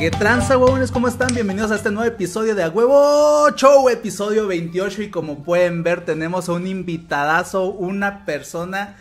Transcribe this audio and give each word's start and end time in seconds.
¿Qué 0.00 0.10
tranza, 0.10 0.56
huevones? 0.56 0.90
¿Cómo 0.90 1.08
están? 1.08 1.28
Bienvenidos 1.34 1.70
a 1.70 1.74
este 1.74 1.90
nuevo 1.90 2.08
episodio 2.10 2.54
de 2.54 2.62
A 2.62 2.70
Huevo 2.70 3.50
Show, 3.54 3.86
episodio 3.90 4.46
28. 4.46 5.02
Y 5.02 5.10
como 5.10 5.44
pueden 5.44 5.82
ver, 5.82 6.06
tenemos 6.06 6.48
a 6.48 6.52
un 6.52 6.66
invitadazo, 6.66 7.66
una 7.66 8.24
persona 8.24 8.96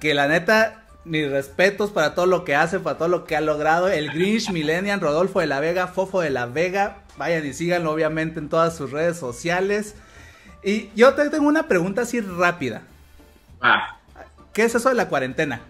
que 0.00 0.12
la 0.12 0.26
neta, 0.26 0.82
mis 1.04 1.30
respetos 1.30 1.92
para 1.92 2.16
todo 2.16 2.26
lo 2.26 2.42
que 2.42 2.56
hace, 2.56 2.80
para 2.80 2.98
todo 2.98 3.06
lo 3.06 3.22
que 3.22 3.36
ha 3.36 3.40
logrado. 3.40 3.86
El 3.86 4.10
Grinch 4.10 4.50
Millennial, 4.50 5.00
Rodolfo 5.00 5.38
de 5.38 5.46
la 5.46 5.60
Vega, 5.60 5.86
Fofo 5.86 6.20
de 6.20 6.30
la 6.30 6.46
Vega. 6.46 6.96
Vayan 7.16 7.46
y 7.46 7.52
síganlo, 7.52 7.92
obviamente, 7.92 8.40
en 8.40 8.48
todas 8.48 8.76
sus 8.76 8.90
redes 8.90 9.16
sociales. 9.16 9.94
Y 10.64 10.90
yo 10.96 11.14
te 11.14 11.30
tengo 11.30 11.46
una 11.46 11.68
pregunta 11.68 12.02
así 12.02 12.20
rápida. 12.20 12.82
Ah, 13.60 13.98
¿Qué 14.52 14.64
es 14.64 14.74
eso 14.74 14.88
de 14.88 14.96
la 14.96 15.08
cuarentena? 15.08 15.60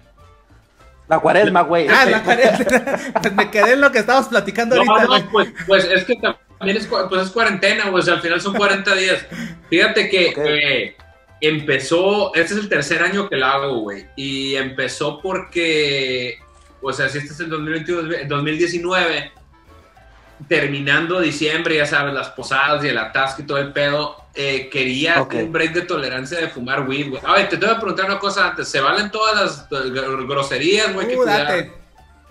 La 1.11 1.19
cuaresma, 1.19 1.63
güey. 1.63 1.89
Ah, 1.89 2.07
la 2.07 2.23
cuarentena. 2.23 2.97
Pues 3.21 3.35
me 3.35 3.51
quedé 3.51 3.73
en 3.73 3.81
lo 3.81 3.91
que 3.91 3.99
estábamos 3.99 4.29
platicando 4.29 4.77
no, 4.77 4.83
ahorita. 4.83 5.19
no, 5.19 5.31
pues, 5.33 5.49
pues 5.67 5.85
es 5.85 6.05
que 6.05 6.15
también 6.15 6.77
es, 6.77 6.87
pues 6.87 7.23
es 7.23 7.31
cuarentena, 7.31 7.91
güey, 7.91 8.01
o 8.01 8.05
sea, 8.05 8.15
al 8.15 8.21
final 8.21 8.41
son 8.41 8.55
40 8.55 8.95
días. 8.95 9.27
Fíjate 9.69 10.09
que 10.09 10.33
eh, 10.37 10.97
empezó, 11.41 12.33
este 12.37 12.55
es 12.55 12.61
el 12.61 12.69
tercer 12.69 13.03
año 13.03 13.29
que 13.29 13.35
la 13.35 13.55
hago, 13.55 13.81
güey, 13.81 14.07
y 14.15 14.55
empezó 14.55 15.21
porque, 15.21 16.39
o 16.81 16.93
sea, 16.93 17.09
si 17.09 17.19
este 17.19 17.33
es 17.33 17.41
el 17.41 17.51
2022, 17.51 18.15
el 18.15 18.29
2019, 18.29 19.33
terminando 20.47 21.21
diciembre, 21.21 21.77
ya 21.77 21.87
sabes, 21.87 22.15
las 22.15 22.29
posadas 22.29 22.85
y 22.85 22.89
el 22.89 22.99
atasco 22.99 23.43
y 23.43 23.47
todo 23.47 23.59
el 23.59 23.73
pedo, 23.73 24.20
eh, 24.35 24.69
quería 24.71 25.21
Ok. 25.23 25.35
un 25.35 25.53
break 25.53 25.73
de 25.73 25.83
tolerancia 25.83 26.39
de 26.39 26.49
fumar 26.49 26.89
weed, 26.89 27.09
güey. 27.11 27.23
A 27.27 27.33
ver, 27.35 27.49
te 27.49 27.57
tengo 27.57 27.75
que 27.75 27.81
preguntar 27.81 28.07
una 28.07 28.19
cosa 28.19 28.49
antes, 28.51 28.69
¿se 28.69 28.81
valen 28.81 29.11
todas 29.11 29.35
las 29.35 29.61
eh, 29.85 29.89
gr- 29.91 30.27
groserías, 30.29 30.93
güey? 30.95 31.15
Uh. 31.17 31.23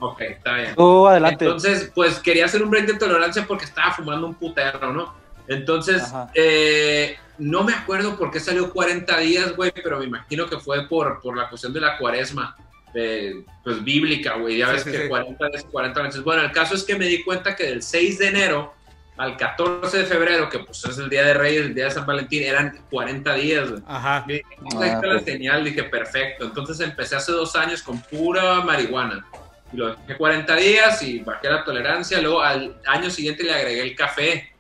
Ok, 0.02 0.22
está 0.22 0.56
bien. 0.56 0.76
Tú 0.76 1.08
adelante. 1.08 1.44
Entonces, 1.46 1.92
pues 1.94 2.20
quería 2.20 2.46
hacer 2.46 2.64
un 2.64 2.70
break 2.70 2.86
de 2.88 2.94
tolerancia 2.94 3.46
porque 3.46 3.66
estaba 3.66 3.92
fumando 3.92 4.28
un 4.28 4.36
putero, 4.36 4.94
¿no? 4.94 5.14
Entonces, 5.48 6.04
eh, 6.36 7.18
no 7.38 7.64
me 7.64 7.74
acuerdo 7.74 8.16
por 8.18 8.32
qué 8.32 8.40
salió 8.40 8.72
40 8.72 9.18
días, 9.20 9.56
güey, 9.56 9.72
pero 9.72 10.00
me 10.00 10.06
imagino 10.06 10.48
que 10.48 10.58
fue 10.60 10.88
por, 10.88 11.20
por 11.22 11.36
la 11.36 11.50
cuestión 11.50 11.74
de 11.74 11.82
la 11.82 11.98
cuaresma, 11.98 12.56
eh, 12.94 13.44
pues 13.64 13.84
bíblica, 13.84 14.36
güey. 14.36 14.58
Ya 14.60 14.68
Sí, 14.68 14.72
ves 14.74 14.84
sí, 14.84 14.92
que 14.92 15.02
sí. 15.04 15.08
40 15.10 15.48
días, 15.50 15.66
40 15.70 16.04
noches. 16.04 16.24
Bueno, 16.24 16.44
el 16.44 16.52
caso 16.52 16.76
es 16.76 16.84
que 16.84 16.96
me 16.96 17.06
di 17.08 17.24
cuenta 17.24 17.56
que 17.56 17.66
del 17.66 17.82
6 17.84 18.20
de 18.20 18.28
enero 18.28 18.74
al 19.20 19.36
14 19.36 19.98
de 19.98 20.06
febrero, 20.06 20.50
que 20.50 20.60
pues 20.60 20.84
es 20.86 20.98
el 20.98 21.10
Día 21.10 21.26
de 21.26 21.34
Reyes, 21.34 21.66
el 21.66 21.76
Día 21.76 21.86
de 21.86 21.92
San 21.92 22.06
Valentín, 22.06 22.42
eran 22.42 22.80
40 22.90 23.34
días, 23.34 23.70
güey. 23.70 23.84
Ajá. 23.86 24.24
Dije, 24.26 24.44
Ah, 24.78 25.02
la 25.04 25.20
señal, 25.20 25.66
dije, 25.66 25.84
perfecto. 25.84 26.46
Entonces 26.46 26.80
empecé 26.80 27.18
hace 27.18 27.34
dos 27.34 27.54
años 27.58 27.84
con 27.84 28.02
pura 28.02 28.62
marihuana. 28.62 29.26
Y 29.74 29.78
lo 29.78 29.94
dejé 29.94 30.16
40 30.18 30.56
días 30.56 31.04
y 31.04 31.20
bajé 31.20 31.50
la 31.50 31.66
tolerancia. 31.66 32.22
Luego 32.22 32.42
al 32.42 32.78
año 32.88 33.10
siguiente 33.10 33.44
le 33.44 33.54
agregué 33.54 33.82
el 33.82 33.94
café. 33.94 34.54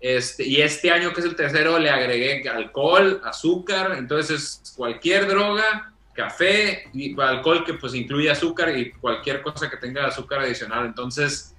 Este, 0.00 0.44
y 0.44 0.60
este 0.60 0.90
año, 0.90 1.12
que 1.12 1.20
es 1.20 1.26
el 1.26 1.36
tercero, 1.36 1.78
le 1.78 1.88
agregué 1.88 2.48
alcohol, 2.48 3.20
azúcar. 3.24 3.94
Entonces 3.96 4.60
es 4.64 4.72
cualquier 4.76 5.28
droga, 5.28 5.92
café 6.12 6.90
y 6.92 7.14
alcohol 7.20 7.64
que 7.64 7.74
pues 7.74 7.94
incluye 7.94 8.28
azúcar 8.28 8.76
y 8.76 8.90
cualquier 8.90 9.42
cosa 9.42 9.70
que 9.70 9.76
tenga 9.76 10.08
azúcar 10.08 10.40
adicional. 10.40 10.86
Entonces, 10.86 11.51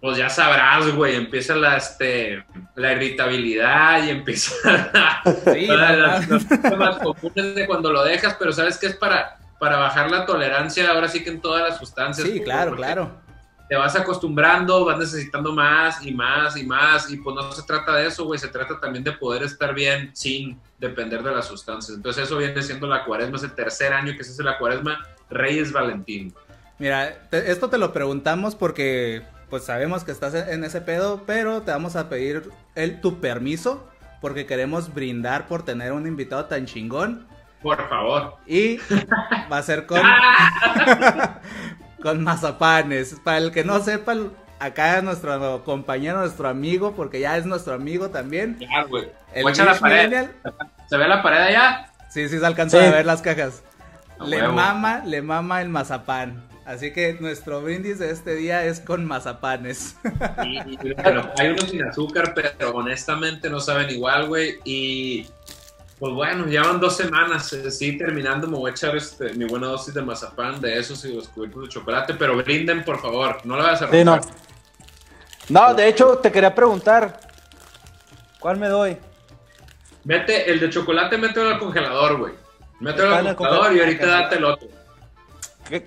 pues 0.00 0.16
ya 0.16 0.30
sabrás, 0.30 0.90
güey, 0.94 1.16
empieza 1.16 1.54
la, 1.54 1.76
este, 1.76 2.44
la 2.74 2.92
irritabilidad 2.92 4.02
y 4.04 4.10
empieza 4.10 4.54
la, 4.94 5.22
Sí, 5.52 5.66
no, 5.66 5.76
las, 5.76 6.98
comunes 6.98 7.54
de 7.54 7.66
cuando 7.66 7.92
lo 7.92 8.02
dejas, 8.04 8.36
pero 8.38 8.52
sabes 8.52 8.78
que 8.78 8.86
es 8.86 8.96
para, 8.96 9.38
para 9.58 9.76
bajar 9.76 10.10
la 10.10 10.24
tolerancia, 10.24 10.90
ahora 10.90 11.08
sí 11.08 11.22
que 11.22 11.30
en 11.30 11.40
todas 11.40 11.68
las 11.68 11.78
sustancias. 11.78 12.26
Sí, 12.26 12.40
claro, 12.40 12.74
claro. 12.74 13.20
Te 13.68 13.76
vas 13.76 13.94
acostumbrando, 13.94 14.84
vas 14.84 14.98
necesitando 14.98 15.52
más 15.52 16.04
y 16.04 16.12
más 16.12 16.56
y 16.56 16.64
más, 16.64 17.08
y 17.10 17.18
pues 17.18 17.36
no 17.36 17.52
se 17.52 17.62
trata 17.62 17.94
de 17.94 18.06
eso, 18.08 18.24
güey, 18.24 18.38
se 18.38 18.48
trata 18.48 18.80
también 18.80 19.04
de 19.04 19.12
poder 19.12 19.44
estar 19.44 19.72
bien 19.74 20.10
sin 20.12 20.58
depender 20.78 21.22
de 21.22 21.30
las 21.32 21.46
sustancias. 21.46 21.96
Entonces 21.96 22.24
eso 22.24 22.36
viene 22.38 22.60
siendo 22.62 22.88
la 22.88 23.04
cuaresma, 23.04 23.36
es 23.36 23.44
el 23.44 23.54
tercer 23.54 23.92
año 23.92 24.14
que 24.16 24.24
se 24.24 24.32
hace 24.32 24.42
la 24.42 24.58
cuaresma, 24.58 25.06
Reyes 25.28 25.70
Valentín. 25.72 26.34
Mira, 26.78 27.14
te- 27.30 27.52
esto 27.52 27.68
te 27.68 27.78
lo 27.78 27.92
preguntamos 27.92 28.56
porque 28.56 29.22
pues 29.50 29.64
sabemos 29.64 30.04
que 30.04 30.12
estás 30.12 30.34
en 30.34 30.62
ese 30.64 30.80
pedo, 30.80 31.24
pero 31.26 31.62
te 31.62 31.70
vamos 31.72 31.96
a 31.96 32.08
pedir 32.08 32.50
el 32.76 33.00
tu 33.00 33.20
permiso 33.20 33.88
porque 34.20 34.46
queremos 34.46 34.92
brindar 34.94 35.46
por 35.46 35.64
tener 35.64 35.92
un 35.92 36.06
invitado 36.06 36.44
tan 36.46 36.66
chingón 36.66 37.26
Por 37.62 37.88
favor. 37.88 38.36
y 38.46 38.78
va 39.52 39.58
a 39.58 39.62
ser 39.62 39.86
con 39.86 40.00
con 42.02 42.22
mazapanes. 42.24 43.16
Para 43.24 43.38
el 43.38 43.52
que 43.52 43.64
no 43.64 43.80
sepa, 43.80 44.14
acá 44.58 45.00
nuestro 45.02 45.64
compañero, 45.64 46.18
nuestro 46.20 46.48
amigo, 46.48 46.92
porque 46.94 47.20
ya 47.20 47.36
es 47.36 47.46
nuestro 47.46 47.74
amigo 47.74 48.10
también. 48.10 48.58
Ya, 48.58 48.84
güey. 48.84 49.10
La 49.34 49.78
pared. 49.78 50.08
Millennial. 50.08 50.32
¿Se 50.86 50.96
ve 50.96 51.08
la 51.08 51.22
pared 51.22 51.38
allá? 51.38 51.90
Sí, 52.08 52.28
sí 52.28 52.38
se 52.38 52.46
alcanza 52.46 52.78
Sí. 52.78 52.84
a 52.86 52.90
ver 52.90 53.06
las 53.06 53.22
cajas. 53.22 53.62
Le 54.24 54.38
huevo. 54.42 54.52
mama, 54.52 55.02
le 55.06 55.22
mama 55.22 55.62
el 55.62 55.68
mazapán. 55.68 56.44
Así 56.70 56.92
que 56.92 57.14
nuestro 57.18 57.60
brindis 57.62 57.98
de 57.98 58.12
este 58.12 58.36
día 58.36 58.64
es 58.64 58.78
con 58.78 59.04
mazapanes. 59.04 59.96
Y, 60.44 60.76
bueno, 61.02 61.28
hay 61.36 61.48
unos 61.48 61.68
sin 61.68 61.82
azúcar, 61.82 62.32
pero 62.32 62.70
honestamente 62.70 63.50
no 63.50 63.58
saben 63.58 63.90
igual, 63.90 64.28
güey. 64.28 64.60
Y 64.62 65.26
pues 65.98 66.14
bueno, 66.14 66.46
llevan 66.46 66.78
dos 66.78 66.96
semanas. 66.96 67.52
eh, 67.54 67.72
sí, 67.72 67.98
terminando, 67.98 68.46
me 68.46 68.56
voy 68.56 68.70
a 68.70 68.72
echar 68.74 68.94
este, 68.96 69.32
mi 69.34 69.46
buena 69.46 69.66
dosis 69.66 69.94
de 69.94 70.02
mazapán, 70.02 70.60
de 70.60 70.78
esos 70.78 71.04
y 71.04 71.12
los 71.12 71.26
cubiertos 71.26 71.64
de 71.64 71.68
chocolate. 71.70 72.14
Pero 72.14 72.36
brinden, 72.36 72.84
por 72.84 73.00
favor, 73.02 73.44
no 73.44 73.56
lo 73.56 73.64
vas 73.64 73.82
a 73.82 73.90
Sí, 73.90 74.04
no. 74.04 74.18
romper. 74.18 74.34
No, 75.48 75.74
de 75.74 75.88
hecho, 75.88 76.18
te 76.18 76.30
quería 76.30 76.54
preguntar. 76.54 77.18
¿Cuál 78.38 78.58
me 78.58 78.68
doy? 78.68 78.96
Mete 80.04 80.48
el 80.48 80.60
de 80.60 80.70
chocolate, 80.70 81.18
mételo 81.18 81.48
al 81.48 81.58
congelador, 81.58 82.16
güey. 82.18 82.34
Mételo 82.78 83.12
al 83.12 83.22
en 83.22 83.26
el 83.26 83.34
congelador 83.34 83.74
y 83.74 83.80
ahorita 83.80 84.06
date 84.06 84.36
el 84.36 84.44
otro. 84.44 84.68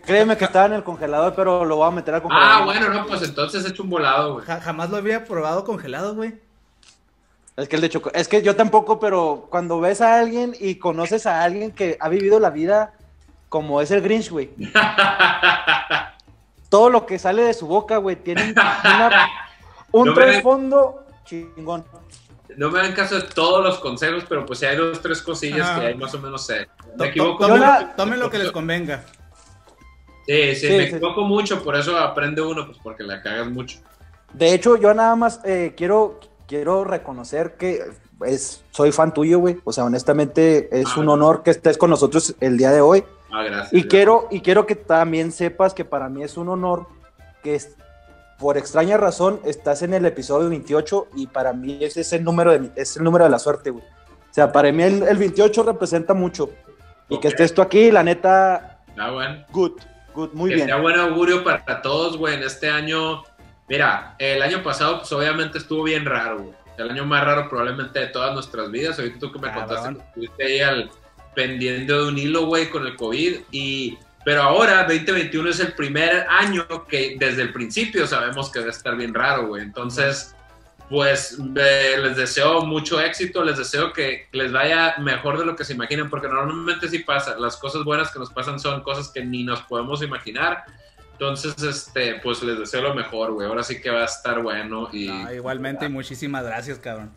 Créeme 0.05 0.37
que 0.37 0.45
estaba 0.45 0.65
en 0.67 0.73
el 0.73 0.83
congelador, 0.83 1.33
pero 1.35 1.65
lo 1.65 1.75
voy 1.77 1.87
a 1.87 1.91
meter 1.91 2.15
al 2.15 2.21
congelador. 2.21 2.61
Ah, 2.61 2.65
bueno, 2.65 2.89
no, 2.89 3.05
pues 3.05 3.21
entonces 3.23 3.65
he 3.65 3.69
hecho 3.69 3.83
un 3.83 3.89
volado, 3.89 4.33
güey. 4.35 4.45
Ja- 4.45 4.61
jamás 4.61 4.89
lo 4.89 4.97
había 4.97 5.25
probado 5.25 5.63
congelado, 5.65 6.15
güey. 6.15 6.35
Es 7.57 7.67
que 7.69 7.75
el 7.75 7.81
de 7.83 7.89
choco- 7.89 8.11
es 8.13 8.27
que 8.27 8.41
yo 8.41 8.55
tampoco, 8.55 8.99
pero 8.99 9.47
cuando 9.51 9.79
ves 9.79 10.01
a 10.01 10.19
alguien 10.19 10.55
y 10.59 10.75
conoces 10.75 11.25
a 11.27 11.43
alguien 11.43 11.71
que 11.71 11.97
ha 11.99 12.09
vivido 12.09 12.39
la 12.39 12.49
vida 12.49 12.93
como 13.49 13.79
es 13.81 13.91
el 13.91 14.01
Grinch, 14.01 14.29
güey. 14.31 14.49
Todo 16.69 16.89
lo 16.89 17.05
que 17.05 17.19
sale 17.19 17.43
de 17.43 17.53
su 17.53 17.67
boca, 17.67 17.97
güey, 17.97 18.15
tiene 18.15 18.51
una- 18.53 19.27
un 19.91 20.07
No 20.07 20.15
me- 20.15 20.21
trasfondo 20.23 21.05
chingón. 21.25 21.85
No 22.57 22.69
me 22.69 22.79
hagan 22.79 22.93
caso 22.93 23.15
de 23.15 23.21
todos 23.23 23.63
los 23.63 23.79
consejos, 23.79 24.25
pero 24.29 24.45
pues 24.45 24.59
si 24.59 24.65
hay 24.65 24.75
dos, 24.75 25.01
tres 25.01 25.21
cosillas 25.23 25.67
Ajá. 25.69 25.79
que 25.79 25.87
hay 25.87 25.95
más 25.95 26.13
o 26.13 26.19
menos 26.19 26.45
sé. 26.45 26.67
Me 26.97 27.07
equivoco 27.07 27.47
tomen 27.95 28.19
lo 28.19 28.29
que 28.29 28.37
les 28.37 28.51
convenga. 28.51 29.03
Sí, 30.25 30.55
sí, 30.55 30.67
Sí, 30.67 30.73
me 30.73 30.83
equivoco 30.83 31.21
mucho, 31.23 31.61
por 31.63 31.75
eso 31.75 31.97
aprende 31.97 32.41
uno, 32.41 32.65
pues 32.65 32.77
porque 32.81 33.03
la 33.03 33.21
cagas 33.21 33.47
mucho. 33.49 33.79
De 34.33 34.53
hecho, 34.53 34.77
yo 34.77 34.93
nada 34.93 35.15
más 35.15 35.41
eh, 35.43 35.73
quiero, 35.75 36.19
quiero 36.47 36.83
reconocer 36.83 37.55
que 37.57 37.81
es, 38.25 38.63
soy 38.71 38.91
fan 38.91 39.13
tuyo, 39.13 39.39
güey. 39.39 39.59
O 39.63 39.71
sea, 39.73 39.83
honestamente 39.85 40.69
es 40.79 40.87
Ah, 40.95 40.99
un 41.01 41.09
honor 41.09 41.43
que 41.43 41.51
estés 41.51 41.77
con 41.77 41.89
nosotros 41.89 42.35
el 42.39 42.57
día 42.57 42.71
de 42.71 42.81
hoy. 42.81 43.03
Ah, 43.31 43.43
gracias. 43.43 43.73
Y 43.73 43.87
quiero, 43.87 44.27
y 44.31 44.41
quiero 44.41 44.65
que 44.65 44.75
también 44.75 45.31
sepas 45.31 45.73
que 45.73 45.83
para 45.85 46.07
mí 46.09 46.23
es 46.23 46.37
un 46.37 46.49
honor 46.49 46.87
que 47.43 47.55
es- 47.55 47.75
por 48.39 48.57
extraña 48.57 48.97
razón 48.97 49.39
estás 49.45 49.81
en 49.83 49.93
el 49.93 50.05
episodio 50.05 50.49
28 50.49 51.07
y 51.15 51.27
para 51.27 51.53
mí 51.53 51.77
ese 51.81 52.01
es 52.01 52.13
el 52.13 52.23
número 52.23 52.51
de, 52.57 52.71
es 52.75 52.97
el 52.97 53.03
número 53.03 53.25
de 53.25 53.29
la 53.29 53.39
suerte, 53.39 53.69
güey. 53.69 53.83
O 53.85 54.33
sea, 54.33 54.51
para 54.51 54.71
mí 54.71 54.81
el, 54.83 55.03
el 55.03 55.17
28 55.17 55.63
representa 55.63 56.13
mucho. 56.13 56.49
Y 57.09 57.19
que 57.19 57.27
estés 57.27 57.53
tú 57.53 57.61
aquí, 57.61 57.91
la 57.91 58.01
neta, 58.03 58.79
Ah, 58.97 59.11
bueno. 59.11 59.45
good, 59.51 59.73
good, 60.13 60.31
muy 60.33 60.49
que 60.49 60.55
bien. 60.55 60.67
sea 60.67 60.77
buen 60.77 60.99
augurio 60.99 61.43
para 61.43 61.81
todos, 61.81 62.17
güey, 62.17 62.35
en 62.35 62.43
este 62.43 62.69
año. 62.69 63.23
Mira, 63.69 64.15
el 64.19 64.41
año 64.41 64.61
pasado, 64.63 64.99
pues 64.99 65.11
obviamente 65.11 65.57
estuvo 65.57 65.83
bien 65.83 66.05
raro, 66.05 66.39
güey. 66.39 66.53
El 66.77 66.89
año 66.89 67.05
más 67.05 67.23
raro 67.23 67.49
probablemente 67.49 67.99
de 67.99 68.07
todas 68.07 68.33
nuestras 68.33 68.71
vidas. 68.71 68.97
Ahorita 68.97 69.19
tú 69.19 69.31
que 69.31 69.39
me 69.39 69.47
Cabrón. 69.47 69.67
contaste 69.67 69.95
que 69.95 70.01
estuviste 70.09 70.43
ahí 70.43 70.59
al 70.61 70.91
pendiente 71.35 71.93
de 71.93 72.07
un 72.07 72.17
hilo, 72.17 72.45
güey, 72.45 72.69
con 72.69 72.85
el 72.85 72.95
COVID. 72.95 73.41
Y, 73.51 73.97
pero 74.25 74.41
ahora, 74.43 74.83
2021 74.83 75.49
es 75.49 75.59
el 75.59 75.73
primer 75.73 76.25
año 76.29 76.65
que 76.87 77.15
desde 77.19 77.43
el 77.43 77.53
principio 77.53 78.07
sabemos 78.07 78.51
que 78.51 78.59
debe 78.59 78.71
estar 78.71 78.95
bien 78.95 79.13
raro, 79.13 79.47
güey. 79.47 79.61
Entonces, 79.63 80.35
pues 80.93 81.39
les 81.39 82.15
deseo 82.15 82.61
mucho 82.67 83.01
éxito, 83.01 83.43
les 83.43 83.57
deseo 83.57 83.91
que 83.91 84.27
les 84.31 84.51
vaya 84.51 84.93
mejor 84.99 85.39
de 85.39 85.45
lo 85.45 85.55
que 85.55 85.65
se 85.65 85.73
imaginen, 85.73 86.07
porque 86.07 86.27
normalmente 86.27 86.87
sí 86.87 86.99
pasa, 86.99 87.35
las 87.39 87.57
cosas 87.57 87.83
buenas 87.83 88.11
que 88.11 88.19
nos 88.19 88.29
pasan 88.29 88.59
son 88.59 88.83
cosas 88.83 89.09
que 89.09 89.25
ni 89.25 89.43
nos 89.43 89.63
podemos 89.63 90.03
imaginar. 90.03 90.65
Entonces, 91.13 91.59
este, 91.63 92.19
pues 92.21 92.43
les 92.43 92.59
deseo 92.59 92.83
lo 92.83 92.93
mejor, 92.93 93.31
güey. 93.31 93.47
Ahora 93.47 93.63
sí 93.63 93.81
que 93.81 93.89
va 93.89 94.03
a 94.03 94.05
estar 94.05 94.39
bueno 94.43 94.87
y 94.93 95.07
No, 95.07 95.33
igualmente, 95.33 95.87
y 95.87 95.89
muchísimas 95.89 96.45
gracias, 96.45 96.77
cabrón. 96.77 97.09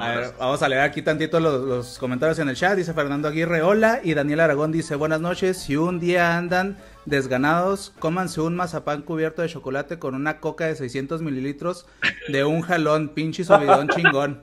A 0.00 0.14
ver, 0.14 0.34
vamos 0.38 0.62
a 0.62 0.68
leer 0.68 0.82
aquí 0.82 1.02
tantito 1.02 1.40
los, 1.40 1.62
los, 1.62 1.98
comentarios 1.98 2.38
en 2.38 2.48
el 2.48 2.56
chat. 2.56 2.76
Dice 2.76 2.94
Fernando 2.94 3.28
Aguirre, 3.28 3.62
hola. 3.62 4.00
Y 4.02 4.14
Daniel 4.14 4.40
Aragón 4.40 4.72
dice, 4.72 4.94
buenas 4.94 5.20
noches. 5.20 5.58
Si 5.58 5.76
un 5.76 6.00
día 6.00 6.36
andan 6.36 6.78
desganados, 7.04 7.92
cómanse 7.98 8.40
un 8.40 8.56
mazapán 8.56 9.02
cubierto 9.02 9.42
de 9.42 9.48
chocolate 9.48 9.98
con 9.98 10.14
una 10.14 10.40
coca 10.40 10.66
de 10.66 10.76
600 10.76 11.22
mililitros 11.22 11.86
de 12.28 12.44
un 12.44 12.62
jalón, 12.62 13.10
pinche 13.10 13.44
subidón 13.44 13.88
chingón. 13.88 14.42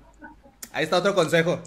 Ahí 0.71 0.83
está 0.83 0.97
otro 0.97 1.15
consejo. 1.15 1.61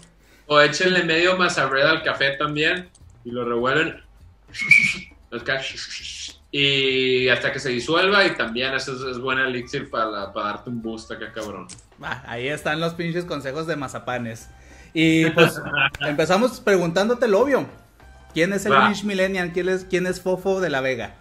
O 0.46 0.60
échenle 0.60 1.02
medio 1.04 1.36
mazarreda 1.36 1.90
al 1.90 2.02
café 2.02 2.36
también 2.36 2.88
y 3.24 3.30
lo 3.30 3.44
revuelven. 3.44 4.02
Y 6.50 7.28
hasta 7.28 7.52
que 7.52 7.58
se 7.58 7.70
disuelva 7.70 8.26
y 8.26 8.36
también 8.36 8.74
eso 8.74 9.08
es, 9.08 9.18
buen 9.18 9.38
elixir 9.38 9.88
para, 9.88 10.30
para, 10.32 10.48
darte 10.48 10.68
un 10.68 10.82
boost 10.82 11.10
acá, 11.10 11.32
cabrón. 11.32 11.66
Ahí 12.04 12.48
están 12.48 12.80
los 12.80 12.94
pinches 12.94 13.24
consejos 13.24 13.66
de 13.66 13.76
mazapanes. 13.76 14.48
Y 14.94 15.30
pues 15.30 15.60
empezamos 16.00 16.60
preguntándote 16.60 17.26
el 17.26 17.34
obvio. 17.34 17.66
¿Quién 18.34 18.52
es 18.52 18.64
el 18.64 18.72
Grinch 18.72 19.04
Millennial? 19.04 19.52
¿Quién 19.52 19.68
es, 19.68 19.84
¿Quién 19.84 20.06
es 20.06 20.20
Fofo 20.20 20.60
de 20.60 20.70
la 20.70 20.80
Vega? 20.80 21.14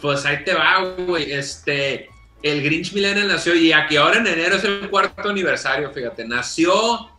Pues 0.00 0.24
ahí 0.24 0.42
te 0.44 0.54
va, 0.54 0.82
güey. 0.98 1.32
Este, 1.32 2.08
el 2.42 2.62
Grinch 2.62 2.92
Millennial 2.94 3.28
nació 3.28 3.54
y 3.54 3.72
aquí 3.72 3.96
ahora 3.96 4.18
en 4.18 4.26
enero 4.26 4.56
es 4.56 4.64
el 4.64 4.88
cuarto 4.88 5.28
aniversario, 5.28 5.90
fíjate. 5.92 6.26
Nació, 6.26 7.10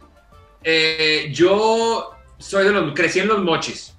eh, 0.64 1.30
yo 1.32 2.16
soy 2.40 2.66
de 2.66 2.72
los, 2.72 2.94
crecí 2.94 3.20
en 3.20 3.28
los 3.28 3.42
mochis 3.42 3.92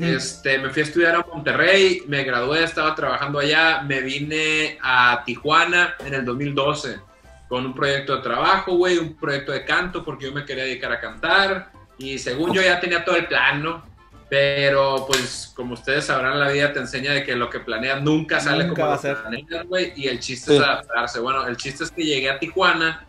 este, 0.00 0.58
me 0.58 0.70
fui 0.70 0.80
a 0.80 0.84
estudiar 0.84 1.14
a 1.14 1.26
Monterrey, 1.26 2.02
me 2.06 2.24
gradué, 2.24 2.64
estaba 2.64 2.94
trabajando 2.94 3.38
allá, 3.38 3.82
me 3.82 4.00
vine 4.00 4.78
a 4.82 5.22
Tijuana 5.26 5.94
en 6.04 6.14
el 6.14 6.24
2012 6.24 7.00
con 7.48 7.66
un 7.66 7.74
proyecto 7.74 8.16
de 8.16 8.22
trabajo, 8.22 8.76
güey, 8.76 8.98
un 8.98 9.14
proyecto 9.14 9.52
de 9.52 9.64
canto 9.64 10.04
porque 10.04 10.26
yo 10.26 10.32
me 10.32 10.44
quería 10.44 10.64
dedicar 10.64 10.92
a 10.92 11.00
cantar 11.00 11.70
y 11.98 12.18
según 12.18 12.52
yo 12.52 12.62
ya 12.62 12.80
tenía 12.80 13.04
todo 13.04 13.16
el 13.16 13.26
plan, 13.26 13.62
¿no? 13.62 13.84
Pero 14.28 15.04
pues 15.06 15.52
como 15.54 15.74
ustedes 15.74 16.06
sabrán, 16.06 16.40
la 16.40 16.48
vida 16.48 16.72
te 16.72 16.80
enseña 16.80 17.12
de 17.12 17.24
que 17.24 17.36
lo 17.36 17.50
que 17.50 17.60
planeas 17.60 18.02
nunca 18.02 18.40
sale 18.40 18.68
como 18.68 18.86
va 18.86 18.94
a 18.94 18.98
ser. 18.98 19.18
güey, 19.66 19.92
y 19.94 20.08
el 20.08 20.18
chiste 20.18 20.56
es 20.56 20.62
adaptarse. 20.62 21.20
Bueno, 21.20 21.46
el 21.46 21.56
chiste 21.56 21.84
es 21.84 21.90
que 21.90 22.02
llegué 22.02 22.30
a 22.30 22.38
Tijuana, 22.38 23.06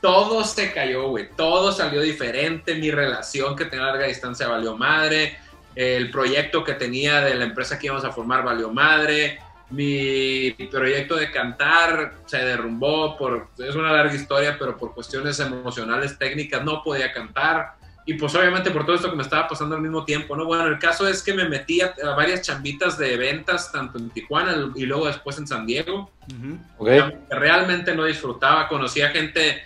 todo 0.00 0.44
se 0.44 0.72
cayó, 0.72 1.08
güey, 1.08 1.28
todo 1.36 1.72
salió 1.72 2.00
diferente, 2.00 2.74
mi 2.74 2.90
relación 2.90 3.54
que 3.56 3.66
tenía 3.66 3.86
larga 3.86 4.06
distancia 4.06 4.48
valió 4.48 4.76
madre, 4.76 5.36
el 5.74 6.10
proyecto 6.10 6.64
que 6.64 6.74
tenía 6.74 7.20
de 7.20 7.34
la 7.34 7.44
empresa 7.44 7.78
que 7.78 7.86
íbamos 7.86 8.04
a 8.04 8.12
formar 8.12 8.44
valió 8.44 8.70
madre, 8.70 9.40
mi 9.72 10.50
proyecto 10.70 11.16
de 11.16 11.30
cantar 11.30 12.12
se 12.26 12.38
derrumbó 12.38 13.16
por, 13.16 13.48
es 13.58 13.74
una 13.74 13.92
larga 13.92 14.14
historia, 14.14 14.56
pero 14.58 14.76
por 14.76 14.94
cuestiones 14.94 15.40
emocionales, 15.40 16.18
técnicas, 16.18 16.62
no 16.62 16.82
podía 16.82 17.12
cantar. 17.12 17.74
Y 18.04 18.14
pues 18.14 18.34
obviamente 18.34 18.70
por 18.70 18.84
todo 18.84 18.96
esto 18.96 19.08
que 19.08 19.16
me 19.16 19.22
estaba 19.22 19.48
pasando 19.48 19.76
al 19.76 19.80
mismo 19.80 20.04
tiempo, 20.04 20.36
¿no? 20.36 20.44
Bueno, 20.44 20.66
el 20.66 20.78
caso 20.78 21.08
es 21.08 21.22
que 21.22 21.32
me 21.32 21.48
metí 21.48 21.80
a, 21.80 21.94
varias 22.16 22.42
chambitas 22.42 22.98
de 22.98 23.16
ventas, 23.16 23.72
tanto 23.72 23.98
en 23.98 24.10
Tijuana 24.10 24.72
y 24.74 24.84
luego 24.84 25.06
después 25.06 25.38
en 25.38 25.46
San 25.46 25.66
Diego. 25.66 26.10
Realmente 27.30 27.94
no 27.94 28.04
disfrutaba, 28.04 28.68
conocía 28.68 29.08
gente 29.10 29.62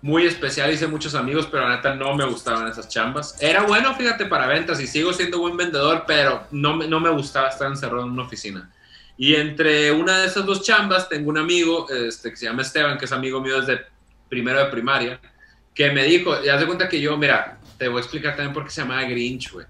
muy 0.00 0.24
especial, 0.24 0.72
hice 0.72 0.86
muchos 0.86 1.14
amigos, 1.14 1.48
pero 1.50 1.68
la 1.68 1.76
neta 1.76 1.94
no 1.94 2.14
me 2.14 2.24
gustaban 2.24 2.68
esas 2.68 2.88
chambas. 2.88 3.36
Era 3.42 3.64
bueno, 3.64 3.94
fíjate, 3.96 4.26
para 4.26 4.46
ventas 4.46 4.80
y 4.80 4.86
sigo 4.86 5.12
siendo 5.12 5.40
buen 5.40 5.56
vendedor, 5.56 6.04
pero 6.06 6.46
no, 6.52 6.76
no 6.76 7.00
me 7.00 7.10
gustaba 7.10 7.48
estar 7.48 7.66
encerrado 7.66 8.04
en 8.04 8.12
una 8.12 8.22
oficina. 8.22 8.70
Y 9.18 9.34
entre 9.34 9.90
una 9.92 10.18
de 10.18 10.26
esas 10.26 10.44
dos 10.44 10.62
chambas 10.62 11.08
tengo 11.08 11.30
un 11.30 11.38
amigo 11.38 11.88
este, 11.90 12.30
que 12.30 12.36
se 12.36 12.46
llama 12.46 12.62
Esteban, 12.62 12.98
que 12.98 13.06
es 13.06 13.12
amigo 13.12 13.40
mío 13.40 13.60
desde 13.60 13.86
primero 14.28 14.58
de 14.58 14.66
primaria, 14.66 15.20
que 15.74 15.90
me 15.90 16.04
dijo, 16.04 16.42
ya 16.42 16.58
se 16.58 16.66
cuenta 16.66 16.88
que 16.88 17.00
yo, 17.00 17.16
mira, 17.16 17.58
te 17.78 17.88
voy 17.88 17.98
a 17.98 18.00
explicar 18.00 18.36
también 18.36 18.52
por 18.52 18.64
qué 18.64 18.70
se 18.70 18.82
llamaba 18.82 19.02
Grinch, 19.04 19.52
güey. 19.52 19.66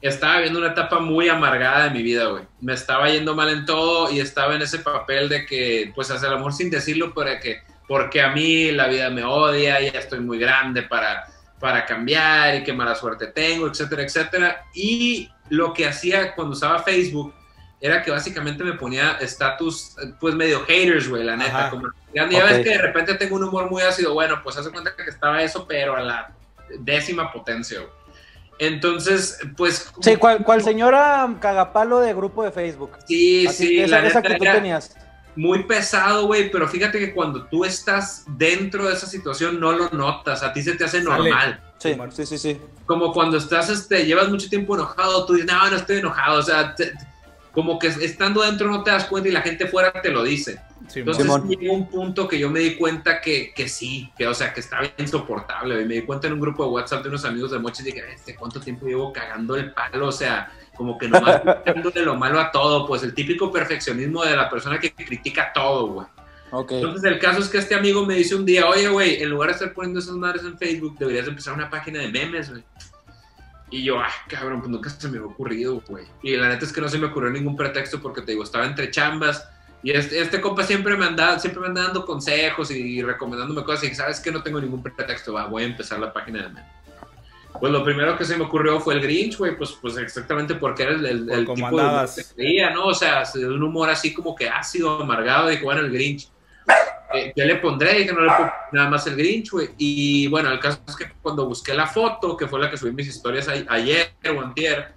Estaba 0.00 0.40
viendo 0.40 0.58
una 0.58 0.68
etapa 0.68 1.00
muy 1.00 1.28
amargada 1.28 1.84
de 1.84 1.90
mi 1.90 2.02
vida, 2.02 2.26
güey. 2.26 2.44
Me 2.60 2.74
estaba 2.74 3.08
yendo 3.08 3.34
mal 3.34 3.48
en 3.48 3.64
todo 3.64 4.10
y 4.10 4.20
estaba 4.20 4.54
en 4.54 4.62
ese 4.62 4.80
papel 4.80 5.28
de 5.28 5.46
que, 5.46 5.90
pues, 5.94 6.10
hacer 6.10 6.28
el 6.28 6.36
amor 6.36 6.52
sin 6.52 6.70
decirlo, 6.70 7.12
pero 7.14 7.40
que 7.40 7.62
porque 7.88 8.20
a 8.20 8.30
mí 8.30 8.72
la 8.72 8.88
vida 8.88 9.10
me 9.10 9.24
odia, 9.24 9.80
ya 9.80 9.98
estoy 9.98 10.20
muy 10.20 10.38
grande 10.38 10.82
para, 10.82 11.26
para 11.60 11.86
cambiar 11.86 12.56
y 12.56 12.64
qué 12.64 12.72
mala 12.72 12.94
suerte 12.94 13.28
tengo, 13.28 13.68
etcétera, 13.68 14.02
etcétera. 14.02 14.64
Y 14.74 15.30
lo 15.50 15.72
que 15.72 15.86
hacía 15.86 16.34
cuando 16.34 16.54
usaba 16.54 16.82
Facebook 16.82 17.32
era 17.80 18.02
que 18.02 18.10
básicamente 18.10 18.64
me 18.64 18.72
ponía 18.72 19.12
estatus, 19.20 19.96
pues 20.18 20.34
medio 20.34 20.64
haters, 20.64 21.08
güey, 21.08 21.24
la 21.24 21.36
neta. 21.36 21.70
Como, 21.70 21.88
ya, 22.14 22.24
ves 22.26 22.64
que 22.64 22.70
de 22.70 22.78
repente 22.78 23.14
tengo 23.14 23.36
un 23.36 23.44
humor 23.44 23.70
muy 23.70 23.82
ácido, 23.82 24.14
bueno, 24.14 24.40
pues 24.42 24.56
hace 24.56 24.70
cuenta 24.70 24.94
que 24.96 25.10
estaba 25.10 25.42
eso, 25.42 25.66
pero 25.68 25.96
a 25.96 26.00
la 26.00 26.32
décima 26.80 27.32
potencia, 27.32 27.80
Entonces, 28.58 29.38
pues... 29.56 29.92
Sí, 30.00 30.16
¿cuál, 30.16 30.42
cual 30.42 30.62
señora 30.62 31.28
cagapalo 31.40 32.00
de 32.00 32.14
grupo 32.14 32.42
de 32.42 32.50
Facebook? 32.50 32.92
Sí, 33.06 33.46
sí, 33.48 33.86
la 33.86 34.06
esa 34.06 34.22
que 34.22 34.34
tú 34.34 34.44
tenías 34.44 34.96
muy 35.36 35.64
pesado, 35.64 36.26
güey, 36.26 36.50
pero 36.50 36.66
fíjate 36.66 36.98
que 36.98 37.14
cuando 37.14 37.44
tú 37.44 37.64
estás 37.64 38.24
dentro 38.26 38.86
de 38.86 38.94
esa 38.94 39.06
situación 39.06 39.60
no 39.60 39.72
lo 39.72 39.90
notas, 39.90 40.42
a 40.42 40.52
ti 40.52 40.62
se 40.62 40.74
te 40.74 40.84
hace 40.84 41.02
normal. 41.02 41.60
Sí, 41.78 41.94
sí, 42.10 42.26
sí, 42.26 42.38
sí. 42.38 42.60
Como 42.86 43.12
cuando 43.12 43.36
estás, 43.36 43.68
este, 43.68 44.06
llevas 44.06 44.30
mucho 44.30 44.48
tiempo 44.48 44.74
enojado, 44.74 45.26
tú 45.26 45.34
dices, 45.34 45.52
no, 45.52 45.70
no 45.70 45.76
estoy 45.76 45.98
enojado, 45.98 46.40
o 46.40 46.42
sea, 46.42 46.74
como 47.56 47.78
que 47.78 47.86
estando 47.86 48.42
dentro 48.42 48.70
no 48.70 48.82
te 48.82 48.90
das 48.90 49.06
cuenta 49.06 49.30
y 49.30 49.32
la 49.32 49.40
gente 49.40 49.66
fuera 49.66 49.90
te 50.02 50.10
lo 50.10 50.22
dice. 50.22 50.60
Entonces 50.94 51.26
llegó 51.48 51.72
un 51.72 51.88
punto 51.88 52.28
que 52.28 52.38
yo 52.38 52.50
me 52.50 52.60
di 52.60 52.76
cuenta 52.76 53.22
que, 53.22 53.54
que 53.54 53.66
sí, 53.66 54.12
que 54.14 54.28
o 54.28 54.34
sea, 54.34 54.52
que 54.52 54.60
estaba 54.60 54.86
insoportable. 54.98 55.80
Y 55.80 55.86
me 55.86 55.94
di 55.94 56.02
cuenta 56.02 56.26
en 56.26 56.34
un 56.34 56.40
grupo 56.40 56.64
de 56.64 56.68
WhatsApp 56.68 57.02
de 57.02 57.08
unos 57.08 57.24
amigos 57.24 57.52
de 57.52 57.58
Mochi 57.58 57.80
y 57.80 57.86
dije, 57.86 58.04
este, 58.14 58.34
¿cuánto 58.36 58.60
tiempo 58.60 58.84
llevo 58.84 59.10
cagando 59.10 59.56
el 59.56 59.72
palo? 59.72 60.08
O 60.08 60.12
sea, 60.12 60.52
como 60.76 60.98
que 60.98 61.08
nomás 61.08 61.40
de 61.94 62.02
lo 62.02 62.14
malo 62.16 62.38
a 62.38 62.52
todo, 62.52 62.86
pues 62.86 63.02
el 63.02 63.14
típico 63.14 63.50
perfeccionismo 63.50 64.22
de 64.22 64.36
la 64.36 64.50
persona 64.50 64.78
que 64.78 64.92
critica 64.92 65.50
todo, 65.54 65.86
güey. 65.86 66.06
Entonces 66.52 67.04
el 67.10 67.18
caso 67.18 67.40
es 67.40 67.48
que 67.48 67.56
este 67.56 67.74
amigo 67.74 68.04
me 68.04 68.16
dice 68.16 68.34
un 68.34 68.44
día, 68.44 68.66
oye, 68.66 68.88
güey, 68.88 69.22
en 69.22 69.30
lugar 69.30 69.48
de 69.48 69.54
estar 69.54 69.72
poniendo 69.72 70.00
esas 70.00 70.16
madres 70.16 70.44
en 70.44 70.58
Facebook, 70.58 70.98
deberías 70.98 71.26
empezar 71.26 71.54
una 71.54 71.70
página 71.70 72.00
de 72.00 72.08
memes, 72.08 72.50
güey. 72.50 72.62
Y 73.70 73.82
yo, 73.82 73.98
ah, 73.98 74.10
cabrón, 74.28 74.60
pues 74.60 74.70
nunca 74.70 74.90
se 74.90 75.08
me 75.08 75.18
había 75.18 75.28
ocurrido, 75.28 75.82
güey. 75.88 76.04
Y 76.22 76.36
la 76.36 76.48
neta 76.48 76.64
es 76.64 76.72
que 76.72 76.80
no 76.80 76.88
se 76.88 76.98
me 76.98 77.06
ocurrió 77.06 77.30
ningún 77.30 77.56
pretexto 77.56 78.00
porque 78.00 78.22
te 78.22 78.32
digo, 78.32 78.44
estaba 78.44 78.64
entre 78.64 78.90
chambas. 78.90 79.48
Y 79.82 79.90
este, 79.90 80.20
este 80.20 80.40
compa 80.40 80.62
siempre 80.62 80.96
me 80.96 81.04
anda, 81.04 81.38
siempre 81.38 81.60
me 81.60 81.68
anda 81.68 81.82
dando 81.84 82.04
consejos 82.04 82.70
y 82.70 83.02
recomendándome 83.02 83.64
cosas. 83.64 83.90
Y 83.90 83.94
sabes 83.94 84.20
que 84.20 84.30
no 84.30 84.42
tengo 84.42 84.60
ningún 84.60 84.82
pretexto, 84.82 85.32
va, 85.32 85.46
voy 85.46 85.64
a 85.64 85.66
empezar 85.66 85.98
la 85.98 86.12
página 86.12 86.42
de 86.42 86.48
memes. 86.48 86.64
Pues 87.58 87.72
lo 87.72 87.82
primero 87.84 88.16
que 88.18 88.24
se 88.24 88.36
me 88.36 88.44
ocurrió 88.44 88.80
fue 88.80 88.94
el 88.94 89.00
Grinch, 89.00 89.38
güey, 89.38 89.56
pues, 89.56 89.72
pues 89.80 89.96
exactamente 89.96 90.56
porque 90.56 90.82
era 90.82 90.92
el, 90.92 91.06
el, 91.06 91.30
el 91.30 91.46
tipo 91.46 91.76
de 91.76 92.70
¿no? 92.74 92.86
O 92.86 92.94
sea, 92.94 93.22
un 93.34 93.62
humor 93.62 93.88
así 93.88 94.12
como 94.12 94.34
que 94.34 94.48
ácido, 94.48 95.02
amargado, 95.02 95.48
de 95.48 95.58
bueno, 95.58 95.80
el 95.80 95.90
Grinch. 95.90 96.28
Eh, 97.16 97.32
¿Qué 97.34 97.44
le 97.44 97.56
pondré? 97.56 98.06
Que 98.06 98.12
no 98.12 98.20
le 98.20 98.28
pongo 98.28 98.52
nada 98.72 98.90
más 98.90 99.06
el 99.06 99.16
Grinch, 99.16 99.50
güey. 99.50 99.70
Y 99.78 100.26
bueno, 100.28 100.50
el 100.50 100.60
caso 100.60 100.80
es 100.86 100.96
que 100.96 101.10
cuando 101.22 101.46
busqué 101.46 101.74
la 101.74 101.86
foto, 101.86 102.36
que 102.36 102.46
fue 102.46 102.60
la 102.60 102.70
que 102.70 102.76
subí 102.76 102.92
mis 102.92 103.08
historias 103.08 103.48
ayer 103.48 104.12
o 104.34 104.40
antier, 104.40 104.94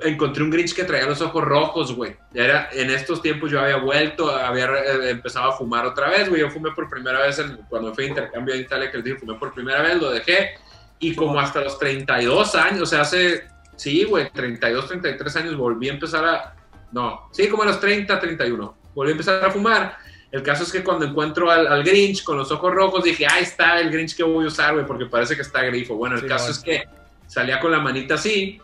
encontré 0.00 0.42
un 0.42 0.50
Grinch 0.50 0.74
que 0.74 0.84
traía 0.84 1.06
los 1.06 1.20
ojos 1.20 1.44
rojos, 1.44 1.94
güey. 1.94 2.16
Era, 2.32 2.68
en 2.72 2.90
estos 2.90 3.20
tiempos 3.20 3.50
yo 3.50 3.60
había 3.60 3.76
vuelto, 3.76 4.30
había 4.30 4.66
eh, 4.66 5.10
empezado 5.10 5.50
a 5.50 5.56
fumar 5.56 5.86
otra 5.86 6.08
vez, 6.08 6.28
güey. 6.28 6.40
Yo 6.40 6.50
fumé 6.50 6.70
por 6.72 6.88
primera 6.88 7.20
vez 7.20 7.42
cuando 7.68 7.94
fui 7.94 8.04
a 8.04 8.08
intercambio 8.08 8.54
a 8.54 8.58
Italia, 8.58 8.90
que 8.90 8.98
les 8.98 9.04
dije, 9.04 9.18
fumé 9.18 9.34
por 9.34 9.52
primera 9.52 9.82
vez, 9.82 10.00
lo 10.00 10.10
dejé 10.10 10.56
y 11.00 11.14
como 11.14 11.38
hasta 11.38 11.60
los 11.60 11.78
32 11.78 12.54
años, 12.54 12.82
o 12.82 12.86
sea, 12.86 13.02
hace, 13.02 13.44
sí, 13.76 14.04
güey, 14.04 14.30
32, 14.30 14.88
33 14.88 15.36
años 15.36 15.56
volví 15.56 15.88
a 15.88 15.92
empezar 15.92 16.24
a, 16.24 16.56
no, 16.92 17.28
sí, 17.32 17.48
como 17.48 17.62
a 17.62 17.66
los 17.66 17.80
30, 17.80 18.18
31, 18.18 18.76
volví 18.94 19.10
a 19.10 19.12
empezar 19.12 19.44
a 19.44 19.50
fumar. 19.50 19.96
El 20.30 20.42
caso 20.42 20.62
es 20.62 20.72
que 20.72 20.84
cuando 20.84 21.06
encuentro 21.06 21.50
al, 21.50 21.82
Grinch 21.82 22.22
con 22.22 22.36
los 22.36 22.50
ojos 22.50 22.72
rojos, 22.72 23.02
dije, 23.02 23.26
ahí 23.26 23.44
está 23.44 23.80
el 23.80 23.90
Grinch 23.90 24.14
que 24.14 24.22
voy 24.22 24.44
a 24.44 24.48
usar, 24.48 24.74
güey, 24.74 24.86
porque 24.86 25.06
parece 25.06 25.34
que 25.34 25.42
está 25.42 25.62
grifo. 25.62 25.94
Bueno, 25.94 26.16
el 26.16 26.26
caso 26.26 26.50
es 26.50 26.58
que 26.58 26.84
salía 27.26 27.58
con 27.60 27.70
la 27.70 27.80
manita 27.80 28.14
así, 28.14 28.60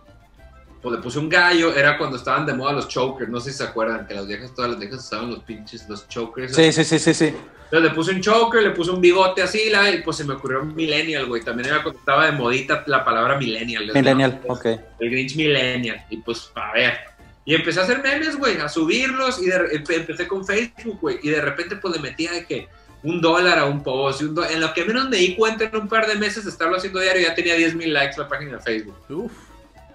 pues 0.83 0.97
le 0.97 1.02
puse 1.02 1.18
un 1.18 1.30
gallo, 1.30 1.75
era 1.75 1.97
cuando 1.97 2.18
estaban 2.18 2.44
de 2.44 2.52
moda 2.52 2.73
los 2.73 2.88
chokers, 2.88 3.30
no 3.30 3.40
sé 3.40 3.52
si 3.52 3.59
se 3.59 3.64
acuerdan, 3.64 4.06
que 4.06 4.12
las 4.12 4.26
viejas, 4.26 4.54
todas 4.54 4.73
las 4.73 4.80
viejas 4.80 4.99
usaban 4.99 5.30
los 5.30 5.38
pinches, 5.40 5.88
los 5.88 6.06
chokers. 6.09 6.54
Sí, 6.54 6.71
sí, 6.73 6.85
sí, 6.85 6.99
sí, 6.99 7.14
sí. 7.14 7.35
Entonces 7.64 7.90
le 7.90 7.90
puse 7.90 8.11
un 8.12 8.21
choker, 8.21 8.62
le 8.62 8.71
puse 8.71 8.90
un 8.90 9.00
bigote 9.00 9.42
así, 9.42 9.71
la, 9.71 9.90
y 9.90 10.02
pues 10.02 10.18
se 10.18 10.25
me 10.25 10.35
ocurrió 10.35 10.62
millennial, 10.62 11.26
güey. 11.26 11.42
También 11.42 11.71
era 11.71 11.83
cuando 11.83 11.99
estaba 11.99 12.26
de 12.26 12.33
modita 12.33 12.85
la 12.87 13.02
palabra 13.02 13.38
millennial. 13.38 13.90
Millennial, 13.94 14.42
ok. 14.47 14.66
El 15.00 15.11
Grinch 15.11 15.35
millennial. 15.37 16.04
Y 16.11 16.18
pues, 16.18 16.50
a 16.54 16.73
ver. 16.73 17.13
Y 17.45 17.55
empecé 17.55 17.81
a 17.81 17.83
hacer 17.83 18.03
memes, 18.03 18.37
güey, 18.37 18.59
a 18.59 18.69
subirlos 18.69 19.41
y 19.43 19.51
empecé 19.51 20.27
con 20.27 20.47
Facebook, 20.47 20.99
güey. 21.01 21.19
Y 21.23 21.31
de 21.31 21.41
repente 21.41 21.77
pues 21.77 21.95
le 21.95 22.01
metía 22.01 22.33
de 22.33 22.47
que 22.47 22.69
un 23.03 23.21
dólar 23.21 23.59
a 23.59 23.67
un 23.67 23.83
post. 23.83 24.23
Y 24.23 24.25
un 24.25 24.45
en 24.45 24.61
lo 24.61 24.73
que 24.73 24.85
menos 24.85 25.09
me 25.09 25.19
di 25.19 25.37
cuenta 25.37 25.65
en 25.65 25.77
un 25.77 25.89
par 25.89 26.07
de 26.07 26.15
meses 26.17 26.45
de 26.45 26.51
estarlo 26.51 26.77
haciendo 26.77 27.01
diario, 27.01 27.23
ya 27.23 27.35
tenía 27.35 27.55
10 27.55 27.75
mil 27.75 27.93
likes 27.93 28.19
la 28.19 28.29
página 28.29 28.53
de 28.53 28.61
Facebook. 28.61 28.97
Uf. 29.11 29.33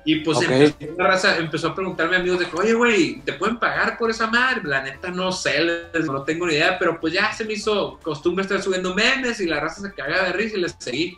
Y 0.05 0.21
pues 0.21 0.39
empezó, 0.41 1.67
a 1.67 1.75
preguntarme 1.75 2.15
a 2.15 2.19
amigos 2.19 2.39
de 2.39 2.45
que, 2.47 2.55
oye, 2.55 2.73
güey, 2.73 3.21
¿te 3.21 3.33
pueden 3.33 3.59
pagar 3.59 3.97
por 3.97 4.09
esa 4.09 4.27
madre? 4.27 4.61
La 4.63 4.81
neta 4.81 5.11
no 5.11 5.31
sé, 5.31 5.89
no 6.05 6.23
tengo 6.23 6.47
ni 6.47 6.53
idea, 6.53 6.79
pero 6.79 6.99
pues 6.99 7.13
ya 7.13 7.33
se 7.33 7.43
me 7.43 7.53
hizo 7.53 7.99
costumbre 8.01 8.43
estar 8.43 8.61
subiendo 8.61 8.95
memes 8.95 9.39
y 9.41 9.45
la 9.45 9.59
raza 9.59 9.81
se 9.81 9.93
caga 9.93 10.23
de 10.23 10.33
risa 10.33 10.57
y 10.57 10.61
les 10.61 10.75
seguí. 10.79 11.17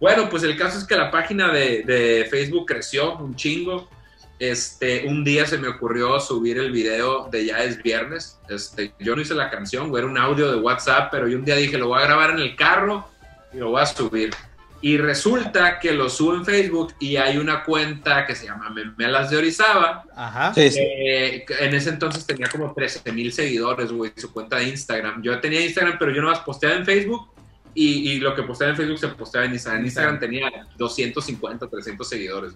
Bueno, 0.00 0.28
pues 0.28 0.42
el 0.42 0.56
caso 0.56 0.78
es 0.78 0.84
que 0.84 0.96
la 0.96 1.10
página 1.10 1.52
de, 1.52 1.82
de 1.82 2.26
Facebook 2.30 2.66
creció 2.66 3.16
un 3.16 3.36
chingo. 3.36 3.88
Este, 4.38 5.06
un 5.06 5.24
día 5.24 5.46
se 5.46 5.56
me 5.56 5.68
ocurrió 5.68 6.20
subir 6.20 6.58
el 6.58 6.70
video 6.70 7.28
de 7.30 7.46
Ya 7.46 7.64
es 7.64 7.82
viernes. 7.82 8.38
Este, 8.48 8.92
yo 8.98 9.16
no 9.16 9.22
hice 9.22 9.34
la 9.34 9.50
canción, 9.50 9.96
era 9.96 10.06
un 10.06 10.18
audio 10.18 10.50
de 10.50 10.58
WhatsApp, 10.58 11.08
pero 11.10 11.26
yo 11.26 11.38
un 11.38 11.44
día 11.44 11.56
dije, 11.56 11.78
lo 11.78 11.88
voy 11.88 12.02
a 12.02 12.06
grabar 12.06 12.30
en 12.30 12.40
el 12.40 12.54
carro 12.54 13.08
y 13.52 13.58
lo 13.58 13.70
voy 13.70 13.82
a 13.82 13.86
subir. 13.86 14.34
Y 14.82 14.98
resulta 14.98 15.78
que 15.78 15.92
lo 15.92 16.10
subo 16.10 16.34
en 16.34 16.44
Facebook 16.44 16.92
y 17.00 17.16
hay 17.16 17.38
una 17.38 17.64
cuenta 17.64 18.26
que 18.26 18.34
se 18.34 18.44
llama 18.44 18.68
Memelas 18.68 19.30
de 19.30 19.38
Orizaba. 19.38 20.04
Ajá. 20.14 20.52
Sí, 20.52 20.70
sí. 20.70 20.80
Eh, 20.80 21.46
en 21.60 21.74
ese 21.74 21.88
entonces 21.88 22.26
tenía 22.26 22.48
como 22.48 22.74
13 22.74 23.10
mil 23.12 23.32
seguidores, 23.32 23.90
güey, 23.90 24.12
su 24.16 24.30
cuenta 24.32 24.56
de 24.56 24.64
Instagram. 24.68 25.22
Yo 25.22 25.40
tenía 25.40 25.64
Instagram, 25.64 25.96
pero 25.98 26.12
yo 26.12 26.20
no 26.20 26.28
más 26.28 26.40
posteaba 26.40 26.76
en 26.76 26.84
Facebook 26.84 27.26
y, 27.72 28.12
y 28.12 28.20
lo 28.20 28.34
que 28.34 28.42
posteaba 28.42 28.72
en 28.72 28.76
Facebook 28.76 28.98
se 28.98 29.08
posteaba 29.08 29.46
en 29.46 29.54
Instagram. 29.54 29.80
En 29.80 29.86
Instagram 29.86 30.20
tenía 30.20 30.50
250, 30.76 31.68
300 31.68 32.06
seguidores. 32.06 32.52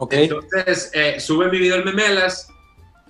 Ok. 0.00 0.12
Entonces, 0.14 0.90
eh, 0.94 1.20
sube 1.20 1.48
mi 1.50 1.58
video 1.58 1.76
el 1.76 1.84
Memelas 1.84 2.48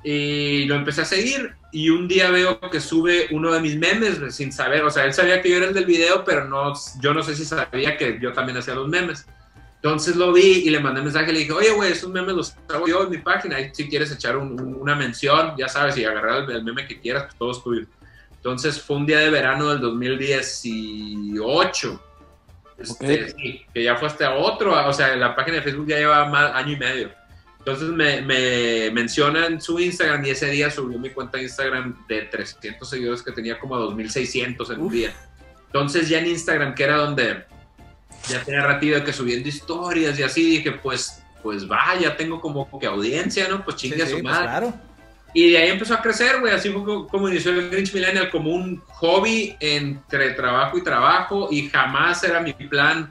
y 0.04 0.64
lo 0.66 0.75
empecé 0.75 1.02
a 1.02 1.04
seguir. 1.04 1.54
Y 1.73 1.88
un 1.90 2.09
día 2.09 2.30
veo 2.30 2.59
que 2.70 2.80
sube 2.80 3.28
uno 3.30 3.52
de 3.52 3.61
mis 3.61 3.76
memes 3.78 4.18
sin 4.35 4.50
saber. 4.52 4.82
O 4.85 4.90
sea, 4.90 5.04
él 5.04 5.12
sabía 5.14 5.40
que 5.40 5.49
yo 5.50 5.56
era 5.59 5.66
el 5.66 5.75
del 5.75 5.85
video, 5.87 6.25
pero 6.25 6.44
no, 6.47 6.73
yo 7.00 7.14
no 7.14 7.23
sé 7.23 7.37
si 7.37 7.44
sabía 7.44 7.97
que 7.97 8.18
yo 8.20 8.32
también 8.32 8.59
hacía 8.59 8.75
los 8.75 8.88
memes. 8.88 9.25
Entonces 9.76 10.16
lo 10.16 10.32
vi 10.32 10.62
y 10.64 10.70
le 10.70 10.80
mandé 10.80 10.99
un 11.00 11.06
mensaje. 11.06 11.32
Le 11.32 11.38
dije, 11.40 11.52
oye, 11.52 11.70
güey, 11.70 11.92
esos 11.92 12.11
memes 12.11 12.35
los 12.35 12.56
hago 12.68 12.88
yo 12.88 13.04
en 13.04 13.11
mi 13.11 13.18
página. 13.18 13.61
Y 13.61 13.73
si 13.75 13.88
quieres 13.88 14.11
echar 14.11 14.37
un- 14.37 14.61
un- 14.61 14.75
una 14.75 14.97
mención, 14.97 15.54
ya 15.56 15.68
sabes, 15.68 15.97
y 15.97 16.04
agarrar 16.04 16.42
el, 16.44 16.50
el 16.56 16.64
meme 16.64 16.87
que 16.88 16.99
quieras, 17.00 17.32
todo 17.38 17.52
es 17.52 17.62
tuyo. 17.62 17.87
Entonces 18.35 18.82
fue 18.82 18.97
un 18.97 19.06
día 19.06 19.20
de 19.20 19.30
verano 19.30 19.68
del 19.70 19.78
2018. 19.80 22.02
Este, 22.81 23.31
sí, 23.31 23.67
que 23.73 23.83
ya 23.85 23.97
fue 23.97 24.09
hasta 24.09 24.35
otro, 24.35 24.73
o 24.89 24.93
sea, 24.93 25.15
la 25.17 25.37
página 25.37 25.57
de 25.57 25.63
Facebook 25.63 25.89
ya 25.89 25.99
lleva 25.99 26.27
más 26.27 26.55
año 26.55 26.73
y 26.73 26.77
medio. 26.77 27.11
Entonces 27.59 27.89
me, 27.91 28.23
me 28.23 28.91
menciona 28.91 29.47
en 29.47 29.61
su 29.61 29.79
Instagram 29.79 30.25
y 30.25 30.31
ese 30.31 30.47
día 30.47 30.71
subió 30.71 30.99
mi 30.99 31.11
cuenta 31.11 31.37
de 31.37 31.45
Instagram 31.45 32.07
de 32.09 32.23
300 32.23 32.89
seguidores 32.89 33.23
que 33.23 33.33
tenía 33.33 33.59
como 33.59 33.77
2600 33.77 34.71
en 34.71 34.81
un 34.81 34.89
día. 34.91 35.13
Entonces 35.67 36.09
ya 36.09 36.19
en 36.21 36.29
Instagram, 36.29 36.75
que 36.75 36.85
era 36.85 36.97
donde 36.97 37.45
ya 38.29 38.43
tenía 38.43 38.63
ratito 38.63 38.97
de 38.97 39.05
que 39.05 39.13
subiendo 39.13 39.49
historias 39.49 40.19
y 40.19 40.23
así, 40.23 40.43
dije, 40.57 40.73
pues, 40.73 41.23
pues 41.43 41.69
vaya, 41.69 42.17
tengo 42.17 42.41
como 42.41 42.67
que 42.79 42.87
audiencia, 42.87 43.47
¿no? 43.49 43.63
Pues 43.63 43.77
Sí, 43.79 43.89
chingue 43.89 44.05
a 44.05 44.07
sí, 44.07 44.13
su 44.13 44.23
pues 44.23 44.33
madre. 44.33 44.47
claro. 44.49 44.75
Y 45.35 45.51
de 45.53 45.59
ahí 45.59 45.69
empezó 45.71 45.95
a 45.95 46.03
crecer, 46.03 46.41
güey. 46.41 46.53
Así 46.53 46.71
fue 46.71 46.83
co- 46.85 47.07
como 47.07 47.29
inició 47.29 47.53
el 47.53 47.71
Grinch 47.71 47.95
Millennial, 47.95 48.31
como 48.31 48.51
un 48.51 48.81
hobby 48.89 49.57
entre 49.61 50.31
trabajo 50.33 50.77
y 50.79 50.83
trabajo. 50.85 51.49
Y 51.51 51.69
jamás 51.69 52.23
era 52.25 52.41
mi 52.41 52.53
plan. 52.53 53.09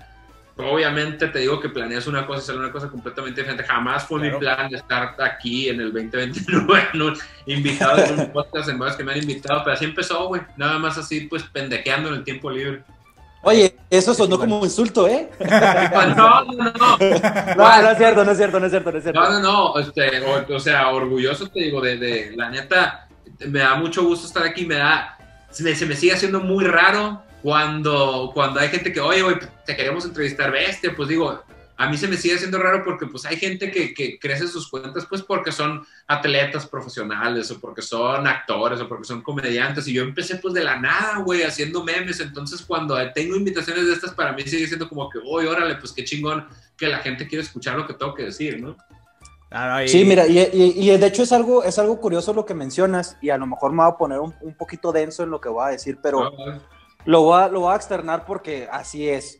Obviamente 0.58 1.30
te 1.30 1.40
digo 1.40 1.62
que 1.62 1.70
planeas 1.70 2.06
una 2.08 2.28
cosa 2.28 2.42
y 2.44 2.46
sale 2.46 2.60
una 2.60 2.72
cosa 2.72 2.90
completamente 2.90 3.40
diferente. 3.40 3.64
Jamás 3.66 4.04
fue 4.06 4.20
Claro. 4.20 4.34
mi 4.34 4.40
plan 4.42 4.70
de 4.70 4.76
estar 4.78 5.16
aquí 5.22 5.70
en 5.70 5.80
el 5.80 5.94
2029, 5.94 6.88
¿no? 6.96 7.14
invitado 7.46 8.04
en 8.04 8.20
un 8.20 8.32
podcast 8.34 8.68
en 8.68 8.78
varios 8.78 8.98
que 8.98 9.04
me 9.06 9.14
han 9.14 9.20
invitado. 9.20 9.62
Pero 9.64 9.74
así 9.76 9.86
empezó, 9.86 10.28
güey. 10.28 10.42
Nada 10.58 10.78
más 10.78 10.98
así, 10.98 11.22
pues 11.22 11.44
pendejeando 11.44 12.10
en 12.10 12.16
el 12.16 12.24
tiempo 12.26 12.52
libre. 12.52 12.84
Oye, 13.42 13.76
eso 13.90 14.14
sonó 14.14 14.38
como 14.38 14.58
un 14.60 14.66
insulto, 14.66 15.08
¿eh? 15.08 15.30
No, 15.40 16.44
no, 16.44 16.54
no. 16.54 16.98
No, 17.58 17.82
no 17.82 17.90
es 17.92 17.98
cierto, 17.98 18.26
no 18.26 18.32
es 18.32 18.38
cierto, 18.38 18.60
no 18.60 18.66
es 18.66 18.72
cierto, 18.72 18.92
no 18.92 18.98
es 18.98 19.04
cierto. 19.04 19.20
No, 19.22 19.30
no, 19.30 19.40
no, 19.40 19.80
este, 19.80 20.22
o, 20.22 20.56
o 20.56 20.60
sea, 20.60 20.90
orgulloso 20.90 21.48
te 21.48 21.60
digo, 21.62 21.80
de, 21.82 21.98
de- 21.98 22.34
la 22.36 22.50
neta, 22.50 23.08
me 23.48 23.60
da 23.60 23.76
mucho 23.76 24.04
gusto 24.04 24.28
estar 24.28 24.44
aquí, 24.44 24.66
me 24.66 24.76
da, 24.76 25.18
se 25.50 25.64
me, 25.64 25.74
se 25.74 25.86
me 25.86 25.96
sigue 25.96 26.14
haciendo 26.14 26.42
muy 26.42 26.66
raro 26.66 27.24
cuando, 27.42 28.32
cuando 28.34 28.60
hay 28.60 28.68
gente 28.70 28.92
que, 28.92 29.00
oye, 29.00 29.22
güey, 29.22 29.38
te 29.66 29.76
queremos 29.76 30.04
entrevistar, 30.04 30.52
bestia, 30.52 30.92
pues 30.96 31.08
digo, 31.08 31.42
a 31.82 31.90
mí 31.90 31.96
se 31.98 32.10
me 32.10 32.18
sigue 32.18 32.36
haciendo 32.36 32.58
raro 32.60 32.84
porque 32.84 33.06
pues 33.06 33.26
hay 33.26 33.38
gente 33.38 33.72
que, 33.72 33.94
que 33.94 34.20
crece 34.20 34.50
sus 34.50 34.70
cuentas 34.70 35.06
pues 35.10 35.22
porque 35.24 35.52
son 35.54 35.86
atletas 36.08 36.68
profesionales 36.68 37.50
o 37.52 37.60
porque 37.62 37.82
son 37.82 38.28
actores 38.28 38.82
o 38.82 38.88
porque 38.90 39.06
son 39.06 39.22
comediantes 39.22 39.88
y 39.88 39.94
yo 39.94 40.04
empecé 40.04 40.36
pues 40.36 40.54
de 40.54 40.64
la 40.64 40.78
nada, 40.78 41.20
güey, 41.20 41.44
haciendo 41.44 41.82
memes, 41.84 42.20
entonces 42.20 42.62
cuando 42.64 42.98
tengo 43.14 43.36
invitaciones 43.38 43.88
de 43.88 43.94
estas 43.94 44.12
para 44.14 44.34
mí 44.34 44.42
sigue 44.44 44.68
siendo 44.68 44.90
como 44.90 45.10
que, 45.10 45.20
oye, 45.26 45.48
órale, 45.48 45.76
pues 45.78 45.94
qué 45.94 46.04
chingón 46.04 46.46
que 46.76 46.88
la 46.88 46.98
gente 47.00 47.26
quiere 47.28 47.44
escuchar 47.46 47.78
lo 47.78 47.88
que 47.88 47.94
tengo 47.94 48.14
que 48.14 48.24
decir, 48.24 48.62
¿no? 48.62 48.76
Ah, 49.50 49.82
y- 49.84 49.88
Sí, 49.88 50.04
mira, 50.04 50.28
y, 50.28 50.38
y- 50.38 50.92
y 50.92 50.98
de 50.98 51.08
hecho 51.08 51.24
es 51.24 51.32
algo, 51.32 51.64
es 51.64 51.80
algo 51.80 52.00
curioso 52.02 52.34
lo 52.34 52.46
que 52.46 52.54
mencionas, 52.54 53.18
y 53.22 53.30
a 53.30 53.38
lo 53.38 53.48
mejor 53.48 53.72
me 53.72 53.84
voy 53.84 53.92
a 53.94 53.98
poner 53.98 54.20
un, 54.20 54.36
un 54.42 54.54
poquito 54.54 54.92
denso 54.92 55.24
en 55.24 55.30
lo 55.32 55.40
que 55.40 55.48
voy 55.50 55.66
a 55.66 55.70
decir, 55.72 55.98
pero 56.04 56.24
Ah, 56.26 56.60
lo 57.06 57.22
voy 57.22 57.42
a, 57.42 57.48
lo 57.48 57.62
voy 57.62 57.72
a 57.74 57.78
externar 57.78 58.26
porque 58.26 58.68
así 58.70 59.08
es. 59.10 59.40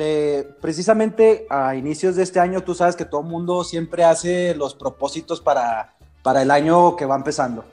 Eh, 0.00 0.48
precisamente 0.60 1.46
a 1.50 1.74
inicios 1.74 2.14
de 2.16 2.22
este 2.22 2.38
año, 2.38 2.62
tú 2.62 2.72
sabes 2.74 2.94
que 2.94 3.04
todo 3.04 3.20
el 3.22 3.26
mundo 3.26 3.64
siempre 3.64 4.04
hace 4.04 4.54
los 4.54 4.74
propósitos 4.74 5.40
para, 5.40 5.94
para 6.22 6.40
el 6.42 6.50
año 6.52 6.94
que 6.94 7.04
va 7.04 7.16
empezando. 7.16 7.64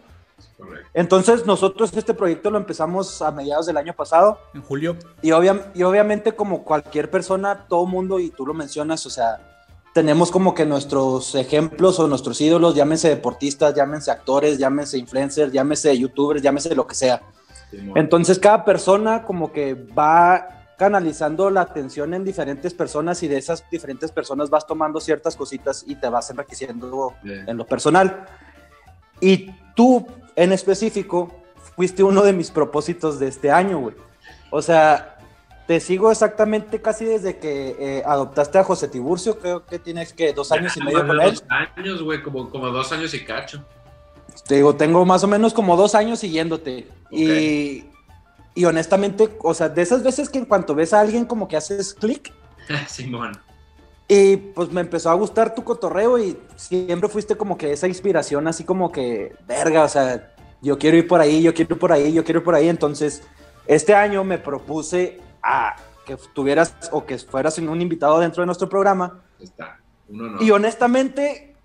correcto. 0.57 0.89
Entonces, 0.95 1.45
nosotros 1.45 1.91
este 1.95 2.13
proyecto 2.15 2.49
lo 2.49 2.57
empezamos 2.57 3.21
a 3.21 3.29
mediados 3.29 3.67
del 3.67 3.77
año 3.77 3.93
pasado. 3.93 4.39
en 4.55 4.63
julio. 4.63 4.95
Y, 5.21 5.31
obvia- 5.31 5.71
y 5.75 5.83
obviamente 5.83 6.31
como 6.33 6.63
cualquier 6.63 7.11
persona, 7.11 7.65
todo 7.69 7.85
mundo, 7.85 8.19
y 8.19 8.29
tú 8.31 8.45
lo 8.45 8.53
mencionas, 8.55 9.05
o 9.05 9.09
sea, 9.11 9.39
tenemos 9.93 10.31
como 10.31 10.53
que 10.55 10.65
nuestros 10.65 11.35
ejemplos 11.35 11.99
o 11.99 12.07
nuestros 12.07 12.41
ídolos, 12.41 12.73
llámense 12.75 13.07
deportistas, 13.07 13.73
llámense 13.75 14.09
actores, 14.11 14.57
llámense 14.57 14.97
influencers, 14.97 15.53
llámense 15.53 15.95
youtubers, 15.97 16.41
llámense 16.41 16.73
lo 16.75 16.87
que 16.87 16.95
sea. 16.95 17.21
Entonces 17.95 18.39
cada 18.39 18.65
persona 18.65 19.23
como 19.23 19.51
que 19.51 19.73
va 19.73 20.64
canalizando 20.77 21.49
la 21.49 21.61
atención 21.61 22.13
en 22.13 22.23
diferentes 22.23 22.73
personas 22.73 23.23
y 23.23 23.27
de 23.27 23.37
esas 23.37 23.63
diferentes 23.69 24.11
personas 24.11 24.49
vas 24.49 24.67
tomando 24.67 24.99
ciertas 24.99 25.35
cositas 25.35 25.83
y 25.87 25.95
te 25.95 26.09
vas 26.09 26.29
enriqueciendo 26.29 27.13
Bien. 27.23 27.47
en 27.47 27.57
lo 27.57 27.65
personal. 27.65 28.25
Y 29.21 29.51
tú 29.75 30.05
en 30.35 30.51
específico 30.51 31.31
fuiste 31.75 32.03
uno 32.03 32.23
de 32.23 32.33
mis 32.33 32.51
propósitos 32.51 33.19
de 33.19 33.27
este 33.27 33.51
año, 33.51 33.79
güey. 33.79 33.95
O 34.51 34.61
sea, 34.61 35.17
te 35.67 35.79
sigo 35.79 36.11
exactamente 36.11 36.81
casi 36.81 37.05
desde 37.05 37.37
que 37.37 37.75
eh, 37.79 38.03
adoptaste 38.05 38.57
a 38.59 38.63
José 38.63 38.87
Tiburcio, 38.87 39.39
creo 39.39 39.65
que 39.65 39.79
tienes 39.79 40.13
que 40.13 40.33
dos 40.33 40.51
años 40.51 40.75
y 40.77 40.79
Ya, 40.79 40.85
medio 40.85 41.07
con 41.07 41.21
él. 41.21 41.31
Dos 41.31 41.43
años, 41.49 42.03
güey, 42.03 42.21
como, 42.21 42.49
como 42.49 42.69
dos 42.69 42.91
años 42.91 43.13
y 43.13 43.25
cacho. 43.25 43.63
Te 44.47 44.55
digo, 44.55 44.75
tengo 44.75 45.05
más 45.05 45.23
o 45.23 45.27
menos 45.27 45.53
como 45.53 45.75
dos 45.75 45.95
años 45.95 46.19
siguiéndote. 46.19 46.87
Y, 47.09 47.85
y 48.55 48.63
honestamente, 48.63 49.37
o 49.43 49.53
sea, 49.53 49.67
de 49.67 49.81
esas 49.81 50.01
veces 50.01 50.29
que 50.29 50.39
en 50.39 50.45
cuanto 50.45 50.73
ves 50.73 50.93
a 50.93 51.01
alguien 51.01 51.25
como 51.25 51.47
que 51.47 51.57
haces 51.57 51.93
clic, 51.93 52.33
Simón. 52.87 53.33
y 54.07 54.37
pues 54.37 54.71
me 54.71 54.81
empezó 54.81 55.09
a 55.09 55.13
gustar 55.13 55.53
tu 55.53 55.63
cotorreo 55.65 56.17
y 56.17 56.37
siempre 56.55 57.09
fuiste 57.09 57.35
como 57.35 57.57
que 57.57 57.73
esa 57.73 57.87
inspiración 57.89 58.47
así 58.47 58.63
como 58.63 58.93
que, 58.93 59.35
verga, 59.45 59.83
o 59.83 59.89
sea, 59.89 60.33
yo 60.61 60.77
quiero 60.79 60.95
ir 60.97 61.05
por 61.05 61.19
ahí, 61.19 61.41
yo 61.41 61.53
quiero 61.53 61.75
ir 61.75 61.79
por 61.79 61.91
ahí, 61.91 62.13
yo 62.13 62.23
quiero 62.23 62.39
ir 62.39 62.45
por 62.45 62.55
ahí. 62.55 62.69
Entonces, 62.69 63.23
este 63.67 63.93
año 63.93 64.23
me 64.23 64.37
propuse 64.37 65.19
a 65.43 65.75
que 66.05 66.17
tuvieras 66.33 66.75
o 66.91 67.05
que 67.05 67.17
fueras 67.17 67.57
un 67.57 67.81
invitado 67.81 68.19
dentro 68.19 68.41
de 68.41 68.45
nuestro 68.45 68.69
programa. 68.69 69.21
Está. 69.39 69.79
Uno 70.07 70.29
no. 70.29 70.41
Y 70.41 70.49
honestamente, 70.51 71.55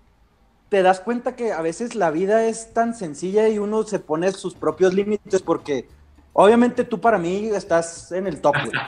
te 0.69 0.81
das 0.83 0.99
cuenta 0.99 1.35
que 1.35 1.53
a 1.53 1.61
veces 1.61 1.95
la 1.95 2.11
vida 2.11 2.45
es 2.45 2.73
tan 2.73 2.95
sencilla 2.95 3.47
y 3.47 3.59
uno 3.59 3.83
se 3.83 3.99
pone 3.99 4.31
sus 4.33 4.55
propios 4.55 4.93
límites 4.93 5.41
porque 5.41 5.87
obviamente 6.33 6.83
tú 6.83 6.99
para 6.99 7.17
mí 7.17 7.47
estás 7.53 8.11
en 8.11 8.27
el 8.27 8.41
top. 8.41 8.55
güey. 8.65 8.71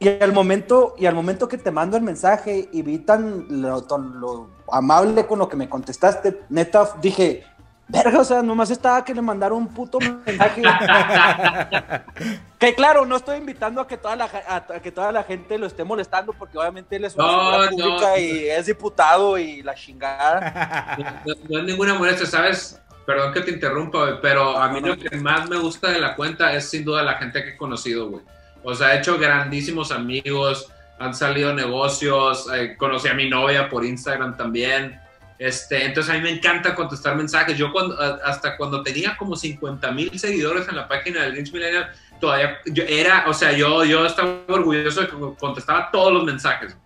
Y 0.00 0.08
al 0.22 0.32
momento 0.34 0.96
y 0.98 1.06
al 1.06 1.14
momento 1.14 1.48
que 1.48 1.56
te 1.56 1.70
mando 1.70 1.96
el 1.96 2.02
mensaje 2.02 2.68
y 2.72 2.82
vi 2.82 2.98
tan 2.98 3.46
lo, 3.62 3.84
tan 3.84 4.20
lo 4.20 4.50
amable 4.70 5.24
con 5.26 5.38
lo 5.38 5.48
que 5.48 5.56
me 5.56 5.66
contestaste, 5.68 6.42
neta 6.50 6.90
dije, 7.00 7.44
verga, 7.88 8.18
o 8.20 8.24
sea, 8.24 8.42
nomás 8.42 8.70
estaba 8.70 9.02
que 9.02 9.14
le 9.14 9.22
mandara 9.22 9.54
un 9.54 9.68
puto 9.68 9.98
mensaje. 10.00 10.60
que 12.58 12.74
claro, 12.74 13.06
no 13.06 13.16
estoy 13.16 13.38
invitando 13.38 13.80
a 13.80 13.86
que 13.86 13.96
toda 13.96 14.16
la 14.16 14.24
a, 14.46 14.56
a 14.56 14.80
que 14.80 14.92
toda 14.92 15.10
la 15.12 15.22
gente 15.22 15.56
lo 15.56 15.66
esté 15.66 15.84
molestando 15.84 16.32
porque 16.34 16.58
obviamente 16.58 16.96
él 16.96 17.04
es 17.04 17.14
una 17.14 17.26
No, 17.26 17.38
figura 17.38 17.70
no. 17.70 17.70
pública 17.70 18.18
y 18.18 18.48
es 18.48 18.66
diputado 18.66 19.38
y 19.38 19.62
la 19.62 19.74
chingada. 19.74 20.96
No, 21.24 21.34
no 21.48 21.58
es 21.60 21.64
ninguna 21.64 21.94
molestia, 21.94 22.26
¿sabes? 22.26 22.78
Perdón 23.06 23.32
que 23.32 23.40
te 23.40 23.50
interrumpa, 23.50 24.18
pero 24.22 24.56
a 24.56 24.68
mí 24.70 24.80
lo 24.80 24.96
que 24.96 25.16
más 25.16 25.48
me 25.48 25.56
gusta 25.56 25.90
de 25.90 26.00
la 26.00 26.16
cuenta 26.16 26.54
es 26.54 26.68
sin 26.70 26.84
duda 26.84 27.02
la 27.02 27.14
gente 27.14 27.42
que 27.42 27.50
he 27.50 27.56
conocido, 27.56 28.08
güey. 28.08 28.24
O 28.62 28.74
sea, 28.74 28.94
he 28.94 28.98
hecho 28.98 29.18
grandísimos 29.18 29.92
amigos, 29.92 30.72
han 30.98 31.14
salido 31.14 31.52
negocios, 31.52 32.48
eh, 32.54 32.76
conocí 32.78 33.08
a 33.08 33.14
mi 33.14 33.28
novia 33.28 33.68
por 33.68 33.84
Instagram 33.84 34.36
también. 34.36 34.98
Este, 35.38 35.84
entonces 35.84 36.14
a 36.14 36.16
mí 36.16 36.22
me 36.22 36.30
encanta 36.30 36.74
contestar 36.74 37.16
mensajes. 37.16 37.58
Yo 37.58 37.72
cuando, 37.72 38.00
hasta 38.24 38.56
cuando 38.56 38.82
tenía 38.82 39.16
como 39.16 39.36
50 39.36 39.90
mil 39.90 40.18
seguidores 40.18 40.68
en 40.68 40.76
la 40.76 40.88
página 40.88 41.22
del 41.22 41.34
Lynch 41.34 41.52
Millennial, 41.52 41.90
todavía 42.20 42.58
yo 42.66 42.84
era, 42.84 43.24
o 43.26 43.34
sea, 43.34 43.52
yo, 43.52 43.84
yo 43.84 44.06
estaba 44.06 44.40
orgulloso 44.48 45.02
de 45.02 45.08
que 45.08 45.16
contestaba 45.38 45.90
todos 45.90 46.12
los 46.12 46.24
mensajes. 46.24 46.76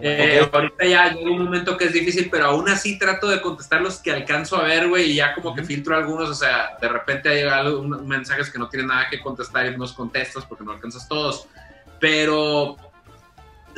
Eh. 0.00 0.48
Ahorita 0.52 0.86
ya 0.86 1.12
llega 1.12 1.30
un 1.30 1.44
momento 1.44 1.76
que 1.76 1.86
es 1.86 1.92
difícil, 1.92 2.28
pero 2.30 2.46
aún 2.46 2.68
así 2.68 2.98
trato 2.98 3.28
de 3.28 3.40
contestar 3.40 3.82
los 3.82 3.98
que 3.98 4.12
alcanzo 4.12 4.56
a 4.56 4.64
ver, 4.64 4.88
güey, 4.88 5.10
y 5.10 5.14
ya 5.16 5.34
como 5.34 5.54
que 5.54 5.64
filtro 5.64 5.96
algunos, 5.96 6.30
o 6.30 6.34
sea, 6.34 6.76
de 6.80 6.88
repente 6.88 7.28
hay 7.28 7.42
algunos 7.42 8.02
mensajes 8.02 8.50
que 8.50 8.58
no 8.58 8.68
tienen 8.68 8.88
nada 8.88 9.08
que 9.10 9.20
contestar 9.20 9.66
y 9.66 9.76
los 9.76 9.92
contestas 9.92 10.44
porque 10.44 10.64
no 10.64 10.72
alcanzas 10.72 11.08
todos. 11.08 11.48
Pero 11.98 12.76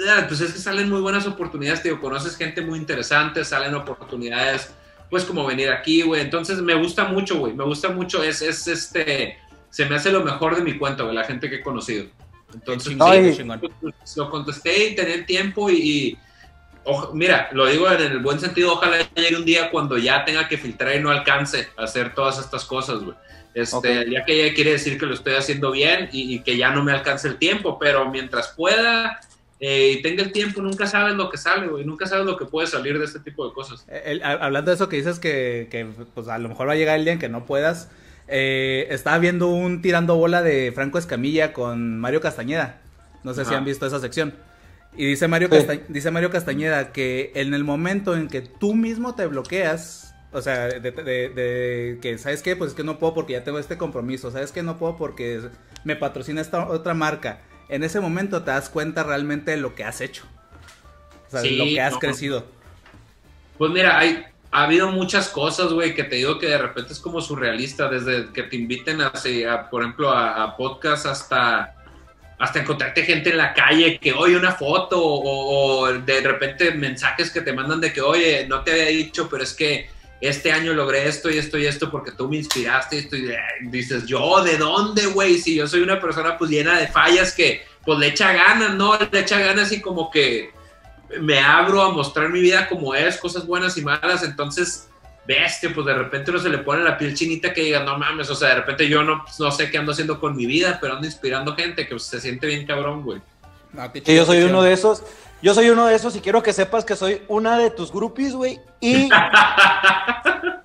ah, 0.09 0.25
pues 0.29 0.41
es 0.41 0.53
que 0.53 0.59
salen 0.59 0.89
muy 0.89 1.01
buenas 1.01 1.27
oportunidades, 1.27 1.83
tío. 1.83 2.01
Conoces 2.01 2.37
gente 2.37 2.61
muy 2.63 2.79
interesante, 2.79 3.45
salen 3.45 3.75
oportunidades, 3.75 4.75
pues 5.11 5.25
como 5.25 5.47
venir 5.47 5.71
aquí, 5.71 6.03
güey. 6.03 6.21
Entonces 6.21 6.61
me 6.61 6.75
gusta 6.75 7.05
mucho, 7.05 7.39
güey. 7.39 7.55
Me 7.55 7.65
gusta 7.65 7.91
mucho. 7.91 8.23
Es, 8.23 8.43
es 8.43 8.67
este. 8.67 9.39
Se 9.71 9.87
me 9.87 9.97
hace 9.97 10.13
lo 10.13 10.23
mejor 10.23 10.57
de 10.57 10.63
mi 10.63 10.79
cuento, 10.79 11.05
güey, 11.05 11.17
la 11.17 11.25
gente 11.25 11.51
que 11.51 11.57
he 11.57 11.63
conocido. 11.63 12.07
Entonces, 12.55 12.89
Chingón, 12.91 13.35
chingón. 13.35 13.61
lo 14.17 14.31
contesté 14.31 14.89
y 14.89 14.95
tener 14.95 15.27
tiempo 15.27 15.69
y. 15.71 15.75
y 15.77 16.19
oja- 16.85 17.11
mira, 17.15 17.49
lo 17.53 17.67
digo 17.67 17.91
en 17.91 18.01
el 18.01 18.19
buen 18.21 18.39
sentido, 18.41 18.73
ojalá 18.75 18.99
llegue 19.15 19.37
un 19.37 19.45
día 19.45 19.71
cuando 19.71 19.97
ya 19.99 20.25
tenga 20.25 20.49
que 20.49 20.59
filtrar 20.59 20.97
y 20.97 21.01
no 21.01 21.11
alcance 21.11 21.69
a 21.77 21.85
hacer 21.85 22.15
todas 22.15 22.39
estas 22.39 22.65
cosas, 22.65 23.01
güey. 23.01 23.17
Este, 23.55 23.77
Ok. 23.77 23.85
el 23.85 24.11
día 24.11 24.25
que 24.25 24.49
ya 24.49 24.55
quiere 24.55 24.73
decir 24.73 24.99
que 24.99 25.07
lo 25.07 25.15
estoy 25.15 25.35
haciendo 25.35 25.71
bien 25.71 26.09
y, 26.13 26.35
y 26.35 26.41
que 26.41 26.57
ya 26.57 26.71
no 26.71 26.83
me 26.83 26.91
alcance 26.93 27.29
el 27.29 27.37
tiempo, 27.37 27.79
pero 27.79 28.11
mientras 28.11 28.49
pueda 28.49 29.21
eh, 29.61 29.93
y 29.99 30.03
tenga 30.03 30.23
el 30.25 30.33
tiempo, 30.33 30.61
nunca 30.61 30.87
sabes 30.89 31.15
lo 31.15 31.31
que 31.31 31.39
sale, 31.39 31.69
güey, 31.69 31.85
nunca 31.85 32.05
sabes 32.07 32.27
lo 32.27 32.37
que 32.37 32.45
puede 32.47 32.67
salir 32.67 32.99
de 32.99 33.05
este 33.05 33.21
tipo 33.21 33.47
de 33.49 33.55
cosas. 33.55 33.87
El- 34.05 34.23
a- 34.25 34.33
hablando 34.33 34.71
de 34.71 34.75
eso 34.75 34.89
que 34.89 34.97
dices 34.97 35.19
que, 35.21 35.69
que, 35.71 35.87
pues 36.15 36.27
a 36.29 36.37
lo 36.39 36.49
mejor 36.49 36.69
va 36.69 36.73
a 36.73 36.77
llegar 36.77 36.99
el 36.99 37.05
día 37.05 37.13
en 37.15 37.19
que 37.21 37.29
no 37.29 37.47
puedas. 37.47 37.89
Eh, 38.29 38.87
estaba 38.91 39.19
viendo 39.19 39.49
un 39.49 39.83
tirando 39.83 40.17
bola 40.17 40.43
de 40.43 40.73
Franco 40.75 40.99
Escamilla 40.99 41.53
con 41.53 41.99
Mario 41.99 42.21
Castañeda. 42.21 42.81
No 43.23 43.33
sé 43.35 43.45
si 43.45 43.55
han 43.55 43.65
visto 43.65 43.87
esa 43.87 44.01
sección. 44.01 44.35
Y 44.97 45.07
dice 45.07 45.27
Mario, 45.29 45.49
Sí. 45.51 45.57
Casta- 45.57 45.83
dice 45.89 46.11
Mario 46.11 46.31
Castañeda 46.31 46.93
que 46.93 47.33
en 47.35 47.53
el 47.55 47.65
momento 47.65 48.17
en 48.17 48.29
que 48.29 48.43
tú 48.43 48.75
mismo 48.75 49.15
te 49.15 49.27
bloqueas, 49.27 50.15
o 50.33 50.41
sea, 50.43 50.67
de, 50.69 50.81
de- 50.91 51.29
de 51.31 51.99
que, 52.01 52.17
¿sabes 52.19 52.43
qué? 52.43 52.55
Pues 52.57 52.71
es 52.71 52.77
que 52.77 52.85
no 52.85 52.99
puedo 52.99 53.15
porque 53.15 53.33
ya 53.35 53.45
tengo 53.45 53.59
este 53.59 53.77
compromiso, 53.77 54.31
¿sabes 54.31 54.53
qué? 54.53 54.63
No 54.63 54.79
puedo 54.79 54.97
porque 54.97 55.41
me 55.85 55.97
patrocina 55.97 56.41
esta 56.41 56.69
otra 56.69 56.95
marca. 56.95 57.41
En 57.69 57.83
ese 57.83 57.99
momento 58.01 58.43
te 58.43 58.51
das 58.51 58.69
cuenta 58.69 59.03
realmente 59.03 59.51
de 59.53 59.57
lo 59.57 59.75
que 59.75 59.85
has 59.85 60.01
hecho. 60.01 60.25
O 61.29 61.31
sea, 61.31 61.41
de 61.41 61.49
Sí, 61.49 61.57
lo 61.57 61.65
que 61.65 61.81
has 61.81 61.95
no. 61.95 61.99
crecido. 61.99 62.45
Pues 63.59 63.71
mira, 63.73 63.99
hay, 63.99 64.25
ha 64.55 64.63
habido 64.63 64.93
muchas 64.93 65.29
cosas, 65.31 65.73
güey, 65.73 65.97
que 65.97 66.05
te 66.05 66.15
digo 66.15 66.39
que 66.39 66.47
de 66.47 66.59
repente 66.59 66.93
es 66.93 67.01
como 67.01 67.21
surrealista, 67.21 67.89
desde 67.89 68.33
que 68.33 68.45
te 68.45 68.55
inviten 68.55 69.01
a, 69.01 69.09
a, 69.09 69.69
por 69.69 69.83
ejemplo, 69.83 70.11
a, 70.11 70.57
podcast 70.57 71.07
hasta, 71.07 71.75
hasta 72.39 72.61
encontrarte 72.61 73.03
gente 73.03 73.31
en 73.31 73.39
la 73.39 73.53
calle 73.53 73.99
que, 73.99 74.13
oye, 74.13 74.37
una 74.37 74.53
foto, 74.53 75.05
o, 75.05 75.81
o 75.81 75.93
de 75.93 76.21
repente 76.21 76.71
mensajes 76.71 77.33
que 77.33 77.41
te 77.41 77.53
mandan 77.53 77.81
de 77.81 77.93
que, 77.93 78.01
oye, 78.01 78.47
no 78.47 78.63
te 78.63 78.71
había 78.71 78.87
dicho, 78.87 79.29
pero 79.29 79.43
es 79.43 79.55
que 79.55 79.91
este 80.21 80.53
año 80.53 80.73
logré 80.73 81.09
esto 81.09 81.31
y 81.31 81.39
esto 81.39 81.59
y 81.59 81.67
esto 81.67 81.91
porque 81.91 82.13
tú 82.13 82.29
me 82.29 82.37
inspiraste 82.37 82.95
y 82.95 82.99
esto 83.01 83.17
y 83.17 83.31
eh, 83.33 83.39
dices, 83.63 84.07
yo, 84.07 84.45
¿de 84.45 84.57
dónde, 84.57 85.07
güey? 85.07 85.37
Si 85.39 85.57
yo 85.57 85.67
soy 85.67 85.81
una 85.81 86.01
persona 86.01 86.39
pues 86.39 86.53
llena 86.53 86.79
de 86.79 86.87
fallas 86.87 87.33
que 87.33 87.67
pues 87.85 87.99
le 87.99 88.07
echa 88.07 88.33
ganas, 88.33 88.77
¿no? 88.77 88.97
Le 89.11 89.19
echa 89.19 89.41
ganas 89.41 89.73
y 89.73 89.81
como 89.81 90.13
que 90.13 90.53
me 91.21 91.39
abro 91.39 91.83
a 91.83 91.93
mostrar 91.93 92.29
mi 92.31 92.41
vida 92.41 92.69
como 92.69 92.95
es, 92.95 93.19
cosas 93.19 93.47
buenas 93.47 93.77
y 93.77 93.83
malas, 93.83 94.23
entonces, 94.23 94.89
bestia, 95.27 95.71
pues 95.75 95.87
de 95.87 95.95
repente 95.95 96.31
uno 96.31 96.41
se 96.41 96.49
le 96.49 96.59
pone 96.59 96.83
la 96.83 96.99
piel 96.99 97.15
chinita 97.15 97.53
que 97.53 97.63
diga, 97.63 97.83
no 97.83 97.99
mames, 97.99 98.31
o 98.31 98.35
sea, 98.35 98.51
de 98.51 98.55
repente 98.57 98.89
yo 98.89 99.03
no, 99.03 99.25
no 99.39 99.51
sé 99.51 99.71
qué 99.71 99.79
ando 99.79 99.93
haciendo 99.93 100.21
con 100.21 100.37
mi 100.37 100.47
vida, 100.47 100.79
pero 100.81 100.95
ando 100.95 101.07
inspirando 101.07 101.55
gente 101.55 101.87
que 101.87 101.99
se 101.99 102.21
siente 102.21 102.47
bien 102.47 102.67
cabrón, 102.67 103.03
güey. 103.03 103.21
No, 103.73 103.93
chido, 103.93 104.13
yo 104.13 104.25
soy 104.25 104.43
uno 104.43 104.63
de 104.63 104.73
esos. 104.73 105.03
Yo 105.43 105.53
soy 105.53 105.69
uno 105.69 105.87
de 105.87 105.95
esos 105.95 106.17
y 106.17 106.21
quiero 106.21 106.43
que 106.43 106.55
sepas 106.55 106.87
que 106.87 106.97
soy 106.97 107.21
una 107.29 107.59
de 107.59 107.71
tus 107.71 107.93
groupies, 107.93 108.33
güey. 108.35 108.59
Y 108.81 109.11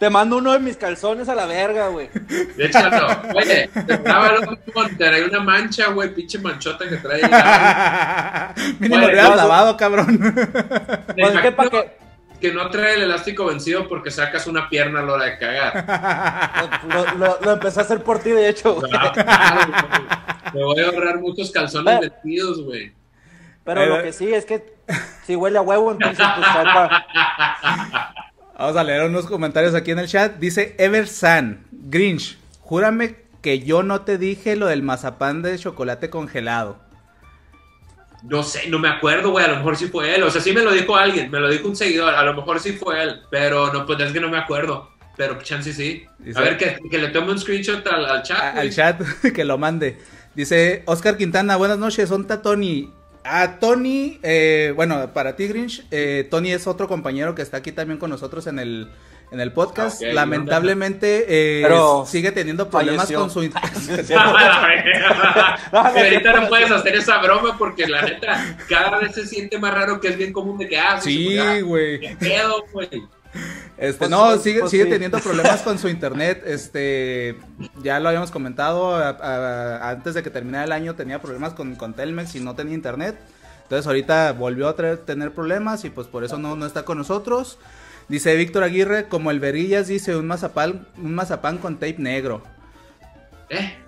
te 0.00 0.08
mando 0.10 0.38
uno 0.38 0.52
de 0.54 0.58
mis 0.58 0.76
calzones 0.78 1.28
a 1.28 1.34
la 1.34 1.44
verga, 1.44 1.88
güey. 1.88 2.08
De 2.56 2.64
hecho, 2.66 2.88
no, 2.90 3.06
oye, 3.36 3.68
te 3.86 3.92
estaba 3.94 4.32
loco, 4.32 4.56
trae 4.96 5.24
una 5.26 5.40
mancha, 5.40 5.88
güey, 5.90 6.14
pinche 6.14 6.38
manchota 6.38 6.88
que 6.88 6.96
trae. 6.96 7.20
Mínimo 8.80 9.04
hubieras 9.04 9.28
no, 9.30 9.36
lavado, 9.36 9.76
cabrón. 9.76 10.18
Pues 11.14 11.34
es 11.34 11.40
que 11.42 11.52
para 11.52 11.70
que 11.70 12.00
que 12.40 12.50
no 12.54 12.70
trae 12.70 12.94
el 12.94 13.02
elástico 13.02 13.44
vencido 13.44 13.86
porque 13.86 14.10
sacas 14.10 14.46
una 14.46 14.70
pierna 14.70 15.00
a 15.00 15.02
la 15.02 15.12
hora 15.12 15.24
de 15.26 15.36
cagar. 15.38 16.80
lo, 16.88 17.14
lo- 17.18 17.38
lo 17.42 17.52
empecé 17.52 17.80
a 17.80 17.82
hacer 17.82 18.02
por 18.02 18.18
ti, 18.20 18.30
de 18.30 18.48
hecho. 18.48 18.76
güey. 18.76 18.90
Me 20.54 20.64
voy 20.64 20.80
a 20.80 20.86
ahorrar 20.86 21.18
muchos 21.20 21.50
calzones 21.50 21.94
Eh. 22.02 22.10
vencidos, 22.22 22.64
güey. 22.64 22.94
Pero 23.62 23.84
lo 23.84 24.02
que 24.02 24.14
sí 24.14 24.32
es 24.32 24.46
que 24.46 24.64
si 25.26 25.36
huele 25.36 25.58
a 25.58 25.60
huevo, 25.60 25.92
entonces 25.92 26.26
pues 26.34 26.46
salpa. 26.46 27.04
Vamos 28.60 28.76
a 28.76 28.84
leer 28.84 29.04
unos 29.06 29.24
comentarios 29.24 29.74
aquí 29.74 29.90
en 29.90 30.00
el 30.00 30.06
chat. 30.06 30.36
Dice 30.36 30.74
Eversan, 30.78 31.64
Grinch, 31.72 32.36
júrame 32.60 33.16
que 33.40 33.60
yo 33.60 33.82
no 33.82 34.02
te 34.02 34.18
dije 34.18 34.54
lo 34.54 34.66
del 34.66 34.82
mazapán 34.82 35.40
de 35.40 35.58
chocolate 35.58 36.10
congelado. 36.10 36.78
No 38.22 38.42
sé, 38.42 38.68
no 38.68 38.78
me 38.78 38.88
acuerdo, 38.90 39.30
güey. 39.30 39.46
A 39.46 39.48
lo 39.48 39.56
mejor 39.56 39.78
sí 39.78 39.86
fue 39.86 40.14
él. 40.14 40.22
O 40.24 40.30
sea, 40.30 40.42
sí 40.42 40.52
me 40.52 40.60
lo 40.62 40.72
dijo 40.72 40.94
alguien, 40.94 41.30
me 41.30 41.40
lo 41.40 41.48
dijo 41.48 41.68
un 41.68 41.74
seguidor. 41.74 42.14
A 42.14 42.22
lo 42.22 42.34
mejor 42.34 42.60
sí 42.60 42.72
fue 42.74 43.02
él, 43.02 43.22
pero 43.30 43.72
no, 43.72 43.86
pues 43.86 43.98
es 44.00 44.12
que 44.12 44.20
no 44.20 44.28
me 44.28 44.36
acuerdo. 44.36 44.90
Pero 45.16 45.40
chance 45.40 45.72
sí. 45.72 46.04
Dice- 46.18 46.38
A 46.38 46.42
ver, 46.42 46.58
que, 46.58 46.76
que 46.90 46.98
le 46.98 47.08
tome 47.08 47.32
un 47.32 47.38
screenshot 47.38 47.86
al, 47.86 48.04
al 48.04 48.22
chat. 48.22 48.38
A- 48.42 48.60
al 48.60 48.70
chat 48.70 49.00
que 49.34 49.44
lo 49.46 49.56
mande. 49.56 49.96
Dice 50.34 50.82
Oscar 50.84 51.16
Quintana, 51.16 51.56
buenas 51.56 51.78
noches, 51.78 52.10
son 52.10 52.26
Tony. 52.26 52.92
A 53.32 53.60
Tony, 53.60 54.18
eh, 54.24 54.72
bueno, 54.74 55.12
para 55.14 55.36
ti 55.36 55.46
Grinch, 55.46 55.86
eh, 55.92 56.26
Tony 56.28 56.50
es 56.50 56.66
otro 56.66 56.88
compañero 56.88 57.36
que 57.36 57.42
está 57.42 57.58
aquí 57.58 57.70
también 57.70 57.96
con 57.96 58.10
nosotros 58.10 58.48
en 58.48 58.58
el, 58.58 58.90
en 59.30 59.38
el 59.38 59.52
podcast. 59.52 60.02
Ah, 60.02 60.12
Lamentablemente 60.12 61.26
eh, 61.28 61.62
Pero 61.62 62.04
sigue 62.06 62.32
teniendo 62.32 62.68
problemas 62.68 63.06
falleció. 63.06 63.20
con 63.20 63.30
su... 63.30 63.48
Ah, 64.16 65.58
ahorita 65.70 66.40
no, 66.40 66.48
puedes 66.48 66.72
hacer 66.72 66.96
esa 66.96 67.18
broma 67.18 67.56
porque 67.56 67.86
la 67.86 68.02
neta 68.02 68.56
cada 68.68 68.98
vez 68.98 69.14
se 69.14 69.24
siente 69.24 69.60
más 69.60 69.74
raro 69.74 70.00
que 70.00 70.08
es 70.08 70.16
bien 70.16 70.32
común 70.32 70.58
de 70.58 70.68
que 70.68 70.80
ah, 70.80 71.00
sí, 71.00 71.36
pues, 71.38 71.62
güey. 71.62 72.00
Este, 73.80 73.98
Pues, 73.98 74.10
no, 74.10 74.26
pues, 74.26 74.42
sigue, 74.42 74.60
pues, 74.60 74.70
sigue 74.70 74.84
sí. 74.84 74.90
teniendo 74.90 75.18
problemas 75.20 75.62
con 75.62 75.78
su 75.78 75.88
internet. 75.96 76.42
Este, 76.46 77.38
ya 77.82 77.98
lo 77.98 78.08
habíamos 78.10 78.30
comentado 78.30 78.94
a- 78.94 79.08
a- 79.08 79.88
antes 79.90 80.12
de 80.14 80.22
que 80.22 80.28
terminara 80.28 80.64
el 80.64 80.72
año 80.72 80.94
tenía 80.94 81.20
problemas 81.22 81.54
con, 81.54 81.74
con 81.76 81.94
Telmex 81.94 82.34
y 82.34 82.40
no 82.40 82.54
tenía 82.54 82.74
internet. 82.74 83.18
Entonces 83.62 83.86
ahorita 83.86 84.32
volvió 84.32 84.68
a 84.68 84.76
traer- 84.76 84.98
tener 85.04 85.32
problemas 85.32 85.84
y 85.86 85.90
pues 85.90 86.06
por 86.08 86.24
eso 86.24 86.38
no, 86.38 86.56
no 86.56 86.66
está 86.66 86.84
con 86.84 86.98
nosotros. 86.98 87.58
Dice 88.08 88.34
Víctor 88.36 88.64
Aguirre, 88.64 89.08
como 89.08 89.30
el 89.30 89.40
Verguillas 89.40 89.86
dice, 89.86 90.14
un 90.16 90.26
mazapán, 90.26 90.86
un 90.98 91.14
mazapán 91.14 91.56
con 91.58 91.76
tape 91.76 91.96
negro. 91.98 92.42
¿Eh? 93.48 93.78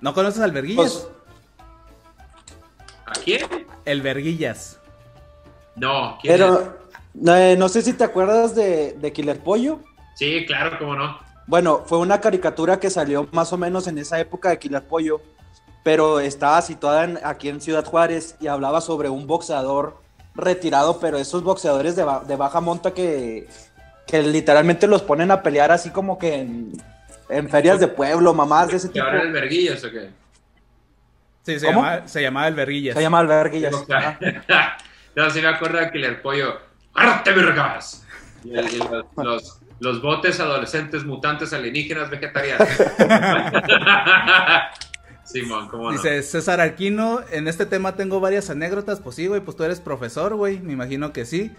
¿No 0.00 0.14
conoces 0.14 0.42
al 0.42 0.52
Verguillas? 0.52 1.08
Pues, 1.08 1.08
¿A 3.06 3.12
quién? 3.24 3.66
el 3.84 4.00
Verguillas. 4.02 4.78
No, 5.76 6.18
¿quién 6.22 6.34
es? 6.40 6.50
Eh, 7.26 7.56
no 7.58 7.68
sé 7.68 7.82
si 7.82 7.92
te 7.92 8.04
acuerdas 8.04 8.54
de, 8.54 8.92
de 8.92 9.12
Killer 9.12 9.38
Pollo. 9.38 9.80
Sí, 10.14 10.44
claro, 10.46 10.76
cómo 10.78 10.94
no. 10.96 11.18
Bueno, 11.46 11.82
fue 11.86 11.98
una 11.98 12.20
caricatura 12.20 12.80
que 12.80 12.88
salió 12.90 13.28
más 13.32 13.52
o 13.52 13.58
menos 13.58 13.86
en 13.86 13.98
esa 13.98 14.18
época 14.18 14.48
de 14.48 14.58
Killer 14.58 14.82
Pollo, 14.82 15.20
pero 15.82 16.20
estaba 16.20 16.62
situada 16.62 17.04
en- 17.04 17.18
aquí 17.22 17.48
en 17.48 17.60
Ciudad 17.60 17.84
Juárez 17.84 18.36
y 18.40 18.46
hablaba 18.46 18.80
sobre 18.80 19.08
un 19.10 19.26
boxeador 19.26 19.98
retirado, 20.34 20.98
pero 21.00 21.18
esos 21.18 21.42
boxeadores 21.44 21.96
de, 21.96 22.04
ba- 22.04 22.24
de 22.26 22.36
baja 22.36 22.60
monta 22.60 22.92
que, 22.94 23.46
que 24.06 24.22
literalmente 24.22 24.86
los 24.86 25.02
ponen 25.02 25.30
a 25.30 25.42
pelear 25.42 25.70
así 25.70 25.90
como 25.90 26.18
que 26.18 26.34
en, 26.36 26.72
en 27.28 27.48
ferias 27.50 27.78
de 27.78 27.88
pueblo, 27.88 28.32
mamás 28.32 28.68
de 28.68 28.76
ese 28.78 28.88
¿Que 28.88 28.94
tipo. 28.94 29.04
ahora 29.04 29.22
el 29.22 29.32
verguillas 29.32 29.84
o 29.84 29.90
qué? 29.90 30.10
Sí, 31.44 31.60
se, 31.60 31.66
¿Cómo? 31.66 31.80
llamaba, 31.82 32.08
se 32.08 32.22
llamaba 32.22 32.48
el 32.48 32.54
Verguillas. 32.54 32.94
Se 32.96 33.02
llama 33.02 33.18
alberguillas. 33.18 33.74
No, 35.14 35.30
sí 35.30 35.40
me 35.40 35.46
acuerdo 35.48 35.78
de 35.78 35.90
Killer 35.92 36.20
Pollo. 36.22 36.58
¡Arte, 36.94 37.32
vergas! 37.32 38.04
Y, 38.44 38.54
el- 38.56 38.72
y 38.72 38.78
los, 38.78 39.04
los, 39.16 39.60
los 39.80 40.02
botes 40.02 40.40
adolescentes, 40.40 41.04
mutantes, 41.04 41.52
alienígenas, 41.52 42.10
vegetarianos. 42.10 42.68
Simón, 45.24 45.68
¿cómo 45.68 45.84
no? 45.90 45.92
Dice 45.92 46.22
César 46.22 46.60
Arquino, 46.60 47.20
en 47.30 47.48
este 47.48 47.64
tema 47.66 47.96
tengo 47.96 48.20
varias 48.20 48.50
anécdotas, 48.50 49.00
pues 49.00 49.16
sí, 49.16 49.26
güey, 49.26 49.40
pues 49.40 49.56
tú 49.56 49.64
eres 49.64 49.80
profesor, 49.80 50.34
güey, 50.34 50.60
me 50.60 50.74
imagino 50.74 51.12
que 51.12 51.24
sí. 51.24 51.50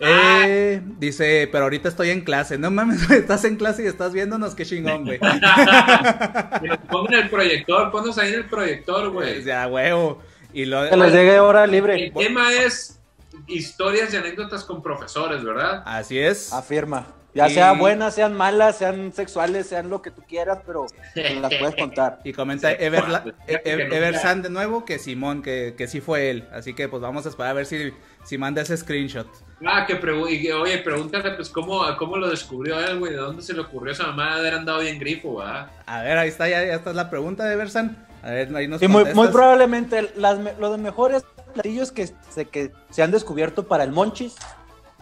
Ah. 0.00 0.42
Eh, 0.46 0.82
dice, 0.98 1.48
pero 1.52 1.64
ahorita 1.64 1.88
estoy 1.88 2.10
en 2.10 2.22
clase, 2.22 2.58
no 2.58 2.70
mames, 2.72 3.08
estás 3.10 3.44
en 3.44 3.56
clase 3.56 3.84
y 3.84 3.86
estás 3.86 4.12
viéndonos, 4.12 4.56
qué 4.56 4.66
chingón, 4.66 5.04
güey. 5.04 5.20
Pongan 6.90 7.14
el 7.14 7.30
proyector, 7.30 7.92
ponnos 7.92 8.18
ahí 8.18 8.32
en 8.32 8.40
el 8.40 8.46
proyector, 8.46 9.10
güey. 9.10 9.44
Ya, 9.44 9.68
huevo. 9.68 10.20
Y 10.52 10.64
lo 10.64 10.90
Que 10.90 10.96
les 10.96 11.12
llegue 11.12 11.38
hora 11.38 11.66
libre. 11.66 12.06
El 12.06 12.12
tema 12.12 12.52
es 12.52 13.00
historias 13.46 14.12
y 14.12 14.16
anécdotas 14.16 14.64
con 14.64 14.82
profesores, 14.82 15.42
¿verdad? 15.44 15.82
Así 15.86 16.18
es. 16.18 16.52
Afirma. 16.52 17.06
Ya 17.34 17.48
Y- 17.48 17.54
sean 17.54 17.78
buenas, 17.78 18.14
sean 18.14 18.34
malas, 18.34 18.76
sean 18.76 19.10
sexuales, 19.14 19.66
sean 19.66 19.88
lo 19.88 20.02
que 20.02 20.10
tú 20.10 20.22
quieras, 20.28 20.58
pero 20.66 20.86
las 21.14 21.54
puedes 21.54 21.74
contar. 21.76 22.20
Y 22.24 22.34
comenta 22.34 22.68
Sí, 22.70 22.76
E- 22.78 22.90
de 22.90 24.50
nuevo 24.50 24.84
que 24.84 24.98
Simón, 24.98 25.40
que, 25.40 25.74
que 25.76 25.86
sí 25.88 26.02
fue 26.02 26.28
él. 26.28 26.46
Así 26.52 26.74
que 26.74 26.88
pues 26.90 27.00
vamos 27.00 27.24
a 27.24 27.30
esperar 27.30 27.52
a 27.52 27.54
ver 27.54 27.64
si, 27.64 27.94
si 28.22 28.36
manda 28.36 28.60
ese 28.60 28.76
screenshot. 28.76 29.26
Ah, 29.66 29.86
que 29.86 29.98
pregu- 29.98 30.30
y 30.30 30.42
que, 30.42 30.52
oye, 30.52 30.76
pregúntale, 30.78 31.30
pues, 31.30 31.48
¿cómo, 31.48 31.82
cómo 31.96 32.18
lo 32.18 32.28
descubrió 32.28 32.78
él, 32.80 32.98
güey? 32.98 33.12
¿De 33.12 33.18
dónde 33.18 33.40
se 33.42 33.54
le 33.54 33.60
ocurrió 33.60 33.92
esa 33.92 34.08
mamá 34.08 34.34
de 34.34 34.40
haber 34.40 34.54
andado 34.54 34.80
bien 34.80 34.98
grifo, 34.98 35.36
¿verdad? 35.36 35.70
A 35.86 36.02
ver, 36.02 36.18
ahí 36.18 36.28
está, 36.28 36.48
ya, 36.50 36.62
ya 36.66 36.74
está 36.74 36.92
la 36.92 37.08
pregunta 37.08 37.44
de 37.44 37.54
Eversan. 37.54 38.06
A 38.22 38.30
ver, 38.30 38.54
ahí 38.56 38.68
nos 38.68 38.80
Sí, 38.80 38.88
muy, 38.88 39.04
probablemente 39.28 40.12
las, 40.16 40.38
me- 40.38 40.54
lo 40.58 40.70
de 40.72 40.78
mejor 40.78 41.12
es 41.14 41.24
platillos 41.54 41.90
que 41.92 42.08
se, 42.30 42.46
que 42.48 42.72
se 42.90 43.02
han 43.02 43.10
descubierto 43.10 43.66
para 43.66 43.84
el 43.84 43.90
monchis, 43.92 44.36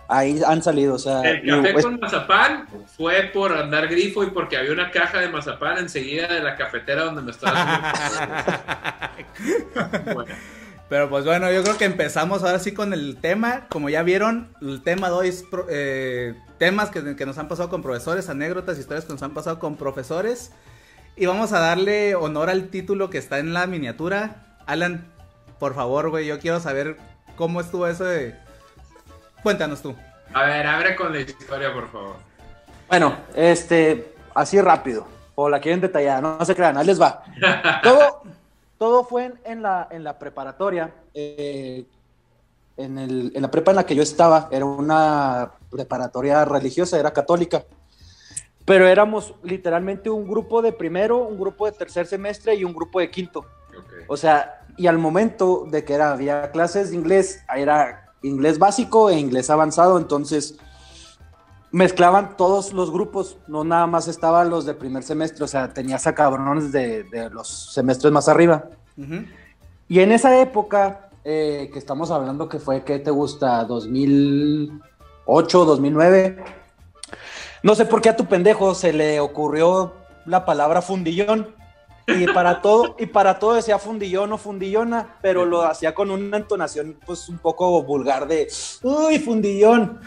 ahí 0.08 0.40
han 0.44 0.62
salido, 0.62 0.94
o 0.94 0.98
sea... 0.98 1.20
El 1.22 1.46
café 1.46 1.72
pues, 1.72 1.84
con 1.84 2.00
mazapán 2.00 2.66
fue 2.96 3.30
por 3.32 3.52
andar 3.52 3.86
grifo 3.88 4.24
y 4.24 4.30
porque 4.30 4.56
había 4.56 4.72
una 4.72 4.90
caja 4.90 5.20
de 5.20 5.28
mazapán 5.28 5.78
enseguida 5.78 6.26
de 6.28 6.40
la 6.40 6.56
cafetera 6.56 7.04
donde 7.04 7.22
me 7.22 7.30
estaba 7.30 7.90
haciendo. 7.92 8.34
Bueno, 10.14 10.34
Pero 10.88 11.08
pues 11.08 11.24
bueno, 11.24 11.50
yo 11.52 11.62
creo 11.62 11.78
que 11.78 11.84
empezamos 11.84 12.42
ahora 12.42 12.58
sí 12.58 12.72
con 12.72 12.92
el 12.92 13.16
tema. 13.20 13.66
Como 13.68 13.88
ya 13.90 14.02
vieron, 14.02 14.52
el 14.60 14.82
tema 14.82 15.08
de 15.08 15.14
hoy 15.14 15.28
es 15.28 15.44
pro- 15.44 15.66
eh, 15.70 16.34
temas 16.58 16.90
que, 16.90 17.14
que 17.16 17.26
nos 17.26 17.38
han 17.38 17.46
pasado 17.48 17.68
con 17.68 17.82
profesores, 17.82 18.28
anécdotas, 18.28 18.78
historias 18.78 19.04
que 19.04 19.12
nos 19.12 19.22
han 19.22 19.32
pasado 19.32 19.58
con 19.60 19.76
profesores. 19.76 20.50
Y 21.16 21.26
vamos 21.26 21.52
a 21.52 21.60
darle 21.60 22.14
honor 22.14 22.48
al 22.50 22.68
título 22.68 23.10
que 23.10 23.18
está 23.18 23.38
en 23.38 23.52
la 23.52 23.66
miniatura. 23.66 24.56
Alan, 24.66 25.06
por 25.58 25.74
favor, 25.74 26.10
güey, 26.10 26.26
yo 26.26 26.38
quiero 26.38 26.60
saber 26.60 26.96
cómo 27.36 27.60
estuvo 27.60 27.86
eso 27.86 28.04
de... 28.04 28.34
Cuéntanos 29.42 29.82
tú. 29.82 29.94
a 30.34 30.42
ver, 30.44 30.66
abre 30.66 30.96
con 30.96 31.12
la 31.12 31.20
historia, 31.20 31.72
por 31.72 31.90
favor. 31.90 32.16
Bueno, 32.88 33.16
este, 33.34 34.14
así 34.34 34.60
rápido, 34.60 35.06
o 35.34 35.48
la 35.48 35.60
quieren 35.60 35.80
detallada, 35.80 36.20
no, 36.20 36.38
no 36.38 36.44
se 36.44 36.54
crean, 36.54 36.76
ahí 36.76 36.86
les 36.86 37.00
va. 37.00 37.22
Todo, 37.82 38.22
todo 38.78 39.04
fue 39.04 39.26
en, 39.26 39.40
en 39.44 39.62
la, 39.62 39.88
en 39.90 40.02
la 40.04 40.18
preparatoria, 40.18 40.90
eh, 41.14 41.84
en, 42.76 42.98
el- 42.98 43.32
en 43.34 43.42
la 43.42 43.50
prepa 43.50 43.70
en 43.72 43.76
la 43.76 43.84
que 43.86 43.94
yo 43.94 44.02
estaba, 44.02 44.48
era 44.50 44.64
una 44.64 45.50
preparatoria 45.70 46.44
religiosa, 46.46 46.98
era 46.98 47.12
católica, 47.12 47.62
pero 48.70 48.86
éramos 48.86 49.34
literalmente 49.42 50.08
un 50.10 50.28
grupo 50.28 50.62
de 50.62 50.72
primero, 50.72 51.26
un 51.26 51.36
grupo 51.36 51.66
de 51.66 51.72
tercer 51.72 52.06
semestre 52.06 52.54
y 52.54 52.62
un 52.62 52.72
grupo 52.72 53.00
de 53.00 53.10
quinto. 53.10 53.44
O 54.06 54.16
sea, 54.16 54.64
y 54.76 54.86
al 54.86 54.96
momento 54.96 55.66
de 55.68 55.84
que 55.84 55.92
era, 55.92 56.12
había 56.12 56.52
clases 56.52 56.90
de 56.90 56.96
inglés, 56.96 57.42
era 57.52 58.12
inglés 58.22 58.60
básico 58.60 59.10
e 59.10 59.18
inglés 59.18 59.50
avanzado, 59.50 59.98
entonces 59.98 60.56
mezclaban 61.72 62.36
todos 62.36 62.72
los 62.72 62.92
grupos, 62.92 63.38
no 63.48 63.64
nada 63.64 63.88
más 63.88 64.06
estaban 64.06 64.50
los 64.50 64.66
de 64.66 64.74
primer 64.74 65.02
semestre, 65.02 65.42
o 65.42 65.48
sea, 65.48 65.74
tenías 65.74 66.06
a 66.06 66.14
cabrones 66.14 66.70
de, 66.70 67.02
de 67.02 67.28
los 67.28 67.74
semestres 67.74 68.12
más 68.12 68.28
arriba. 68.28 68.70
Ujú. 68.96 69.24
Y 69.88 69.98
en 69.98 70.12
esa 70.12 70.40
época, 70.40 71.10
eh, 71.24 71.70
que 71.72 71.78
estamos 71.80 72.12
hablando 72.12 72.48
que 72.48 72.60
fue, 72.60 72.84
¿qué 72.84 73.00
te 73.00 73.10
gusta? 73.10 73.64
2008, 73.64 75.64
2009. 75.64 76.59
No 77.62 77.74
sé 77.74 77.84
por 77.84 78.00
qué 78.00 78.08
a 78.08 78.16
tu 78.16 78.26
pendejo 78.26 78.74
se 78.74 78.92
le 78.92 79.20
ocurrió 79.20 79.92
la 80.24 80.44
palabra 80.44 80.80
fundillón. 80.82 81.54
Y 82.06 82.26
para 82.26 82.60
todo, 82.60 82.96
y 82.98 83.06
para 83.06 83.38
todo 83.38 83.54
decía 83.54 83.78
fundillón 83.78 84.32
o 84.32 84.38
fundillona, 84.38 85.16
pero 85.22 85.44
lo 85.44 85.62
hacía 85.62 85.94
con 85.94 86.10
una 86.10 86.38
entonación 86.38 86.98
pues 87.06 87.28
un 87.28 87.38
poco 87.38 87.82
vulgar 87.84 88.26
de 88.26 88.48
uy, 88.82 89.18
fundillón. 89.20 90.00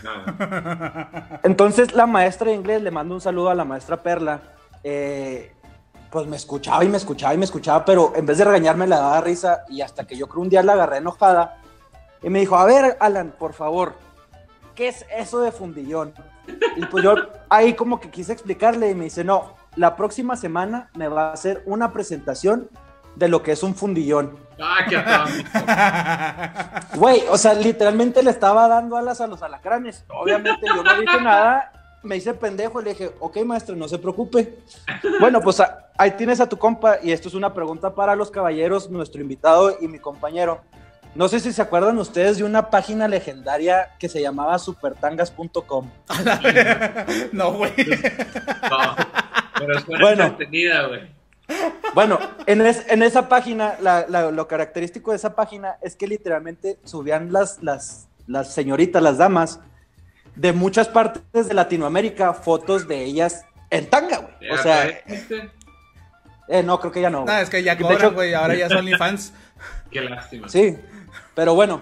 Entonces 1.44 1.94
la 1.94 2.06
maestra 2.06 2.50
de 2.50 2.56
inglés, 2.56 2.82
le 2.82 2.92
mando 2.92 3.16
un 3.16 3.22
saludo 3.22 3.52
a 3.52 3.56
la 3.56 3.64
maestra 3.64 4.04
Perla, 4.04 4.42
eh, 4.84 5.54
pues 6.10 6.28
me 6.28 6.36
escuchaba 6.36 6.84
y 6.84 6.90
me 6.90 6.98
escuchaba 6.98 7.34
y 7.36 7.38
me 7.38 7.46
escuchaba, 7.46 7.86
pero 7.86 8.12
en 8.16 8.26
vez 8.26 8.38
de 8.38 8.46
regañarme 8.46 8.86
le 8.86 8.96
daba 8.96 9.22
risa 9.22 9.64
y 9.70 9.82
hasta 9.82 10.06
que 10.06 10.18
yo 10.18 10.28
creo 10.28 10.42
un 10.42 10.50
día 10.50 10.62
la 10.62 10.74
agarré 10.74 10.98
enojada 10.98 11.62
y 12.22 12.30
me 12.30 12.40
dijo, 12.40 12.58
a 12.58 12.66
ver 12.66 12.98
Alan, 13.00 13.34
por 13.38 13.54
favor, 13.54 13.94
¿qué 14.76 14.90
es 14.90 15.06
eso 15.16 15.40
de 15.40 15.52
fundillón? 15.54 16.14
Y 16.76 16.86
pues 16.86 17.04
yo 17.04 17.16
ahí 17.50 17.74
como 17.74 18.00
que 18.00 18.10
quise 18.10 18.34
explicarle 18.34 18.90
y 18.90 18.96
me 18.96 19.06
dice, 19.06 19.24
no, 19.24 19.54
la 19.76 19.96
próxima 19.96 20.36
semana 20.36 20.90
me 20.96 21.08
va 21.08 21.30
a 21.30 21.34
hacer 21.34 21.64
una 21.66 21.92
presentación 21.92 22.70
de 23.16 23.28
lo 23.28 23.44
que 23.44 23.52
es 23.52 23.64
un 23.64 23.76
fundillón. 23.76 24.38
Ah, 24.60 24.86
qué. 26.92 26.98
Güey, 26.98 27.24
o 27.30 27.38
sea, 27.38 27.54
literalmente 27.54 28.24
le 28.24 28.32
estaba 28.32 28.68
dando 28.68 28.98
alas 28.98 29.22
a 29.22 29.28
los 29.28 29.42
alacranes. 29.42 30.06
Obviamente 30.10 30.66
yo 30.68 30.84
no 30.84 31.00
dije 31.00 31.22
nada, 31.22 31.72
me 32.04 32.18
hice 32.18 32.34
pendejo 32.34 32.82
y 32.82 32.84
le 32.84 32.90
dije, 32.92 33.12
ok, 33.20 33.38
maestro, 33.46 33.76
no 33.76 33.88
se 33.88 33.98
preocupe. 33.98 34.60
Bueno, 35.20 35.42
pues 35.42 35.62
ahí 35.98 36.12
tienes 36.12 36.40
a 36.40 36.50
tu 36.50 36.58
compa 36.58 36.98
y 37.02 37.12
esto 37.12 37.28
es 37.28 37.34
una 37.34 37.54
pregunta 37.54 37.96
para 37.96 38.16
los 38.16 38.30
caballeros, 38.30 38.90
nuestro 38.90 39.22
invitado 39.22 39.78
y 39.80 39.88
mi 39.88 40.00
compañero. 40.00 40.62
No 41.16 41.28
sé 41.28 41.40
si 41.40 41.54
se 41.54 41.62
acuerdan 41.62 41.98
ustedes 42.00 42.38
de 42.38 42.44
una 42.44 42.70
página 42.72 43.08
legendaria 43.08 43.92
que 44.00 44.10
se 44.10 44.22
llamaba 44.22 44.58
supertangas.com. 44.60 45.90
no, 47.32 47.54
güey. 47.54 47.72
No. 47.78 48.96
Pero 49.60 49.78
es 49.78 49.86
Bueno. 49.86 50.24
entretenida, 50.26 50.88
güey. 50.88 51.02
Bueno, 51.94 52.18
en, 52.48 52.62
es- 52.66 52.86
en 52.90 53.04
esa 53.04 53.30
página, 53.30 53.76
la- 53.82 54.06
la- 54.10 54.32
lo 54.32 54.48
característico 54.48 55.12
de 55.12 55.18
esa 55.18 55.36
página 55.36 55.76
es 55.82 55.96
que 55.96 56.08
literalmente 56.08 56.80
subían 56.84 57.32
las, 57.32 57.62
las, 57.62 58.08
las 58.26 58.52
señoritas, 58.54 59.02
las 59.04 59.18
damas, 59.18 59.60
de 60.36 60.52
muchas 60.54 60.88
partes 60.88 61.48
de 61.48 61.54
Latinoamérica, 61.54 62.34
fotos 62.34 62.88
de 62.88 63.04
ellas 63.04 63.46
en 63.70 63.88
tanga, 63.88 64.18
güey. 64.18 64.50
O 64.52 64.58
sea, 64.58 64.88
¿Este? 64.88 65.52
eh, 66.48 66.64
no, 66.64 66.80
creo 66.80 66.92
que 66.92 67.02
ya 67.02 67.12
no. 67.12 67.26
No, 67.26 67.38
es 67.38 67.50
que 67.52 67.62
ya 67.62 67.78
cobran, 67.78 68.14
güey, 68.16 68.34
ahora 68.34 68.56
ya 68.56 68.68
son 68.70 68.80
OnlyFans. 68.80 69.34
Qué 69.92 70.02
lástima. 70.02 70.50
Sí, 70.50 70.76
pero 71.36 71.56
bueno. 71.56 71.82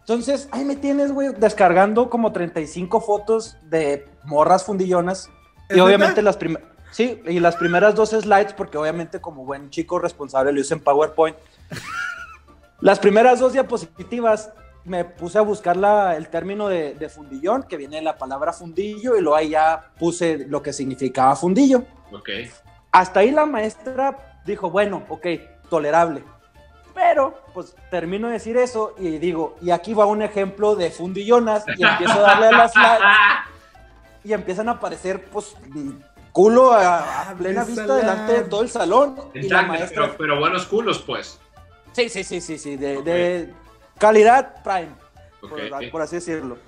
Entonces, 0.00 0.48
ahí 0.52 0.64
me 0.64 0.76
tienes, 0.76 1.12
güey, 1.12 1.32
descargando 1.32 2.10
como 2.10 2.30
35 2.32 3.00
fotos 3.00 3.56
de 3.62 4.06
morras 4.24 4.64
fundillonas. 4.64 5.30
¿Es 5.68 5.76
Y 5.78 5.80
obviamente 5.80 6.16
neta? 6.16 6.22
las 6.22 6.36
primeras... 6.36 6.68
Sí, 6.90 7.22
y 7.26 7.40
las 7.40 7.56
primeras 7.56 7.94
dos 7.94 8.10
slides, 8.10 8.52
porque 8.52 8.76
obviamente 8.78 9.20
como 9.20 9.44
buen 9.44 9.70
chico 9.70 9.98
responsable 9.98 10.52
lo 10.52 10.60
hice 10.60 10.74
en 10.74 10.80
PowerPoint. 10.80 11.36
las 12.80 12.98
primeras 12.98 13.40
dos 13.40 13.52
diapositivas 13.52 14.52
me 14.84 15.04
puse 15.04 15.38
a 15.38 15.40
buscar 15.40 15.76
la- 15.76 16.14
el 16.16 16.28
término 16.28 16.68
de, 16.68 16.94
de 16.94 17.08
fundillón, 17.08 17.62
que 17.62 17.76
viene 17.78 17.96
de 17.96 18.02
la 18.02 18.18
palabra 18.18 18.52
fundillo, 18.52 19.16
y 19.16 19.20
luego 19.22 19.36
ahí 19.36 19.50
ya 19.50 19.90
puse 19.98 20.46
lo 20.46 20.62
que 20.62 20.72
significaba 20.72 21.34
fundillo. 21.34 21.84
Ok. 22.12 22.28
Hasta 22.92 23.20
ahí 23.20 23.30
la 23.30 23.46
maestra 23.46 24.40
dijo, 24.44 24.70
bueno, 24.70 25.02
ok, 25.08 25.26
tolerable. 25.70 26.22
Pero, 26.94 27.34
pues 27.52 27.74
termino 27.90 28.28
de 28.28 28.34
decir 28.34 28.56
eso 28.56 28.94
y 28.98 29.18
digo, 29.18 29.56
y 29.60 29.70
aquí 29.72 29.94
va 29.94 30.06
un 30.06 30.22
ejemplo 30.22 30.76
de 30.76 30.90
fundillonas 30.90 31.64
y 31.76 31.84
empiezo 31.84 32.18
a 32.20 32.22
darle 32.22 32.46
a 32.46 32.52
las 32.52 32.72
slides 32.72 33.16
y 34.22 34.32
empiezan 34.32 34.68
a 34.68 34.72
aparecer, 34.72 35.24
pues, 35.24 35.56
culo 36.32 36.72
a, 36.72 37.30
a 37.30 37.34
plena 37.34 37.64
vista 37.64 37.94
delante 37.96 38.32
de 38.32 38.42
todo 38.44 38.62
el 38.62 38.68
salón. 38.70 39.16
Y 39.34 39.40
la 39.40 39.60
Exacto, 39.60 39.68
maestra, 39.68 40.02
pero, 40.04 40.16
pero 40.16 40.40
buenos 40.40 40.66
culos, 40.66 41.02
pues. 41.02 41.40
sí, 41.92 42.08
sí, 42.08 42.22
sí, 42.24 42.40
sí, 42.40 42.58
sí, 42.58 42.76
de, 42.76 42.98
Ok. 42.98 43.04
de 43.04 43.54
calidad 43.98 44.62
prime, 44.62 44.94
Ok. 45.42 45.50
por, 45.50 45.90
por 45.90 46.02
así 46.02 46.16
decirlo. 46.16 46.58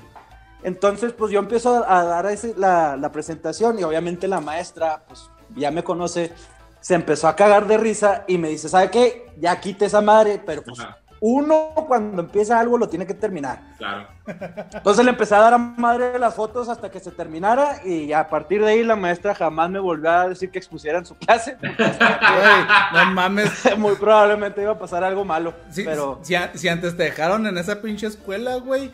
Entonces, 0.63 1.13
pues 1.13 1.31
yo 1.31 1.39
empiezo 1.39 1.85
a 1.89 2.03
dar 2.05 2.27
ese- 2.27 2.55
la, 2.57 2.97
la 2.97 3.13
presentación 3.13 3.79
y 3.79 3.85
obviamente 3.85 4.27
la 4.27 4.41
maestra, 4.41 5.05
pues 5.07 5.31
ya 5.55 5.71
me 5.71 5.85
conoce, 5.85 6.33
se 6.81 6.95
empezó 6.95 7.29
a 7.29 7.37
cagar 7.37 7.67
de 7.69 7.79
risa 7.79 8.25
y 8.27 8.39
me 8.39 8.49
dice, 8.49 8.69
¿sabe 8.69 8.91
qué? 8.91 9.26
Ya 9.39 9.59
quite 9.61 9.85
esa 9.87 10.01
madre, 10.01 10.41
pero 10.45 10.63
pues 10.63 10.81
Ajá, 10.81 10.99
uno 11.21 11.73
cuando 11.89 12.21
empieza 12.23 12.59
algo 12.61 12.77
lo 12.79 12.89
tiene 12.89 13.07
que 13.07 13.15
terminar. 13.15 13.61
claro. 13.79 14.09
Entonces 14.73 15.05
le 15.05 15.11
empecé 15.13 15.35
a 15.35 15.39
dar 15.41 15.55
a 15.55 15.59
madre 15.59 16.19
las 16.19 16.35
fotos 16.35 16.69
hasta 16.69 16.91
que 16.91 16.99
se 17.01 17.11
terminara 17.13 17.81
y 17.85 18.13
a 18.13 18.29
partir 18.29 18.61
de 18.63 18.71
ahí 18.73 18.83
la 18.85 18.97
maestra 18.97 19.35
jamás 19.35 19.71
me 19.71 19.79
volvió 19.79 20.11
a 20.11 20.29
decir 20.29 20.51
que 20.51 20.59
expusiera 20.59 20.99
en 20.99 21.07
su 21.07 21.15
clase. 21.17 21.57
Güey, 21.61 21.75
no 22.93 23.11
mames. 23.13 23.79
Muy 23.79 23.95
probablemente 23.97 24.61
iba 24.63 24.73
a 24.73 24.79
pasar 24.79 25.05
algo 25.05 25.25
malo, 25.25 25.55
Sí, 25.71 25.85
pero... 25.85 26.19
si, 26.23 26.35
a- 26.35 26.51
si 26.55 26.69
antes 26.69 26.97
te 26.97 27.05
dejaron 27.05 27.47
en 27.47 27.57
esa 27.59 27.81
pinche 27.81 28.07
escuela, 28.09 28.57
güey. 28.57 28.91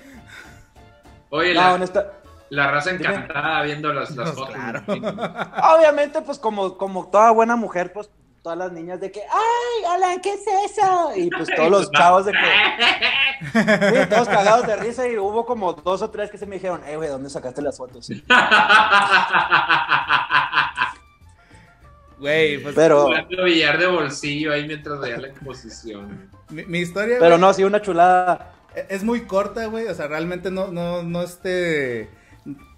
Oye, 1.30 1.54
No, 1.54 1.60
la, 1.62 1.74
honesta- 1.74 2.12
la 2.50 2.70
raza 2.70 2.90
Dime. 2.90 3.06
encantada 3.06 3.62
viendo 3.62 3.92
las, 3.92 4.10
las 4.10 4.30
Pues 4.32 4.38
fotos. 4.38 4.54
claro. 4.54 4.82
Obviamente, 5.78 6.20
pues 6.22 6.38
como, 6.38 6.76
como 6.76 7.06
toda 7.08 7.30
buena 7.30 7.56
mujer, 7.56 7.92
pues 7.92 8.10
todas 8.42 8.58
las 8.58 8.72
niñas 8.72 9.00
de 9.00 9.10
que, 9.12 9.20
¡ay, 9.20 9.84
hola, 9.94 10.16
qué 10.22 10.32
es 10.34 10.40
eso! 10.76 11.12
Y 11.16 11.30
pues 11.30 11.48
todos 11.54 11.70
los 11.70 11.90
chavos 11.96 12.24
de 12.26 12.32
que, 12.32 12.38
sí, 14.02 14.06
todos 14.10 14.28
cagados 14.28 14.66
de 14.66 14.76
risa 14.76 15.06
y 15.08 15.16
hubo 15.16 15.46
como 15.46 15.72
dos 15.74 16.02
o 16.02 16.10
tres 16.10 16.30
que 16.30 16.38
se 16.38 16.46
me 16.46 16.56
dijeron, 16.56 16.82
eh, 16.86 16.96
güey, 16.96 17.08
¿dónde 17.08 17.30
sacaste 17.30 17.62
las 17.62 17.76
fotos? 17.76 18.08
Güey, 22.18 22.58
pues 22.62 22.74
Pero, 22.76 23.04
Jugando 23.06 23.44
billar 23.44 23.78
de 23.78 23.86
bolsillo 23.88 24.52
ahí 24.52 24.66
mientras 24.66 25.00
veía 25.00 25.16
la 25.18 25.26
exposición. 25.28 26.30
mi, 26.50 26.64
mi 26.66 26.78
historia 26.78 27.16
pero 27.18 27.30
güey, 27.30 27.40
no, 27.40 27.52
sí, 27.52 27.64
una 27.64 27.82
chulada. 27.82 28.52
e- 28.76 28.86
es 28.90 29.02
muy 29.02 29.22
corta, 29.22 29.66
güey. 29.66 29.88
O 29.88 29.94
sea, 29.94 30.06
realmente 30.06 30.48
no, 30.50 30.68
no, 30.68 31.02
no 31.02 31.22
este. 31.22 32.08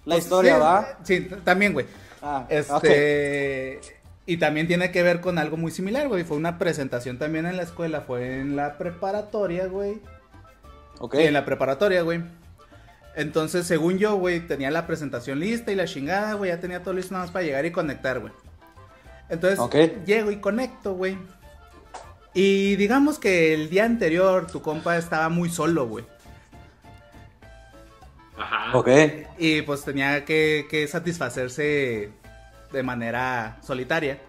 La 0.05 0.15
pues, 0.15 0.23
historia, 0.23 0.55
sí, 0.55 0.59
¿va? 0.61 0.97
Sí, 1.03 1.27
también, 1.43 1.73
güey. 1.73 1.85
Ah, 2.23 2.45
Este. 2.49 3.79
Y 4.27 4.37
también 4.37 4.67
tiene 4.67 4.91
que 4.91 5.03
ver 5.03 5.21
con 5.21 5.37
algo 5.37 5.55
muy 5.55 5.71
similar, 5.71 6.07
güey. 6.07 6.23
Fue 6.23 6.37
una 6.37 6.57
presentación 6.57 7.19
también 7.19 7.45
en 7.45 7.57
la 7.57 7.63
escuela. 7.63 8.01
Fue 8.01 8.39
en 8.39 8.55
la 8.55 8.77
preparatoria, 8.77 9.67
güey. 9.67 10.01
ok. 10.99 11.15
En 11.15 11.33
la 11.33 11.45
preparatoria, 11.45 12.01
güey. 12.01 12.23
Entonces, 13.15 13.67
según 13.67 13.97
yo, 13.97 14.15
güey, 14.15 14.41
tenía 14.41 14.71
la 14.71 14.87
presentación 14.87 15.39
lista 15.39 15.71
y 15.71 15.75
la 15.75 15.85
chingada, 15.85 16.33
güey. 16.33 16.49
Ya 16.49 16.59
tenía 16.59 16.81
todo 16.81 16.95
listo 16.95 17.13
nada 17.13 17.25
más 17.25 17.31
para 17.31 17.45
llegar 17.45 17.65
y 17.65 17.71
conectar, 17.71 18.19
güey. 18.19 18.33
Entonces, 19.29 19.59
llego 20.05 20.31
y 20.31 20.37
conecto, 20.37 20.93
güey. 20.93 21.17
Y 22.33 22.75
digamos 22.75 23.19
que 23.19 23.53
el 23.53 23.69
día 23.69 23.85
anterior 23.85 24.47
tu 24.47 24.61
compa 24.61 24.97
estaba 24.97 25.29
muy 25.29 25.49
solo, 25.49 25.87
güey. 25.87 26.05
Ajá. 28.37 28.77
Ok. 28.77 28.89
Y 29.37 29.61
pues 29.61 29.83
tenía 29.85 30.25
que, 30.25 30.67
que 30.69 30.87
satisfacerse 30.87 32.11
de 32.71 32.83
manera 32.83 33.57
solitaria. 33.61 34.19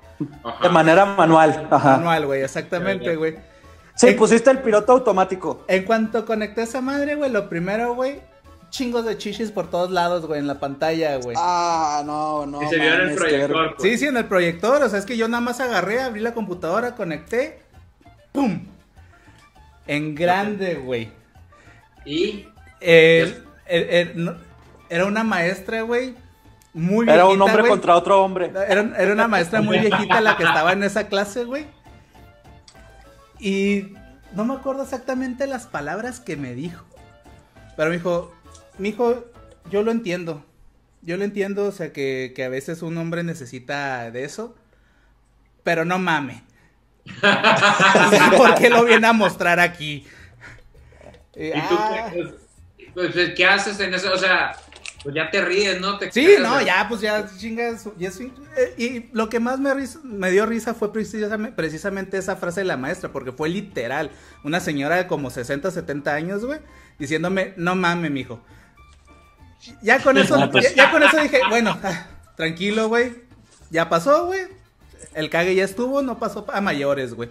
Ajá. 0.44 0.62
De 0.62 0.68
manera 0.70 1.04
manual. 1.04 1.68
Ajá. 1.70 1.96
Manual, 1.98 2.26
güey, 2.26 2.42
exactamente, 2.42 3.16
güey. 3.16 3.36
Sí, 3.94 4.08
Eh, 4.08 4.12
pusiste 4.14 4.50
el 4.50 4.58
piloto 4.58 4.92
automático. 4.92 5.64
En 5.68 5.84
cuanto 5.84 6.24
conecté 6.26 6.62
esa 6.62 6.80
madre, 6.80 7.14
güey, 7.14 7.30
lo 7.30 7.48
primero, 7.48 7.94
güey, 7.94 8.20
chingos 8.70 9.04
de 9.06 9.16
chichis 9.16 9.50
por 9.50 9.70
todos 9.70 9.90
lados, 9.90 10.26
güey, 10.26 10.38
en 10.40 10.46
la 10.46 10.58
pantalla, 10.60 11.16
güey. 11.16 11.34
Ah, 11.38 12.02
no, 12.04 12.44
no. 12.46 12.62
Y 12.62 12.66
se 12.68 12.76
vio 12.78 12.94
en 12.94 13.00
el 13.10 13.14
proyector. 13.16 13.74
pues. 13.76 13.82
Sí, 13.90 13.98
sí, 13.98 14.06
en 14.06 14.16
el 14.18 14.26
proyector, 14.26 14.82
o 14.82 14.88
sea, 14.88 14.98
es 14.98 15.06
que 15.06 15.16
yo 15.16 15.28
nada 15.28 15.40
más 15.40 15.60
agarré, 15.60 16.00
abrí 16.02 16.20
la 16.20 16.34
computadora, 16.34 16.94
conecté, 16.94 17.60
¡pum! 18.32 18.66
En 19.86 20.14
grande, 20.14 20.74
güey. 20.74 21.10
Y 22.04 22.48
Eh, 22.80 23.34
eh, 23.66 23.88
eh, 23.90 24.12
no- 24.14 24.36
era 24.90 25.06
una 25.06 25.24
maestra, 25.24 25.80
güey, 25.82 26.14
muy 26.76 27.06
viejita, 27.06 27.14
Era 27.14 27.26
un 27.26 27.40
hombre 27.40 27.66
contra 27.66 27.96
otro 27.96 28.22
hombre. 28.22 28.52
Era, 28.68 28.92
era 28.98 29.12
una 29.12 29.26
maestra 29.26 29.62
muy 29.62 29.78
viejita 29.78 30.20
la 30.20 30.36
que 30.36 30.44
estaba 30.44 30.72
en 30.74 30.82
esa 30.82 31.08
clase, 31.08 31.44
güey. 31.44 31.66
Y 33.40 33.94
no 34.34 34.44
me 34.44 34.52
acuerdo 34.52 34.82
exactamente 34.82 35.46
las 35.46 35.66
palabras 35.66 36.20
que 36.20 36.36
me 36.36 36.54
dijo. 36.54 36.84
Pero 37.78 37.88
me 37.88 37.96
dijo, 37.96 38.34
mijo, 38.76 39.24
yo 39.70 39.82
lo 39.82 39.90
entiendo. 39.90 40.44
Yo 41.00 41.16
lo 41.16 41.24
entiendo, 41.24 41.64
o 41.64 41.72
sea, 41.72 41.94
que, 41.94 42.34
que 42.36 42.44
a 42.44 42.50
veces 42.50 42.82
un 42.82 42.98
hombre 42.98 43.22
necesita 43.22 44.10
de 44.10 44.24
eso. 44.24 44.54
Pero 45.62 45.86
no 45.86 45.98
mame. 45.98 46.44
¿Por 48.36 48.54
qué 48.56 48.68
lo 48.68 48.84
viene 48.84 49.06
a 49.06 49.14
mostrar 49.14 49.60
aquí? 49.60 50.06
Y, 51.34 51.46
¿Y 51.46 51.52
tú 51.52 51.76
ah, 51.78 52.10
qué, 52.12 52.22
pues, 52.92 53.12
pues, 53.14 53.34
¿qué 53.34 53.46
haces 53.46 53.80
en 53.80 53.94
eso? 53.94 54.12
O 54.12 54.18
sea, 54.18 54.56
pues 55.02 55.14
ya 55.14 55.30
te 55.30 55.40
ríes, 55.44 55.80
¿no? 55.80 55.98
Te 55.98 56.10
Sí, 56.10 56.26
no, 56.40 56.58
de- 56.58 56.64
ya, 56.64 56.86
pues 56.88 57.00
ya 57.00 57.26
chingas. 57.38 57.84
ya 57.98 58.08
es- 58.08 58.20
eh, 58.20 58.74
y 58.76 59.08
lo 59.12 59.28
que 59.28 59.38
más 59.40 59.58
me, 59.60 59.72
ris- 59.74 60.02
me 60.02 60.30
dio 60.30 60.46
risa 60.46 60.74
fue 60.74 60.92
precisamente, 60.92 61.52
precisamente 61.56 62.18
esa 62.18 62.36
frase 62.36 62.60
de 62.60 62.66
la 62.66 62.76
maestra, 62.76 63.10
porque 63.12 63.32
fue 63.32 63.48
literal. 63.48 64.10
Una 64.44 64.60
señora 64.60 64.96
de 64.96 65.06
como 65.06 65.30
60, 65.30 65.70
70 65.70 66.14
años, 66.14 66.44
güey, 66.44 66.58
diciéndome, 66.98 67.54
no 67.56 67.74
mames, 67.76 68.10
mijo. 68.10 68.40
Ya 69.82 70.00
con 70.02 70.16
eso, 70.18 70.36
No, 70.38 70.50
pues. 70.50 70.74
ya, 70.74 70.84
ya 70.86 70.90
con 70.90 71.02
eso 71.02 71.20
dije, 71.20 71.40
bueno, 71.48 71.78
ah, 71.82 72.06
tranquilo, 72.36 72.88
güey. 72.88 73.12
Ya 73.70 73.88
pasó, 73.88 74.26
güey. 74.26 74.40
El 75.14 75.30
cague 75.30 75.54
ya 75.54 75.64
estuvo, 75.64 76.02
no 76.02 76.18
pasó 76.18 76.46
a 76.52 76.60
mayores, 76.60 77.14
güey. 77.14 77.30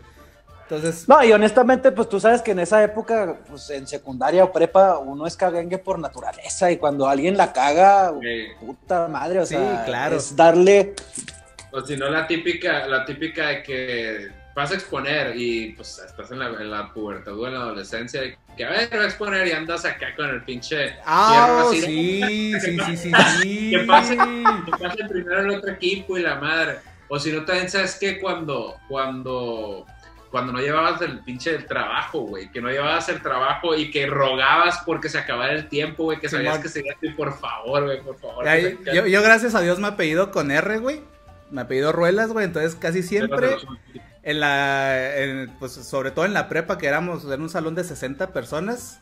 Entonces, 0.70 1.08
No, 1.08 1.24
y 1.24 1.32
honestamente, 1.32 1.92
pues 1.92 2.10
tú 2.10 2.20
sabes 2.20 2.42
que 2.42 2.52
en 2.52 2.60
esa 2.60 2.84
época, 2.84 3.38
pues 3.48 3.70
en 3.70 3.86
secundaria 3.86 4.44
o 4.44 4.52
prepa, 4.52 4.98
uno 4.98 5.28
es 5.28 5.38
cagengue 5.38 5.78
por 5.78 6.00
naturaleza. 6.00 6.72
Y 6.72 6.78
cuando 6.78 7.08
alguien 7.08 7.38
la 7.38 7.54
caga, 7.54 8.14
puta 8.60 9.08
madre, 9.08 9.40
o 9.40 9.46
Sí, 9.46 9.56
sea, 9.56 9.84
claro. 9.86 10.16
es 10.18 10.36
darle. 10.36 10.96
O 11.72 11.82
si 11.86 11.96
no, 11.98 12.10
la 12.10 12.26
típica, 12.26 12.88
la 12.88 13.06
típica 13.06 13.48
de 13.50 13.64
que 13.64 14.32
vas 14.56 14.72
a 14.72 14.76
exponer 14.76 15.36
y 15.36 15.74
pues 15.74 16.00
estás 16.00 16.32
en 16.32 16.40
la, 16.40 16.48
en 16.48 16.72
la 16.72 16.92
pubertad 16.94 17.38
o 17.38 17.46
en 17.46 17.54
la 17.54 17.60
adolescencia, 17.60 18.22
de 18.22 18.38
que 18.56 18.64
a 18.64 18.70
ver, 18.70 18.90
voy 18.90 19.00
a 19.02 19.04
exponer 19.06 19.46
y 19.48 19.52
andas 19.52 19.84
acá 19.84 20.16
con 20.16 20.30
el 20.30 20.42
pinche 20.46 20.96
ah, 21.06 21.30
hierro 21.32 21.70
así, 21.70 21.82
sí, 21.82 22.54
sí, 22.62 22.78
sí, 22.86 22.98
sí, 22.98 23.12
sí. 23.42 23.70
Que 23.72 23.80
pase, 23.86 24.16
que 24.18 24.72
pase 24.72 25.04
primero 25.10 25.42
el 25.42 25.50
otro 25.52 25.72
equipo 25.72 26.18
y 26.18 26.22
la 26.22 26.36
madre. 26.36 26.78
O 27.10 27.20
si 27.20 27.32
no, 27.34 27.44
también 27.44 27.70
sabes 27.70 27.96
que 28.00 28.20
cuando, 28.20 28.78
cuando, 28.88 29.86
cuando 30.36 30.52
no 30.52 30.60
llevabas 30.60 31.02
el 31.02 31.20
pinche 31.20 31.56
el 31.56 31.66
trabajo, 31.66 32.20
güey, 32.24 32.52
que 32.52 32.60
no 32.60 32.70
llevabas 32.70 33.08
el 33.08 33.22
trabajo 33.22 33.74
y 33.74 33.90
que 33.90 34.06
rogabas 34.06 34.82
porque 34.86 35.08
se 35.08 35.18
acabara 35.18 35.54
el 35.54 35.70
tiempo, 35.70 36.04
güey, 36.04 36.20
que 36.20 36.28
sabías 36.28 36.56
Simón. 36.56 36.64
que 36.64 36.68
seguías 36.68 36.98
y 37.02 37.12
por 37.12 37.40
favor, 37.40 37.86
güey, 37.86 38.02
por 38.02 38.20
favor. 38.20 38.46
Yo, 38.94 39.08
yo, 39.08 39.22
gracias 39.22 39.56
a 39.56 39.62
Dios 39.62 39.80
me 39.80 39.88
apellido 39.88 40.32
con 40.32 40.52
R, 40.52 40.80
güey. 40.80 41.02
Me 41.52 41.62
apellido 41.62 41.94
Ruelas, 41.94 42.34
güey. 42.34 42.44
Entonces 42.44 42.76
casi 42.76 43.02
siempre 43.02 43.56
en 44.24 44.42
la, 44.42 45.16
en, 45.16 45.56
pues 45.58 45.72
sobre 45.72 46.12
todo 46.12 46.26
en 46.26 46.34
la 46.34 46.50
prepa 46.50 46.78
que 46.78 46.88
éramos 46.88 47.24
en 47.32 47.42
un 47.42 47.50
salón 47.50 47.74
de 47.74 47.86
60 47.86 48.34
personas, 48.34 49.00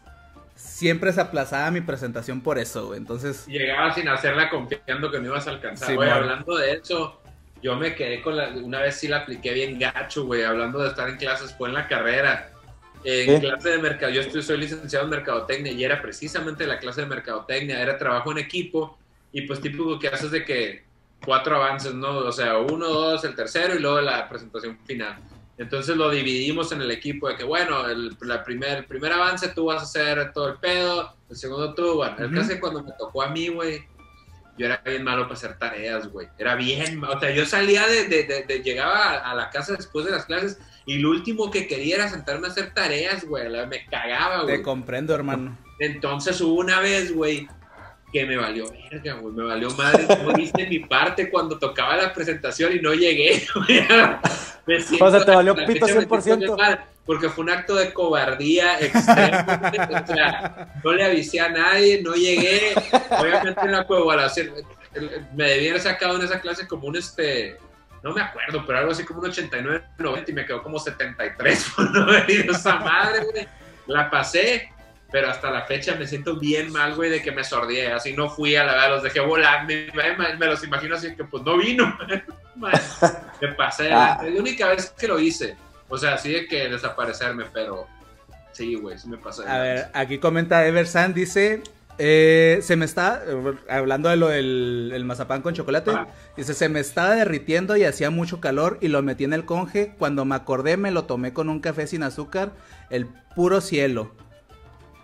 siempre 0.54 1.13
se 1.13 1.22
aplazaba 1.22 1.72
mi 1.72 1.82
presentación 1.82 2.41
por 2.41 2.60
eso, 2.60 2.86
güey. 2.86 3.00
Entonces, 3.00 3.48
Llegabas 3.48 3.96
sin 3.96 4.08
hacerla 4.08 4.52
confiando 4.52 5.10
que 5.10 5.19
no 5.19 5.30
ibas 5.30 5.48
a 5.48 5.50
alcanzar. 5.50 5.89
Sí, 5.89 5.96
Güey, 5.96 6.12
hablando 6.12 6.56
de 6.58 6.74
eso, 6.74 7.23
yo 7.63 7.78
me 7.78 7.95
quedé 7.95 8.21
con 8.21 8.36
la. 8.36 8.49
Una 8.49 8.82
vez 8.82 8.97
sí 8.97 9.08
la 9.08 9.19
apliqué 9.19 9.54
bien 9.54 9.80
gacho, 9.80 10.26
güey. 10.26 10.43
Hablando 10.43 10.80
de 10.80 10.89
estar 10.89 11.08
en 11.10 11.15
clases, 11.15 11.56
fue 11.58 11.69
en 11.69 11.76
la 11.76 11.88
carrera. 11.88 12.52
En 13.06 13.41
¿Qué? 13.41 13.47
clase 13.47 13.69
de 13.69 13.78
mercado, 13.80 14.12
yo 14.12 14.21
estoy, 14.21 14.41
soy 14.43 14.58
licenciado 14.58 15.06
en 15.06 15.12
mercadotecnia 15.12 15.71
y 15.71 15.84
era 15.84 16.02
precisamente 16.02 16.67
la 16.67 16.80
clase 16.80 17.02
de 17.02 17.08
mercadotecnia, 17.08 17.82
era 17.82 17.97
trabajo 17.97 18.32
en 18.32 18.38
equipo 18.38 18.97
y 19.32 19.41
pues 19.41 19.60
típico 19.60 19.99
que 19.99 20.08
haces 20.08 20.32
de 20.32 20.45
que 20.45 20.84
cuatro 21.26 21.56
avances, 21.56 21.93
¿no? 21.93 22.17
O 22.19 22.32
sea, 22.32 22.60
uno, 22.60 22.88
dos, 22.88 23.23
el 23.26 23.36
tercero 23.36 23.76
y 23.76 23.80
luego 23.80 23.99
la 24.02 24.30
presentación 24.30 24.78
final. 24.86 25.17
Entonces 25.58 25.95
lo 25.95 26.10
dividimos 26.10 26.71
en 26.71 26.82
el 26.82 26.91
equipo 26.91 27.28
de 27.28 27.36
que, 27.36 27.43
bueno, 27.43 27.88
el, 27.88 28.15
la 28.21 28.43
primer, 28.43 28.80
el 28.80 28.86
primer 28.86 29.12
avance 29.12 29.49
tú 29.49 29.65
vas 29.65 29.82
a 29.82 29.84
hacer 29.84 30.32
todo 30.34 30.49
el 30.49 30.58
pedo, 30.58 31.13
el 31.30 31.36
segundo 31.36 31.73
tú, 31.73 31.95
bueno, 31.95 32.15
el 32.19 32.26
Ujú. 32.28 32.36
caso 32.36 32.54
es 32.54 32.60
cuando 32.60 32.84
me 32.84 32.91
tocó 32.97 33.21
a 33.21 33.30
mí, 33.30 33.49
güey, 33.49 33.82
yo 34.58 34.66
era 34.68 34.82
bien 34.86 35.04
malo 35.04 35.24
para 35.24 35.34
hacer 35.36 35.58
tareas, 35.58 36.08
güey. 36.08 36.28
Era 36.38 36.56
bien, 36.56 37.00
ma- 37.00 37.10
o 37.12 37.20
sea, 37.20 37.32
yo 37.32 37.46
salía 37.46 37.88
de, 37.88 38.08
de, 38.08 38.24
de- 38.24 38.44
de- 38.44 38.60
llegaba 38.63 39.12
a, 39.13 39.32
a 39.32 39.36
la 39.36 39.50
casa 39.50 39.74
después 39.74 40.06
de 40.06 40.12
las 40.12 40.26
clases 40.26 40.60
y 40.86 41.00
lo 41.00 41.10
último 41.10 41.50
que 41.50 41.66
quería 41.68 41.96
era 41.96 42.10
sentarme 42.10 42.48
a 42.48 42.52
hacer 42.52 42.74
tareas, 42.74 43.26
güey. 43.26 43.46
Me 43.68 43.86
cagaba, 43.86 44.44
güey. 44.44 44.58
te 44.58 44.62
comprendo, 44.63 45.16
hermano. 45.16 45.58
Entonces 45.80 46.39
hubo 46.42 46.54
una 46.60 46.80
vez, 46.82 47.13
güey, 47.13 47.48
que 48.13 48.26
me 48.26 48.38
valió 48.38 48.65
verga, 48.91 49.13
güey. 49.15 49.34
Me 49.34 49.43
valió 49.43 49.69
madre. 49.71 50.06
No 50.23 50.38
hice 50.39 50.67
mi 50.67 50.80
parte 50.80 51.30
cuando 51.30 51.58
tocaba 51.60 51.97
la 51.97 52.13
presentación 52.13 52.71
y 52.73 52.80
no 52.80 52.93
llegué, 52.93 53.43
güey. 53.56 53.86
Me 54.65 54.80
siento- 54.80 55.06
O 55.06 55.12
sea, 55.12 55.26
te 55.26 55.32
valió 55.32 55.56
pito 55.56 55.86
fecha 55.88 55.99
me 55.99 56.21
siento 56.21 56.21
100%. 56.21 56.38
bien 56.38 56.56
mal, 56.56 56.86
Porque 57.06 57.30
fue 57.30 57.43
un 57.43 57.49
acto 57.49 57.76
de 57.76 57.91
cobardía 57.91 58.80
extremo. 58.80 59.38
o 60.04 60.08
sea, 60.08 60.67
no 60.84 60.93
le 60.93 61.04
avisé 61.04 61.39
a 61.41 61.49
nadie, 61.49 62.02
no 62.02 62.13
llegué. 62.13 62.73
Obviamente 63.10 63.60
en 63.62 63.71
la 63.71 63.86
me 65.36 65.49
debía 65.49 65.71
haber 65.71 65.82
sacado 65.82 66.15
en 66.17 66.23
esa 66.23 66.39
clase 66.39 66.67
como 66.67 66.88
un 66.88 66.95
este. 66.95 67.58
No 68.04 68.13
me 68.13 68.21
acuerdo, 68.21 68.63
pero 68.67 68.80
algo 68.80 68.91
así 68.91 69.04
como 69.06 69.21
un 69.21 69.30
89, 69.30 69.82
90 69.97 70.32
y 70.32 70.34
me 70.34 70.45
quedó 70.45 70.62
como 70.62 70.78
73 70.78 71.67
por 71.76 71.89
no 71.91 72.04
haber 72.04 72.30
ido 72.30 72.54
esa 72.54 72.76
madre, 72.76 73.23
güey. 73.32 73.47
La 73.88 74.10
pasé, 74.10 74.69
pero 75.13 75.30
hasta 75.30 75.52
la 75.52 75.62
fecha 75.62 75.93
me 75.95 76.08
siento 76.08 76.38
bien 76.38 76.71
mal, 76.71 76.95
güey, 76.95 77.12
de 77.12 77.21
que 77.21 77.32
me 77.32 77.43
sordié. 77.43 77.91
Así 77.93 78.13
no 78.13 78.32
fui 78.32 78.56
a 78.56 78.63
la 78.63 78.73
verdad, 78.73 78.89
los 78.89 79.04
dejé 79.04 79.19
volar. 79.19 79.65
Me, 79.67 79.88
me- 80.39 80.45
los 80.47 80.63
imagino 80.63 80.95
así 80.95 81.15
que 81.15 81.23
pues 81.23 81.43
no 81.43 81.56
vino. 81.58 81.95
Me 83.41 83.47
pasé. 83.54 83.91
Ah. 83.93 84.21
Es 84.26 84.34
la 84.34 84.39
única 84.39 84.67
vez 84.69 84.89
que 84.97 85.08
lo 85.08 85.19
hice. 85.19 85.56
O 85.88 85.97
sea, 85.97 86.15
así 86.15 86.32
de 86.32 86.47
que 86.47 86.67
desaparecerme, 86.69 87.45
pero 87.54 87.88
sí, 88.54 88.73
güey, 88.76 88.97
sí 88.97 89.08
me 89.08 89.17
pasé. 89.17 89.47
A 89.47 89.60
ver, 89.60 89.89
aquí 89.93 90.17
comenta 90.17 90.65
Eversan, 90.65 91.13
dice, 91.13 91.62
eh, 91.99 92.60
se 92.63 92.76
me 92.76 92.86
está, 92.86 93.21
hablando 93.69 94.10
de 94.10 94.15
lo 94.15 94.30
del 94.30 94.91
el 94.95 95.06
mazapán 95.06 95.41
con 95.43 95.54
chocolate, 95.54 95.91
Ah. 95.91 96.08
dice, 96.36 96.54
se 96.56 96.69
me 96.69 96.80
estaba 96.80 97.13
derritiendo 97.13 97.78
y 97.78 97.84
hacía 97.84 98.10
mucho 98.10 98.39
calor 98.41 98.80
y 98.82 98.88
lo 98.88 99.02
metí 99.04 99.23
en 99.26 99.34
el 99.34 99.45
conge, 99.45 99.93
cuando 99.99 100.26
me 100.26 100.34
acordé 100.36 100.78
me 100.78 100.89
lo 100.89 101.04
tomé 101.06 101.34
con 101.34 101.49
un 101.49 101.60
café 101.60 101.86
sin 101.86 102.02
azúcar, 102.02 102.54
el 102.89 103.08
puro 103.36 103.62
cielo. 103.62 104.15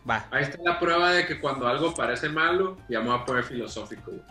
Va. 0.10 0.28
Ahí 0.32 0.44
está 0.44 0.58
la 0.64 0.80
prueba 0.80 1.12
de 1.12 1.26
que 1.26 1.40
cuando 1.40 1.68
algo 1.68 1.94
parece 1.94 2.30
malo, 2.30 2.78
ya 2.88 3.00
me 3.00 3.08
voy 3.08 3.20
a 3.20 3.26
poner 3.26 3.44
filosófico. 3.44 4.12
güey. 4.12 4.24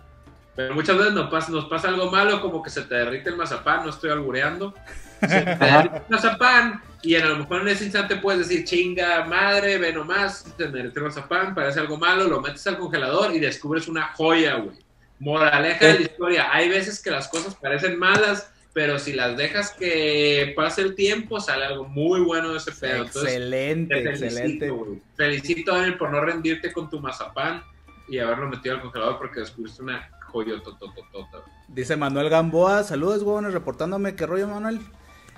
Pero 0.57 0.75
muchas 0.75 0.99
veces 0.99 1.13
nos 1.13 1.31
pasa, 1.31 1.53
nos 1.53 1.67
pasa 1.67 1.87
algo 1.87 2.11
malo, 2.11 2.41
como 2.41 2.63
que 2.63 2.71
se 2.71 2.83
te 2.83 2.97
derrite 2.97 3.31
el 3.31 3.37
mazapán, 3.37 3.85
no 3.85 3.91
estoy 3.91 4.11
albureando. 4.11 4.75
Se 5.21 5.41
te 5.41 5.65
derrite 5.65 5.97
el 5.97 6.03
mazapán 6.11 6.83
y 7.03 7.15
a 7.17 7.27
lo 7.27 7.37
mejor 7.37 7.63
en 7.63 7.69
ese 7.69 7.85
instante 7.85 8.17
puedes 8.17 8.49
decir, 8.49 8.65
chinga 8.65 9.25
madre, 9.25 9.79
ve 9.79 9.93
nomás, 9.93 10.39
se 10.41 10.51
te 10.51 10.69
derrite 10.69 10.99
el 10.99 11.07
mazapán, 11.07 11.55
parece 11.55 11.81
algo 11.81 11.97
malo, 11.97 12.25
lo 12.29 12.41
metes 12.41 12.67
al 12.67 12.79
congelador 12.79 13.35
y 13.35 13.41
descubres 13.41 13.89
una 13.89 14.13
joya, 14.15 14.57
güey. 14.57 14.77
Moraleja 15.21 15.87
de 15.87 15.95
la 15.95 16.01
historia, 16.03 16.49
hay 16.53 16.69
veces 16.69 17.03
que 17.03 17.11
las 17.11 17.29
cosas 17.29 17.55
parecen 17.57 17.99
malas, 17.99 18.53
pero 18.73 18.99
si 18.99 19.13
las 19.13 19.37
dejas 19.37 19.73
que 19.73 20.53
pase 20.55 20.83
el 20.83 20.95
tiempo, 20.95 21.41
sale 21.41 21.65
algo 21.65 21.85
muy 21.89 22.21
bueno 22.21 22.53
de 22.53 22.59
ese 22.59 22.73
pedo. 22.73 23.05
Entonces, 23.05 23.25
excelente, 23.25 23.95
te 23.95 24.03
felicito, 24.03 24.27
excelente. 24.27 24.71
güey. 24.71 25.03
Felicito 25.17 25.75
a 25.75 25.85
él 25.85 25.97
por 25.97 26.11
no 26.11 26.21
rendirte 26.21 26.73
con 26.73 26.89
tu 26.89 27.01
mazapán 27.01 27.63
y 28.09 28.19
haberlo 28.19 28.49
metido 28.49 28.77
al 28.77 28.83
congelador 28.83 29.19
porque 29.19 29.41
descubriste 29.41 29.83
una 29.83 30.09
joyototototota. 30.29 31.39
Dice 31.69 31.97
Manuel 31.97 32.31
Gamboa, 32.31 32.85
saludos, 32.85 33.23
huevones, 33.23 33.53
reportándome, 33.53 34.15
¿qué 34.15 34.27
rollo, 34.27 34.49
Manuel? 34.49 34.81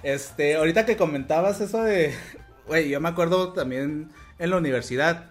Este, 0.02 0.56
ahorita 0.56 0.86
que 0.86 0.96
comentabas 0.96 1.60
eso 1.60 1.82
de, 1.82 2.14
güey, 2.66 2.88
yo 2.88 3.00
me 3.00 3.08
acuerdo 3.08 3.52
también 3.52 4.10
en 4.38 4.50
la 4.50 4.56
universidad, 4.56 5.30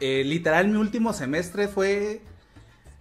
eh, 0.00 0.22
literal 0.24 0.68
mi 0.68 0.76
último 0.76 1.12
semestre 1.12 1.68
fue, 1.68 2.20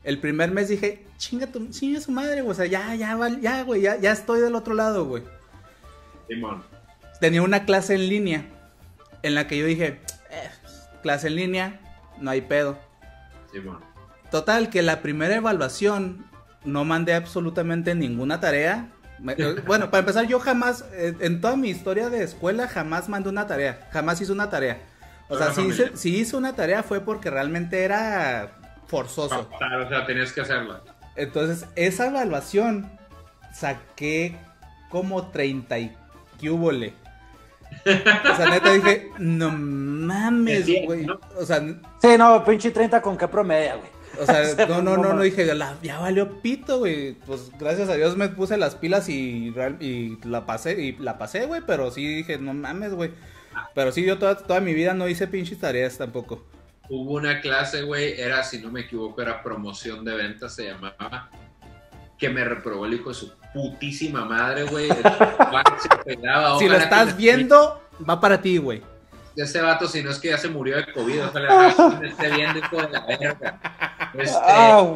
el 0.03 0.19
primer 0.19 0.51
mes 0.51 0.69
dije, 0.69 1.05
chinga 1.17 1.47
tu, 1.47 1.69
chinga 1.69 1.99
su 2.01 2.11
madre, 2.11 2.41
güey, 2.41 2.51
o 2.51 2.55
sea, 2.55 2.65
ya, 2.65 2.95
ya, 2.95 3.17
ya, 3.41 3.63
güey, 3.63 3.81
ya, 3.81 3.97
ya 3.97 4.11
estoy 4.11 4.41
del 4.41 4.55
otro 4.55 4.73
lado, 4.73 5.05
güey. 5.05 5.23
Simón. 6.27 6.63
tenía 7.19 7.41
una 7.41 7.65
clase 7.65 7.95
en 7.95 8.09
línea 8.09 8.45
en 9.21 9.35
la 9.35 9.47
que 9.47 9.57
yo 9.57 9.65
dije, 9.65 9.99
eh, 10.29 10.49
clase 11.01 11.27
en 11.27 11.35
línea, 11.35 11.79
no 12.19 12.31
hay 12.31 12.41
pedo. 12.41 12.77
Sí. 13.51 13.59
Total, 14.31 14.69
que 14.69 14.81
la 14.81 15.01
primera 15.01 15.35
evaluación 15.35 16.25
no 16.63 16.83
mandé 16.83 17.13
absolutamente 17.13 17.95
ninguna 17.95 18.39
tarea. 18.39 18.89
Eh, 19.37 19.55
Bueno, 19.65 19.89
para 19.89 19.99
empezar, 19.99 20.27
yo 20.27 20.39
jamás, 20.39 20.85
eh, 20.93 21.15
en 21.21 21.41
toda 21.41 21.55
mi 21.55 21.69
historia 21.69 22.09
de 22.09 22.23
escuela, 22.23 22.67
jamás 22.67 23.07
mandé 23.09 23.29
una 23.29 23.47
tarea. 23.47 23.87
Jamás 23.91 24.19
hice 24.21 24.31
una 24.31 24.49
tarea. 24.49 24.79
O 25.27 25.37
sea, 25.37 25.53
si 25.53 25.61
hice, 25.61 25.97
si 25.97 26.15
hice 26.15 26.35
una 26.35 26.55
tarea 26.55 26.83
fue 26.83 26.99
porque 26.99 27.31
realmente 27.31 27.83
era 27.83 28.59
forzoso. 28.87 29.49
O 29.51 29.89
sea, 29.89 30.05
tenías 30.05 30.31
que 30.31 30.41
hacerla. 30.41 30.81
Entonces, 31.15 31.67
esa 31.75 32.07
evaluación 32.07 32.89
saqué 33.53 34.35
como 34.89 35.27
30 35.29 35.79
y 35.79 35.95
¿qué 36.39 36.49
hubole? 36.49 36.93
O 37.85 38.35
sea, 38.35 38.49
neta 38.49 38.71
dije, 38.71 39.09
no 39.17 39.51
mames, 39.51 40.65
güey. 40.85 41.05
¿no? 41.05 41.19
O 41.37 41.45
sea, 41.45 41.59
Sí, 42.01 42.17
no, 42.17 42.43
pinche 42.45 42.71
30 42.71 43.01
con 43.01 43.17
qué 43.17 43.27
promedia, 43.27 43.75
güey. 43.75 43.89
o 44.21 44.25
sea, 44.25 44.45
Se 44.55 44.67
no, 44.67 44.81
no, 44.81 44.97
no, 44.97 45.13
no 45.13 45.21
dije, 45.21 45.45
la- 45.53 45.75
ya 45.81 45.99
valió 45.99 46.41
pito, 46.41 46.79
güey. 46.79 47.13
Pues 47.25 47.51
gracias 47.59 47.89
a 47.89 47.95
Dios 47.95 48.15
me 48.17 48.29
puse 48.29 48.57
las 48.57 48.75
pilas 48.75 49.09
y, 49.09 49.53
la 50.23 50.45
pasé, 50.45 50.81
y 50.81 50.93
la 50.97 51.17
pasé, 51.17 51.45
güey, 51.45 51.61
pero 51.65 51.91
sí 51.91 52.05
dije, 52.07 52.37
no 52.37 52.53
mames, 52.53 52.93
güey. 52.93 53.11
Pero 53.73 53.91
sí, 53.91 54.03
yo 54.03 54.17
toda, 54.19 54.35
toda 54.37 54.59
mi 54.59 54.73
vida 54.73 54.93
no 54.93 55.07
hice 55.07 55.27
pinches 55.27 55.59
tareas 55.59 55.97
tampoco. 55.97 56.43
Hubo 56.89 57.13
una 57.13 57.41
clase, 57.41 57.81
güey, 57.83 58.19
era, 58.19 58.43
si 58.43 58.59
no 58.59 58.69
me 58.71 58.81
equivoco, 58.81 59.21
era 59.21 59.41
promoción 59.41 60.05
de 60.05 60.13
ventas, 60.15 60.53
se 60.55 60.65
llamaba, 60.67 61.29
que 62.17 62.29
me 62.29 62.43
reprobó 62.43 62.85
el 62.85 62.93
hijo 62.93 63.09
de 63.09 63.15
su 63.15 63.33
putísima 63.53 64.23
madre, 64.25 64.63
güey. 64.63 64.89
El 64.89 65.01
vato 65.03 65.73
se 65.81 65.89
pegaba, 66.03 66.59
Si 66.59 66.67
lo 66.69 66.77
estás 66.77 67.07
me- 67.07 67.13
viendo, 67.13 67.81
va 68.07 68.19
para 68.19 68.39
ti, 68.41 68.57
güey. 68.57 68.81
Ese 69.35 69.59
vato, 69.59 69.85
si 69.87 70.01
no 70.01 70.11
es 70.11 70.19
que 70.19 70.29
ya 70.29 70.37
se 70.37 70.47
murió 70.47 70.77
de 70.77 70.93
COVID, 70.93 71.25
ojalá 71.25 71.97
me 71.99 72.07
esté 72.07 72.29
viendo, 72.31 72.57
hijo 72.59 72.77
de 72.81 72.89
la 72.89 73.05
verga. 73.05 73.59
Este, 74.13 74.39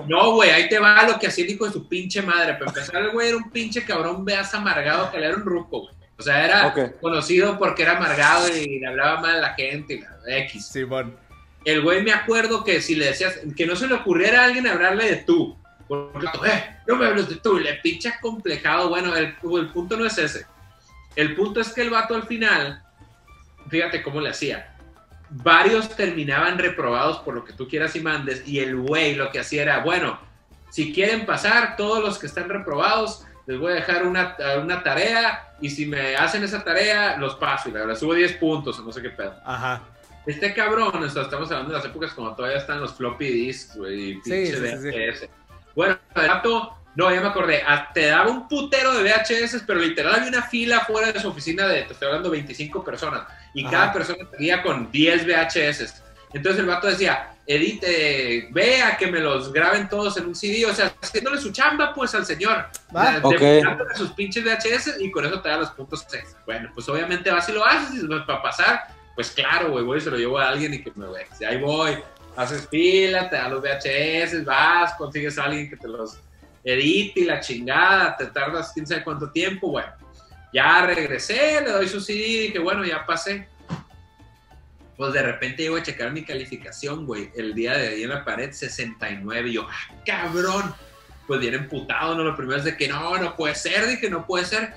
no, 0.07 0.31
güey, 0.35 0.49
ahí 0.51 0.69
te 0.69 0.79
va 0.79 1.03
lo 1.05 1.19
que 1.19 1.27
hacía 1.27 1.43
el 1.43 1.51
hijo 1.51 1.65
de 1.65 1.73
su 1.73 1.89
pinche 1.89 2.21
madre. 2.21 2.53
Para 2.53 2.67
empezar, 2.71 3.01
el 3.01 3.11
güey 3.11 3.27
era 3.29 3.37
un 3.37 3.49
pinche 3.51 3.83
cabrón, 3.83 4.23
veas 4.23 4.53
amargado, 4.53 5.11
que 5.11 5.19
le 5.19 5.25
era 5.25 5.35
un 5.35 5.43
ruco, 5.43 5.81
güey. 5.81 5.93
O 6.17 6.21
sea, 6.21 6.45
era 6.45 6.73
conocido 7.01 7.57
porque 7.57 7.83
era 7.83 7.97
amargado 7.97 8.47
y 8.55 8.79
le 8.79 8.87
hablaba 8.87 9.19
mal 9.19 9.35
a 9.37 9.39
la 9.39 9.53
gente 9.55 9.95
y 9.95 9.99
la 10.01 10.37
X. 10.37 10.67
Simón. 10.67 11.17
El 11.65 11.81
güey 11.81 12.01
me 12.03 12.13
acuerdo 12.13 12.63
que 12.63 12.81
si 12.81 12.95
le 12.95 13.07
decías, 13.07 13.39
que 13.55 13.65
no 13.65 13.75
se 13.75 13.87
le 13.87 13.95
ocurriera 13.95 14.41
a 14.41 14.45
alguien 14.45 14.67
hablarle 14.67 15.09
de 15.09 15.15
tú. 15.17 15.57
Porque, 15.87 16.27
eh, 16.45 16.77
no 16.87 16.95
me 16.95 17.07
hables 17.07 17.29
de 17.29 17.37
tú, 17.37 17.57
le 17.57 17.73
pinche 17.75 18.13
complejado. 18.21 18.89
Bueno, 18.89 19.15
el, 19.15 19.35
el 19.43 19.67
punto 19.69 19.97
no 19.97 20.05
es 20.05 20.17
ese. 20.17 20.45
El 21.15 21.35
punto 21.35 21.59
es 21.59 21.73
que 21.73 21.81
el 21.81 21.89
vato 21.89 22.15
al 22.15 22.23
final, 22.23 22.83
fíjate 23.69 24.03
cómo 24.03 24.21
le 24.21 24.29
hacía. 24.29 24.75
Varios 25.29 25.95
terminaban 25.95 26.57
reprobados 26.57 27.19
por 27.19 27.33
lo 27.33 27.43
que 27.43 27.53
tú 27.53 27.67
quieras 27.67 27.95
y 27.95 28.01
mandes. 28.01 28.47
Y 28.47 28.59
el 28.59 28.75
güey 28.75 29.15
lo 29.15 29.31
que 29.31 29.39
hacía 29.39 29.63
era, 29.63 29.79
bueno, 29.79 30.19
si 30.69 30.93
quieren 30.93 31.25
pasar, 31.25 31.75
todos 31.75 32.03
los 32.03 32.19
que 32.19 32.27
están 32.27 32.49
reprobados, 32.49 33.25
les 33.47 33.59
voy 33.59 33.71
a 33.71 33.75
dejar 33.75 34.05
una, 34.05 34.35
una 34.61 34.83
tarea. 34.83 35.53
Y 35.59 35.71
si 35.71 35.87
me 35.87 36.15
hacen 36.15 36.43
esa 36.43 36.63
tarea, 36.63 37.17
los 37.17 37.35
paso. 37.35 37.69
Y 37.69 37.71
la 37.71 37.79
verdad, 37.79 37.95
subo 37.95 38.13
10 38.13 38.33
puntos 38.33 38.77
o 38.79 38.83
no 38.83 38.91
sé 38.91 39.01
qué 39.01 39.09
pedo. 39.09 39.35
Ajá. 39.43 39.81
Este 40.25 40.53
cabrón, 40.53 41.03
o 41.03 41.09
sea, 41.09 41.23
estamos 41.23 41.49
hablando 41.51 41.71
de 41.73 41.77
las 41.79 41.85
épocas 41.87 42.13
cuando 42.13 42.35
todavía 42.35 42.57
están 42.59 42.79
los 42.81 42.93
floppy 42.93 43.27
disks, 43.27 43.75
güey, 43.77 44.11
y 44.11 44.13
pinche 44.15 44.45
Sí, 44.47 44.53
sí, 44.53 44.67
sí, 44.67 44.77
sí. 44.77 44.89
VHS. 45.25 45.29
Bueno, 45.75 45.97
el 46.15 46.27
vato, 46.27 46.77
no, 46.95 47.11
ya 47.13 47.21
me 47.21 47.27
acordé, 47.27 47.63
ah, 47.65 47.89
te 47.93 48.07
daba 48.07 48.29
un 48.29 48.47
putero 48.47 48.93
de 48.93 49.03
VHS, 49.03 49.63
pero 49.65 49.79
literal 49.79 50.15
había 50.15 50.27
una 50.29 50.43
fila 50.43 50.81
fuera 50.81 51.11
de 51.11 51.19
su 51.19 51.29
oficina 51.29 51.67
de, 51.67 51.83
te 51.83 51.93
estoy 51.93 52.07
hablando, 52.07 52.29
25 52.29 52.83
personas, 52.83 53.23
y 53.53 53.63
Ajá. 53.63 53.71
cada 53.71 53.93
persona 53.93 54.29
tenía 54.29 54.61
con 54.61 54.91
10 54.91 55.25
VHS. 55.25 56.03
Entonces 56.33 56.59
el 56.59 56.67
vato 56.67 56.85
decía, 56.87 57.31
edite, 57.47 58.49
vea 58.51 58.95
que 58.97 59.07
me 59.07 59.19
los 59.19 59.51
graben 59.51 59.89
todos 59.89 60.15
en 60.17 60.27
un 60.27 60.35
CD, 60.35 60.63
o 60.67 60.73
sea, 60.75 60.93
haciéndole 61.01 61.39
su 61.39 61.51
chamba, 61.51 61.91
pues, 61.93 62.13
al 62.13 62.23
señor. 62.25 62.67
Va. 62.95 63.13
De- 63.13 63.19
Ok. 63.23 63.39
depurándole 63.39 63.95
sus 63.95 64.11
pinches 64.11 64.43
VHS 64.43 64.97
y 64.99 65.09
con 65.09 65.25
eso 65.25 65.41
te 65.41 65.49
da 65.49 65.57
los 65.57 65.71
puntos 65.71 66.03
extra. 66.13 66.39
Bueno, 66.45 66.69
pues 66.75 66.87
obviamente 66.87 67.31
vas 67.31 67.49
y 67.49 67.53
lo 67.53 67.65
haces 67.65 68.03
y 68.03 68.05
pues, 68.05 68.21
para 68.27 68.41
pasar, 68.43 68.83
pues 69.19 69.31
claro, 69.31 69.71
güey, 69.71 69.83
voy 69.83 69.97
y 69.97 70.01
se 70.01 70.09
lo 70.09 70.15
llevo 70.15 70.39
a 70.39 70.47
alguien 70.47 70.73
y 70.73 70.81
que 70.81 70.93
me 70.95 71.05
ve. 71.07 71.27
Ahí 71.45 71.57
voy, 71.57 71.97
haces 72.37 72.65
fila, 72.69 73.29
te 73.29 73.35
da 73.35 73.49
los 73.49 73.61
VHS, 73.61 74.45
vas, 74.45 74.93
consigues 74.93 75.37
a 75.37 75.43
alguien 75.43 75.69
que 75.69 75.75
te 75.75 75.89
los 75.89 76.21
edite 76.63 77.19
y 77.19 77.25
la 77.25 77.41
chingada, 77.41 78.15
te 78.15 78.27
tardas 78.27 78.71
quién 78.73 78.87
sabe 78.87 79.03
cuánto 79.03 79.29
tiempo, 79.29 79.71
bueno. 79.71 79.91
Ya 80.53 80.85
regresé, 80.85 81.59
le 81.59 81.69
doy 81.69 81.89
su 81.89 81.99
CD 81.99 82.43
dije, 82.43 82.59
bueno, 82.59 82.85
ya 82.85 83.05
pasé. 83.05 83.45
Pues 84.95 85.11
de 85.11 85.21
repente 85.21 85.63
llego 85.63 85.75
a 85.75 85.83
checar 85.83 86.13
mi 86.13 86.23
calificación, 86.23 87.05
güey. 87.05 87.29
El 87.35 87.53
día 87.53 87.77
de 87.77 87.89
ahí 87.89 88.03
en 88.03 88.11
la 88.11 88.23
pared, 88.23 88.53
69. 88.53 89.49
Y 89.49 89.51
yo, 89.51 89.67
ah, 89.69 89.95
cabrón. 90.05 90.73
Pues 91.27 91.41
bien 91.41 91.55
emputado, 91.55 92.15
¿no? 92.15 92.23
Lo 92.23 92.37
primero 92.37 92.57
es 92.57 92.63
de 92.63 92.77
que 92.77 92.87
no, 92.87 93.17
no 93.17 93.35
puede 93.35 93.53
ser, 93.55 93.85
dije, 93.85 94.09
no 94.09 94.25
puede 94.25 94.45
ser. 94.45 94.73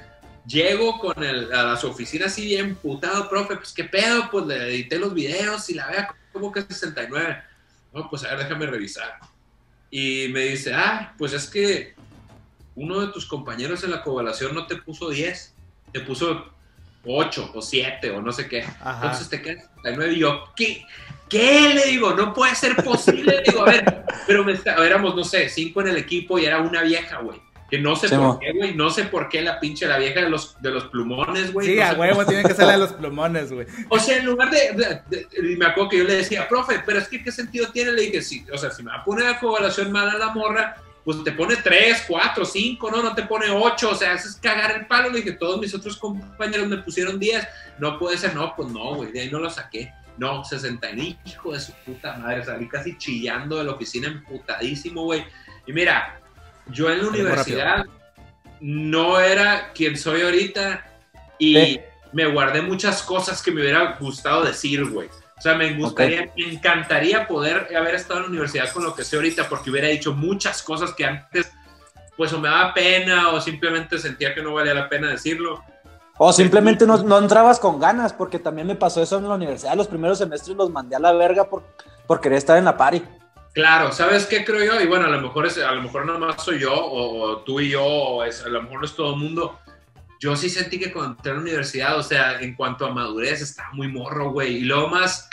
Llego 0.47 0.99
con 0.99 1.23
el, 1.23 1.53
a 1.53 1.77
su 1.77 1.89
oficina 1.89 2.27
así 2.27 2.45
bien 2.47 2.71
emputado, 2.71 3.29
profe, 3.29 3.57
pues 3.57 3.73
qué 3.73 3.85
pedo, 3.85 4.29
pues 4.31 4.47
le 4.47 4.57
edité 4.75 4.99
los 4.99 5.15
videos 5.15 5.71
y 5.71 5.75
la 5.75 5.87
vea 5.89 6.15
como 6.33 6.51
que 6.51 6.63
69. 6.63 7.43
No, 7.93 8.09
pues 8.11 8.25
a 8.25 8.29
ver, 8.31 8.39
déjame 8.39 8.67
revisar. 8.67 9.19
Y 9.91 10.29
me 10.33 10.41
dice, 10.41 10.73
ah, 10.75 11.15
pues 11.17 11.33
es 11.33 11.47
que 11.49 11.95
uno 12.75 13.01
de 13.01 13.13
tus 13.13 13.27
compañeros 13.27 13.85
en 13.85 13.91
la 13.93 14.03
coevaluación 14.03 14.55
no 14.55 14.67
te 14.67 14.77
puso 14.77 15.11
10, 15.11 15.55
te 15.93 16.01
puso 16.01 16.51
8 17.05 17.51
o 17.55 17.63
7 17.63 18.11
o 18.11 18.23
no 18.23 18.33
sé 18.33 18.49
qué. 18.49 18.63
Ajá. 18.81 18.95
Entonces 19.03 19.29
te 19.29 19.43
quedas 19.43 19.65
69 19.77 20.13
y 20.15 20.19
yo, 20.19 20.45
¿qué? 20.57 20.85
¿Qué? 21.29 21.73
Le 21.75 21.87
digo, 21.87 22.15
no 22.15 22.33
puede 22.35 22.55
ser 22.57 22.75
posible. 22.77 23.37
Le 23.37 23.43
digo, 23.43 23.63
a 23.63 23.67
ver, 23.71 24.05
pero 24.27 24.43
me 24.45 24.53
está- 24.53 24.75
éramos, 24.85 25.15
no 25.15 25.23
sé, 25.25 25.49
cinco 25.49 25.83
en 25.83 25.89
el 25.89 25.97
equipo 25.99 26.39
y 26.39 26.47
era 26.47 26.61
una 26.61 26.83
vieja, 26.83 27.19
güey. 27.21 27.41
Que 27.73 27.79
no 27.79 27.97
sé 27.97 28.07
Sí, 28.07 28.15
por 28.17 28.39
qué, 28.39 28.53
güey. 28.53 28.75
No 28.75 28.91
sé 28.91 29.05
por 29.05 29.31
qué 29.31 29.41
la 29.41 29.59
pinche, 29.59 29.87
la 29.87 29.97
vieja 29.97 30.21
de 30.21 30.29
los, 30.29 30.61
de 30.61 30.71
los 30.71 30.85
plumones, 30.89 31.55
güey. 31.55 31.67
Sí, 31.69 31.77
no 31.77 31.85
a 31.87 31.93
huevo, 31.95 32.27
tiene 32.27 32.43
que 32.43 32.53
ser 32.53 32.67
la 32.67 32.73
de 32.73 32.79
los 32.79 32.93
plumones, 32.93 33.51
güey. 33.51 33.67
o 33.89 33.99
sea, 33.99 34.19
en 34.19 34.27
lugar 34.27 34.51
de, 34.51 35.05
de- 35.09 35.57
me 35.57 35.65
acuerdo 35.65 35.89
que 35.89 35.97
yo 35.97 36.05
le 36.05 36.17
decía, 36.17 36.47
profe, 36.47 36.83
pero 36.85 36.99
es 36.99 37.09
que 37.09 37.25
qué 37.25 37.33
sentido 37.33 37.69
tiene, 37.73 37.93
le 37.93 38.03
dije, 38.03 38.21
sí, 38.21 38.45
o 38.53 38.59
sea, 38.59 38.71
si 38.71 38.83
me 38.83 38.91
va 38.91 38.99
a 38.99 39.05
poner 39.05 39.25
la 39.25 39.41
coevaluación 39.41 39.91
mala 39.91 40.19
la 40.19 40.35
morra, 40.35 40.77
pues 41.03 41.25
te 41.25 41.33
pone 41.33 41.57
3, 41.57 42.05
4, 42.09 42.45
5, 42.45 42.91
no, 42.91 43.03
no 43.03 43.15
te 43.15 43.23
pone 43.23 43.47
8, 43.49 43.89
o 43.91 43.95
sea, 43.95 44.13
eso 44.13 44.29
es 44.29 44.37
cagar 44.37 44.73
el 44.79 44.87
palo, 44.87 45.09
le 45.09 45.21
dije, 45.23 45.33
todos 45.33 45.59
mis 45.59 45.75
otros 45.75 45.97
compañeros 45.97 46.69
me 46.69 46.77
pusieron 46.77 47.19
10, 47.19 47.49
no 47.79 47.99
puede 47.99 48.19
ser, 48.19 48.35
no, 48.35 48.55
pues 48.55 48.69
no, 48.69 48.97
güey, 48.97 49.13
de 49.13 49.23
ahí 49.23 49.31
no 49.31 49.39
lo 49.39 49.49
saqué, 49.49 49.91
no, 50.19 50.45
60, 50.45 50.91
y 50.91 51.19
hijo 51.25 51.53
de 51.55 51.61
su 51.61 51.73
puta 51.87 52.19
madre, 52.19 52.45
salí 52.45 52.69
casi 52.69 52.99
chillando 52.99 53.57
de 53.57 53.65
la 53.65 53.73
oficina, 53.73 54.09
emputadísimo, 54.09 55.05
güey, 55.05 55.25
y 55.67 55.73
mira, 55.73 56.21
yo 56.67 56.91
en 56.91 57.03
la 57.03 57.09
universidad 57.09 57.87
no 58.61 59.19
era 59.21 59.73
quien 59.73 59.97
soy 59.97 60.23
ahorita, 60.23 60.85
y 61.39 61.55
Sí. 61.57 61.81
me 62.13 62.27
guardé 62.27 62.63
muchas 62.63 63.03
cosas 63.03 63.43
que 63.43 63.51
me 63.51 63.63
hubiera 63.63 63.97
gustado 63.99 64.45
decir, 64.45 64.85
güey. 64.85 65.09
O 65.37 65.41
sea, 65.43 65.57
me 65.57 65.73
gustaría, 65.75 66.31
me 66.37 66.53
encantaría 66.53 67.27
poder 67.27 67.75
haber 67.77 67.97
estado 67.97 68.19
en 68.21 68.23
la 68.27 68.29
universidad 68.29 68.71
con 68.71 68.85
lo 68.85 68.95
que 68.95 69.03
sé 69.03 69.17
ahorita, 69.17 69.49
porque 69.49 69.71
hubiera 69.71 69.89
dicho 69.89 70.13
muchas 70.13 70.63
cosas 70.63 70.95
que 70.95 71.05
antes, 71.05 71.51
pues 72.17 72.33
o 72.33 72.39
me 72.39 72.49
daba 72.49 72.73
pena 72.73 73.31
o 73.31 73.41
simplemente 73.41 73.99
sentía 73.99 74.35
que 74.35 74.43
no 74.43 74.55
valía 74.55 74.75
la 74.75 74.89
pena 74.89 75.09
decirlo. 75.09 75.65
O 76.19 76.33
simplemente 76.33 76.87
no, 76.87 77.03
no 77.03 77.19
entrabas 77.19 77.59
con 77.59 77.81
ganas, 77.81 78.13
porque 78.13 78.39
también 78.39 78.69
me 78.69 78.77
pasó 78.77 79.03
eso 79.03 79.19
en 79.19 79.29
la 79.29 79.35
universidad. 79.35 79.75
Los 79.75 79.89
primeros 79.89 80.19
semestres 80.19 80.57
los 80.57 80.71
mandé 80.71 80.95
a 80.95 81.01
la 81.01 81.13
verga 81.13 81.49
por, 81.49 81.65
por 82.07 82.21
querer 82.21 82.39
estar 82.39 82.57
en 82.57 82.67
la 82.67 82.77
party. 82.77 83.03
Claro, 83.53 83.93
¿sabes 83.93 84.27
qué 84.27 84.45
creo 84.45 84.65
yo? 84.65 84.81
Y 84.81 84.87
bueno, 84.87 85.07
a 85.07 85.11
lo 85.11 85.21
mejor 85.21 85.47
es, 85.47 85.59
a 85.59 85.73
lo 85.73 85.83
mejor 85.83 86.07
nada 86.07 86.19
más 86.19 86.43
soy 86.43 86.61
yo, 86.61 86.73
o, 86.75 87.39
tú 87.39 87.61
y 87.61 87.71
yo, 87.71 87.85
o 87.85 88.25
es, 88.25 88.43
a 88.45 88.49
lo 88.49 88.63
mejor 88.63 88.85
es 88.85 88.95
todo 88.95 89.15
el 89.15 89.21
mundo. 89.21 89.59
Yo 90.21 90.37
sí 90.37 90.49
sentí 90.49 90.79
que 90.79 90.93
cuando 90.93 91.17
entré 91.17 91.33
a 91.33 91.37
universidad, 91.37 91.99
o 91.99 92.03
sea, 92.03 92.41
en 92.41 92.55
cuanto 92.55 92.87
a 92.87 92.95
madurez, 92.95 93.43
estaba 93.43 93.71
muy 93.73 93.89
morro, 93.89 94.31
güey. 94.31 94.59
Y 94.59 94.61
luego 94.61 94.89
más, 94.89 95.29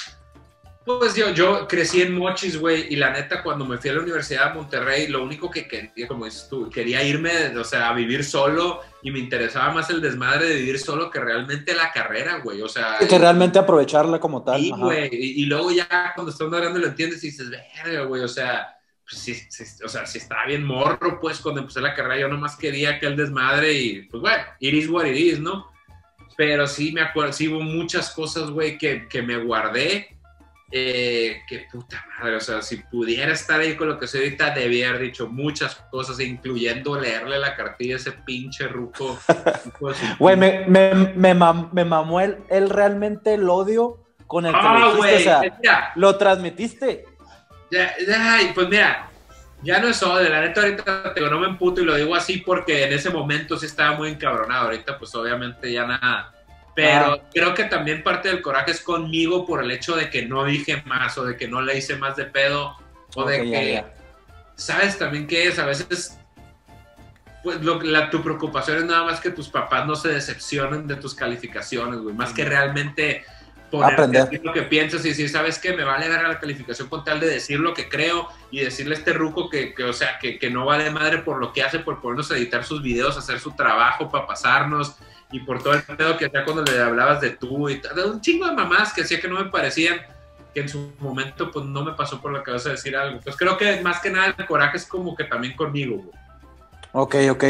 pues 0.97 1.13
yo, 1.13 1.29
yo 1.29 1.67
crecí 1.67 2.01
en 2.01 2.17
Mochis, 2.17 2.57
güey, 2.57 2.87
y 2.91 2.95
la 2.95 3.11
neta, 3.11 3.43
cuando 3.43 3.65
me 3.65 3.77
fui 3.77 3.91
a 3.91 3.93
la 3.93 4.01
Universidad 4.01 4.49
de 4.49 4.55
Monterrey, 4.55 5.07
lo 5.07 5.23
único 5.23 5.51
que 5.51 5.67
quería, 5.67 6.07
como 6.07 6.25
dices 6.25 6.47
tú, 6.49 6.69
quería 6.69 7.03
irme, 7.03 7.55
o 7.57 7.63
sea, 7.63 7.89
a 7.89 7.93
vivir 7.93 8.23
solo, 8.23 8.81
y 9.03 9.11
me 9.11 9.19
interesaba 9.19 9.71
más 9.71 9.89
el 9.89 10.01
desmadre 10.01 10.47
de 10.47 10.55
vivir 10.55 10.79
solo 10.79 11.09
que 11.11 11.19
realmente 11.19 11.75
la 11.75 11.91
carrera, 11.91 12.39
güey. 12.43 12.61
O 12.61 12.67
sea, 12.67 12.97
Que 12.97 13.19
realmente 13.19 13.59
aprovecharla 13.59 14.19
como 14.19 14.43
tal. 14.43 14.59
Sí, 14.59 14.71
güey. 14.75 15.09
Y, 15.11 15.43
y 15.43 15.45
luego 15.45 15.71
ya 15.71 16.11
cuando 16.15 16.31
estás 16.31 16.49
grande 16.49 16.79
lo 16.79 16.87
entiendes 16.87 17.23
y 17.23 17.27
dices, 17.27 17.49
verga, 17.49 18.03
güey. 18.05 18.23
O 18.23 18.27
sea, 18.27 18.75
pues 19.07 19.21
sí, 19.21 19.35
sí, 19.49 19.63
o 19.83 19.87
sea, 19.87 20.05
sí 20.05 20.17
estaba 20.17 20.45
bien 20.45 20.63
morro, 20.63 21.19
pues, 21.21 21.39
cuando 21.39 21.61
empecé 21.61 21.81
la 21.81 21.93
carrera. 21.93 22.21
Yo 22.21 22.27
nomás 22.27 22.57
quería 22.57 22.91
aquel 22.91 23.15
desmadre 23.15 23.73
y, 23.73 24.01
pues, 24.03 24.21
bueno, 24.21 24.43
it 24.59 24.73
is 24.73 24.89
what 24.89 25.05
it 25.05 25.15
is, 25.15 25.39
¿no? 25.39 25.67
Pero 26.35 26.67
sí 26.67 26.91
me 26.91 27.01
acuerdo, 27.01 27.33
sí 27.33 27.47
hubo 27.47 27.61
muchas 27.61 28.11
cosas, 28.11 28.49
güey, 28.49 28.77
que, 28.77 29.07
que 29.07 29.21
me 29.21 29.37
guardé 29.37 30.18
eh, 30.71 31.41
que 31.47 31.65
puta 31.71 32.05
madre, 32.19 32.35
o 32.35 32.39
sea, 32.39 32.61
si 32.61 32.77
pudiera 32.77 33.33
estar 33.33 33.59
ahí 33.59 33.75
con 33.75 33.87
lo 33.87 33.97
que 33.97 34.05
soy 34.05 34.21
ahorita, 34.21 34.51
debía 34.51 34.89
haber 34.89 35.01
dicho 35.01 35.27
muchas 35.27 35.75
cosas, 35.89 36.19
incluyendo 36.19 36.99
leerle 36.99 37.39
la 37.39 37.55
cartilla 37.55 37.95
a 37.95 37.97
ese 37.97 38.11
pinche 38.11 38.67
ruco. 38.67 39.17
Güey, 40.19 40.37
me, 40.37 40.65
me, 40.67 40.93
me, 40.93 41.33
me, 41.33 41.85
mamó 41.85 42.21
el, 42.21 42.37
él 42.49 42.69
realmente 42.69 43.33
el 43.33 43.49
odio 43.49 44.05
con 44.27 44.45
el 44.45 44.51
que 44.51 44.59
ah, 44.61 44.79
lo 44.79 44.95
dijiste, 44.95 45.29
o 45.29 45.61
sea, 45.63 45.91
lo 45.95 46.17
transmitiste. 46.17 47.05
Ya, 47.71 47.93
ya, 48.05 48.39
pues 48.53 48.69
mira, 48.69 49.09
ya 49.63 49.79
no 49.79 49.87
es 49.87 50.03
odio, 50.03 50.29
la 50.29 50.41
neta 50.41 50.61
ahorita 50.61 51.13
te 51.13 51.21
no 51.21 51.39
me 51.39 51.47
emputo 51.47 51.81
y 51.81 51.85
lo 51.85 51.95
digo 51.95 52.15
así 52.15 52.37
porque 52.37 52.83
en 52.83 52.93
ese 52.93 53.09
momento 53.09 53.57
sí 53.57 53.65
estaba 53.65 53.95
muy 53.97 54.09
encabronado, 54.09 54.65
ahorita 54.65 54.99
pues 54.99 55.13
obviamente 55.15 55.71
ya 55.71 55.85
nada 55.85 56.33
pero 56.79 57.13
ah. 57.13 57.21
creo 57.33 57.53
que 57.53 57.65
también 57.65 58.03
parte 58.03 58.29
del 58.29 58.41
coraje 58.41 58.71
es 58.71 58.79
conmigo 58.79 59.45
por 59.45 59.61
el 59.61 59.69
hecho 59.71 59.95
de 59.97 60.09
que 60.09 60.25
no 60.25 60.45
dije 60.45 60.81
más 60.85 61.17
o 61.17 61.25
de 61.25 61.35
que 61.35 61.47
no 61.47 61.61
le 61.61 61.77
hice 61.77 61.97
más 61.97 62.15
de 62.15 62.25
pedo 62.25 62.77
o 63.15 63.25
de 63.25 63.41
que, 63.41 63.83
¿sabes 64.55 64.97
también 64.97 65.27
qué 65.27 65.47
es? 65.47 65.59
A 65.59 65.65
veces, 65.65 66.17
pues 67.43 67.61
lo, 67.61 67.81
la, 67.81 68.09
tu 68.09 68.23
preocupación 68.23 68.77
es 68.77 68.85
nada 68.85 69.03
más 69.03 69.19
que 69.19 69.31
tus 69.31 69.49
papás 69.49 69.85
no 69.85 69.95
se 69.95 70.07
decepcionen 70.07 70.87
de 70.87 70.95
tus 70.95 71.13
calificaciones, 71.13 71.99
güey, 71.99 72.15
más 72.15 72.31
que 72.31 72.45
realmente 72.45 73.25
poner 73.69 73.99
lo 74.41 74.53
que 74.53 74.61
piensas 74.63 75.05
y 75.05 75.09
decir, 75.09 75.29
¿sabes 75.29 75.59
qué? 75.59 75.73
Me 75.73 75.83
vale 75.83 76.07
dar 76.07 76.27
la 76.27 76.39
calificación 76.39 76.87
con 76.87 77.03
tal 77.03 77.19
de 77.19 77.27
decir 77.27 77.59
lo 77.59 77.73
que 77.73 77.89
creo 77.89 78.29
y 78.51 78.61
decirle 78.61 78.95
a 78.95 78.97
este 78.99 79.11
ruco 79.11 79.49
que, 79.49 79.73
que 79.73 79.83
o 79.83 79.93
sea, 79.93 80.17
que, 80.17 80.39
que, 80.39 80.49
no 80.49 80.65
vale 80.65 80.89
madre 80.91 81.19
por 81.19 81.39
lo 81.39 81.51
que 81.51 81.61
hace, 81.61 81.79
por 81.79 82.01
ponernos 82.01 82.31
a 82.31 82.37
editar 82.37 82.63
sus 82.63 82.81
videos, 82.81 83.17
hacer 83.17 83.39
su 83.39 83.51
trabajo 83.51 84.09
para 84.09 84.25
pasarnos 84.25 84.95
y 85.31 85.39
por 85.41 85.61
todo 85.61 85.73
el 85.73 85.83
pedo 85.83 86.17
que 86.17 86.25
hacía 86.25 86.43
cuando 86.43 86.63
le 86.63 86.81
hablabas 86.81 87.21
de 87.21 87.31
tú 87.31 87.69
y 87.69 87.79
de 87.79 88.05
un 88.05 88.21
chingo 88.21 88.47
de 88.47 88.53
mamás 88.53 88.93
que 88.93 89.01
hacía 89.01 89.19
que 89.19 89.27
no 89.27 89.43
me 89.43 89.49
parecían, 89.49 89.99
que 90.53 90.61
en 90.61 90.69
su 90.69 90.91
momento 90.99 91.51
pues 91.51 91.65
no 91.65 91.83
me 91.83 91.93
pasó 91.93 92.19
por 92.19 92.33
la 92.33 92.41
cabeza 92.41 92.69
decir 92.69 92.95
algo. 92.95 93.19
Pues 93.23 93.35
creo 93.35 93.57
que 93.57 93.81
más 93.81 93.99
que 93.99 94.09
nada 94.09 94.33
el 94.35 94.45
coraje 94.45 94.77
es 94.77 94.85
como 94.85 95.15
que 95.15 95.25
también 95.25 95.55
conmigo, 95.55 95.97
güey. 95.97 96.19
Ok, 96.91 97.15
ok. 97.29 97.43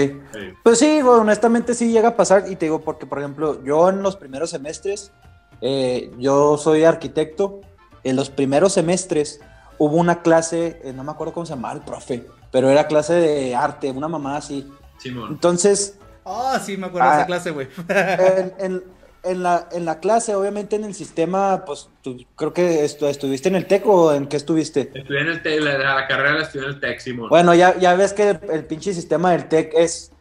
Pues 0.64 0.80
sí, 0.80 1.00
honestamente 1.02 1.74
sí 1.74 1.92
llega 1.92 2.10
a 2.10 2.16
pasar 2.18 2.46
y 2.50 2.58
te 2.58 2.66
digo 2.66 2.82
porque, 2.82 3.06
por 3.06 3.20
ejemplo, 3.20 3.64
yo 3.64 3.88
en 3.88 4.04
los 4.04 4.18
primeros 4.18 4.50
semestres, 4.50 5.14
eh, 5.62 6.12
yo 6.18 6.58
soy 6.58 6.84
arquitecto, 6.84 7.62
en 8.04 8.18
los 8.18 8.30
primeros 8.30 8.74
semestres 8.74 9.40
hubo 9.78 9.96
una 9.96 10.22
clase, 10.22 10.82
eh, 10.84 10.92
no 10.94 11.06
me 11.06 11.12
acuerdo 11.12 11.34
cómo 11.34 11.46
se 11.46 11.54
llamaba 11.54 11.76
el 11.76 11.82
profe, 11.82 12.28
pero 12.52 12.70
era 12.70 12.88
clase 12.88 13.14
de 13.14 13.56
arte, 13.56 13.90
una 13.92 14.10
mamá 14.10 14.36
así. 14.36 14.70
Simón. 14.98 15.30
Entonces, 15.32 15.98
Ah, 16.26 16.60
sí, 16.64 16.78
me 16.78 16.88
acuerdo 16.88 17.08
de 17.08 17.16
esa 17.16 17.24
ah, 17.24 17.28
clase, 17.28 17.52
güey. 17.52 17.68
en, 19.24 19.44
la, 19.44 19.68
en 19.72 19.86
la 19.86 20.00
clase, 20.00 20.36
obviamente 20.36 20.76
en 20.76 20.84
el 20.84 20.94
sistema, 20.94 21.64
pues 21.66 21.90
tú, 22.02 22.18
creo 22.36 22.54
que 22.54 22.86
estuviste 22.86 23.50
en 23.50 23.56
el 23.56 23.68
TEC 23.68 23.86
o 23.88 24.14
en 24.14 24.28
qué 24.28 24.38
estuviste. 24.38 24.92
Estuve 24.94 25.22
en 25.22 25.28
el 25.28 25.42
TEC, 25.42 25.62
la, 25.62 26.08
carrera 26.08 26.34
la 26.34 26.44
estudié 26.44 26.66
en 26.66 26.74
el 26.74 26.80
TEC, 26.80 27.00
Simón. 27.00 27.30
Bueno, 27.30 27.54
ya, 27.54 27.78
ya 27.78 27.96
ves 27.96 28.14
que 28.14 28.30
el, 28.30 28.66
pinche 28.66 28.94
sistema 28.94 29.32
del 29.32 29.48
TEC 29.48 29.74
es. 29.76 30.12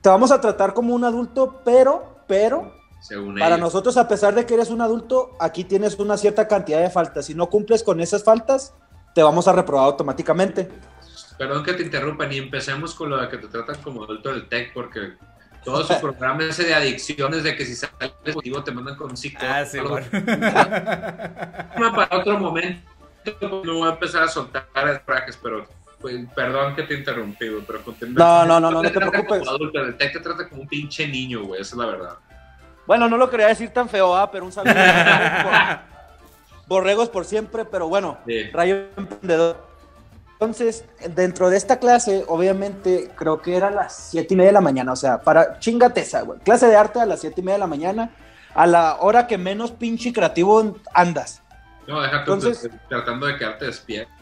Te 0.00 0.08
vamos 0.08 0.30
a 0.30 0.40
tratar 0.40 0.74
como 0.74 0.94
un 0.94 1.04
adulto, 1.04 1.60
pero, 1.64 2.20
pero. 2.26 2.72
para 3.38 3.56
nosotros, 3.56 3.96
a 3.96 4.08
pesar 4.08 4.34
de 4.34 4.46
que 4.46 4.54
eres 4.54 4.70
un 4.70 4.80
adulto, 4.80 5.36
aquí 5.40 5.64
tienes 5.64 5.98
una 5.98 6.16
cierta 6.16 6.46
cantidad 6.48 6.80
de 6.80 6.90
faltas. 6.90 7.26
Si 7.26 7.34
no 7.34 7.50
cumples 7.50 7.82
con 7.82 8.00
esas 8.00 8.22
faltas, 8.22 8.74
te 9.14 9.22
vamos 9.22 9.48
a 9.48 9.52
reprobar 9.52 9.86
automáticamente. 9.86 10.68
Perdón 11.38 11.62
que 11.62 11.72
te 11.74 11.84
interrumpa, 11.84 12.26
ni 12.26 12.38
empecemos 12.38 12.94
con 12.94 13.10
lo 13.10 13.16
de 13.16 13.28
que 13.28 13.38
te 13.38 13.46
tratan 13.46 13.80
como 13.80 14.02
adulto 14.02 14.30
del 14.30 14.48
TEC, 14.48 14.72
porque 14.72 15.12
todo 15.64 15.84
su 15.84 16.00
programa 16.00 16.44
ese 16.44 16.64
de 16.64 16.74
adicciones, 16.74 17.44
de 17.44 17.54
que 17.54 17.64
si 17.64 17.76
sales 17.76 18.12
positivo 18.24 18.64
te 18.64 18.72
mandan 18.72 18.96
con 18.96 19.10
un 19.10 19.16
psicólogo. 19.16 19.54
Ah, 19.54 19.64
sí, 19.64 19.78
bueno. 19.78 20.06
Para 21.94 22.16
otro 22.16 22.38
momento, 22.40 22.82
no 23.40 23.74
voy 23.74 23.88
a 23.88 23.92
empezar 23.92 24.24
a 24.24 24.28
soltar 24.28 24.66
trajes, 25.06 25.38
pero 25.40 25.64
pues, 26.00 26.16
perdón 26.34 26.74
que 26.74 26.82
te 26.82 26.94
interrumpí, 26.94 27.46
pero 27.66 27.82
No, 28.08 28.44
no, 28.44 28.58
no, 28.58 28.70
no, 28.70 28.82
no 28.82 28.82
te 28.82 28.90
preocupes. 28.90 29.46
Adulto, 29.46 29.80
el 29.80 29.96
TEC 29.96 30.14
te 30.14 30.20
trata 30.20 30.48
como 30.48 30.62
un 30.62 30.68
pinche 30.68 31.06
niño, 31.06 31.44
güey, 31.44 31.60
esa 31.60 31.76
es 31.76 31.78
la 31.78 31.86
verdad. 31.86 32.14
Bueno, 32.84 33.08
no 33.08 33.16
lo 33.16 33.30
quería 33.30 33.46
decir 33.48 33.70
tan 33.70 33.88
feo, 33.88 34.16
¿ah? 34.16 34.28
pero 34.30 34.44
un 34.44 34.50
saludo. 34.50 34.74
Borregos 36.66 37.08
por 37.10 37.24
siempre, 37.24 37.64
pero 37.64 37.88
bueno, 37.88 38.18
Rayo 38.52 38.86
Emprendedor 38.96 39.67
entonces, 40.40 40.84
dentro 41.16 41.50
de 41.50 41.56
esta 41.56 41.80
clase, 41.80 42.24
obviamente, 42.28 43.10
creo 43.16 43.42
que 43.42 43.56
era 43.56 43.68
a 43.68 43.70
las 43.72 43.92
siete 43.92 44.34
y 44.34 44.36
media 44.36 44.50
de 44.50 44.52
la 44.52 44.60
mañana, 44.60 44.92
o 44.92 44.96
sea, 44.96 45.20
para 45.20 45.58
chingate 45.58 46.02
esa, 46.02 46.22
güey. 46.22 46.38
Clase 46.38 46.68
de 46.68 46.76
arte 46.76 47.00
a 47.00 47.06
las 47.06 47.20
siete 47.20 47.40
y 47.40 47.44
media 47.44 47.56
de 47.56 47.60
la 47.60 47.66
mañana, 47.66 48.10
a 48.54 48.66
la 48.68 48.98
hora 49.00 49.26
que 49.26 49.36
menos 49.36 49.72
pinche 49.72 50.12
creativo 50.12 50.76
andas. 50.94 51.42
No, 51.88 52.00
deja 52.00 52.20
Entonces, 52.20 52.70
tratando 52.88 53.26
de 53.26 53.36
quedarte 53.36 53.64
despierto. 53.64 54.12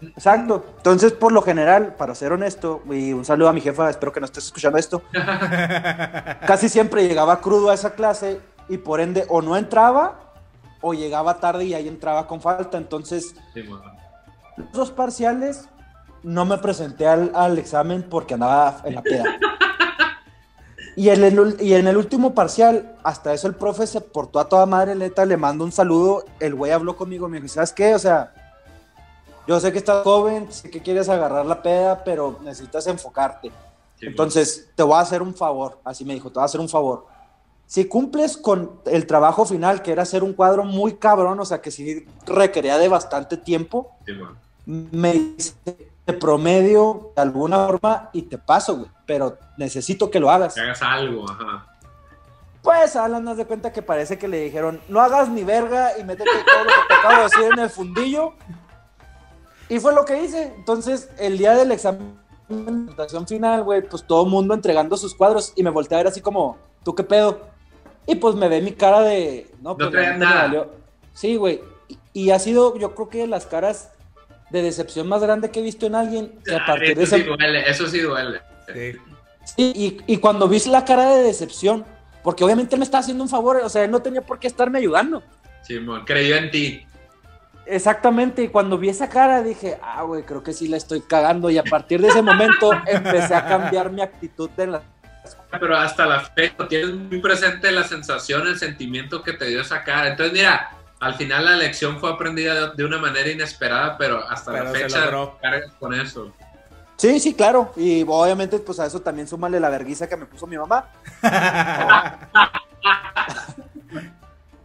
Exacto. 0.00 0.64
Entonces, 0.78 1.12
por 1.12 1.30
lo 1.30 1.42
general, 1.42 1.94
para 1.94 2.14
ser 2.14 2.32
honesto, 2.32 2.82
y 2.90 3.12
un 3.12 3.26
saludo 3.26 3.50
a 3.50 3.52
mi 3.52 3.60
jefa, 3.60 3.90
espero 3.90 4.12
que 4.12 4.20
no 4.20 4.26
estés 4.26 4.46
escuchando 4.46 4.78
esto, 4.78 5.02
casi 6.46 6.70
siempre 6.70 7.06
llegaba 7.06 7.42
crudo 7.42 7.68
a 7.68 7.74
esa 7.74 7.94
clase 7.94 8.40
y 8.70 8.78
por 8.78 8.98
ende 8.98 9.26
o 9.28 9.42
no 9.42 9.58
entraba 9.58 10.20
o 10.80 10.94
llegaba 10.94 11.38
tarde 11.38 11.64
y 11.64 11.74
ahí 11.74 11.86
entraba 11.86 12.26
con 12.26 12.40
falta. 12.40 12.78
Entonces, 12.78 13.34
los 14.56 14.72
dos 14.72 14.90
parciales 14.90 15.68
no 16.22 16.44
me 16.44 16.58
presenté 16.58 17.06
al, 17.06 17.58
examen 17.58 18.02
porque 18.02 18.34
andaba 18.34 18.80
en 18.84 18.94
la 18.94 19.02
peda. 19.02 19.24
Y 20.96 21.08
en, 21.08 21.24
el, 21.24 21.56
y 21.60 21.74
en 21.74 21.88
el 21.88 21.96
último 21.96 22.34
parcial, 22.34 22.94
hasta 23.02 23.34
eso 23.34 23.48
el 23.48 23.56
profe 23.56 23.84
se 23.84 24.00
portó 24.00 24.38
a 24.38 24.48
toda 24.48 24.64
madre 24.64 24.94
neta, 24.94 25.26
le 25.26 25.36
mando 25.36 25.64
un 25.64 25.72
saludo, 25.72 26.24
el 26.38 26.54
güey 26.54 26.70
habló 26.70 26.96
conmigo, 26.96 27.28
me 27.28 27.40
dijo, 27.40 27.52
¿sabes 27.52 27.72
qué? 27.72 27.96
O 27.96 27.98
sea, 27.98 28.32
yo 29.48 29.58
sé 29.58 29.72
que 29.72 29.78
estás 29.78 30.04
joven, 30.04 30.52
sé 30.52 30.70
que 30.70 30.80
quieres 30.80 31.08
agarrar 31.08 31.46
la 31.46 31.60
peda, 31.60 32.04
pero 32.04 32.38
necesitas 32.44 32.86
enfocarte. 32.86 33.50
Entonces, 34.00 34.70
te 34.76 34.84
voy 34.84 34.94
a 34.94 35.00
hacer 35.00 35.20
un 35.20 35.34
favor, 35.34 35.80
así 35.82 36.04
me 36.04 36.14
dijo, 36.14 36.28
te 36.28 36.34
voy 36.34 36.42
a 36.42 36.46
hacer 36.46 36.60
un 36.60 36.68
favor. 36.68 37.06
Si 37.66 37.86
cumples 37.86 38.36
con 38.36 38.80
el 38.86 39.06
trabajo 39.06 39.46
final, 39.46 39.82
que 39.82 39.92
era 39.92 40.02
hacer 40.02 40.22
un 40.22 40.32
cuadro 40.32 40.64
muy 40.64 40.94
cabrón, 40.94 41.40
o 41.40 41.44
sea, 41.44 41.60
que 41.60 41.70
sí 41.70 42.06
requería 42.26 42.78
de 42.78 42.88
bastante 42.88 43.36
tiempo, 43.36 43.90
me 44.66 45.12
dice 45.12 45.54
de 46.06 46.12
promedio 46.12 47.12
de 47.16 47.22
alguna 47.22 47.66
forma 47.66 48.10
y 48.12 48.22
te 48.22 48.38
paso, 48.38 48.76
güey, 48.76 48.90
pero 49.06 49.38
necesito 49.56 50.10
que 50.10 50.20
lo 50.20 50.30
hagas. 50.30 50.54
Que 50.54 50.60
hagas 50.60 50.82
algo, 50.82 51.28
ajá. 51.28 51.66
Pues 52.62 52.96
Alan, 52.96 53.28
haz 53.28 53.36
de 53.36 53.44
cuenta 53.44 53.72
que 53.72 53.82
parece 53.82 54.18
que 54.18 54.26
le 54.26 54.40
dijeron, 54.40 54.80
no 54.88 55.00
hagas 55.00 55.28
ni 55.28 55.44
verga 55.44 55.98
y 55.98 56.04
métete 56.04 56.30
todo 56.46 56.64
lo 56.64 56.70
que 56.70 56.88
te 56.88 56.94
acabo 56.94 57.16
de 57.16 57.22
decir 57.24 57.52
en 57.52 57.58
el 57.58 57.70
fundillo. 57.70 58.32
Y 59.68 59.80
fue 59.80 59.94
lo 59.94 60.04
que 60.04 60.22
hice. 60.22 60.54
Entonces, 60.56 61.10
el 61.18 61.36
día 61.36 61.54
del 61.54 61.72
examen 61.72 62.18
de 62.48 62.56
presentación 62.56 63.26
final, 63.26 63.64
güey, 63.64 63.86
pues 63.86 64.06
todo 64.06 64.24
el 64.24 64.30
mundo 64.30 64.54
entregando 64.54 64.96
sus 64.96 65.14
cuadros 65.14 65.52
y 65.56 65.62
me 65.62 65.70
volteé 65.70 65.96
a 65.96 66.00
ver 66.00 66.06
así 66.06 66.22
como, 66.22 66.56
¿tú 66.82 66.94
qué 66.94 67.02
pedo? 67.02 67.53
Y 68.06 68.16
pues 68.16 68.34
me 68.34 68.48
ve 68.48 68.60
mi 68.60 68.72
cara 68.72 69.00
de, 69.00 69.46
no, 69.62 69.76
pues 69.76 69.90
no 69.90 70.16
nada. 70.18 70.66
Sí, 71.12 71.36
güey. 71.36 71.60
Y, 71.88 71.98
y 72.24 72.30
ha 72.30 72.38
sido, 72.38 72.78
yo 72.78 72.94
creo 72.94 73.08
que 73.08 73.26
las 73.26 73.46
caras 73.46 73.92
de 74.50 74.62
decepción 74.62 75.08
más 75.08 75.22
grande 75.22 75.50
que 75.50 75.60
he 75.60 75.62
visto 75.62 75.86
en 75.86 75.94
alguien. 75.94 76.32
Que 76.44 76.54
a 76.54 76.58
ah, 76.58 76.66
partir 76.66 76.98
eso, 76.98 77.16
de 77.16 77.22
sí 77.22 77.28
duele, 77.28 77.70
eso 77.70 77.88
sí 77.88 78.00
duele. 78.00 78.40
Sí. 79.56 80.00
y, 80.06 80.16
cuando 80.18 80.48
viste 80.48 80.70
la 80.70 80.84
cara 80.84 81.16
de 81.16 81.22
decepción, 81.22 81.84
porque 82.22 82.44
obviamente 82.44 82.76
me 82.76 82.84
estaba 82.84 83.00
haciendo 83.00 83.22
un 83.22 83.28
favor, 83.28 83.56
o 83.56 83.68
sea, 83.68 83.84
él 83.84 83.90
no 83.90 84.00
tenía 84.00 84.22
por 84.22 84.38
qué 84.38 84.46
estarme 84.46 84.78
ayudando. 84.78 85.22
Sí, 85.62 85.78
creyó 86.06 86.36
en 86.36 86.50
ti. 86.50 86.86
Exactamente, 87.66 88.42
y 88.42 88.48
cuando 88.48 88.78
vi 88.78 88.90
esa 88.90 89.08
cara 89.08 89.42
dije, 89.42 89.78
ah, 89.82 90.02
güey, 90.02 90.22
creo 90.22 90.42
que 90.42 90.52
sí 90.52 90.68
la 90.68 90.76
estoy 90.76 91.00
cagando, 91.00 91.50
y 91.50 91.58
a 91.58 91.64
partir 91.64 92.00
de 92.00 92.08
ese 92.08 92.22
momento 92.22 92.70
empecé 92.86 93.34
a 93.34 93.46
cambiar 93.46 93.90
mi 93.90 94.02
actitud 94.02 94.50
de 94.50 94.66
la... 94.66 94.82
Pero 95.60 95.76
hasta 95.76 96.06
la 96.06 96.20
fecha 96.20 96.68
tienes 96.68 96.94
muy 96.94 97.20
presente 97.20 97.70
la 97.70 97.84
sensación, 97.84 98.46
el 98.46 98.58
sentimiento 98.58 99.22
que 99.22 99.32
te 99.32 99.46
dio 99.46 99.60
esa 99.60 99.82
cara. 99.82 100.08
Entonces, 100.08 100.32
mira, 100.32 100.70
al 101.00 101.14
final 101.14 101.44
la 101.44 101.56
lección 101.56 101.98
fue 102.00 102.10
aprendida 102.10 102.70
de, 102.70 102.84
una 102.84 102.98
manera 102.98 103.28
inesperada, 103.30 103.98
pero 103.98 104.26
hasta 104.28 104.52
la 104.52 104.70
fecha 104.70 105.10
cargas 105.40 105.72
con 105.78 105.94
eso. 105.94 106.32
Sí, 106.96 107.20
sí, 107.20 107.34
claro. 107.34 107.72
Y 107.76 108.04
obviamente, 108.06 108.58
pues 108.58 108.78
a 108.80 108.86
eso 108.86 109.00
también 109.00 109.28
súmale 109.28 109.58
la 109.60 109.68
verguiza 109.68 110.08
que 110.08 110.16
me 110.16 110.26
puso 110.26 110.46
mi 110.46 110.56
mamá. 110.56 110.88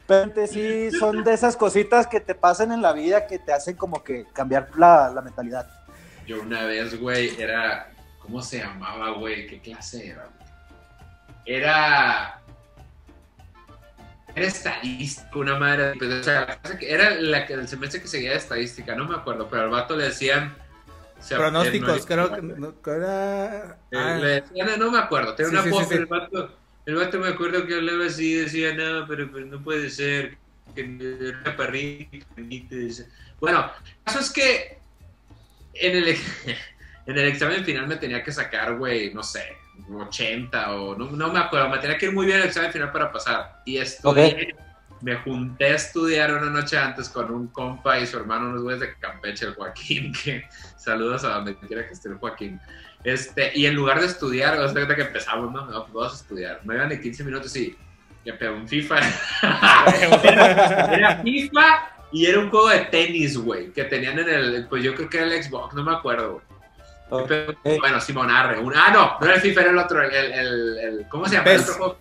pero 0.07 0.47
sí, 0.47 0.91
son 0.91 1.23
de 1.23 1.33
esas 1.33 1.57
cositas 1.57 2.07
que 2.07 2.19
te 2.19 2.35
pasan 2.35 2.71
en 2.71 2.81
la 2.81 2.93
vida 2.93 3.27
que 3.27 3.39
te 3.39 3.51
hacen 3.51 3.75
como 3.75 4.03
que 4.03 4.25
cambiar 4.33 4.69
la, 4.77 5.11
la 5.13 5.21
mentalidad. 5.21 5.67
Yo 6.25 6.41
una 6.41 6.65
vez, 6.65 6.99
güey, 6.99 7.39
era. 7.41 7.91
¿Cómo 8.19 8.41
se 8.43 8.59
llamaba, 8.59 9.11
güey? 9.11 9.47
¿Qué 9.47 9.59
clase 9.59 10.09
era? 10.09 10.29
Era 11.49 12.39
era 14.35 14.47
estadístico, 14.47 15.39
una 15.39 15.57
madre. 15.57 15.93
Pues, 15.97 16.27
era 16.81 17.11
la 17.15 17.45
que 17.45 17.53
el 17.53 17.67
semestre 17.67 18.01
que 18.01 18.07
seguía 18.07 18.31
de 18.31 18.37
estadística, 18.37 18.95
no 18.95 19.05
me 19.05 19.15
acuerdo, 19.15 19.47
pero 19.49 19.63
al 19.63 19.69
vato 19.69 19.95
le 19.95 20.05
decían. 20.05 20.55
Pronósticos, 21.27 22.05
creo 22.05 22.31
que 22.33 22.41
no, 22.41 22.73
era. 22.85 23.77
Eh, 23.91 23.97
ah. 23.97 24.17
Le 24.21 24.27
decían, 24.41 24.79
no 24.79 24.91
me 24.91 24.99
acuerdo, 24.99 25.35
tenía 25.35 25.61
una 25.61 25.85
el 25.91 26.05
vato. 26.05 26.55
El 26.85 26.95
vato 26.95 27.19
me 27.19 27.27
acuerdo 27.27 27.65
que 27.65 27.75
hablaba 27.75 28.05
así, 28.05 28.35
decía, 28.35 28.73
no, 28.73 29.05
pero, 29.07 29.25
no 29.27 29.61
puede 29.61 29.89
ser. 29.89 30.37
que 30.75 31.33
perrito, 31.57 32.75
dice. 32.75 33.09
Bueno, 33.39 33.71
el 33.85 34.03
caso 34.05 34.19
es 34.19 34.31
que 34.31 34.79
en 35.73 35.97
el, 35.97 36.07
en 37.07 37.17
el 37.17 37.27
examen 37.27 37.65
final 37.65 37.87
me 37.87 37.97
tenía 37.97 38.23
que 38.23 38.31
sacar, 38.31 38.77
güey, 38.77 39.13
no 39.13 39.23
sé, 39.23 39.57
80 39.95 40.71
o 40.73 40.95
no, 40.95 41.11
no 41.11 41.31
me 41.31 41.39
acuerdo, 41.39 41.69
me 41.69 41.77
tenía 41.79 41.97
que 41.97 42.07
ir 42.07 42.13
muy 42.13 42.25
bien 42.25 42.39
el 42.39 42.45
examen 42.45 42.71
final 42.71 42.91
para 42.91 43.11
pasar. 43.11 43.61
Y 43.65 43.77
estudié, 43.77 44.55
me 45.01 45.15
junté 45.17 45.65
a 45.65 45.75
estudiar 45.75 46.33
una 46.33 46.49
noche 46.49 46.77
antes 46.77 47.09
con 47.09 47.31
un 47.31 47.47
compa 47.47 47.99
y 47.99 48.05
su 48.05 48.17
hermano, 48.17 48.49
unos 48.49 48.63
güeyes 48.63 48.81
de 48.81 48.93
Campeche, 48.95 49.45
el 49.45 49.55
Joaquín, 49.55 50.13
que 50.23 50.43
saludos 50.77 51.23
a 51.23 51.29
donde 51.35 51.55
quiera 51.55 51.87
que 51.87 51.93
esté 51.93 52.09
el 52.09 52.15
Joaquín. 52.15 52.59
Este, 53.03 53.51
y 53.55 53.65
en 53.65 53.75
lugar 53.75 54.01
de 54.01 54.07
estudiar, 54.07 54.59
o 54.59 54.67
sea, 54.67 54.87
que 54.87 55.01
empezamos, 55.01 55.53
¿no? 55.53 55.65
no 55.65 55.87
vamos 55.87 56.13
a 56.13 56.15
estudiar. 56.15 56.59
No 56.63 56.73
iban 56.73 56.89
ni 56.89 56.99
15 56.99 57.23
minutos 57.23 57.55
y 57.55 57.77
me 58.25 58.33
pegó 58.33 58.55
un 58.55 58.67
FIFA. 58.67 58.99
era 60.91 61.21
FIFA 61.23 61.99
y 62.11 62.25
era 62.25 62.39
un 62.39 62.49
juego 62.49 62.69
de 62.69 62.79
tenis, 62.85 63.37
güey, 63.37 63.71
que 63.71 63.85
tenían 63.85 64.19
en 64.19 64.29
el, 64.29 64.67
pues 64.67 64.83
yo 64.83 64.93
creo 64.95 65.09
que 65.09 65.17
era 65.17 65.27
el 65.27 65.43
Xbox, 65.43 65.73
no 65.75 65.83
me 65.83 65.93
acuerdo, 65.93 66.33
güey. 66.33 66.48
Bueno, 67.09 67.99
Simón 67.99 68.29
Arre. 68.29 68.59
Un, 68.59 68.73
ah, 68.75 68.91
no, 68.93 69.17
no 69.19 69.25
era 69.25 69.35
el 69.35 69.41
FIFA, 69.41 69.61
era 69.61 69.71
el 69.71 69.77
otro, 69.77 70.03
el, 70.03 70.13
el, 70.13 70.77
el 70.77 71.05
¿cómo 71.09 71.27
se 71.27 71.35
llama? 71.35 71.51
El, 71.51 71.61
otro 71.61 71.73
juego, 71.73 71.97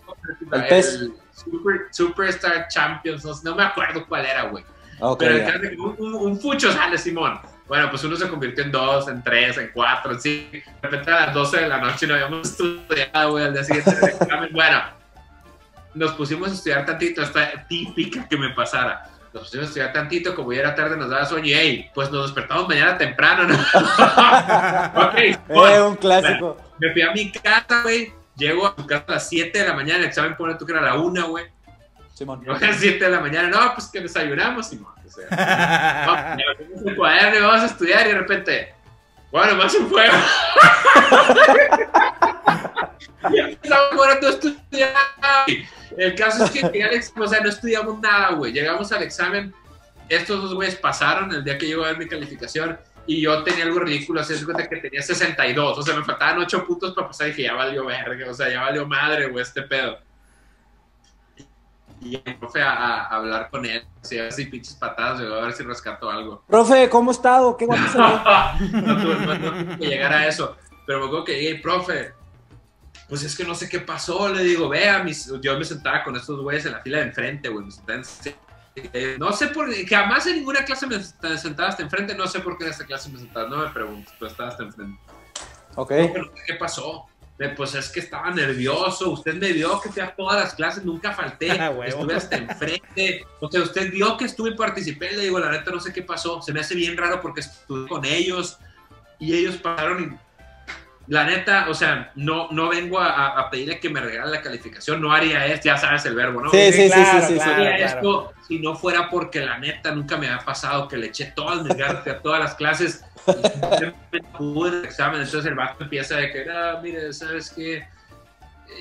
el, 0.52 0.66
PES. 0.66 1.10
Super, 1.32 1.86
Superstar 1.90 2.68
Champions, 2.68 3.24
no, 3.24 3.32
no, 3.44 3.56
me 3.56 3.62
acuerdo 3.62 4.04
cuál 4.06 4.26
era, 4.26 4.42
güey. 4.44 4.64
Okay, 5.00 5.28
Pero 5.28 5.54
el 5.54 5.70
yeah. 5.70 5.82
un, 5.82 5.96
un, 5.98 6.14
un, 6.14 6.40
fucho 6.40 6.72
sale, 6.72 6.98
Simón. 6.98 7.40
Bueno, 7.68 7.90
pues 7.90 8.02
uno 8.02 8.16
se 8.16 8.28
convirtió 8.28 8.64
en 8.64 8.72
dos, 8.72 9.08
en 9.08 9.22
tres, 9.22 9.58
en 9.58 9.70
cuatro, 9.72 10.12
en 10.12 10.20
cinco. 10.20 10.50
De 10.52 10.88
repente 10.88 11.10
a 11.10 11.26
las 11.26 11.34
12 11.34 11.60
de 11.60 11.68
la 11.68 11.78
noche 11.78 12.06
no 12.06 12.14
habíamos 12.14 12.48
estudiado, 12.50 13.30
güey, 13.30 13.44
al 13.44 13.52
día 13.52 13.64
siguiente. 13.64 13.92
Bueno, 14.52 14.82
nos 15.94 16.12
pusimos 16.12 16.50
a 16.50 16.54
estudiar 16.54 16.86
tantito, 16.86 17.22
esta 17.22 17.66
típica 17.68 18.26
que 18.26 18.36
me 18.36 18.50
pasara. 18.50 19.08
Nos 19.38 19.46
pusimos 19.46 19.66
a 19.66 19.68
estudiar 19.68 19.92
tantito, 19.92 20.34
como 20.34 20.52
ya 20.52 20.58
era 20.60 20.74
tarde, 20.74 20.96
nos 20.96 21.10
daba 21.10 21.24
sueño 21.24 21.46
y, 21.46 21.54
hey, 21.54 21.90
pues 21.94 22.10
nos 22.10 22.26
despertamos 22.26 22.66
mañana 22.66 22.98
temprano, 22.98 23.44
¿no? 23.44 23.54
ok, 25.06 25.14
bueno, 25.46 25.76
eh, 25.76 25.82
un 25.82 25.94
clásico. 25.94 26.54
Bueno, 26.54 26.68
me 26.78 26.92
fui 26.92 27.02
a 27.02 27.12
mi 27.12 27.30
casa, 27.30 27.82
güey. 27.82 28.12
Llego 28.36 28.66
a 28.66 28.74
tu 28.74 28.84
casa 28.84 29.04
a 29.06 29.12
las 29.12 29.28
7 29.28 29.56
de 29.56 29.68
la 29.68 29.74
mañana, 29.74 30.00
el 30.00 30.06
examen 30.06 30.36
pone 30.36 30.56
tú 30.56 30.66
que 30.66 30.72
era 30.72 30.80
a 30.80 30.84
la 30.84 30.96
1, 30.96 31.28
güey. 31.28 31.46
Simón. 32.14 32.44
a 32.48 32.58
las 32.58 32.78
7 32.78 33.04
de 33.04 33.10
la 33.10 33.20
mañana, 33.20 33.48
no, 33.48 33.74
pues 33.74 33.86
que 33.86 34.00
desayunamos, 34.00 34.68
Simón. 34.68 34.92
O 35.06 35.10
sea, 35.10 36.36
no, 36.36 36.90
el 36.90 36.96
cuaderno 36.96 37.38
y 37.38 37.42
vamos 37.42 37.62
a 37.62 37.66
estudiar 37.66 38.06
y 38.06 38.08
de 38.10 38.18
repente, 38.18 38.74
bueno, 39.30 39.54
más 39.54 39.72
un 39.74 39.88
fuego. 39.88 40.12
y 43.30 43.38
empezamos 43.38 44.06
a 44.06 44.28
estudiar. 44.28 44.92
El 45.96 46.14
caso 46.14 46.44
es 46.44 46.50
que 46.50 46.82
Alex, 46.82 47.12
o 47.16 47.26
sea, 47.26 47.40
no 47.40 47.48
estudiamos 47.48 48.00
nada, 48.00 48.30
güey. 48.32 48.52
Llegamos 48.52 48.92
al 48.92 49.02
examen, 49.02 49.54
estos 50.08 50.42
dos 50.42 50.54
güeyes 50.54 50.76
pasaron 50.76 51.32
el 51.32 51.44
día 51.44 51.58
que 51.58 51.66
llegó 51.66 51.84
a 51.84 51.88
ver 51.88 51.98
mi 51.98 52.08
calificación 52.08 52.78
y 53.06 53.22
yo 53.22 53.42
tenía 53.42 53.64
algo 53.64 53.80
ridículo, 53.80 54.20
así 54.20 54.34
es 54.34 54.44
que 54.44 54.76
tenía 54.76 55.00
62, 55.00 55.78
o 55.78 55.82
sea, 55.82 55.96
me 55.96 56.04
faltaban 56.04 56.38
8 56.40 56.66
puntos 56.66 56.94
para 56.94 57.06
pasar 57.06 57.28
y 57.28 57.30
dije, 57.30 57.44
ya 57.44 57.54
valió 57.54 57.86
verga, 57.86 58.30
o 58.30 58.34
sea, 58.34 58.50
ya 58.50 58.60
valió 58.60 58.86
madre, 58.86 59.28
güey, 59.28 59.42
este 59.42 59.62
pedo. 59.62 59.98
Y 62.02 62.20
el 62.22 62.36
profe 62.36 62.60
a, 62.60 62.70
a, 62.70 63.06
hablar 63.06 63.48
con 63.50 63.64
él, 63.64 63.82
así, 64.02 64.18
así 64.18 64.44
pinches 64.44 64.74
patadas, 64.74 65.20
a 65.20 65.24
ver 65.24 65.52
si 65.54 65.62
rescató 65.62 66.10
algo. 66.10 66.44
Profe, 66.46 66.90
¿cómo 66.90 67.10
ha 67.10 67.14
estado? 67.14 67.56
¿Qué 67.56 67.64
guapo 67.64 67.82
se 67.90 67.98
no 67.98 69.00
tuve 69.00 69.14
no, 69.14 69.62
no, 69.62 69.78
que 69.78 69.86
llegar 69.86 70.12
a 70.12 70.26
eso, 70.26 70.56
pero 70.86 71.00
me 71.00 71.06
acuerdo 71.06 71.24
que 71.24 71.32
llegué, 71.32 71.60
profe, 71.60 72.12
pues 73.08 73.22
es 73.22 73.36
que 73.36 73.44
no 73.44 73.54
sé 73.54 73.68
qué 73.68 73.80
pasó, 73.80 74.28
le 74.28 74.44
digo, 74.44 74.68
vea, 74.68 75.02
mis, 75.02 75.32
yo 75.40 75.58
me 75.58 75.64
sentaba 75.64 76.04
con 76.04 76.16
estos 76.16 76.40
güeyes 76.40 76.66
en 76.66 76.72
la 76.72 76.80
fila 76.80 76.98
de 76.98 77.04
enfrente, 77.04 77.48
güey, 77.48 77.64
me 77.64 77.70
sentaba 77.70 77.98
en, 77.98 79.18
no 79.18 79.32
sé 79.32 79.48
por 79.48 79.72
qué, 79.72 79.86
jamás 79.86 80.26
en 80.26 80.36
ninguna 80.36 80.64
clase 80.64 80.86
me 80.86 81.02
sentaba 81.38 81.68
hasta 81.70 81.82
enfrente, 81.82 82.14
no 82.14 82.26
sé 82.26 82.40
por 82.40 82.58
qué 82.58 82.64
en 82.64 82.70
esta 82.70 82.84
clase 82.84 83.08
me 83.08 83.18
sentaba, 83.18 83.48
no 83.48 83.58
me 83.58 83.70
pregunto, 83.70 84.12
pero 84.18 84.30
estaba 84.30 84.50
hasta 84.50 84.62
enfrente. 84.62 85.00
Ok. 85.74 85.90
No, 85.92 86.12
pero 86.12 86.32
¿qué 86.46 86.54
pasó? 86.54 87.06
Pues 87.56 87.74
es 87.76 87.88
que 87.90 88.00
estaba 88.00 88.32
nervioso, 88.32 89.10
usted 89.10 89.34
me 89.34 89.52
vio 89.52 89.80
que 89.80 89.90
fui 89.90 90.02
a 90.02 90.14
todas 90.14 90.40
las 90.40 90.54
clases, 90.54 90.84
nunca 90.84 91.12
falté, 91.12 91.48
estuve 91.86 92.14
hasta 92.14 92.36
enfrente, 92.36 93.24
o 93.40 93.50
sea, 93.50 93.62
usted 93.62 93.92
vio 93.92 94.16
que 94.16 94.24
estuve 94.24 94.50
y 94.50 94.56
participé, 94.56 95.12
le 95.12 95.24
digo, 95.24 95.38
la 95.38 95.50
neta 95.50 95.70
no 95.70 95.80
sé 95.80 95.92
qué 95.92 96.02
pasó, 96.02 96.42
se 96.42 96.52
me 96.52 96.60
hace 96.60 96.74
bien 96.74 96.96
raro 96.96 97.20
porque 97.20 97.40
estuve 97.40 97.88
con 97.88 98.04
ellos 98.04 98.58
y 99.20 99.34
ellos 99.34 99.56
pasaron 99.56 100.02
y 100.02 100.27
la 101.08 101.24
neta, 101.24 101.66
o 101.68 101.74
sea, 101.74 102.12
no, 102.16 102.48
no 102.50 102.68
vengo 102.68 102.98
a, 102.98 103.28
a, 103.28 103.50
pedirle 103.50 103.80
que 103.80 103.88
me 103.88 104.00
regale 104.00 104.30
la 104.30 104.42
calificación, 104.42 105.00
no 105.00 105.10
haría 105.10 105.46
esto, 105.46 105.66
ya 105.66 105.78
sabes 105.78 106.04
el 106.04 106.14
verbo, 106.14 106.42
¿no? 106.42 106.50
Sí, 106.50 106.70
sí, 106.70 106.88
claro, 106.88 107.26
sí, 107.26 107.34
sí, 107.34 107.40
sí, 107.40 107.50
haría 107.50 107.76
claro. 107.76 107.96
esto 107.96 108.32
si 108.46 108.58
no 108.58 108.76
fuera 108.76 109.08
porque 109.08 109.40
la 109.40 109.58
neta 109.58 109.94
nunca 109.94 110.18
me 110.18 110.28
ha 110.28 110.38
pasado 110.38 110.86
que 110.86 110.98
le 110.98 111.06
eché 111.06 111.32
todas 111.34 111.62
mis 111.62 111.74
ganas 111.74 112.06
a 112.06 112.18
todas 112.18 112.40
las 112.40 112.54
clases 112.54 113.04
y 114.12 114.20
pude 114.36 114.80
el 114.80 114.84
examen, 114.84 115.22
entonces 115.22 115.46
el 115.46 115.54
vato 115.54 115.84
empieza 115.84 116.16
de 116.16 116.30
que, 116.30 116.46
ah, 116.50 116.78
mire, 116.82 117.12
¿sabes 117.14 117.50
qué? 117.56 117.86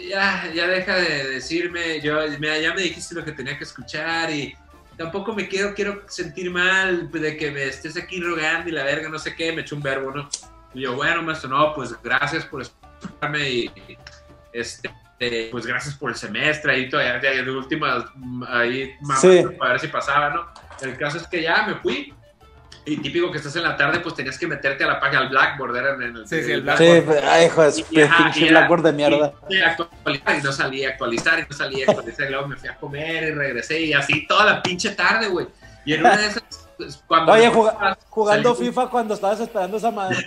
Ya, 0.10 0.52
ya 0.54 0.68
deja 0.68 0.96
de 0.96 1.30
decirme, 1.30 2.02
yo, 2.02 2.26
ya 2.26 2.74
me 2.74 2.82
dijiste 2.82 3.16
lo 3.16 3.24
que 3.24 3.32
tenía 3.32 3.58
que 3.58 3.64
escuchar 3.64 4.30
y 4.32 4.54
tampoco 4.98 5.34
me 5.34 5.48
quiero, 5.48 5.74
quiero 5.74 6.04
sentir 6.10 6.52
mal 6.52 7.10
de 7.10 7.38
que 7.38 7.52
me 7.52 7.64
estés 7.64 7.96
aquí 7.96 8.20
rogando 8.20 8.70
y 8.70 8.74
la 8.74 8.84
verga, 8.84 9.08
no 9.08 9.18
sé 9.18 9.34
qué, 9.34 9.54
me 9.54 9.62
echó 9.62 9.78
un 9.78 9.82
verbo, 9.82 10.12
¿no? 10.12 10.30
Y 10.78 10.82
yo, 10.82 10.96
bueno, 10.96 11.24
maestro, 11.24 11.50
no, 11.50 11.74
pues 11.74 11.92
gracias 12.04 12.46
por 12.46 12.62
escucharme 12.62 13.50
y 13.50 13.72
este, 14.54 14.92
pues 15.52 15.66
gracias 15.66 15.96
por 15.96 16.12
el 16.12 16.16
semestre, 16.16 16.72
ahí 16.72 16.88
todavía 16.88 17.20
de 17.20 17.50
últimas, 17.50 18.06
ahí 18.48 18.94
sí. 19.20 19.44
para 19.58 19.72
ver 19.72 19.80
si 19.80 19.88
pasaba, 19.88 20.30
¿no? 20.30 20.46
El 20.80 20.96
caso 20.96 21.18
es 21.18 21.26
que 21.28 21.42
ya 21.42 21.64
me 21.64 21.76
fui. 21.76 22.14
Y 22.86 22.98
típico 22.98 23.32
que 23.32 23.40
estás 23.40 23.56
en 23.56 23.64
la 23.64 23.76
tarde, 23.76 24.00
pues 24.02 24.14
tenías 24.14 24.38
que 24.38 24.48
meterte 24.48 24.84
a 24.84 24.88
la 24.88 25.00
página 25.00 25.24
al 25.24 25.30
Blackboard, 25.30 25.76
era 25.76 25.96
en 25.96 26.02
el, 26.04 26.28
sí, 26.28 26.44
sí, 26.44 26.52
el 26.52 26.62
Blackboard. 26.62 27.04
Sí, 27.04 27.20
ay, 27.24 27.46
hijo 27.48 27.64
de 27.64 27.84
pinche 28.18 28.50
Blackboard 28.50 28.84
de 28.84 28.94
mierda. 28.94 29.34
Y, 29.50 29.56
y, 29.56 29.62
actualizar, 29.62 30.38
y 30.38 30.42
no 30.44 30.52
salía 30.54 30.88
a 30.88 30.92
actualizar, 30.92 31.40
y 31.40 31.42
no 31.42 31.58
salía 31.58 31.86
a 31.88 31.90
actualizar, 31.90 32.28
y 32.28 32.32
luego 32.32 32.48
me 32.48 32.56
fui 32.56 32.70
a 32.70 32.76
comer 32.76 33.24
y 33.24 33.32
regresé, 33.32 33.82
y 33.82 33.94
así 33.94 34.28
toda 34.28 34.46
la 34.46 34.62
pinche 34.62 34.92
tarde, 34.92 35.28
güey. 35.28 35.48
Y 35.86 35.96
en 35.96 36.02
una 36.02 36.18
de 36.18 36.28
esas 36.28 36.67
cuando 37.08 37.32
Oye, 37.32 37.50
jug 37.50 37.70
jugando 38.10 38.56
salí... 38.56 38.68
FIFA 38.68 38.90
cuando 38.90 39.14
estabas 39.14 39.40
esperando 39.40 39.78
esa 39.78 39.92
madre. 39.92 40.18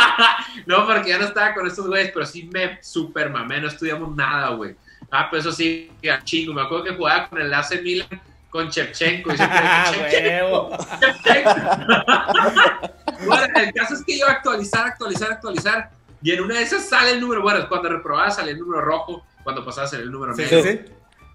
no, 0.66 0.86
porque 0.86 1.10
ya 1.10 1.18
no 1.18 1.24
estaba 1.24 1.54
con 1.54 1.66
estos 1.66 1.86
güeyes, 1.86 2.10
pero 2.12 2.26
sí 2.26 2.48
me 2.52 2.82
super 2.82 3.30
mamé, 3.30 3.60
no 3.60 3.68
estudiamos 3.68 4.14
nada, 4.14 4.50
güey. 4.50 4.76
Ah, 5.10 5.28
pues 5.28 5.44
eso 5.44 5.52
sí, 5.52 5.90
chingo. 6.24 6.52
Me 6.52 6.62
acuerdo 6.62 6.84
que 6.84 6.94
jugaba 6.94 7.28
con 7.28 7.40
el 7.40 7.52
AC 7.52 7.82
Milan 7.82 8.20
con 8.50 8.68
Chepchenko. 8.68 9.32
Y 9.32 9.36
Chepchenko. 9.36 10.70
bueno, 13.26 13.46
el 13.56 13.72
caso 13.72 13.94
es 13.94 14.04
que 14.04 14.18
yo 14.18 14.26
actualizar, 14.26 14.86
actualizar, 14.86 15.32
actualizar. 15.32 15.90
Y 16.22 16.32
en 16.32 16.42
una 16.42 16.56
de 16.56 16.62
esas 16.62 16.88
sale 16.88 17.12
el 17.12 17.20
número, 17.20 17.42
bueno, 17.42 17.68
cuando 17.68 17.88
reprobabas 17.88 18.36
sale 18.36 18.52
el 18.52 18.58
número 18.58 18.82
rojo, 18.82 19.24
cuando 19.42 19.64
pasabas 19.64 19.92
el 19.94 20.10
número 20.10 20.34
sí, 20.34 20.42
negro. 20.42 20.62
Sí, 20.62 20.72
sí. 20.72 20.80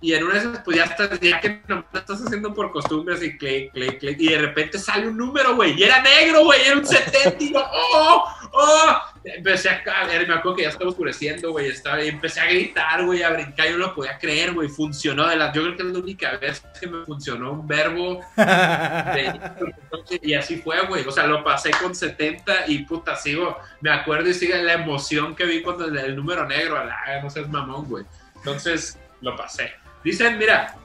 Y 0.05 0.13
en 0.13 0.23
una 0.23 0.33
de 0.35 0.39
esas, 0.41 0.59
pues 0.59 0.77
ya 0.77 0.83
estás, 0.83 1.19
ya 1.19 1.39
que 1.39 1.61
no 1.67 1.83
estás 1.91 2.21
haciendo 2.21 2.53
por 2.53 2.71
costumbre, 2.71 3.15
así, 3.15 3.35
clic, 3.39 3.71
clic, 3.73 3.97
clic, 3.97 4.17
y 4.19 4.29
de 4.29 4.37
repente 4.37 4.77
sale 4.77 5.07
un 5.07 5.17
número, 5.17 5.55
güey, 5.55 5.73
y 5.73 5.83
era 5.83 5.99
negro, 5.99 6.43
güey, 6.43 6.61
era 6.61 6.77
un 6.77 6.85
70, 6.85 7.43
y 7.43 7.51
yo, 7.51 7.59
¡oh! 7.73 8.23
¡oh! 8.53 8.97
Empecé 9.23 9.71
a 9.71 9.83
caer, 9.83 10.27
me 10.27 10.35
acuerdo 10.35 10.57
que 10.57 10.61
ya 10.61 10.69
estaba 10.69 10.91
oscureciendo, 10.91 11.53
güey, 11.53 11.69
estaba, 11.69 12.03
y 12.03 12.09
empecé 12.09 12.39
a 12.39 12.45
gritar, 12.45 13.03
güey, 13.03 13.23
a 13.23 13.31
brincar, 13.31 13.67
yo 13.67 13.79
no 13.79 13.87
lo 13.87 13.95
podía 13.95 14.19
creer, 14.19 14.53
güey, 14.53 14.69
funcionó, 14.69 15.27
de 15.27 15.37
la, 15.37 15.51
yo 15.51 15.63
creo 15.63 15.75
que 15.75 15.81
es 15.81 15.89
la 15.89 15.97
única 15.97 16.37
vez 16.37 16.63
que 16.79 16.85
me 16.85 17.03
funcionó 17.03 17.53
un 17.53 17.67
verbo, 17.67 18.21
de, 18.37 19.39
y 20.21 20.35
así 20.35 20.57
fue, 20.57 20.85
güey, 20.85 21.03
o 21.07 21.11
sea, 21.11 21.25
lo 21.25 21.43
pasé 21.43 21.71
con 21.81 21.95
70, 21.95 22.67
y 22.67 22.83
puta, 22.83 23.15
sigo, 23.15 23.57
me 23.81 23.89
acuerdo 23.89 24.29
y 24.29 24.35
sigue 24.35 24.61
la 24.61 24.73
emoción 24.73 25.35
que 25.35 25.45
vi 25.45 25.63
cuando 25.63 25.85
el, 25.85 26.15
número 26.15 26.45
negro, 26.45 26.75
la, 26.85 27.23
no 27.23 27.29
seas 27.31 27.49
mamón, 27.49 27.89
güey, 27.89 28.05
entonces, 28.35 28.99
lo 29.21 29.35
pasé. 29.35 29.73
Dicen, 30.05 30.37
mira, 30.37 30.75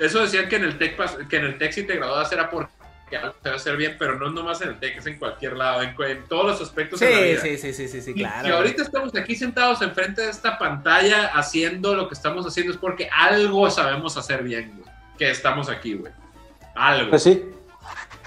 eso 0.00 0.20
decían 0.20 0.48
que 0.48 0.56
en 0.56 0.64
el 0.64 0.78
TEC, 0.78 1.28
que 1.28 1.36
en 1.36 1.44
el 1.44 1.58
TEC 1.58 1.72
si 1.72 1.82
te 1.84 1.94
graduabas 1.94 2.30
era 2.32 2.50
porque 2.50 2.68
algo 3.16 3.36
te 3.40 3.50
va 3.50 3.54
a 3.54 3.56
hacer 3.56 3.76
bien, 3.76 3.94
pero 4.00 4.18
no 4.18 4.30
nomás 4.30 4.60
en 4.62 4.70
el 4.70 4.80
TEC, 4.80 4.98
es 4.98 5.06
en 5.06 5.16
cualquier 5.16 5.56
lado, 5.56 5.80
en, 5.80 5.94
en 5.96 6.24
todos 6.24 6.44
los 6.44 6.60
aspectos 6.60 6.98
sí, 6.98 7.06
de 7.06 7.12
la 7.12 7.20
vida. 7.20 7.40
Sí, 7.40 7.56
sí, 7.56 7.72
sí, 7.72 7.86
sí, 7.86 8.02
sí, 8.02 8.14
claro. 8.14 8.48
Y, 8.48 8.50
y 8.50 8.52
ahorita 8.52 8.82
estamos 8.82 9.14
aquí 9.14 9.36
sentados 9.36 9.80
enfrente 9.80 10.22
de 10.22 10.30
esta 10.30 10.58
pantalla 10.58 11.28
haciendo 11.28 11.94
lo 11.94 12.08
que 12.08 12.14
estamos 12.14 12.44
haciendo 12.44 12.72
es 12.72 12.78
porque 12.78 13.08
algo 13.14 13.70
sabemos 13.70 14.16
hacer 14.16 14.42
bien, 14.42 14.72
güey. 14.76 14.90
Que 15.16 15.30
estamos 15.30 15.70
aquí, 15.70 15.94
güey. 15.94 16.12
Algo. 16.74 17.10
Pues 17.10 17.22
sí. 17.22 17.44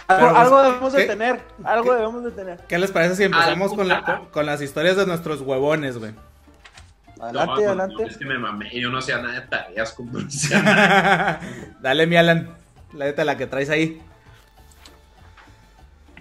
Algo, 0.07 0.29
algo 0.29 0.63
debemos 0.63 0.93
¿qué? 0.93 1.01
de 1.01 1.07
tener, 1.07 1.41
algo 1.65 1.93
debemos 1.93 2.23
de 2.23 2.31
tener. 2.31 2.59
¿Qué 2.69 2.79
les 2.79 2.89
parece 2.89 3.15
si 3.15 3.23
empezamos 3.25 3.73
con, 3.73 3.89
la, 3.89 4.21
con 4.31 4.45
las 4.45 4.61
historias 4.61 4.95
de 4.95 5.05
nuestros 5.05 5.41
huevones, 5.41 5.99
güey? 5.99 6.13
Adelante, 7.19 7.61
no, 7.63 7.67
adelante. 7.67 7.95
No, 7.99 8.07
es 8.07 8.17
que 8.17 8.25
me 8.25 8.37
mamé, 8.39 8.69
yo 8.73 8.89
no 8.89 8.99
hacía 8.99 9.21
nada 9.21 9.41
de 9.41 9.47
tareas 9.47 9.93
con 9.93 10.09
Dale, 11.81 12.07
mi 12.07 12.15
Alan, 12.15 12.55
la 12.93 13.05
neta, 13.05 13.25
la 13.25 13.37
que 13.37 13.47
traes 13.47 13.69
ahí. 13.69 14.01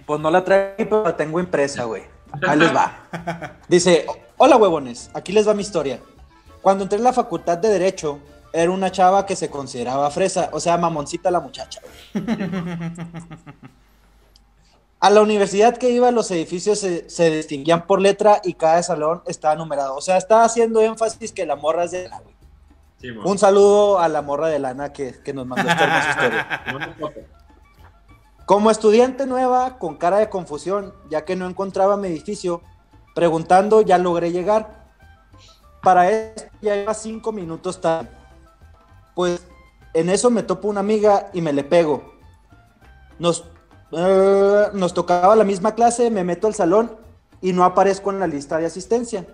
Pues 0.05 0.19
no 0.19 0.29
la 0.29 0.43
traigo, 0.43 0.75
pero 0.77 1.03
la 1.03 1.15
tengo 1.15 1.39
impresa, 1.39 1.85
güey. 1.85 2.03
Ahí 2.47 2.59
les 2.59 2.75
va. 2.75 3.57
Dice, 3.67 4.05
hola 4.37 4.57
huevones, 4.57 5.09
aquí 5.13 5.31
les 5.31 5.47
va 5.47 5.53
mi 5.53 5.61
historia. 5.61 5.99
Cuando 6.61 6.83
entré 6.83 6.97
en 6.97 7.05
la 7.05 7.13
facultad 7.13 7.57
de 7.57 7.69
Derecho, 7.69 8.19
era 8.51 8.71
una 8.71 8.91
chava 8.91 9.25
que 9.25 9.35
se 9.35 9.49
consideraba 9.49 10.09
fresa, 10.11 10.49
o 10.51 10.59
sea, 10.59 10.77
mamoncita 10.77 11.31
la 11.31 11.39
muchacha. 11.39 11.79
A 15.01 15.09
la 15.09 15.21
universidad 15.21 15.77
que 15.77 15.91
iba, 15.91 16.11
los 16.11 16.29
edificios 16.31 16.79
se, 16.79 17.31
distinguían 17.31 17.87
por 17.87 18.01
letra 18.01 18.41
y 18.43 18.53
cada 18.53 18.83
salón 18.83 19.21
estaba 19.25 19.55
numerado. 19.55 19.95
O 19.95 20.01
sea, 20.01 20.17
estaba 20.17 20.43
haciendo 20.43 20.81
énfasis 20.81 21.31
que 21.31 21.45
la 21.45 21.55
morra 21.55 21.85
es 21.85 21.91
de 21.91 22.09
la 22.09 22.21
Un 23.23 23.37
saludo 23.37 23.99
a 23.99 24.09
la 24.09 24.21
morra 24.21 24.49
de 24.49 24.59
lana 24.59 24.91
que, 24.91 25.13
que 25.23 25.33
nos 25.33 25.47
mandó 25.47 25.69
esta 25.69 25.83
hermosa 25.85 26.09
historia. 26.09 27.25
Como 28.45 28.71
estudiante 28.71 29.27
nueva, 29.27 29.77
con 29.77 29.95
cara 29.97 30.17
de 30.17 30.27
confusión, 30.27 30.91
ya 31.09 31.23
que 31.23 31.35
no 31.35 31.47
encontraba 31.47 31.97
mi 31.97 32.07
edificio, 32.07 32.63
preguntando 33.13 33.81
ya 33.81 33.99
logré 33.99 34.31
llegar. 34.31 34.87
Para 35.83 36.09
esto 36.09 36.45
ya 36.59 36.75
iba 36.75 36.93
cinco 36.93 37.31
minutos 37.31 37.79
tarde. 37.79 38.09
Pues 39.13 39.45
en 39.93 40.09
eso 40.09 40.29
me 40.29 40.43
topo 40.43 40.67
una 40.67 40.79
amiga 40.79 41.29
y 41.31 41.41
me 41.41 41.53
le 41.53 41.63
pego. 41.63 42.15
Nos, 43.19 43.45
eh, 43.91 44.67
nos 44.73 44.93
tocaba 44.93 45.35
la 45.35 45.43
misma 45.43 45.75
clase, 45.75 46.09
me 46.09 46.23
meto 46.23 46.47
al 46.47 46.55
salón 46.55 46.95
y 47.41 47.53
no 47.53 47.63
aparezco 47.63 48.11
en 48.11 48.19
la 48.19 48.27
lista 48.27 48.57
de 48.57 48.65
asistencia. 48.65 49.25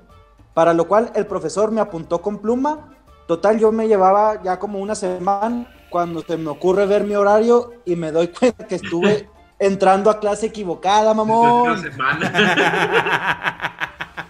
Para 0.54 0.74
lo 0.74 0.88
cual 0.88 1.12
el 1.16 1.28
profesor 1.28 1.72
me 1.72 1.82
apuntó 1.82 2.22
con 2.22 2.40
pluma. 2.40 2.96
Total, 3.28 3.60
yo 3.60 3.72
me 3.72 3.88
llevaba 3.88 4.42
ya 4.44 4.60
como 4.60 4.80
una 4.80 4.96
semana 4.96 5.68
cuando 5.90 6.22
se 6.22 6.38
me 6.38 6.50
ocurre 6.50 6.86
ver 6.86 7.04
mi 7.04 7.16
horario 7.16 7.74
y 7.86 7.96
me 7.96 8.12
doy 8.12 8.28
cuenta 8.40 8.68
que 8.68 8.76
estuve 8.76 9.30
entrando 9.60 10.10
a 10.10 10.20
clase 10.20 10.48
equivocada, 10.48 11.14
mamón. 11.14 11.72
Una 11.72 11.82
semana. 11.82 12.32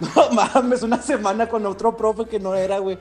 no 0.00 0.30
mames, 0.30 0.82
una 0.82 1.00
semana 1.00 1.48
con 1.48 1.64
otro 1.66 1.96
profe 1.96 2.26
que 2.26 2.40
no 2.40 2.54
era, 2.54 2.78
güey. 2.78 2.98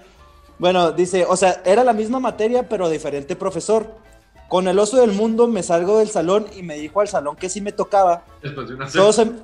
Bueno, 0.57 0.91
dice, 0.91 1.25
o 1.27 1.35
sea, 1.35 1.61
era 1.65 1.83
la 1.83 1.93
misma 1.93 2.19
materia, 2.19 2.67
pero 2.67 2.89
diferente 2.89 3.35
profesor. 3.35 4.04
Con 4.47 4.67
el 4.67 4.77
oso 4.77 4.97
del 4.97 5.11
mundo 5.11 5.47
me 5.47 5.63
salgo 5.63 5.99
del 5.99 6.09
salón 6.09 6.45
y 6.55 6.63
me 6.63 6.75
dijo 6.75 7.01
al 7.01 7.07
salón 7.07 7.35
que 7.35 7.49
sí 7.49 7.61
me 7.61 7.71
tocaba. 7.71 8.23
Después 8.41 8.67
de 8.67 8.75
una 8.75 8.89
semana. 8.89 9.35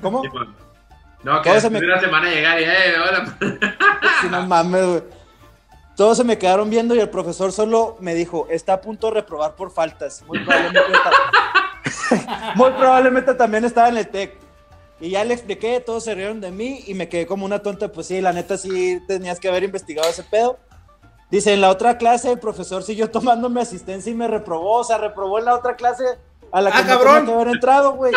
¿Cómo? 0.00 0.22
No, 1.22 1.42
que 1.42 1.52
después 1.52 1.80
de 1.80 1.86
una 1.86 2.00
semana 2.00 2.30
llegar 2.30 2.58
y, 2.58 2.64
eh, 2.64 2.94
hola. 2.98 3.36
sí, 4.22 4.28
no 4.30 4.46
mames, 4.46 4.86
güey. 4.86 5.02
Todos 5.94 6.16
se 6.16 6.24
me 6.24 6.38
quedaron 6.38 6.70
viendo 6.70 6.94
y 6.94 7.00
el 7.00 7.10
profesor 7.10 7.52
solo 7.52 7.98
me 8.00 8.14
dijo, 8.14 8.46
está 8.48 8.72
a 8.72 8.80
punto 8.80 9.08
de 9.08 9.14
reprobar 9.16 9.54
por 9.54 9.70
faltas. 9.70 10.24
Muy 10.26 10.38
probablemente, 10.38 10.80
Muy 12.54 12.70
probablemente 12.70 13.34
también 13.34 13.66
estaba 13.66 13.90
en 13.90 13.98
el 13.98 14.08
TEC. 14.08 14.38
Y 14.98 15.10
ya 15.10 15.24
le 15.24 15.34
expliqué, 15.34 15.80
todos 15.80 16.04
se 16.04 16.14
rieron 16.14 16.40
de 16.40 16.50
mí 16.50 16.84
y 16.86 16.94
me 16.94 17.08
quedé 17.10 17.26
como 17.26 17.44
una 17.44 17.58
tonta. 17.58 17.92
Pues 17.92 18.06
sí, 18.06 18.22
la 18.22 18.32
neta 18.32 18.56
sí 18.56 18.98
tenías 19.06 19.38
que 19.40 19.48
haber 19.48 19.62
investigado 19.62 20.08
ese 20.08 20.22
pedo. 20.22 20.58
Dice, 21.30 21.52
en 21.52 21.60
la 21.60 21.70
otra 21.70 21.96
clase 21.96 22.32
el 22.32 22.40
profesor 22.40 22.82
siguió 22.82 23.10
tomándome 23.10 23.60
asistencia 23.60 24.10
y 24.10 24.14
me 24.14 24.26
reprobó. 24.26 24.78
O 24.78 24.84
sea, 24.84 24.98
reprobó 24.98 25.38
en 25.38 25.44
la 25.44 25.54
otra 25.54 25.76
clase 25.76 26.04
a 26.50 26.60
la 26.60 26.72
que 26.72 26.78
ah, 26.78 26.82
no 26.82 26.98
tenía 26.98 27.24
que 27.24 27.32
haber 27.32 27.48
entrado, 27.48 27.92
güey. 27.92 28.12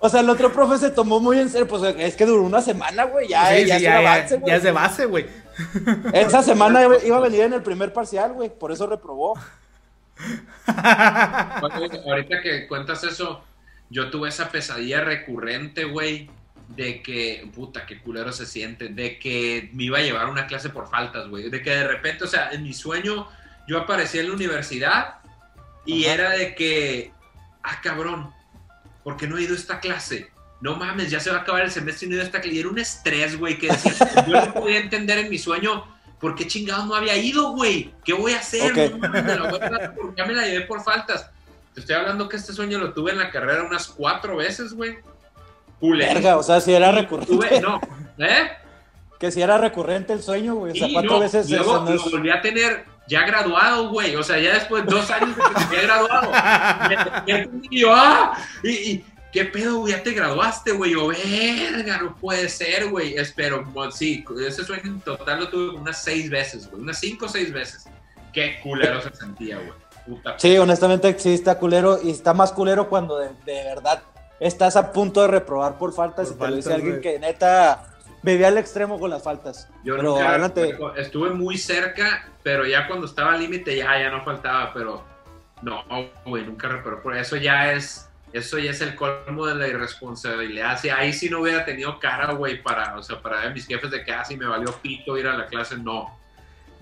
o 0.00 0.08
sea, 0.08 0.20
el 0.20 0.30
otro 0.30 0.50
profe 0.50 0.78
se 0.78 0.90
tomó 0.90 1.20
muy 1.20 1.38
en 1.38 1.50
serio. 1.50 1.68
Pues 1.68 1.82
es 1.98 2.16
que 2.16 2.24
duró 2.24 2.42
una 2.42 2.62
semana, 2.62 3.04
güey. 3.04 3.28
Ya, 3.28 3.58
ya, 3.58 3.78
ya, 3.78 4.18
es 4.20 4.62
de 4.62 4.72
base, 4.72 5.04
güey. 5.04 5.26
Esa 6.14 6.42
semana 6.44 6.82
iba 7.04 7.16
a 7.16 7.20
venir 7.20 7.42
en 7.42 7.52
el 7.52 7.62
primer 7.62 7.92
parcial, 7.92 8.32
güey. 8.32 8.48
Por 8.48 8.72
eso 8.72 8.86
reprobó. 8.86 9.38
ahorita 10.66 12.40
que 12.42 12.66
cuentas 12.68 13.04
eso, 13.04 13.42
yo 13.90 14.10
tuve 14.10 14.30
esa 14.30 14.48
pesadilla 14.48 15.02
recurrente, 15.02 15.84
güey, 15.84 16.30
de 16.68 17.02
que, 17.02 17.48
puta, 17.54 17.86
qué 17.86 18.00
culero 18.00 18.32
se 18.32 18.46
siente, 18.46 18.88
de 18.88 19.18
que 19.18 19.70
me 19.72 19.84
iba 19.84 19.98
a 19.98 20.02
llevar 20.02 20.28
una 20.28 20.46
clase 20.46 20.70
por 20.70 20.88
faltas, 20.88 21.28
güey, 21.28 21.50
de 21.50 21.62
que 21.62 21.70
de 21.70 21.86
repente, 21.86 22.24
o 22.24 22.26
sea, 22.26 22.50
en 22.50 22.62
mi 22.62 22.72
sueño 22.72 23.28
yo 23.68 23.78
aparecía 23.78 24.22
en 24.22 24.28
la 24.28 24.34
universidad 24.34 25.16
y 25.84 26.04
era 26.04 26.30
de 26.30 26.54
que, 26.54 27.12
ah, 27.62 27.80
cabrón, 27.82 28.32
¿por 29.04 29.16
qué 29.16 29.26
no 29.26 29.38
he 29.38 29.42
ido 29.42 29.54
a 29.54 29.58
esta 29.58 29.80
clase? 29.80 30.30
No 30.60 30.76
mames, 30.76 31.10
ya 31.10 31.20
se 31.20 31.30
va 31.30 31.38
a 31.38 31.40
acabar 31.40 31.62
el 31.62 31.70
semestre 31.70 32.06
y 32.06 32.08
no 32.08 32.14
he 32.14 32.16
ido 32.16 32.22
a 32.22 32.26
esta 32.26 32.40
clase. 32.40 32.56
Y 32.56 32.60
era 32.60 32.68
un 32.68 32.78
estrés, 32.78 33.36
güey, 33.36 33.58
que 33.58 33.68
decía, 33.68 33.92
yo 34.28 34.46
no 34.46 34.54
podía 34.54 34.78
entender 34.78 35.18
en 35.18 35.28
mi 35.28 35.38
sueño 35.38 35.84
¿por 36.22 36.36
qué 36.36 36.46
chingados 36.46 36.86
no 36.86 36.94
había 36.94 37.16
ido, 37.16 37.50
güey? 37.50 37.92
¿Qué 38.04 38.12
voy 38.12 38.32
a 38.32 38.38
hacer? 38.38 38.72
ya 40.16 40.24
me 40.24 40.32
la 40.32 40.46
llevé 40.46 40.60
por 40.66 40.82
faltas. 40.82 41.28
Te 41.74 41.80
estoy 41.80 41.96
hablando 41.96 42.28
que 42.28 42.36
este 42.36 42.52
sueño 42.52 42.78
lo 42.78 42.94
tuve 42.94 43.10
en 43.10 43.18
la 43.18 43.30
carrera 43.30 43.64
unas 43.64 43.88
cuatro 43.88 44.36
veces, 44.36 44.72
güey. 44.72 44.98
Verga, 45.90 46.36
o 46.36 46.42
sea, 46.42 46.60
si 46.60 46.72
era 46.72 46.92
recurrente. 46.92 47.60
no, 47.60 47.80
¿eh? 48.18 48.50
Que 49.18 49.30
si 49.30 49.42
era 49.42 49.58
recurrente 49.58 50.12
el 50.12 50.22
sueño, 50.22 50.54
güey. 50.54 50.72
O 50.72 50.74
sea, 50.74 50.88
cuatro 50.92 51.20
veces. 51.20 51.50
Luego 51.50 51.84
lo 51.84 52.10
volví 52.10 52.30
a 52.30 52.40
tener 52.40 52.84
ya 53.06 53.26
graduado, 53.26 53.90
güey. 53.90 54.16
O 54.16 54.22
sea, 54.22 54.38
ya 54.38 54.54
después 54.54 54.84
de 54.84 54.90
dos 54.90 55.10
años 55.10 55.36
de 55.36 55.42
que 55.42 55.50
me 55.50 55.64
había 55.64 55.82
graduado. 55.82 56.32
y 57.70 57.80
yo, 57.80 57.94
¡ah! 57.94 58.36
y, 58.62 59.04
¿qué 59.32 59.44
pedo, 59.44 59.78
güey? 59.78 59.92
Ya 59.92 60.02
te 60.02 60.12
graduaste, 60.12 60.72
güey. 60.72 60.92
Yo, 60.92 61.08
verga, 61.08 61.98
no 61.98 62.16
puede 62.16 62.48
ser, 62.48 62.88
güey. 62.88 63.14
Espero, 63.14 63.64
pues, 63.72 63.94
sí, 63.96 64.24
ese 64.46 64.64
sueño 64.64 64.82
en 64.84 65.00
total 65.00 65.40
lo 65.40 65.48
tuve 65.48 65.78
unas 65.78 66.02
seis 66.02 66.30
veces, 66.30 66.68
güey. 66.70 66.82
Unas 66.82 66.98
cinco 66.98 67.26
o 67.26 67.28
seis 67.28 67.52
veces. 67.52 67.86
Qué 68.32 68.58
culero 68.62 69.00
se 69.02 69.14
sentía, 69.14 69.56
güey. 69.56 69.82
Puta 70.06 70.34
sí, 70.36 70.58
honestamente 70.58 71.16
sí 71.18 71.34
está 71.34 71.58
culero 71.58 72.00
y 72.02 72.10
está 72.10 72.34
más 72.34 72.50
culero 72.52 72.88
cuando 72.88 73.18
de, 73.18 73.30
verdad 73.46 74.02
estás 74.42 74.76
a 74.76 74.92
punto 74.92 75.22
de 75.22 75.28
reprobar 75.28 75.78
por 75.78 75.92
faltas 75.92 76.30
y 76.30 76.34
te 76.34 76.48
lo 76.48 76.56
dice 76.56 76.74
alguien 76.74 77.00
que 77.00 77.18
neta 77.18 77.86
vivía 78.22 78.48
al 78.48 78.58
extremo 78.58 78.98
con 78.98 79.10
las 79.10 79.22
faltas. 79.22 79.68
Yo 79.84 79.96
nunca, 79.96 80.36
estuve 80.96 81.30
muy 81.30 81.56
cerca, 81.58 82.28
pero 82.42 82.66
ya 82.66 82.86
cuando 82.86 83.06
estaba 83.06 83.34
al 83.34 83.40
límite 83.40 83.76
ya, 83.76 83.98
ya 83.98 84.10
no 84.10 84.22
faltaba, 84.24 84.72
pero 84.72 85.04
no, 85.62 85.84
güey, 86.26 86.44
nunca 86.44 86.68
reprobé. 86.68 87.02
Por 87.02 87.16
eso 87.16 87.36
ya 87.36 87.72
es 87.72 88.08
eso 88.32 88.58
ya 88.58 88.70
es 88.70 88.80
el 88.80 88.94
colmo 88.94 89.46
de 89.46 89.54
la 89.54 89.68
irresponsabilidad. 89.68 90.80
Si 90.80 90.88
ahí 90.88 91.12
sí 91.12 91.28
no 91.28 91.40
hubiera 91.40 91.64
tenido 91.64 91.98
cara, 91.98 92.32
güey, 92.32 92.62
para, 92.62 92.96
o 92.96 93.02
sea, 93.02 93.20
para 93.20 93.40
ver 93.40 93.52
mis 93.52 93.66
jefes 93.66 93.90
de 93.90 94.04
casa 94.04 94.32
y 94.32 94.38
me 94.38 94.46
valió 94.46 94.72
pito 94.80 95.18
ir 95.18 95.26
a 95.26 95.36
la 95.36 95.46
clase, 95.46 95.76
no. 95.76 96.18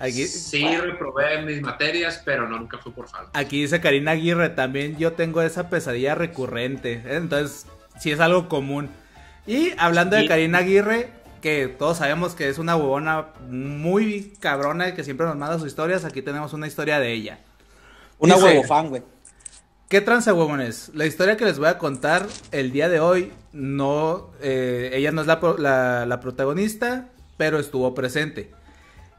Aquí, 0.01 0.26
sí, 0.26 0.66
reprobé 0.76 1.42
mis 1.42 1.61
materias, 1.61 2.22
pero 2.24 2.48
no, 2.48 2.59
nunca 2.59 2.78
fue 2.78 2.92
por 2.92 3.09
falta. 3.09 3.38
Aquí 3.38 3.61
dice 3.61 3.80
Karina 3.80 4.12
Aguirre, 4.12 4.48
también 4.48 4.96
yo 4.96 5.12
tengo 5.12 5.42
esa 5.42 5.68
pesadilla 5.68 6.14
recurrente. 6.14 7.03
Entonces, 7.07 7.66
sí 8.01 8.11
es 8.11 8.18
algo 8.18 8.48
común. 8.48 8.88
Y 9.46 9.72
hablando 9.76 10.16
de 10.16 10.26
Karina 10.26 10.59
Aguirre, 10.59 11.11
que 11.40 11.68
todos 11.68 11.98
sabemos 11.98 12.34
que 12.34 12.48
es 12.48 12.59
una 12.59 12.76
huevona 12.76 13.28
muy 13.48 14.32
cabrona 14.40 14.88
y 14.88 14.94
que 14.94 15.05
siempre 15.05 15.26
nos 15.26 15.36
manda 15.36 15.59
sus 15.59 15.68
historias, 15.68 16.05
aquí 16.05 16.22
tenemos 16.22 16.53
una 16.53 16.66
historia 16.66 16.98
de 16.98 17.12
ella. 17.12 17.38
Una 18.18 18.36
huevo 18.36 18.62
fan, 18.64 18.88
güey. 18.88 19.03
¿Qué 19.90 20.01
tranza, 20.01 20.32
huevones? 20.32 20.92
La 20.94 21.05
historia 21.05 21.36
que 21.36 21.44
les 21.44 21.59
voy 21.59 21.66
a 21.66 21.76
contar 21.76 22.26
el 22.53 22.70
día 22.70 22.88
de 22.88 23.01
hoy, 23.01 23.32
no, 23.53 24.30
eh, 24.40 24.90
ella 24.92 25.11
no 25.11 25.20
es 25.20 25.26
la, 25.26 26.20
protagonista, 26.20 27.09
pero 27.36 27.59
estuvo 27.59 27.92
presente. 27.92 28.53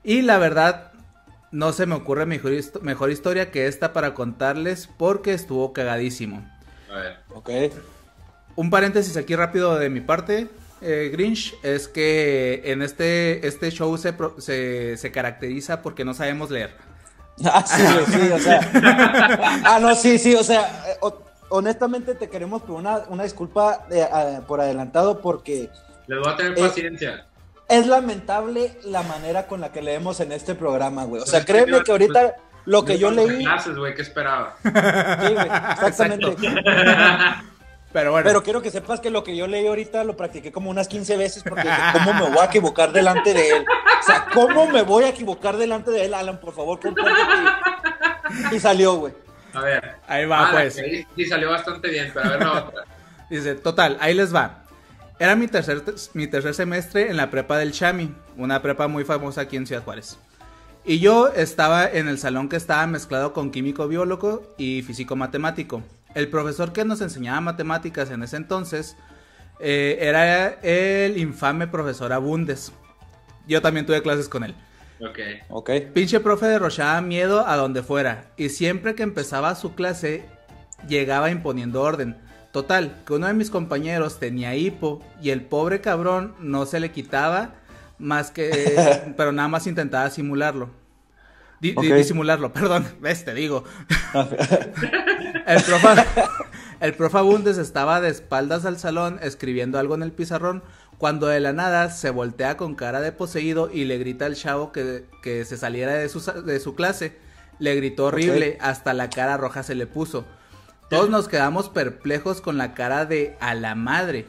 Y 0.04 0.22
la 0.22 0.38
verdad, 0.38 0.91
no 1.52 1.74
se 1.74 1.86
me 1.86 1.95
ocurre 1.95 2.26
mejor, 2.26 2.54
mejor 2.82 3.12
historia 3.12 3.52
que 3.52 3.68
esta 3.68 3.93
para 3.93 4.14
contarles 4.14 4.89
porque 4.97 5.34
estuvo 5.34 5.74
cagadísimo. 5.74 6.49
A 6.91 6.97
ver. 6.97 7.18
Ok. 7.34 7.49
Un 8.56 8.70
paréntesis 8.70 9.16
aquí 9.18 9.36
rápido 9.36 9.78
de 9.78 9.89
mi 9.89 10.02
parte, 10.02 10.49
eh, 10.82 11.10
Grinch, 11.12 11.56
es 11.64 11.88
que 11.88 12.62
en 12.66 12.82
este, 12.82 13.45
este 13.47 13.70
show 13.70 13.95
se, 13.97 14.16
se, 14.39 14.97
se 14.97 15.12
caracteriza 15.12 15.82
porque 15.82 16.04
no 16.04 16.14
sabemos 16.14 16.49
leer. 16.49 16.76
Ah, 17.43 17.66
sí, 17.66 17.82
sí, 18.12 18.30
o 18.30 18.38
sea. 18.38 19.62
ah, 19.66 19.80
no, 19.82 19.95
sí, 19.95 20.20
sí, 20.20 20.36
o 20.36 20.43
sea, 20.43 20.84
eh, 20.88 20.97
honestamente 21.49 22.14
te 22.14 22.30
queremos 22.30 22.62
por 22.62 22.72
una, 22.72 22.99
una 23.10 23.24
disculpa 23.24 23.88
eh, 23.89 24.06
por 24.47 24.62
adelantado 24.62 25.22
porque. 25.22 25.70
Les 26.06 26.20
voy 26.20 26.32
a 26.32 26.36
tener 26.36 26.56
paciencia. 26.56 27.26
Es 27.72 27.88
lamentable 27.88 28.78
la 28.84 29.02
manera 29.02 29.48
con 29.48 29.62
la 29.62 29.72
que 29.72 29.82
leemos 29.82 30.20
en 30.20 30.34
este 30.34 30.56
programa, 30.56 31.06
güey. 31.06 31.22
O 31.22 31.26
sea, 31.26 31.46
créeme 31.46 31.82
que 31.84 31.92
ahorita 31.92 32.36
lo 32.66 32.84
que 32.84 33.00
yo 33.00 33.12
leí. 33.12 33.46
clases, 33.46 33.78
güey, 33.78 33.96
¿qué 33.96 34.02
esperaba? 34.02 34.58
Sí, 34.64 35.34
güey, 35.34 35.48
exactamente. 35.48 36.36
Pero 37.94 38.12
bueno. 38.12 38.26
Pero 38.26 38.44
quiero 38.44 38.62
que 38.62 38.72
sepas 38.72 39.00
que 39.00 39.10
lo 39.10 39.24
que 39.24 39.38
yo 39.38 39.48
leí 39.48 39.68
ahorita 39.68 40.04
lo 40.04 40.18
practiqué 40.18 40.52
como 40.52 40.70
unas 40.70 40.90
15 40.90 41.16
veces 41.16 41.44
porque 41.44 41.70
¿cómo 41.94 42.14
me 42.14 42.30
voy 42.30 42.40
a 42.40 42.46
equivocar 42.46 42.92
delante 42.92 43.34
de 43.34 43.50
él? 43.50 43.66
O 44.00 44.04
sea, 44.04 44.26
¿cómo 44.34 44.68
me 44.68 44.82
voy 44.82 45.06
a 45.06 45.10
equivocar 45.10 45.56
delante 45.56 45.92
de 45.92 46.06
él, 46.06 46.14
Alan? 46.14 46.40
Por 46.40 46.54
favor, 46.54 46.80
Y 48.52 48.60
salió, 48.60 48.96
güey. 48.96 49.14
A 49.54 49.62
ver. 49.62 49.96
Ahí 50.08 50.26
va, 50.26 50.48
ah, 50.48 50.52
pues. 50.52 50.76
Sí, 50.76 51.26
salió 51.26 51.50
bastante 51.50 51.90
bien, 51.90 52.12
pero 52.14 52.26
a 52.26 52.30
ver 52.32 52.40
la 52.42 52.54
otra. 52.54 52.84
Dice, 53.30 53.56
total, 53.56 53.98
ahí 54.02 54.14
les 54.14 54.34
va. 54.36 54.61
Era 55.22 55.36
mi 55.36 55.48
tercer, 55.48 55.84
mi 56.16 56.26
tercer 56.26 56.56
semestre 56.56 57.12
en 57.12 57.16
la 57.16 57.30
prepa 57.30 57.60
del 57.60 57.74
Chami, 57.74 58.12
una 58.38 58.60
prepa 58.64 58.88
muy 58.88 59.04
famosa 59.04 59.42
aquí 59.42 59.56
en 59.56 59.68
Ciudad 59.68 59.84
Juárez. 59.84 60.18
Y 60.84 60.98
yo 60.98 61.28
estaba 61.28 61.88
en 61.88 62.08
el 62.08 62.18
salón 62.18 62.50
que 62.50 62.56
estaba 62.56 62.88
mezclado 62.88 63.32
con 63.32 63.52
químico 63.52 63.88
biólogo 63.88 64.56
y 64.58 64.82
físico 64.82 65.16
matemático. 65.16 65.84
El 66.16 66.28
profesor 66.30 66.74
que 66.74 66.86
nos 66.86 67.02
enseñaba 67.02 67.40
matemáticas 67.40 68.10
en 68.10 68.24
ese 68.24 68.38
entonces 68.38 68.98
eh, 69.60 70.00
era 70.02 70.60
el 70.64 71.20
infame 71.20 71.68
profesor 71.68 72.12
Abundes. 72.14 72.72
yo 73.46 73.62
también 73.62 73.86
tuve 73.86 74.02
clases 74.02 74.28
con 74.28 74.44
él. 74.44 74.56
Ok. 75.08 75.20
Ok. 75.50 75.70
Pinche 75.94 76.20
profe 76.20 76.48
derrochaba 76.48 77.00
miedo 77.02 77.46
a 77.48 77.58
donde 77.58 77.84
fuera. 77.84 78.32
Y 78.38 78.50
siempre 78.50 78.96
que 78.96 79.04
empezaba 79.04 79.54
su 79.54 79.76
clase, 79.76 80.26
llegaba 80.88 81.30
imponiendo 81.30 81.84
orden. 81.84 82.18
Total, 82.52 83.02
que 83.06 83.14
uno 83.14 83.28
de 83.28 83.34
mis 83.34 83.49
compañeros 83.49 84.20
tenía 84.20 84.56
hipo 84.56 85.02
y 85.22 85.30
el 85.30 85.41
pobre 85.41 85.80
cabrón 85.82 86.36
no 86.39 86.66
se 86.66 86.80
le 86.80 86.91
quitaba 86.91 87.56
más 87.97 88.32
que... 88.32 89.14
pero 89.18 89.32
nada 89.32 89.47
más 89.47 89.68
intentaba 89.68 90.10
simularlo. 90.10 90.70
Di- 91.62 91.74
disimularlo, 91.74 92.52
perdón, 92.54 92.88
ves, 92.99 93.24
te 93.24 93.34
digo. 93.34 93.64
El 95.47 95.62
profe, 95.64 95.88
el 96.80 96.93
profe 96.93 97.18
Abundes 97.18 97.58
estaba 97.58 98.02
de 98.02 98.10
espaldas 98.10 98.66
al 98.66 98.78
salón 98.78 99.20
escribiendo 99.22 99.80
algo 99.80 99.95
en 99.95 100.04
el 100.04 100.12
pizarrón 100.12 100.64
cuando 100.97 101.28
de 101.28 101.39
la 101.39 101.52
nada 101.54 101.89
se 101.89 102.10
voltea 102.10 102.58
con 102.58 102.76
cara 102.76 103.02
de 103.02 103.12
poseído 103.12 103.70
y 103.72 103.86
le 103.86 103.97
grita 103.97 104.26
al 104.26 104.36
chavo 104.36 104.72
que, 104.72 105.06
que 105.24 105.45
se 105.45 105.58
saliera 105.58 105.93
de 105.93 106.10
su, 106.10 106.20
de 106.43 106.60
su 106.60 106.76
clase. 106.76 107.18
Le 107.60 107.76
gritó 107.76 108.06
horrible, 108.06 108.58
hasta 108.62 108.93
la 108.93 109.10
cara 109.10 109.38
roja 109.38 109.64
se 109.64 109.76
le 109.76 109.88
puso. 109.88 110.26
Todos 110.92 111.10
nos 111.10 111.30
quedamos 111.30 111.70
perplejos 111.70 112.42
con 112.42 112.58
la 112.58 112.74
cara 112.74 113.06
de 113.06 113.38
a 113.39 113.56
la 113.56 113.76
madre. 113.76 114.28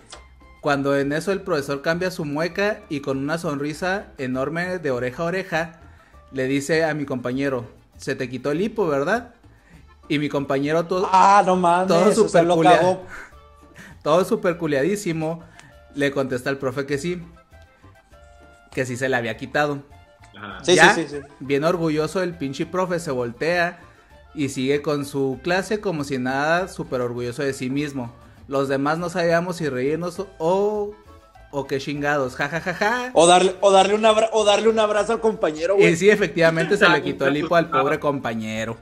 Cuando 0.60 0.96
en 0.96 1.12
eso 1.12 1.32
el 1.32 1.40
profesor 1.40 1.82
cambia 1.82 2.12
su 2.12 2.24
mueca 2.24 2.82
y 2.88 3.00
con 3.00 3.18
una 3.18 3.36
sonrisa 3.36 4.06
enorme 4.16 4.78
de 4.78 4.92
oreja 4.92 5.24
a 5.24 5.26
oreja, 5.26 5.80
le 6.30 6.44
dice 6.44 6.84
a 6.84 6.94
mi 6.94 7.04
compañero, 7.04 7.66
se 7.96 8.14
te 8.14 8.28
quitó 8.30 8.52
el 8.52 8.60
hipo, 8.60 8.86
¿verdad? 8.86 9.34
Y 10.06 10.20
mi 10.20 10.28
compañero 10.28 10.86
todo, 10.86 11.08
Ah, 11.12 11.42
no 11.44 11.56
mames. 11.56 11.88
Todo 11.88 12.14
súper 12.14 12.44
lo 12.44 12.60
cagó. 12.60 13.06
todo 14.04 14.24
super 14.24 14.56
culiadísimo, 14.56 15.42
le 15.96 16.12
contesta 16.12 16.48
al 16.48 16.58
profe 16.58 16.86
que 16.86 16.96
sí, 16.96 17.20
que 18.70 18.86
sí 18.86 18.96
se 18.96 19.08
le 19.08 19.16
había 19.16 19.36
quitado. 19.36 19.82
Ajá. 20.36 20.58
Sí, 20.62 20.76
Ya, 20.76 20.94
sí, 20.94 21.08
sí, 21.08 21.16
sí. 21.16 21.26
Bien 21.40 21.64
orgulloso 21.64 22.22
el 22.22 22.36
pinche 22.36 22.66
profe 22.66 23.00
se 23.00 23.10
voltea 23.10 23.80
y 24.34 24.48
sigue 24.48 24.82
con 24.82 25.04
su 25.04 25.38
clase 25.42 25.80
como 25.80 26.04
si 26.04 26.18
nada, 26.18 26.68
súper 26.68 27.00
orgulloso 27.00 27.42
de 27.42 27.52
sí 27.52 27.68
mismo. 27.70 28.12
Los 28.48 28.68
demás 28.68 28.98
no 28.98 29.08
sabíamos 29.10 29.56
si 29.56 29.68
reírnos 29.68 30.22
o, 30.38 30.94
o 31.50 31.66
qué 31.66 31.78
chingados, 31.78 32.34
ja 32.36 32.48
ja 32.48 32.60
ja 32.60 32.74
ja. 32.74 33.10
O 33.14 33.26
darle, 33.26 33.54
o, 33.60 33.70
darle 33.70 33.94
un 33.94 34.04
abra- 34.04 34.30
o 34.32 34.44
darle 34.44 34.68
un 34.68 34.78
abrazo 34.78 35.12
al 35.12 35.20
compañero, 35.20 35.74
güey. 35.76 35.88
Y 35.92 35.96
sí, 35.96 36.10
efectivamente 36.10 36.76
se 36.76 36.88
le 36.88 37.02
quitó 37.02 37.26
el 37.26 37.36
hipo 37.36 37.56
al 37.56 37.70
pobre 37.70 37.98
compañero. 38.00 38.76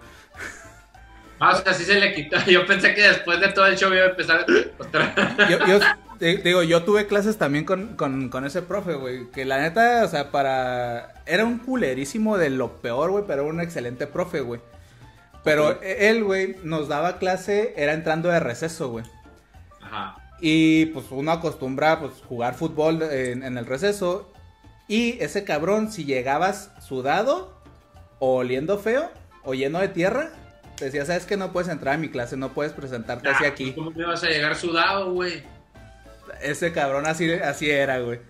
Ah, 1.42 1.57
o 1.59 1.62
sea, 1.62 1.72
sí 1.72 1.84
se 1.84 1.98
le 1.98 2.12
quitó. 2.14 2.36
Yo 2.46 2.66
pensé 2.66 2.94
que 2.94 3.03
después 3.03 3.40
de 3.40 3.48
todo 3.48 3.66
el 3.66 3.76
show 3.76 3.92
iba 3.92 4.05
a 4.05 4.11
empezar 4.11 4.44
otra. 4.78 5.14
Yo, 5.48 5.59
yo 5.66 5.78
te- 6.18 6.36
digo, 6.38 6.62
yo 6.62 6.82
tuve 6.84 7.07
clases 7.07 7.38
también 7.38 7.64
con, 7.64 7.96
con, 7.96 8.28
con 8.28 8.44
ese 8.44 8.61
profe, 8.61 8.92
güey. 8.94 9.30
Que 9.30 9.46
la 9.46 9.59
neta, 9.59 10.03
o 10.05 10.09
sea, 10.09 10.30
para. 10.30 11.14
Era 11.24 11.46
un 11.46 11.59
culerísimo 11.59 12.36
de 12.36 12.51
lo 12.51 12.76
peor, 12.82 13.11
güey, 13.11 13.24
pero 13.26 13.42
era 13.42 13.51
un 13.51 13.61
excelente 13.61 14.07
profe, 14.07 14.40
güey. 14.40 14.61
Pero 15.45 15.68
Ok. 15.70 15.78
él, 15.82 16.24
güey, 16.24 16.57
nos 16.62 16.88
daba 16.88 17.18
clase, 17.18 17.72
era 17.76 17.93
entrando 17.95 18.28
de 18.28 18.41
receso, 18.41 18.91
güey. 18.91 19.05
Ajá. 19.80 20.16
Y 20.41 20.86
pues 20.86 21.07
uno 21.11 21.32
acostumbra 21.32 21.99
pues 22.01 22.12
jugar 22.28 22.55
fútbol 22.55 23.03
en, 23.03 23.43
en 23.43 23.59
el 23.59 23.66
receso. 23.66 24.32
Y 24.88 25.18
ese 25.22 25.45
cabrón, 25.45 25.93
si 25.93 26.05
llegabas 26.05 26.70
sudado, 26.86 27.55
o 28.18 28.36
oliendo 28.36 28.78
feo, 28.78 29.11
o 29.45 29.55
lleno 29.55 29.78
de 29.78 29.88
tierra, 29.88 30.30
te 30.76 30.86
decía, 30.86 31.05
sabes 31.07 31.26
que 31.26 31.36
no 31.36 31.53
puedes 31.53 31.70
entrar 31.70 31.95
a 31.95 31.99
mi 31.99 32.09
clase, 32.11 32.36
no 32.36 32.51
puedes 32.55 32.72
presentarte 32.72 33.28
así 33.28 33.45
Ah, 33.45 33.49
aquí. 33.49 33.72
¿Cómo 33.72 33.91
me 33.93 34.05
vas 34.05 34.22
a 34.24 34.28
llegar 34.28 34.57
sudado, 34.57 35.12
güey? 35.12 35.43
Ese 36.43 36.72
cabrón 36.72 37.07
así, 37.07 37.30
así 37.32 37.70
era, 37.70 37.99
güey. 38.01 38.20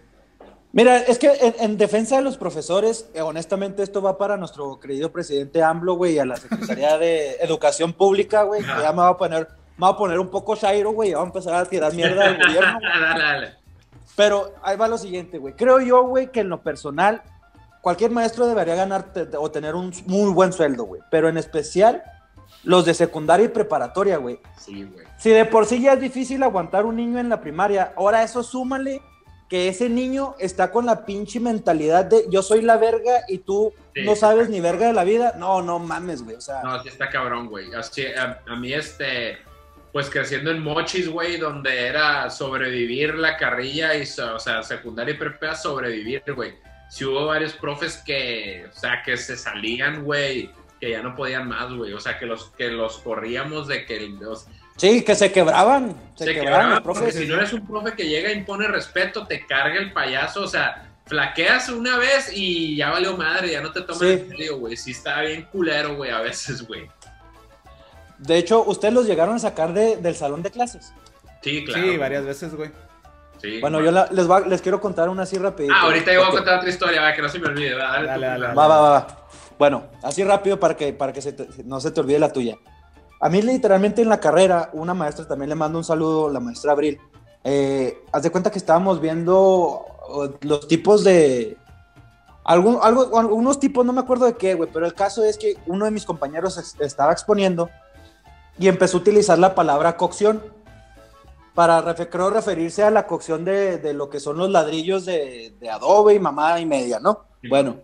Mira, 0.73 0.99
es 0.99 1.19
que 1.19 1.29
en, 1.29 1.55
en 1.59 1.79
defensa 1.79 2.17
de 2.17 2.23
los 2.23 2.37
profesores, 2.37 3.09
eh, 3.15 3.23
honestamente 3.23 3.83
esto 3.83 4.01
va 4.01 4.17
para 4.17 4.37
nuestro 4.37 4.79
querido 4.79 5.11
presidente 5.11 5.63
AMLO, 5.63 5.95
güey, 5.95 6.19
a 6.19 6.25
la 6.25 6.37
Secretaría 6.37 6.97
de 6.99 7.33
Educación 7.41 7.93
Pública, 7.93 8.45
güey, 8.45 8.63
que 8.63 8.69
ya 8.69 8.93
me 8.93 8.99
va 8.99 9.09
a 9.09 9.17
poner, 9.17 9.49
me 9.77 9.87
va 9.87 9.89
a 9.89 9.97
poner 9.97 10.21
un 10.21 10.29
poco 10.29 10.55
Shairo, 10.55 10.93
güey, 10.93 11.11
y 11.11 11.15
va 11.15 11.23
a 11.23 11.25
empezar 11.25 11.55
a 11.55 11.65
tirar 11.65 11.93
mierda 11.95 12.25
al 12.25 12.39
gobierno. 12.39 12.79
dale, 12.83 13.25
dale. 13.25 13.55
Pero 14.17 14.53
ahí 14.63 14.77
va 14.77 14.87
lo 14.87 14.99
siguiente, 14.99 15.39
güey. 15.39 15.55
Creo 15.55 15.81
yo, 15.81 16.05
güey, 16.05 16.31
que 16.31 16.41
en 16.41 16.49
lo 16.49 16.63
personal, 16.63 17.23
cualquier 17.81 18.13
maestro 18.13 18.47
debería 18.47 18.77
ganar 18.77 19.13
o 19.39 19.51
tener 19.51 19.75
un 19.75 19.93
muy 20.07 20.31
buen 20.33 20.53
sueldo, 20.53 20.85
güey. 20.85 21.01
Pero 21.11 21.29
en 21.29 21.37
especial 21.37 22.03
los 22.63 22.85
de 22.85 22.95
secundaria 22.95 23.47
y 23.47 23.49
preparatoria, 23.49 24.19
güey. 24.19 24.39
Sí, 24.59 24.85
güey. 24.85 25.07
Si 25.17 25.31
de 25.31 25.47
por 25.47 25.67
sí 25.67 25.81
ya 25.81 25.95
es 25.95 26.01
difícil 26.01 26.43
aguantar 26.43 26.85
un 26.85 26.97
niño 26.97 27.19
en 27.19 27.29
la 27.29 27.41
primaria, 27.41 27.93
ahora 27.97 28.23
eso 28.23 28.43
súmale 28.43 29.01
que 29.51 29.69
ese 29.69 29.89
niño 29.91 30.37
está 30.39 30.71
con 30.71 30.87
la 30.87 31.05
pinche 31.05 31.41
mentalidad 31.41 32.05
de 32.07 32.25
yo 32.31 32.41
soy 32.43 32.63
la 32.63 32.77
verga 32.79 33.25
y 33.29 33.39
tú 33.39 33.75
Sí. 33.95 34.03
no 34.05 34.15
sabes 34.15 34.49
ni 34.49 34.61
verga 34.61 34.87
de 34.87 34.93
la 34.93 35.03
vida. 35.03 35.35
No, 35.37 35.61
no 35.63 35.81
mames, 35.81 36.23
güey. 36.23 36.37
O 36.37 36.41
sea, 36.41 36.63
No, 36.63 36.81
sí 36.83 36.89
está 36.89 37.11
cabrón, 37.11 37.49
güey. 37.49 37.75
Así, 37.75 38.07
a, 38.07 38.41
a 38.47 38.55
mí, 38.55 38.73
este, 38.73 39.39
pues 39.93 40.09
creciendo 40.09 40.53
en 40.53 40.63
Mochis, 40.63 41.09
güey, 41.09 41.37
donde 41.39 41.89
era 41.89 42.31
sobrevivir 42.31 43.17
la 43.17 43.37
carrilla 43.37 43.97
y, 43.97 44.03
o 44.03 44.39
sea, 44.39 44.63
secundaria 44.63 45.15
y 45.15 45.19
prepa, 45.19 45.57
sobrevivir, 45.57 46.23
güey. 46.37 46.55
Sí 46.89 47.05
hubo 47.05 47.27
varios 47.27 47.53
profes 47.55 48.01
que, 48.07 48.67
o 48.71 48.79
sea, 48.79 49.03
que 49.05 49.17
se 49.17 49.37
salían, 49.37 50.05
güey, 50.05 50.51
que 50.81 50.91
ya 50.91 51.03
no 51.03 51.17
podían 51.17 51.49
más, 51.49 51.73
güey. 51.73 51.93
O 51.93 51.99
sea, 52.01 52.17
que 52.17 52.27
los, 52.27 52.51
que 52.53 52.69
los 52.69 52.99
corríamos 52.99 53.67
de 53.67 53.85
que 53.87 54.09
los, 54.09 54.47
sí, 54.81 55.03
que 55.05 55.15
se 55.15 55.31
quebraban. 55.33 55.95
Se, 56.15 56.25
se 56.25 56.35
quebraban 56.35 56.61
quebraban, 56.61 56.83
porque 56.83 57.01
profes. 57.01 57.15
si 57.17 57.27
no 57.27 57.35
eres 57.37 57.53
un 57.53 57.67
profe 57.67 57.93
que 57.95 58.09
llega 58.09 58.33
impone 58.33 58.67
respeto, 58.69 59.27
te 59.27 59.47
carga 59.47 59.79
el 59.79 59.93
payaso, 59.93 60.43
o 60.43 60.47
sea, 60.49 60.87
flaqueas 61.07 61.69
una 61.69 61.97
vez 61.99 62.31
y 62.35 62.77
ya 62.77 62.91
valió 62.91 63.17
madre, 63.17 63.51
ya 63.53 63.61
no 63.61 63.73
te 63.73 63.81
toman 63.83 64.01
Sí. 64.01 64.07
en 64.09 64.29
serio, 64.29 64.59
güey. 64.59 64.77
Sí 64.77 64.91
está 64.93 65.21
bien 65.23 65.43
culero, 65.51 65.97
güey, 65.97 66.11
a 66.11 66.21
veces, 66.21 66.67
güey. 66.67 66.89
De 68.19 68.37
hecho, 68.37 68.63
ustedes 68.65 68.93
los 68.93 69.07
llegaron 69.07 69.37
a 69.37 69.39
sacar 69.39 69.73
de- 69.73 69.97
del 69.97 70.15
salón 70.15 70.43
de 70.43 70.51
clases. 70.51 70.93
Sí, 71.43 71.65
claro. 71.65 71.83
Sí, 71.83 71.97
varias 71.97 72.25
veces, 72.25 72.55
güey. 72.55 72.71
Sí, 73.41 73.59
Bueno, 73.61 73.81
yo 73.83 73.91
la- 73.91 74.07
les, 74.13 74.31
va- 74.31 74.41
les 74.41 74.61
quiero 74.61 74.79
contar 74.81 75.09
una 75.09 75.23
así 75.23 75.39
rapidito. 75.39 75.73
Ah, 75.75 75.85
ahorita 75.85 76.13
yo 76.13 76.21
voy 76.21 76.29
a 76.29 76.33
contar 76.33 76.59
otra 76.59 76.69
historia, 76.69 77.01
va, 77.01 77.15
que 77.15 77.23
no 77.23 77.29
se 77.31 77.39
me 77.39 77.49
olvide. 77.49 77.73
Va, 77.75 77.85
dale, 77.93 78.07
Dale, 78.07 78.27
dale, 78.27 78.47
va. 78.49 78.53
Va, 78.55 78.67
va, 78.69 78.81
va, 78.83 78.91
va. 78.91 79.27
Bueno, 79.59 79.85
así 80.03 80.23
rápido 80.23 80.61
para 80.61 80.77
que, 80.77 80.93
para 80.93 81.13
que 81.15 81.23
se 81.23 81.33
te- 81.33 81.49
no 81.65 81.81
se 81.81 81.91
te 81.91 82.01
olvide 82.01 82.19
la 82.19 82.31
tuya. 82.31 82.57
A 83.21 83.29
mí 83.29 83.43
literalmente 83.43 84.01
en 84.03 84.09
la 84.09 84.19
carrera, 84.19 84.71
una 84.73 84.95
maestra 84.95 85.29
también 85.29 85.51
le 85.51 85.55
mando 85.55 85.79
un 85.79 85.85
saludo, 85.85 86.31
la 86.31 86.41
maestra 86.41 86.73
Abril. 86.73 86.99
Eh, 87.45 88.03
haz 88.13 88.23
de 88.23 88.31
cuenta 88.31 88.51
que 88.51 88.59
estábamos 88.59 89.01
viendo 89.01 89.85
los 90.41 90.67
tipos 90.67 91.05
de... 91.05 91.57
Algún, 92.45 92.79
algo, 92.83 93.19
algunos 93.19 93.61
tipos, 93.61 93.85
no 93.85 93.93
me 93.93 94.01
acuerdo 94.01 94.25
de 94.25 94.35
qué, 94.35 94.55
güey, 94.55 94.69
pero 94.73 94.87
el 94.87 94.95
caso 94.95 95.23
es 95.23 95.37
que 95.37 95.57
uno 95.67 95.85
de 95.85 95.91
mis 95.91 96.05
compañeros 96.07 96.57
es- 96.57 96.75
estaba 96.81 97.13
exponiendo 97.13 97.69
y 98.59 98.67
empezó 98.67 98.97
a 98.97 99.01
utilizar 99.01 99.39
la 99.39 99.55
palabra 99.55 99.97
cocción 99.97 100.43
para, 101.55 101.95
creo, 101.95 102.31
referirse 102.31 102.83
a 102.83 102.91
la 102.91 103.07
cocción 103.07 103.45
de, 103.45 103.77
de 103.79 103.93
lo 103.93 104.09
que 104.09 104.21
son 104.21 104.39
los 104.39 104.49
ladrillos 104.51 105.05
de, 105.05 105.55
de 105.61 105.71
adobe 105.71 106.15
y 106.15 106.19
mamá 106.19 106.59
y 106.59 106.67
media, 106.67 106.99
¿no? 106.99 107.25
Sí. 107.43 107.49
Bueno, 107.49 107.77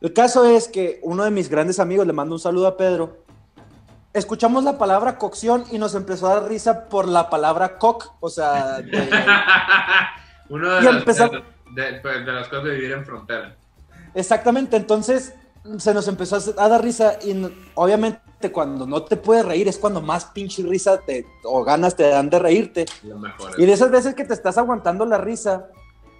el 0.00 0.12
caso 0.12 0.44
es 0.44 0.68
que 0.68 1.00
uno 1.02 1.24
de 1.24 1.30
mis 1.30 1.48
grandes 1.48 1.80
amigos, 1.80 2.06
le 2.06 2.12
mando 2.12 2.34
un 2.34 2.40
saludo 2.40 2.66
a 2.66 2.76
Pedro, 2.76 3.16
escuchamos 4.18 4.64
la 4.64 4.78
palabra 4.78 5.18
cocción 5.18 5.64
y 5.70 5.78
nos 5.78 5.94
empezó 5.94 6.28
a 6.28 6.34
dar 6.40 6.48
risa 6.48 6.88
por 6.88 7.06
la 7.08 7.30
palabra 7.30 7.78
coc, 7.78 8.12
o 8.20 8.28
sea, 8.28 8.78
de- 8.80 9.08
Uno 10.48 10.70
de 10.74 10.80
Y 10.80 10.84
las, 10.84 10.94
empezó- 10.96 11.30
de, 11.74 12.00
de- 12.00 12.32
las 12.32 12.48
cosas 12.48 12.64
de 12.64 12.70
vivir 12.70 12.92
en 12.92 13.04
frontera. 13.04 13.56
exactamente, 14.14 14.76
entonces 14.76 15.34
se 15.78 15.92
nos 15.92 16.08
empezó 16.08 16.38
a 16.58 16.68
dar 16.68 16.82
risa 16.82 17.18
y 17.22 17.34
obviamente 17.74 18.52
cuando 18.52 18.86
no 18.86 19.02
te 19.02 19.16
puedes 19.16 19.44
reír 19.44 19.68
es 19.68 19.76
cuando 19.76 20.00
más 20.00 20.26
pinche 20.26 20.62
risa 20.62 20.98
te, 21.00 21.26
o 21.44 21.62
ganas 21.64 21.94
te 21.96 22.08
dan 22.08 22.30
de 22.30 22.38
reírte. 22.38 22.86
Y 23.58 23.66
de 23.66 23.72
esas 23.72 23.90
veces 23.90 24.14
que 24.14 24.24
te 24.24 24.32
estás 24.32 24.56
aguantando 24.56 25.04
la 25.04 25.18
risa 25.18 25.66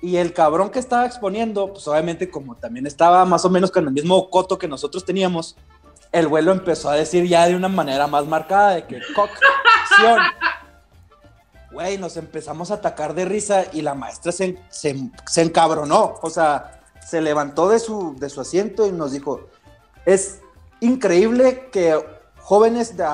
y 0.02 0.16
el 0.16 0.32
cabrón 0.34 0.70
que 0.70 0.78
estaba 0.80 1.06
exponiendo, 1.06 1.72
pues 1.72 1.88
obviamente 1.88 2.28
como 2.30 2.56
también 2.56 2.86
estaba 2.86 3.24
más 3.24 3.44
o 3.44 3.50
menos 3.50 3.70
con 3.70 3.86
el 3.86 3.92
mismo 3.92 4.28
coto 4.28 4.58
que 4.58 4.68
nosotros 4.68 5.04
teníamos, 5.04 5.56
el 6.12 6.28
vuelo 6.28 6.52
empezó 6.52 6.90
a 6.90 6.94
decir 6.94 7.26
ya 7.26 7.46
de 7.46 7.56
una 7.56 7.68
manera 7.68 8.06
más 8.06 8.26
marcada 8.26 8.70
de 8.74 8.86
que 8.86 9.00
cocción. 9.14 10.20
Güey, 11.70 11.98
nos 11.98 12.16
empezamos 12.16 12.70
a 12.70 12.74
atacar 12.74 13.14
de 13.14 13.24
risa 13.24 13.64
y 13.72 13.82
la 13.82 13.94
maestra 13.94 14.32
se, 14.32 14.58
se, 14.70 14.96
se 15.26 15.42
encabronó, 15.42 16.14
o 16.22 16.30
sea, 16.30 16.80
se 17.06 17.20
levantó 17.20 17.68
de 17.68 17.78
su, 17.78 18.16
de 18.18 18.30
su 18.30 18.40
asiento 18.40 18.86
y 18.86 18.92
nos 18.92 19.12
dijo, 19.12 19.48
es 20.06 20.40
increíble 20.80 21.68
que 21.70 21.98
jóvenes, 22.38 22.96
de, 22.96 23.04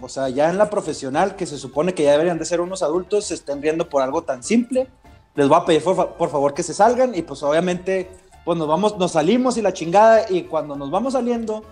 o 0.00 0.08
sea, 0.08 0.30
ya 0.30 0.48
en 0.48 0.56
la 0.56 0.70
profesional, 0.70 1.36
que 1.36 1.44
se 1.44 1.58
supone 1.58 1.92
que 1.92 2.04
ya 2.04 2.12
deberían 2.12 2.38
de 2.38 2.46
ser 2.46 2.62
unos 2.62 2.82
adultos, 2.82 3.26
se 3.26 3.34
estén 3.34 3.60
riendo 3.60 3.88
por 3.88 4.00
algo 4.00 4.22
tan 4.22 4.42
simple. 4.42 4.88
Les 5.34 5.46
voy 5.46 5.58
a 5.58 5.64
pedir 5.66 5.84
por, 5.84 6.14
por 6.14 6.30
favor 6.30 6.54
que 6.54 6.62
se 6.62 6.72
salgan 6.72 7.14
y 7.14 7.22
pues 7.22 7.42
obviamente 7.42 8.10
pues 8.44 8.56
nos 8.56 8.66
vamos, 8.66 8.96
nos 8.96 9.12
salimos 9.12 9.58
y 9.58 9.62
la 9.62 9.74
chingada 9.74 10.24
y 10.30 10.44
cuando 10.44 10.74
nos 10.74 10.90
vamos 10.90 11.12
saliendo, 11.12 11.64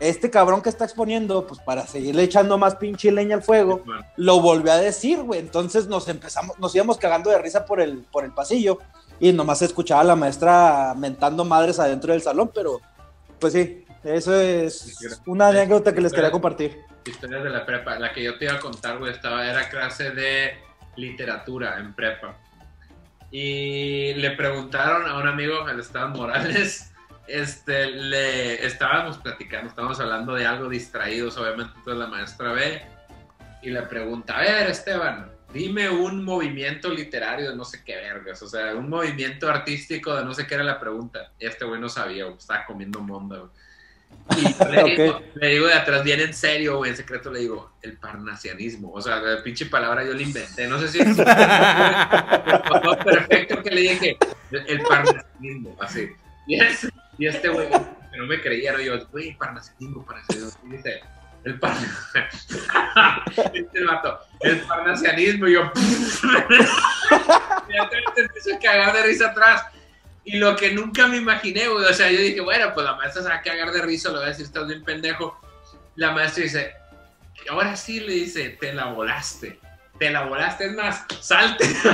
este 0.00 0.30
cabrón 0.30 0.62
que 0.62 0.68
está 0.68 0.84
exponiendo, 0.84 1.46
pues 1.46 1.60
para 1.60 1.86
seguirle 1.86 2.24
echando 2.24 2.58
más 2.58 2.76
pinche 2.76 3.12
leña 3.12 3.36
al 3.36 3.42
fuego, 3.42 3.82
Bueno, 3.84 4.04
lo 4.16 4.40
volvió 4.40 4.72
a 4.72 4.78
decir, 4.78 5.22
güey. 5.22 5.40
Entonces 5.40 5.86
nos 5.86 6.08
empezamos, 6.08 6.58
nos 6.58 6.74
íbamos 6.74 6.98
cagando 6.98 7.30
de 7.30 7.38
risa 7.38 7.64
por 7.64 7.80
el, 7.80 7.98
por 8.10 8.24
el 8.24 8.32
pasillo. 8.32 8.78
y 9.20 9.32
nomás 9.32 9.62
escuchaba 9.62 10.00
a 10.00 10.04
la 10.04 10.16
maestra 10.16 10.94
mentando 10.96 11.44
madres 11.44 11.78
adentro 11.78 12.12
del 12.12 12.22
salón, 12.22 12.50
pero 12.52 12.80
pues 13.38 13.52
sí, 13.52 13.84
eso 14.04 14.34
es 14.40 14.98
una 15.26 15.48
anécdota 15.48 15.94
que 15.94 16.00
les 16.00 16.12
quería 16.12 16.32
compartir. 16.32 16.78
Historias 17.04 17.44
de 17.44 17.50
la 17.50 17.64
prepa, 17.64 17.98
la 17.98 18.12
que 18.12 18.22
yo 18.22 18.36
te 18.38 18.46
iba 18.46 18.54
a 18.54 18.60
contar, 18.60 18.98
güey, 18.98 19.12
estaba, 19.12 19.48
era 19.48 19.68
clase 19.68 20.10
de 20.10 20.54
literatura 20.96 21.78
en 21.78 21.94
prepa. 21.94 22.36
Y 23.30 24.14
le 24.14 24.32
preguntaron 24.32 25.08
a 25.08 25.16
un 25.18 25.26
amigo, 25.26 25.68
el 25.68 25.80
Esteban 25.80 26.12
Morales, 26.12 26.91
este, 27.26 27.90
le 27.90 28.66
estábamos 28.66 29.18
platicando, 29.18 29.68
estábamos 29.68 30.00
hablando 30.00 30.34
de 30.34 30.46
algo 30.46 30.68
distraídos, 30.68 31.36
obviamente, 31.36 31.72
entonces 31.76 31.98
la 31.98 32.06
maestra 32.06 32.52
ve 32.52 32.82
y 33.62 33.70
le 33.70 33.82
pregunta, 33.82 34.38
a 34.38 34.40
ver, 34.40 34.70
Esteban, 34.70 35.30
dime 35.52 35.88
un 35.88 36.24
movimiento 36.24 36.90
literario 36.90 37.50
de 37.50 37.56
no 37.56 37.64
sé 37.64 37.82
qué 37.84 37.96
vergas, 37.96 38.42
o 38.42 38.48
sea, 38.48 38.74
un 38.74 38.88
movimiento 38.88 39.48
artístico 39.48 40.14
de 40.16 40.24
no 40.24 40.34
sé 40.34 40.46
qué 40.46 40.54
era 40.54 40.64
la 40.64 40.80
pregunta. 40.80 41.32
Y 41.38 41.46
este 41.46 41.64
güey 41.64 41.80
no 41.80 41.88
sabía, 41.88 42.26
estaba 42.26 42.64
comiendo 42.66 43.00
monda, 43.00 43.38
güey. 43.38 43.50
Y 44.36 44.42
le, 44.70 44.84
digo, 44.96 45.20
le, 45.34 45.48
digo, 45.48 45.66
de 45.66 45.74
atrás, 45.74 46.04
bien 46.04 46.20
en 46.20 46.34
serio, 46.34 46.76
güey, 46.78 46.90
en 46.90 46.96
secreto 46.96 47.30
le 47.30 47.40
digo, 47.40 47.72
el 47.82 47.96
parnasianismo. 47.98 48.92
O 48.92 49.00
sea, 49.00 49.16
la 49.16 49.42
pinche 49.42 49.66
palabra 49.66 50.04
yo 50.04 50.14
la 50.14 50.22
inventé. 50.22 50.66
No 50.68 50.78
sé 50.78 50.88
si 50.88 51.00
es 51.00 51.16
perfecto 53.04 53.62
que 53.62 53.70
le 53.70 53.80
dije, 53.80 54.16
el 54.50 54.82
parnasianismo, 54.82 55.76
así. 55.80 56.10
Y, 56.46 56.60
es, 56.60 56.88
y 57.22 57.28
este 57.28 57.48
güey, 57.50 57.68
que 57.68 58.18
no 58.18 58.26
me 58.26 58.40
creía, 58.40 58.76
yo, 58.82 59.06
güey, 59.12 59.36
parnasianismo, 59.36 60.04
parnasianismo. 60.04 60.60
Y 60.66 60.76
dice, 60.76 61.00
el 61.44 61.56
parnasianismo. 61.60 62.58
este 63.54 63.84
vato, 63.84 64.18
el 64.40 64.58
parnasianismo. 64.62 65.46
Y 65.46 65.52
yo, 65.52 65.70
y 67.68 68.14
te 68.14 68.20
empiezo 68.22 68.56
a 68.56 68.58
cagar 68.58 68.92
de 68.92 69.02
risa 69.04 69.28
atrás. 69.28 69.66
Y 70.24 70.38
lo 70.38 70.56
que 70.56 70.72
nunca 70.72 71.06
me 71.06 71.18
imaginé, 71.18 71.68
güey, 71.68 71.84
o 71.84 71.94
sea, 71.94 72.10
yo 72.10 72.18
dije, 72.18 72.40
bueno, 72.40 72.74
pues 72.74 72.84
la 72.84 72.96
maestra 72.96 73.22
se 73.22 73.28
va 73.28 73.36
a 73.36 73.42
cagar 73.42 73.70
de 73.70 73.82
risa, 73.82 74.08
lo 74.08 74.16
voy 74.16 74.24
a 74.24 74.30
decir, 74.30 74.46
estás 74.46 74.66
bien 74.66 74.82
pendejo. 74.82 75.40
La 75.94 76.10
maestra 76.10 76.42
dice, 76.42 76.72
ahora 77.48 77.76
sí 77.76 78.00
le 78.00 78.14
dice, 78.14 78.48
te 78.60 78.72
la 78.72 78.86
volaste, 78.86 79.60
te 79.98 80.10
la 80.10 80.24
volaste, 80.24 80.66
es 80.66 80.72
más, 80.72 81.04
salte. 81.20 81.64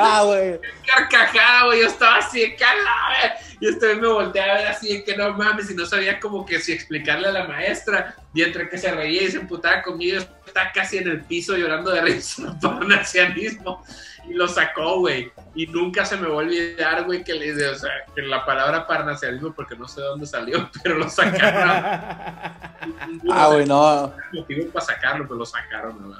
ah, 0.00 0.22
güey. 0.24 0.58
Carcajada, 0.86 1.64
güey, 1.66 1.80
yo 1.80 1.86
estaba 1.86 2.16
así, 2.16 2.56
cala, 2.56 3.36
y 3.60 3.68
este 3.68 3.94
me 3.96 4.06
volteé 4.06 4.42
a 4.42 4.54
ver 4.54 4.66
así, 4.68 5.02
que 5.04 5.16
no 5.16 5.32
mames, 5.32 5.70
y 5.70 5.74
no 5.74 5.86
sabía 5.86 6.20
como 6.20 6.46
que 6.46 6.60
si 6.60 6.72
explicarle 6.72 7.28
a 7.28 7.32
la 7.32 7.48
maestra, 7.48 8.16
y 8.32 8.42
entre 8.42 8.68
que 8.68 8.78
se 8.78 8.90
reía 8.92 9.22
y 9.22 9.30
se 9.30 9.38
emputaba 9.38 9.82
conmigo, 9.82 10.18
está 10.46 10.70
casi 10.72 10.98
en 10.98 11.08
el 11.08 11.20
piso 11.22 11.56
llorando 11.56 11.90
de 11.90 12.00
risa 12.02 12.56
por 12.62 12.74
un 12.74 12.92
ancianismo 12.92 13.84
y 14.28 14.34
lo 14.34 14.46
sacó, 14.46 15.00
güey. 15.00 15.32
Y 15.54 15.66
nunca 15.66 16.04
se 16.04 16.16
me 16.16 16.28
va 16.28 16.34
a 16.34 16.38
olvidar, 16.38 17.04
güey, 17.04 17.24
que 17.24 17.34
le 17.34 17.68
o 17.68 17.74
sea, 17.74 17.90
que 18.14 18.22
la 18.22 18.44
palabra 18.44 18.86
parnasialismo, 18.86 19.52
porque 19.52 19.76
no 19.76 19.88
sé 19.88 20.00
de 20.00 20.06
dónde 20.06 20.26
salió, 20.26 20.70
pero 20.82 20.96
lo 20.96 21.08
sacaron. 21.08 21.70
ah, 23.30 23.48
güey, 23.50 23.66
no. 23.66 24.14
motivo 24.32 24.70
para 24.70 24.86
sacarlo, 24.86 25.24
pero 25.24 25.38
lo 25.38 25.46
sacaron, 25.46 26.14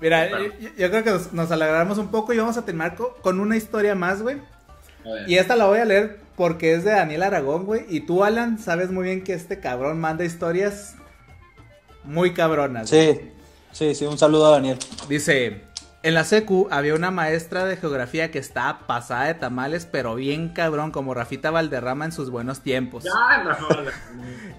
Mira, 0.00 0.30
yo, 0.30 0.52
yo, 0.76 0.90
creo 0.90 1.02
que 1.02 1.10
nos, 1.10 1.32
nos, 1.32 1.50
alegramos 1.50 1.98
un 1.98 2.08
poco 2.08 2.32
y 2.32 2.38
vamos 2.38 2.56
a 2.56 2.64
terminar 2.64 2.94
con, 2.94 3.40
una 3.40 3.56
historia 3.56 3.96
más, 3.96 4.22
güey. 4.22 4.40
Y 5.26 5.36
esta 5.36 5.56
la 5.56 5.66
voy 5.66 5.78
a 5.78 5.84
leer 5.84 6.20
porque 6.36 6.74
es 6.74 6.84
de 6.84 6.92
Daniel 6.92 7.22
Aragón, 7.22 7.66
güey. 7.66 7.84
Y 7.88 8.00
tú, 8.00 8.24
Alan, 8.24 8.58
sabes 8.58 8.90
muy 8.90 9.04
bien 9.04 9.24
que 9.24 9.34
este 9.34 9.60
cabrón 9.60 10.00
manda 10.00 10.24
historias 10.24 10.94
muy 12.04 12.32
cabronas. 12.32 12.88
Sí, 12.88 13.32
sí, 13.72 13.94
sí, 13.94 14.04
un 14.06 14.18
saludo 14.18 14.46
a 14.46 14.50
Daniel. 14.52 14.78
Dice, 15.08 15.62
en 16.02 16.14
la 16.14 16.24
secu 16.24 16.68
había 16.70 16.94
una 16.94 17.10
maestra 17.10 17.64
de 17.64 17.76
geografía 17.76 18.30
que 18.30 18.38
estaba 18.38 18.86
pasada 18.86 19.26
de 19.26 19.34
tamales, 19.34 19.86
pero 19.86 20.14
bien 20.14 20.50
cabrón, 20.50 20.92
como 20.92 21.12
Rafita 21.12 21.50
Valderrama 21.50 22.04
en 22.04 22.12
sus 22.12 22.30
buenos 22.30 22.60
tiempos. 22.60 23.04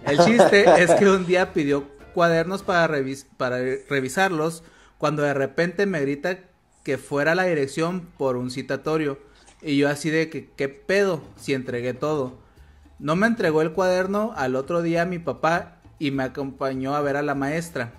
El 0.05 0.19
chiste 0.19 0.65
es 0.83 0.91
que 0.95 1.09
un 1.09 1.25
día 1.25 1.53
pidió 1.53 1.87
cuadernos 2.13 2.61
para, 2.61 2.89
para 3.37 3.57
revisarlos, 3.89 4.63
cuando 4.97 5.23
de 5.23 5.33
repente 5.33 5.85
me 5.85 6.01
grita 6.01 6.39
que 6.83 6.97
fuera 6.97 7.31
a 7.31 7.35
la 7.35 7.43
dirección 7.43 8.09
por 8.17 8.35
un 8.35 8.51
citatorio. 8.51 9.17
Y 9.61 9.77
yo 9.77 9.89
así 9.89 10.09
de 10.09 10.29
que, 10.29 10.49
¿qué 10.51 10.69
pedo? 10.69 11.21
Si 11.35 11.53
entregué 11.53 11.93
todo. 11.93 12.37
No 12.97 13.15
me 13.15 13.27
entregó 13.27 13.61
el 13.61 13.73
cuaderno 13.73 14.33
al 14.35 14.55
otro 14.55 14.81
día 14.81 15.05
mi 15.05 15.19
papá 15.19 15.77
y 15.99 16.11
me 16.11 16.23
acompañó 16.23 16.95
a 16.95 17.01
ver 17.01 17.17
a 17.17 17.21
la 17.21 17.35
maestra. 17.35 17.93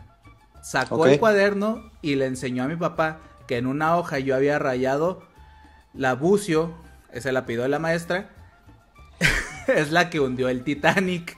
Sacó 0.62 1.06
el 1.06 1.18
cuaderno 1.18 1.90
y 2.02 2.16
le 2.16 2.26
enseñó 2.26 2.64
a 2.64 2.68
mi 2.68 2.76
papá 2.76 3.18
que 3.46 3.56
en 3.56 3.66
una 3.66 3.96
hoja 3.96 4.18
yo 4.18 4.36
había 4.36 4.58
rayado 4.58 5.22
la 5.94 6.14
bucio, 6.14 6.74
ese 7.12 7.32
la 7.32 7.46
pidió 7.46 7.66
la 7.66 7.78
maestra, 7.78 8.30
es 9.66 9.90
la 9.90 10.10
que 10.10 10.20
hundió 10.20 10.48
el 10.48 10.62
Titanic. 10.62 11.36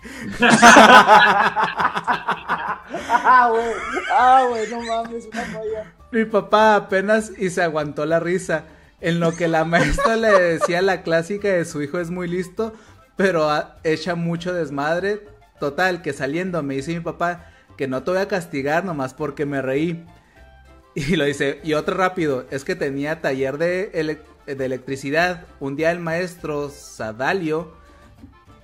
ah, 3.08 3.48
güey, 3.50 3.64
ah, 4.12 4.44
güey, 4.48 4.70
no 4.70 4.80
mames, 4.82 5.26
una 5.32 5.42
falla. 5.42 5.92
Mi 6.10 6.24
papá 6.24 6.76
apenas 6.76 7.32
y 7.38 7.48
se 7.50 7.62
aguantó 7.62 8.04
la 8.04 8.20
risa, 8.20 8.64
en 9.02 9.20
lo 9.20 9.34
que 9.34 9.48
la 9.48 9.64
maestra 9.64 10.16
le 10.16 10.30
decía 10.30 10.80
la 10.80 11.02
clásica 11.02 11.48
de 11.48 11.64
su 11.64 11.82
hijo 11.82 11.98
es 11.98 12.10
muy 12.10 12.28
listo, 12.28 12.72
pero 13.16 13.48
echa 13.84 14.14
mucho 14.14 14.54
desmadre. 14.54 15.26
Total, 15.60 16.02
que 16.02 16.12
saliendo 16.12 16.62
me 16.62 16.74
dice 16.74 16.94
mi 16.94 17.00
papá 17.00 17.46
que 17.76 17.88
no 17.88 18.02
te 18.02 18.12
voy 18.12 18.20
a 18.20 18.28
castigar 18.28 18.84
nomás 18.84 19.12
porque 19.12 19.44
me 19.44 19.60
reí. 19.60 20.04
Y 20.94 21.16
lo 21.16 21.24
dice, 21.24 21.60
y 21.64 21.74
otro 21.74 21.96
rápido, 21.96 22.46
es 22.50 22.64
que 22.64 22.76
tenía 22.76 23.20
taller 23.20 23.58
de, 23.58 24.18
de 24.46 24.64
electricidad. 24.64 25.46
Un 25.58 25.74
día 25.74 25.90
el 25.90 26.00
maestro 26.00 26.68
Sadalio, 26.68 27.72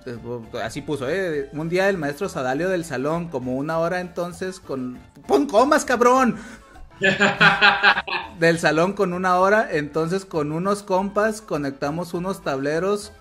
eh, 0.05 0.17
así 0.63 0.81
puso, 0.81 1.09
¿eh? 1.09 1.49
Un 1.53 1.69
día 1.69 1.89
el 1.89 1.97
maestro 1.97 2.29
Sadalio 2.29 2.69
del 2.69 2.85
salón, 2.85 3.29
como 3.29 3.57
una 3.57 3.79
hora 3.79 3.99
entonces 3.99 4.59
con... 4.59 4.99
¡Pon 5.27 5.47
comas, 5.47 5.85
cabrón! 5.85 6.37
del 8.39 8.59
salón 8.59 8.93
con 8.93 9.13
una 9.13 9.37
hora, 9.37 9.69
entonces 9.71 10.25
con 10.25 10.51
unos 10.51 10.83
compas 10.83 11.41
conectamos 11.41 12.13
unos 12.13 12.41
tableros 12.43 13.11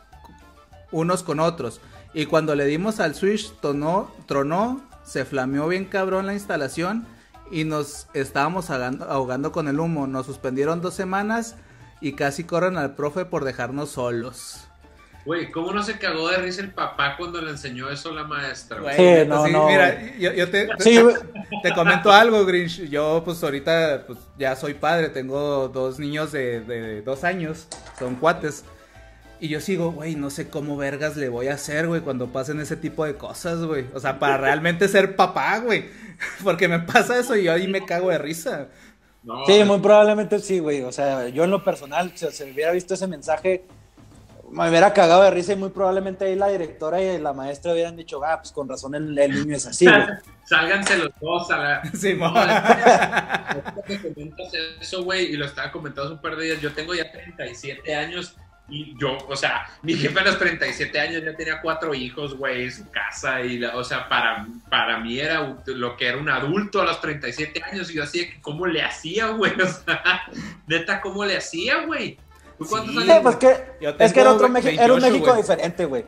unos 0.91 1.23
con 1.23 1.41
otros. 1.41 1.81
Y 2.15 2.27
cuando 2.27 2.55
le 2.55 2.67
dimos 2.67 3.01
al 3.01 3.15
switch, 3.15 3.53
tonó, 3.61 4.11
tronó, 4.27 4.81
se 5.05 5.25
flameó 5.25 5.69
bien 5.69 5.85
cabrón 5.85 6.27
la 6.27 6.35
instalación 6.35 7.07
y 7.51 7.65
nos 7.65 8.09
estábamos 8.15 8.71
ahogando, 8.71 9.53
con 9.53 9.69
el 9.69 9.81
humo. 9.81 10.07
Nos 10.07 10.27
suspendieron 10.27 10.81
dos 10.81 10.95
semanas 10.95 11.57
y 12.01 12.13
casi 12.13 12.45
corren 12.45 12.79
al 12.79 12.95
profe 12.95 13.25
por 13.25 13.45
dejarnos 13.45 13.91
solos. 13.91 14.68
Güey, 15.29 15.51
¿cómo 15.51 15.75
no 15.75 15.83
se 15.83 15.99
cagó 15.99 16.31
de 16.31 16.39
risa 16.39 16.63
el 16.63 16.71
papá 16.71 17.15
cuando 17.19 17.43
le 17.43 17.51
enseñó 17.51 17.91
eso 17.91 18.09
a 18.09 18.15
la 18.15 18.25
maestra? 18.25 18.79
sí, 18.97 19.29
no, 19.29 19.47
no, 19.47 19.69
mira, 19.69 20.17
yo, 20.17 20.51
te, 20.51 20.71
te, 21.63 21.75
comento 21.75 22.11
algo, 22.11 22.47
Grinch. 22.47 22.89
Yo, 22.89 23.21
pues, 23.23 23.45
ahorita, 23.45 24.05
pues, 24.07 24.19
ya 24.39 24.57
soy 24.57 24.73
padre. 24.73 25.11
Tengo 25.11 25.69
dos 25.69 25.99
niños 25.99 26.33
de, 26.33 26.63
de 26.63 27.03
dos 27.03 27.25
años. 27.25 27.69
Son 27.99 28.15
cuates. 28.15 28.65
Y 29.39 29.49
yo 29.49 29.61
sigo, 29.61 29.93
güey, 29.93 30.15
no 30.15 30.31
sé 30.31 30.49
cómo 30.49 30.79
vergas 30.79 31.15
le 31.19 31.29
voy 31.29 31.49
a 31.49 31.55
hacer, 31.55 31.89
güey, 31.89 32.01
cuando 32.01 32.29
pasen 32.29 32.59
ese 32.59 32.79
tipo 32.79 33.05
de 33.05 33.17
cosas, 33.17 33.63
güey. 33.63 33.85
O 33.93 34.01
sea, 34.01 34.19
para 34.19 34.39
realmente 34.39 34.89
ser 34.89 35.15
papá, 35.15 35.59
güey. 35.59 35.91
Porque 36.43 36.69
me 36.69 36.79
pasa 36.79 37.21
eso 37.21 37.37
y 37.37 37.45
yo 37.45 37.53
ahí 37.53 37.69
me 37.69 37.85
cago 37.85 38.09
de 38.09 38.17
risa. 38.17 38.69
sí, 39.47 39.63
muy 39.65 39.81
probablemente 39.81 40.39
sí, 40.39 40.59
güey. 40.59 40.85
O 40.85 40.91
sea, 40.91 41.29
yo 41.29 41.45
en 41.45 41.51
lo 41.51 41.63
personal, 41.63 42.13
si 42.15 42.27
se 42.31 42.51
hubiera 42.51 42.73
visto 42.73 42.95
ese 42.95 43.07
mensaje, 43.07 43.67
me 44.51 44.69
hubiera 44.69 44.93
cagado 44.93 45.23
de 45.23 45.31
risa 45.31 45.53
y 45.53 45.57
muy 45.57 45.71
probablemente 45.71 46.25
ahí 46.25 46.35
la 46.35 46.49
directora 46.49 47.01
y 47.01 47.19
la 47.19 47.33
maestra 47.33 47.73
hubieran 47.73 47.97
dicho, 47.97 48.21
ah, 48.25 48.39
pues 48.41 48.53
con 48.53 48.69
razón 48.69 48.95
el, 48.95 49.15
niño 49.15 49.57
es 49.57 49.67
así. 49.67 49.87
Sálganse 50.45 50.97
los 50.97 51.11
dos 51.21 51.51
a 51.51 51.57
la... 51.59 51.83
Sí, 51.95 52.15
no, 52.15 52.35
que 53.85 54.01
comentas 54.01 54.53
eso, 54.81 55.05
güey, 55.05 55.33
y 55.33 55.37
lo 55.37 55.45
estaba 55.45 55.71
comentando 55.71 56.13
un 56.13 56.21
par 56.21 56.37
de 56.37 56.47
días. 56.47 56.61
Yo 56.61 56.73
tengo 56.73 56.95
ya 56.95 57.11
37 57.11 57.95
años 57.95 58.37
y 58.71 58.95
yo, 58.99 59.17
o 59.29 59.35
sea, 59.35 59.67
mi 59.83 59.95
jefe 59.95 60.21
a 60.21 60.25
los 60.25 60.39
37 60.39 61.01
años 61.01 61.23
ya 61.25 61.35
tenía 61.35 61.61
cuatro 61.63 61.95
hijos, 61.95 62.35
güey, 62.37 62.71
su 62.71 62.91
casa, 62.91 63.41
y, 63.43 63.65
o 63.65 63.83
sea, 63.83 64.09
para, 64.09 64.47
para 64.69 64.99
mí 64.99 65.19
era 65.19 65.57
lo 65.67 65.97
que 65.97 66.07
era 66.07 66.19
un 66.19 66.29
adulto 66.29 66.83
a 66.83 66.85
los 66.85 67.01
37 67.01 67.63
años, 67.63 67.91
y 67.91 67.95
yo 67.95 68.03
que, 68.13 68.39
¿cómo 68.43 68.67
le 68.67 68.83
hacía, 68.83 69.29
güey? 69.29 69.53
O 69.63 69.67
sea, 69.67 70.23
neta, 70.67 71.01
¿cómo 71.01 71.25
le 71.25 71.39
hacía, 71.39 71.87
güey? 71.87 72.19
Cuántos 72.67 72.97
años? 72.97 73.19
Pues 73.23 73.37
que, 73.37 73.49
es 73.99 74.13
que 74.13 74.21
era, 74.21 74.33
otro 74.33 74.49
México, 74.49 74.83
era 74.83 74.93
un 74.93 75.01
México 75.01 75.35
diferente, 75.35 75.85
güey. 75.85 76.05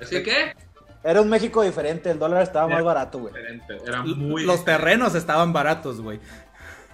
¿Así 0.00 0.22
qué? 0.22 0.54
Era 1.04 1.20
un 1.20 1.28
México 1.28 1.62
diferente, 1.62 2.10
el 2.10 2.18
dólar 2.18 2.42
estaba 2.42 2.68
más 2.68 2.82
barato, 2.82 3.18
güey. 3.18 3.34
Era 3.86 4.02
muy... 4.02 4.44
Los 4.44 4.64
terrenos 4.64 5.14
estaban 5.14 5.52
baratos, 5.52 6.00
güey. 6.00 6.20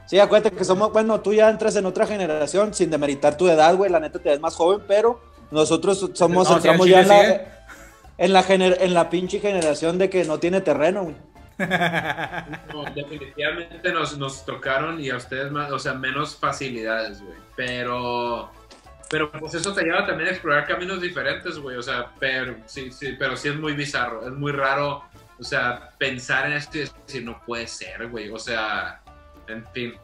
Sí, 0.07 0.19
acuérdate 0.19 0.57
que 0.57 0.65
somos, 0.65 0.91
bueno, 0.91 1.21
tú 1.21 1.35
ya 1.35 1.51
entras 1.51 1.77
en 1.77 1.85
otra 1.85 2.07
generación 2.07 2.73
sin 2.73 2.91
demeritar 2.91 3.37
tu 3.37 3.47
edad, 3.49 3.75
güey, 3.77 3.91
la 3.91 4.01
neta 4.01 4.19
te 4.19 4.31
ves 4.31 4.41
más 4.41 4.55
joven, 4.55 4.81
pero 4.89 5.21
nosotros 5.51 6.11
somos, 6.15 6.51
entramos 6.51 6.87
ya 6.87 7.03
en 7.03 7.09
la, 7.09 7.47
en 8.17 8.33
la, 8.33 8.75
en 8.75 8.95
la 8.95 9.11
pinche 9.11 9.39
generación 9.39 9.99
de 9.99 10.09
que 10.09 10.25
no 10.25 10.39
tiene 10.39 10.63
terreno, 10.63 11.05
güey. 11.05 11.17
No, 12.73 12.85
definitivamente 12.95 13.93
nos, 13.93 14.17
nos 14.17 14.45
tocaron 14.45 15.01
y 15.01 15.11
a 15.11 15.17
ustedes 15.17 15.51
más, 15.51 15.71
o 15.73 15.79
sea, 15.79 15.93
menos 15.95 16.37
facilidades, 16.37 17.21
güey. 17.21 17.37
Pero, 17.57 18.51
pero 19.11 19.31
pues 19.31 19.55
eso 19.55 19.73
te 19.73 19.83
lleva 19.83 20.07
también 20.07 20.29
a 20.29 20.33
explorar 20.33 20.67
caminos 20.67 21.01
diferentes, 21.01 21.59
güey. 21.59 21.77
O 21.77 21.83
sea, 21.83 22.11
pero 22.19 22.57
sí, 22.67 22.91
sí, 22.93 23.17
pero 23.19 23.37
sí 23.37 23.49
es 23.49 23.57
muy 23.57 23.73
bizarro, 23.73 24.27
es 24.27 24.33
muy 24.33 24.53
raro, 24.53 25.03
o 25.39 25.43
sea, 25.45 25.91
pensar 25.99 26.47
en 26.47 26.53
esto 26.55 26.79
y 26.79 26.81
decir, 27.07 27.25
no 27.25 27.41
puede 27.47 27.67
ser, 27.67 28.09
güey. 28.09 28.29
O 28.31 28.39
sea, 28.39 29.01
en 29.49 29.65
fin, 29.73 29.95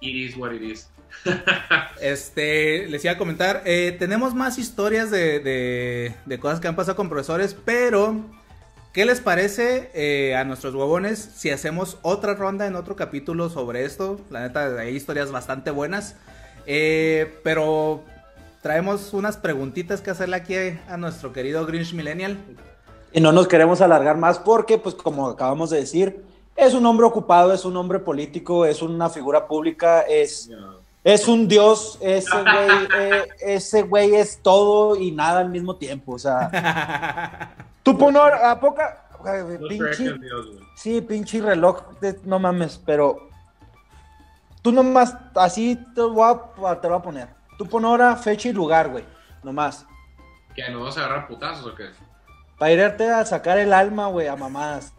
it 0.00 0.14
is 0.30 0.36
what 0.36 0.52
it 0.52 0.62
is. 0.62 0.88
Este, 2.00 2.86
les 2.88 3.04
iba 3.04 3.14
a 3.14 3.18
comentar, 3.18 3.62
eh, 3.64 3.96
tenemos 3.98 4.34
más 4.34 4.58
historias 4.58 5.10
de, 5.10 5.40
de, 5.40 6.14
de 6.26 6.38
cosas 6.38 6.60
que 6.60 6.68
han 6.68 6.76
pasado 6.76 6.96
con 6.96 7.08
profesores, 7.08 7.56
pero 7.64 8.14
¿qué 8.92 9.04
les 9.06 9.20
parece 9.20 9.90
eh, 9.94 10.36
a 10.36 10.44
nuestros 10.44 10.74
huevones 10.74 11.18
si 11.18 11.50
hacemos 11.50 11.98
otra 12.02 12.34
ronda 12.34 12.66
en 12.66 12.76
otro 12.76 12.94
capítulo 12.94 13.48
sobre 13.48 13.84
esto? 13.84 14.20
La 14.30 14.40
neta, 14.42 14.78
hay 14.78 14.94
historias 14.94 15.30
bastante 15.32 15.70
buenas, 15.70 16.16
Eh, 16.70 17.40
pero 17.42 18.04
traemos 18.68 19.14
unas 19.14 19.38
preguntitas 19.38 20.02
que 20.02 20.10
hacerle 20.10 20.36
aquí 20.36 20.54
a 20.90 20.98
nuestro 20.98 21.32
querido 21.32 21.64
Grinch 21.64 21.94
Millennial. 21.94 22.36
Y 23.14 23.18
no 23.22 23.32
nos 23.32 23.48
queremos 23.48 23.80
alargar 23.80 24.18
más 24.18 24.38
porque, 24.38 24.76
pues 24.76 24.94
como 24.94 25.26
acabamos 25.26 25.70
de 25.70 25.78
decir, 25.78 26.22
es 26.54 26.74
un 26.74 26.84
hombre 26.84 27.06
ocupado, 27.06 27.54
es 27.54 27.64
un 27.64 27.74
hombre 27.78 27.98
político, 27.98 28.66
es 28.66 28.82
una 28.82 29.08
figura 29.08 29.48
pública, 29.48 30.02
es, 30.02 30.50
es 31.02 31.26
un 31.28 31.48
dios, 31.48 31.96
ese 32.02 32.28
güey, 32.42 32.88
eh, 32.98 33.28
ese 33.40 33.84
güey 33.84 34.14
es 34.16 34.38
todo 34.42 34.96
y 34.96 35.12
nada 35.12 35.40
al 35.40 35.48
mismo 35.48 35.76
tiempo. 35.76 36.12
O 36.12 36.18
sea, 36.18 37.54
tú 37.82 37.96
pon 37.96 38.14
ahora- 38.18 38.50
a 38.50 38.60
poca, 38.60 39.02
No 39.24 39.66
pinche, 39.66 40.14
sí, 40.76 41.00
pinche 41.00 41.40
reloj, 41.40 41.84
de- 42.02 42.20
no 42.22 42.38
mames, 42.38 42.78
pero 42.84 43.30
tú 44.60 44.72
nomás, 44.72 45.16
así 45.36 45.74
te 45.94 46.02
voy 46.02 46.30
a, 46.30 46.74
te 46.78 46.86
lo 46.86 46.94
voy 46.96 46.98
a 46.98 47.02
poner. 47.02 47.37
Tú 47.58 47.66
pon 47.68 47.84
hora, 47.84 48.14
fecha 48.16 48.48
y 48.48 48.52
lugar, 48.52 48.88
güey, 48.88 49.04
nomás. 49.42 49.84
¿Qué, 50.54 50.62
nos 50.70 50.80
vamos 50.80 50.96
a 50.96 51.04
agarrar 51.04 51.26
putazos 51.28 51.66
o 51.66 51.74
qué? 51.74 51.90
Para 52.58 52.72
irte 52.72 53.10
a 53.10 53.24
sacar 53.26 53.58
el 53.58 53.72
alma, 53.72 54.06
güey, 54.06 54.26
a 54.28 54.36
mamadas. 54.36 54.92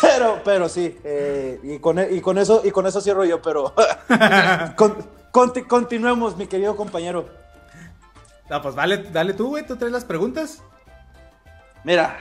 Pero, 0.00 0.40
pero 0.44 0.68
sí, 0.68 0.98
eh, 1.04 1.60
y, 1.62 1.78
con, 1.78 1.98
y, 2.10 2.20
con 2.22 2.38
eso, 2.38 2.62
y 2.64 2.70
con 2.70 2.86
eso 2.86 3.00
cierro 3.02 3.24
yo, 3.24 3.42
pero 3.42 3.74
con- 4.76 4.96
conti- 5.30 5.66
continuemos, 5.66 6.36
mi 6.36 6.46
querido 6.46 6.74
compañero. 6.74 7.28
No, 8.48 8.62
pues 8.62 8.74
vale, 8.74 8.98
dale 9.12 9.34
tú, 9.34 9.48
güey, 9.48 9.66
tú 9.66 9.76
traes 9.76 9.92
las 9.92 10.04
preguntas. 10.04 10.62
Mira, 11.82 12.16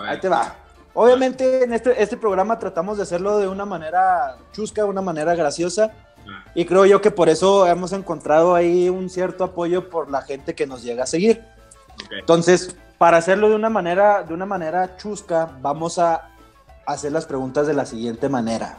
ahí 0.00 0.18
te 0.18 0.28
va. 0.28 0.56
Obviamente 0.98 1.62
en 1.62 1.74
este, 1.74 2.02
este 2.02 2.16
programa 2.16 2.58
tratamos 2.58 2.96
de 2.96 3.02
hacerlo 3.02 3.36
de 3.38 3.46
una 3.48 3.66
manera 3.66 4.38
chusca, 4.52 4.82
de 4.82 4.88
una 4.88 5.02
manera 5.02 5.34
graciosa, 5.34 5.92
Ah, 6.28 6.44
y 6.56 6.64
creo 6.64 6.84
yo 6.86 7.00
que 7.00 7.12
por 7.12 7.28
eso 7.28 7.68
hemos 7.68 7.92
encontrado 7.92 8.56
ahí 8.56 8.88
un 8.88 9.08
cierto 9.08 9.44
apoyo 9.44 9.88
por 9.88 10.10
la 10.10 10.22
gente 10.22 10.56
que 10.56 10.66
nos 10.66 10.82
llega 10.82 11.04
a 11.04 11.06
seguir. 11.06 11.44
Entonces, 12.18 12.74
para 12.98 13.18
hacerlo 13.18 13.48
de 13.48 13.54
una 13.54 13.70
manera, 13.70 14.24
de 14.24 14.34
una 14.34 14.44
manera 14.44 14.96
chusca, 14.96 15.48
vamos 15.60 16.00
a 16.00 16.28
hacer 16.84 17.12
las 17.12 17.26
preguntas 17.26 17.68
de 17.68 17.74
la 17.74 17.86
siguiente 17.86 18.28
manera. 18.28 18.76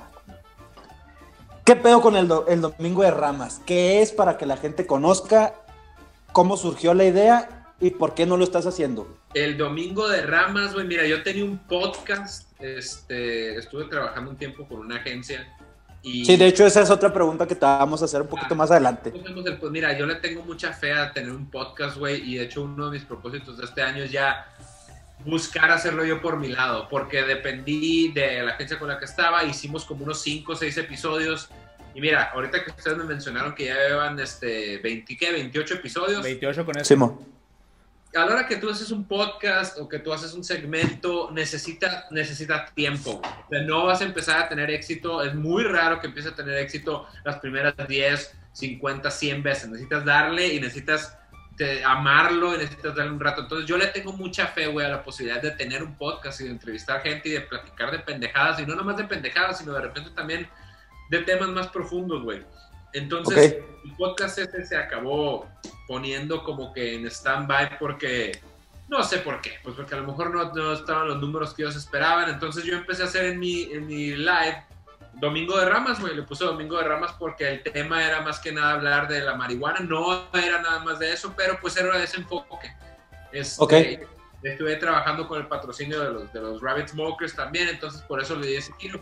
¿Qué 1.64 1.78
pedo 1.78 2.02
con 2.02 2.18
el, 2.18 2.28
do- 2.28 2.46
el 2.50 2.60
domingo 2.60 3.04
de 3.04 3.12
ramas? 3.12 3.62
¿Qué 3.66 4.02
es 4.02 4.12
para 4.12 4.38
que 4.38 4.46
la 4.46 4.58
gente 4.58 4.86
conozca 4.86 5.54
cómo 6.34 6.58
surgió 6.58 6.94
la 6.94 7.06
idea 7.06 7.57
y 7.80 7.92
por 7.92 8.14
qué 8.14 8.26
no 8.26 8.38
lo 8.38 8.44
estás 8.44 8.66
haciendo? 8.66 9.18
El 9.34 9.58
domingo 9.58 10.08
de 10.08 10.22
ramas, 10.22 10.74
güey, 10.74 10.88
mira, 10.88 11.06
yo 11.06 11.24
tenía 11.24 11.46
un 11.46 11.60
podcast, 11.60 12.50
este, 12.62 13.58
estuve 13.58 13.86
trabajando 13.86 14.32
un 14.32 14.38
tiempo 14.38 14.68
con 14.68 14.80
una 14.80 14.98
agencia 14.98 15.48
y... 16.02 16.26
Sí, 16.26 16.38
de 16.38 16.48
hecho 16.48 16.66
esa 16.66 16.82
es 16.82 16.90
otra 16.90 17.14
pregunta 17.14 17.48
que 17.48 17.56
te 17.56 17.66
vamos 17.66 18.02
a 18.02 18.06
hacer 18.06 18.22
un 18.22 18.28
poquito 18.28 18.56
más 18.56 18.72
adelante. 18.72 19.12
Pues 19.12 19.72
mira, 19.72 19.98
yo 19.98 20.06
le 20.06 20.16
tengo 20.16 20.44
mucha 20.44 20.74
fe 20.74 20.94
a 20.94 21.12
tener 21.12 21.32
un 21.32 21.50
podcast, 21.50 21.98
güey, 21.98 22.22
y 22.34 22.38
de 22.38 22.46
hecho 22.46 22.64
uno 22.64 22.86
de 22.90 22.98
mis 22.98 23.04
propósitos 23.06 23.58
de 23.58 23.66
este 23.66 23.82
año 23.82 24.04
es 24.04 24.12
ya 24.12 24.48
buscar 25.26 25.72
hacerlo 25.72 26.06
yo 26.06 26.22
por 26.22 26.38
mi 26.38 26.48
lado, 26.48 26.88
porque 26.90 27.24
dependí 27.24 28.12
de 28.12 28.44
la 28.44 28.54
agencia 28.54 28.80
con 28.80 28.88
la 28.88 28.98
que 28.98 29.06
estaba, 29.06 29.44
hicimos 29.44 29.86
como 29.86 30.04
unos 30.04 30.22
5 30.22 30.52
o 30.52 30.56
6 30.56 30.78
episodios, 30.78 31.50
y 31.94 32.02
mira, 32.02 32.32
ahorita 32.34 32.64
que 32.64 32.72
ustedes 32.72 32.98
me 32.98 33.04
mencionaron 33.04 33.56
que 33.56 33.66
ya 33.66 33.76
llevan 33.76 34.20
este 34.20 34.78
20, 34.78 35.18
¿qué? 35.18 35.32
28 35.32 35.76
episodios, 35.76 36.24
28 36.24 36.66
con 36.66 36.78
eso. 36.78 36.86
Simo. 36.86 37.37
A 38.18 38.26
la 38.26 38.34
hora 38.34 38.48
que 38.48 38.58
tú 38.58 38.70
haces 38.70 38.92
un 38.92 39.08
podcast 39.08 39.78
o 39.80 39.88
que 39.88 40.00
tú 40.00 40.12
haces 40.12 40.34
un 40.34 40.44
segmento, 40.44 41.30
necesita, 41.32 42.06
necesita 42.12 42.66
tiempo. 42.74 43.22
O 43.22 43.50
sea, 43.50 43.62
no 43.62 43.86
vas 43.86 44.02
a 44.02 44.06
empezar 44.06 44.40
a 44.40 44.50
tener 44.50 44.70
éxito. 44.72 45.22
Es 45.24 45.36
muy 45.36 45.64
raro 45.64 46.00
que 46.00 46.08
empieces 46.08 46.34
a 46.34 46.36
tener 46.36 46.58
éxito 46.58 47.08
las 47.24 47.38
primeras 47.40 47.76
10, 47.88 48.36
50, 48.54 49.12
100 49.12 49.44
veces. 49.44 49.70
Necesitas 49.70 50.04
darle 50.06 50.54
y 50.54 50.60
necesitas 50.60 51.18
te- 51.56 51.84
amarlo 51.84 52.56
y 52.56 52.60
necesitas 52.60 52.96
darle 52.96 53.12
un 53.12 53.20
rato. 53.20 53.42
Entonces 53.42 53.68
yo 53.68 53.78
le 53.78 53.88
tengo 53.88 54.14
mucha 54.14 54.48
fe, 54.48 54.68
güey, 54.68 54.86
a 54.86 54.90
la 54.90 55.04
posibilidad 55.04 55.42
de 55.42 55.52
tener 55.52 55.84
un 55.84 55.96
podcast 55.96 56.42
y 56.42 56.46
de 56.46 56.52
entrevistar 56.52 57.02
gente 57.02 57.30
y 57.30 57.32
de 57.34 57.42
platicar 57.42 57.92
de 57.92 58.00
pendejadas. 58.00 58.60
Y 58.60 58.66
no 58.66 58.76
nomás 58.76 58.98
de 58.98 59.04
pendejadas, 59.06 59.60
sino 59.60 59.74
de 59.74 59.82
repente 59.82 60.10
también 60.12 60.48
de 61.10 61.20
temas 61.24 61.50
más 61.50 61.68
profundos, 61.68 62.24
güey. 62.24 62.44
Entonces, 62.98 63.56
Ok. 63.60 63.86
el 63.86 63.96
podcast 63.96 64.38
este 64.40 64.66
se 64.66 64.78
acabó 64.78 65.48
poniendo 65.88 66.44
como 66.44 66.74
que 66.74 66.96
en 66.96 67.06
stand-by 67.06 67.78
porque 67.80 68.42
no 68.90 69.04
sé 69.04 69.20
por 69.20 69.42
qué, 69.42 69.54
pues 69.64 69.76
porque 69.76 69.96
a 69.96 69.98
lo 70.00 70.08
mejor 70.08 70.34
no, 70.34 70.54
no 70.54 70.74
estaban 70.74 71.08
los 71.08 71.20
números 71.20 71.54
que 71.54 71.64
ellos 71.64 71.76
esperaban. 71.76 72.30
Entonces 72.30 72.64
yo 72.64 72.76
empecé 72.76 73.04
a 73.04 73.06
hacer 73.06 73.26
en 73.26 73.40
mi, 73.40 73.64
en 73.64 73.86
mi 73.88 74.16
live 74.16 74.64
Domingo 75.20 75.58
de 75.58 75.66
Ramas, 75.66 76.00
güey. 76.00 76.16
Le 76.16 76.24
puse 76.24 76.44
Domingo 76.46 76.78
de 76.78 76.84
Ramas 76.84 77.12
porque 77.18 77.50
el 77.50 77.64
tema 77.64 78.06
era 78.06 78.22
más 78.22 78.40
que 78.40 78.52
nada 78.52 78.74
hablar 78.74 79.08
de 79.08 79.22
la 79.22 79.36
marihuana. 79.36 79.80
No 79.80 80.28
era 80.34 80.62
nada 80.62 80.80
más 80.84 81.00
de 81.00 81.12
eso, 81.12 81.34
pero 81.36 81.58
pues 81.60 81.76
era 81.76 82.02
ese 82.04 82.18
enfoque. 82.18 82.72
Este, 83.32 83.64
Ok. 83.64 83.74
Estuve 84.44 84.76
trabajando 84.76 85.28
con 85.28 85.40
el 85.40 85.48
patrocinio 85.48 86.00
de 86.00 86.12
los, 86.12 86.32
de 86.32 86.40
los 86.40 86.62
Rabbit 86.62 86.90
Smokers 86.90 87.36
también, 87.36 87.68
entonces 87.70 88.04
por 88.04 88.22
eso 88.22 88.36
le 88.36 88.46
di 88.48 88.56
ese 88.56 88.72
tiro. 88.78 89.02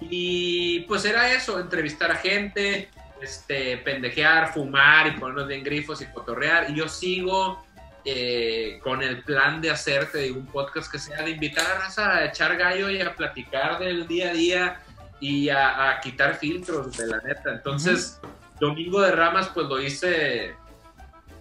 Y 0.00 0.80
pues 0.82 1.04
era 1.04 1.32
eso, 1.32 1.58
entrevistar 1.58 2.10
a 2.12 2.14
gente, 2.14 2.88
este, 3.22 3.78
pendejear, 3.78 4.52
fumar 4.52 5.06
y 5.06 5.12
ponernos 5.12 5.46
bien 5.46 5.62
grifos 5.62 6.02
y 6.02 6.06
cotorrear. 6.06 6.70
Y 6.70 6.74
yo 6.74 6.88
sigo 6.88 7.64
eh, 8.04 8.80
con 8.82 9.02
el 9.02 9.22
plan 9.22 9.60
de 9.60 9.70
hacerte 9.70 10.32
un 10.32 10.46
podcast 10.46 10.90
que 10.90 10.98
sea 10.98 11.22
de 11.22 11.30
invitar 11.30 11.64
a 11.66 11.78
raza 11.78 12.16
a 12.16 12.24
echar 12.26 12.56
gallo 12.56 12.90
y 12.90 13.00
a 13.00 13.14
platicar 13.14 13.78
del 13.78 14.06
día 14.06 14.30
a 14.30 14.32
día 14.34 14.80
y 15.20 15.48
a, 15.48 15.90
a 15.90 16.00
quitar 16.00 16.34
filtros 16.36 16.96
de 16.96 17.06
la 17.06 17.18
neta. 17.18 17.52
Entonces, 17.52 18.20
Domingo 18.58 19.00
de 19.00 19.12
Ramas, 19.12 19.48
pues 19.54 19.66
lo 19.68 19.80
hice, 19.80 20.54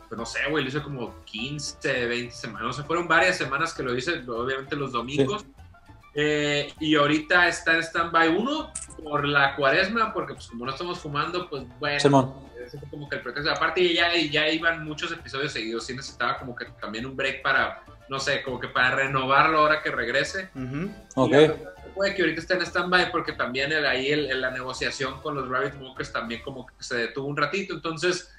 pues 0.07 0.17
no 0.17 0.25
sé, 0.25 0.39
güey, 0.49 0.63
lo 0.63 0.69
hice 0.69 0.82
como 0.82 1.23
15, 1.25 2.05
20 2.05 2.36
semanas. 2.36 2.67
No 2.67 2.73
sé, 2.73 2.84
fueron 2.84 3.07
varias 3.07 3.38
semanas 3.38 3.73
que 3.73 3.82
lo 3.82 3.95
hice, 3.95 4.23
obviamente 4.27 4.75
los 4.75 4.91
domingos. 4.91 5.45
Eh, 6.14 6.74
y 6.80 6.95
ahorita 6.95 7.47
está 7.47 7.74
en 7.76 7.84
stand-by 7.84 8.30
uno 8.36 8.72
por 9.03 9.26
la 9.26 9.55
cuaresma, 9.55 10.14
porque 10.14 10.34
pues 10.34 10.47
como 10.47 10.66
no 10.66 10.72
estamos 10.72 10.99
fumando, 10.99 11.49
pues 11.49 11.64
bueno, 11.80 11.99
Simón. 11.99 12.34
fue 12.70 12.80
como 12.89 13.07
que 13.09 13.16
el 13.16 13.22
pretexto. 13.22 13.51
Aparte 13.51 13.93
ya, 13.93 14.14
ya 14.16 14.49
iban 14.49 14.84
muchos 14.84 15.12
episodios 15.12 15.53
seguidos, 15.53 15.86
sí 15.86 15.95
necesitaba 15.95 16.38
como 16.38 16.55
que 16.55 16.66
también 16.82 17.05
un 17.05 17.16
break 17.16 17.41
para, 17.41 17.84
no 18.09 18.20
sé, 18.20 18.43
como 18.43 18.59
que 18.59 18.68
para 18.68 18.93
renovarlo 18.95 19.59
ahora 19.59 19.82
que 19.82 19.89
regrese. 19.91 20.49
Ujú. 20.55 20.91
Ok. 21.16 21.32
Y 21.34 21.91
Puede 21.93 22.16
que 22.16 22.22
ahorita 22.22 22.41
esté 22.41 22.53
en 22.55 22.62
stand-by 22.62 23.12
porque 23.12 23.34
también 23.34 23.72
el- 23.72 23.86
ahí 23.86 24.12
el- 24.12 24.32
el- 24.32 24.41
la 24.41 24.51
negociación 24.51 25.22
con 25.22 25.36
los 25.36 25.47
Rabbit 25.49 25.74
Smokers 25.76 26.12
también 26.14 26.41
como 26.41 26.66
que 26.66 26.74
se 26.80 26.95
detuvo 26.97 27.28
un 27.28 27.36
ratito, 27.38 27.74
entonces 27.74 28.34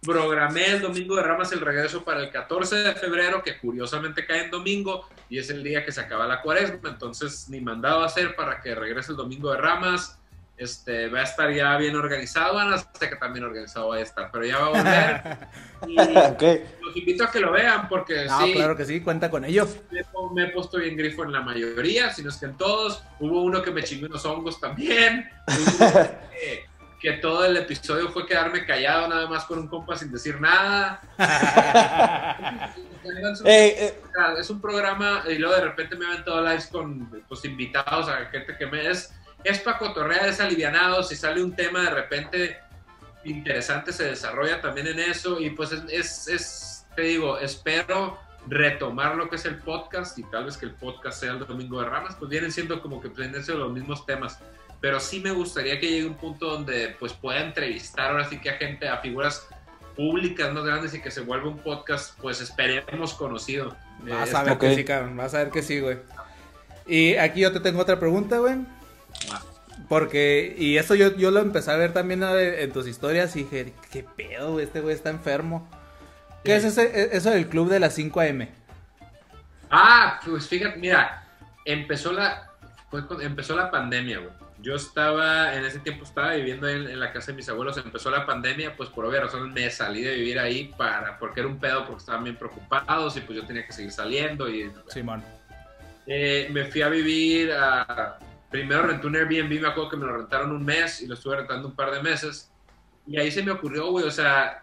programé 0.00 0.66
el 0.66 0.80
domingo 0.80 1.16
de 1.16 1.22
Ramas 1.22 1.52
el 1.52 1.60
regreso 1.60 2.04
para 2.04 2.20
el 2.20 2.30
14 2.30 2.76
de 2.76 2.92
febrero, 2.94 3.42
que 3.42 3.58
curiosamente 3.58 4.26
cae 4.26 4.44
en 4.44 4.50
domingo 4.50 5.08
y 5.32 5.38
es 5.38 5.48
el 5.48 5.62
día 5.64 5.82
que 5.82 5.92
se 5.92 6.00
acaba 6.02 6.26
la 6.26 6.42
cuaresma, 6.42 6.90
entonces 6.90 7.48
ni 7.48 7.58
mandado 7.58 8.02
a 8.02 8.06
hacer 8.06 8.36
para 8.36 8.60
que 8.60 8.74
regrese 8.74 9.12
el 9.12 9.16
domingo 9.16 9.50
de 9.50 9.56
Ramas. 9.56 10.18
Este, 10.58 11.08
va 11.08 11.20
a 11.20 11.22
estar 11.22 11.50
ya 11.50 11.74
bien 11.78 11.96
organizado, 11.96 12.52
bueno, 12.52 12.74
hasta 12.74 13.08
que 13.08 13.16
también 13.16 13.46
organizado 13.46 13.88
va 13.88 13.96
a 13.96 14.00
estar, 14.00 14.30
pero 14.30 14.44
ya 14.44 14.58
va 14.58 14.66
a 14.66 14.68
volver. 14.68 15.48
y 15.88 15.98
Ok. 16.18 16.60
los 16.82 16.96
invito 16.98 17.24
a 17.24 17.30
que 17.30 17.40
lo 17.40 17.50
vean 17.50 17.88
porque 17.88 18.26
No, 18.26 18.44
sí, 18.44 18.52
claro 18.52 18.76
que 18.76 18.84
sí, 18.84 19.00
cuenta 19.00 19.30
con 19.30 19.46
ello. 19.46 19.66
me, 19.90 20.02
me 20.34 20.48
he 20.48 20.52
puesto 20.52 20.76
bien 20.76 20.98
grifo 20.98 21.24
en 21.24 21.32
la 21.32 21.40
mayoría, 21.40 22.12
si 22.12 22.22
no 22.22 22.28
es 22.28 22.36
que 22.36 22.44
en 22.46 22.56
todos. 22.58 23.02
Hubo 23.18 23.42
uno 23.42 23.62
que 23.62 23.70
me 23.70 23.82
chingó 23.82 24.06
unos 24.06 24.24
hongos 24.26 24.60
también. 24.60 25.30
Hubo 25.48 25.86
uno 25.86 26.10
que, 26.30 26.66
que 27.02 27.14
todo 27.14 27.44
el 27.44 27.56
episodio 27.56 28.08
fue 28.10 28.24
quedarme 28.24 28.64
callado 28.64 29.08
nada 29.08 29.26
más 29.28 29.44
con 29.44 29.58
un 29.58 29.66
compa 29.66 29.96
sin 29.96 30.12
decir 30.12 30.40
nada. 30.40 31.00
Es 33.02 33.40
un, 33.40 33.46
Ey, 33.48 33.70
eh, 33.76 34.00
es 34.38 34.48
un 34.48 34.60
programa 34.60 35.24
y 35.28 35.34
luego 35.34 35.56
de 35.56 35.62
repente 35.62 35.96
me 35.96 36.04
he 36.04 36.08
aventado 36.08 36.40
lives 36.40 36.68
con 36.68 37.10
pues, 37.28 37.44
invitados 37.44 38.08
a 38.08 38.26
gente 38.26 38.56
que 38.56 38.66
me 38.66 38.88
es. 38.88 39.12
Es 39.42 39.58
para 39.58 39.78
cotorrear, 39.78 40.28
es 40.28 40.38
alivianado. 40.38 41.02
Si 41.02 41.16
sale 41.16 41.42
un 41.42 41.56
tema 41.56 41.80
de 41.80 41.90
repente 41.90 42.60
interesante, 43.24 43.92
se 43.92 44.04
desarrolla 44.04 44.60
también 44.60 44.86
en 44.86 45.00
eso. 45.00 45.40
Y 45.40 45.50
pues 45.50 45.72
es, 45.72 45.82
es, 45.88 46.28
es 46.28 46.86
te 46.94 47.02
digo, 47.02 47.36
espero 47.40 48.20
retomar 48.46 49.16
lo 49.16 49.28
que 49.28 49.36
es 49.36 49.44
el 49.46 49.58
podcast 49.58 50.16
y 50.18 50.22
tal 50.24 50.44
vez 50.44 50.56
que 50.56 50.66
el 50.66 50.74
podcast 50.74 51.20
sea 51.20 51.32
el 51.32 51.40
Domingo 51.40 51.80
de 51.80 51.88
Ramas, 51.88 52.14
pues 52.16 52.30
vienen 52.30 52.52
siendo 52.52 52.80
como 52.80 53.00
que 53.00 53.10
siendo 53.10 53.54
los 53.54 53.72
mismos 53.72 54.06
temas. 54.06 54.38
Pero 54.82 54.98
sí 54.98 55.20
me 55.20 55.30
gustaría 55.30 55.78
que 55.78 55.88
llegue 55.88 56.06
un 56.06 56.16
punto 56.16 56.50
donde 56.50 56.96
pues 56.98 57.12
pueda 57.12 57.40
entrevistar 57.40 58.10
ahora 58.10 58.28
sí 58.28 58.40
que 58.40 58.50
a 58.50 58.54
gente, 58.54 58.88
a 58.88 58.98
figuras 58.98 59.46
públicas 59.94 60.52
más 60.52 60.64
grandes 60.64 60.92
y 60.92 61.00
que 61.00 61.12
se 61.12 61.20
vuelva 61.20 61.48
un 61.48 61.58
podcast, 61.58 62.18
pues 62.20 62.40
esperemos 62.40 63.14
conocido. 63.14 63.76
Vas 64.00 64.34
a 64.34 64.42
ver 64.42 64.58
que 64.58 64.74
sí, 64.74 64.84
cabrón, 64.84 65.16
vas 65.16 65.34
a 65.34 65.38
ver 65.38 65.50
que 65.50 65.62
sí, 65.62 65.78
güey. 65.78 65.98
Y 66.88 67.14
aquí 67.14 67.42
yo 67.42 67.52
te 67.52 67.60
tengo 67.60 67.80
otra 67.80 68.00
pregunta, 68.00 68.38
güey. 68.38 68.56
Porque, 69.88 70.56
y 70.58 70.76
eso 70.78 70.96
yo, 70.96 71.14
yo 71.16 71.30
lo 71.30 71.38
empecé 71.38 71.70
a 71.70 71.76
ver 71.76 71.92
también 71.92 72.24
en 72.24 72.72
tus 72.72 72.88
historias 72.88 73.36
y 73.36 73.44
dije, 73.44 73.74
¿qué 73.92 74.04
pedo, 74.16 74.54
güey? 74.54 74.64
Este 74.64 74.80
güey 74.80 74.96
está 74.96 75.10
enfermo. 75.10 75.70
¿Qué 76.42 76.56
es 76.56 76.64
ese, 76.64 76.82
e, 76.82 77.16
eso 77.16 77.30
del 77.30 77.48
club 77.48 77.68
de 77.68 77.78
las 77.78 77.94
5 77.94 78.20
AM? 78.20 78.48
Ah, 79.70 80.20
pues 80.24 80.48
fíjate, 80.48 80.76
mira, 80.76 81.24
empezó 81.64 82.12
la, 82.12 82.50
empezó 83.20 83.54
la 83.54 83.70
pandemia, 83.70 84.18
güey. 84.18 84.41
Yo 84.62 84.76
estaba, 84.76 85.54
en 85.56 85.64
ese 85.64 85.80
tiempo 85.80 86.04
estaba 86.04 86.34
viviendo 86.34 86.68
en, 86.68 86.98
la 86.98 87.12
casa 87.12 87.32
de 87.32 87.36
mis 87.36 87.48
abuelos, 87.48 87.76
empezó 87.78 88.10
la 88.10 88.24
pandemia, 88.24 88.76
pues 88.76 88.88
por 88.88 89.04
obvias 89.04 89.24
razones 89.24 89.52
me 89.52 89.68
salí 89.70 90.02
de 90.02 90.14
vivir 90.14 90.38
ahí 90.38 90.72
para, 90.76 91.18
porque 91.18 91.40
era 91.40 91.48
un 91.48 91.58
pedo, 91.58 91.84
porque 91.84 91.98
estaban 91.98 92.22
bien 92.22 92.36
preocupados 92.36 93.16
y 93.16 93.20
pues 93.22 93.40
yo 93.40 93.46
tenía 93.46 93.66
que 93.66 93.72
seguir 93.72 93.90
saliendo 93.90 94.48
y... 94.48 94.70
Simón. 94.86 95.24
Eh, 96.06 96.48
me 96.52 96.64
fui 96.66 96.82
a 96.82 96.88
vivir 96.88 97.52
a... 97.52 98.18
Primero 98.50 98.82
renté 98.82 99.06
un 99.06 99.16
Airbnb, 99.16 99.60
me 99.60 99.68
acuerdo 99.68 99.90
que 99.90 99.96
me 99.96 100.06
lo 100.06 100.16
rentaron 100.16 100.52
un 100.52 100.64
mes 100.64 101.00
y 101.00 101.06
lo 101.06 101.14
estuve 101.14 101.36
rentando 101.36 101.68
un 101.68 101.74
par 101.74 101.90
de 101.90 102.02
meses. 102.02 102.50
Y 103.06 103.18
ahí 103.18 103.30
se 103.32 103.42
me 103.42 103.50
ocurrió, 103.50 103.90
güey, 103.90 104.06
o 104.06 104.10
sea, 104.10 104.62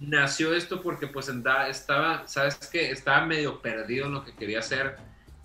nació 0.00 0.52
esto 0.54 0.82
porque 0.82 1.06
pues 1.06 1.30
estaba, 1.70 2.26
¿sabes 2.26 2.56
qué? 2.70 2.90
Estaba 2.90 3.24
medio 3.24 3.62
perdido 3.62 4.06
en 4.06 4.12
lo 4.12 4.24
que 4.24 4.34
quería 4.34 4.58
hacer. 4.58 4.96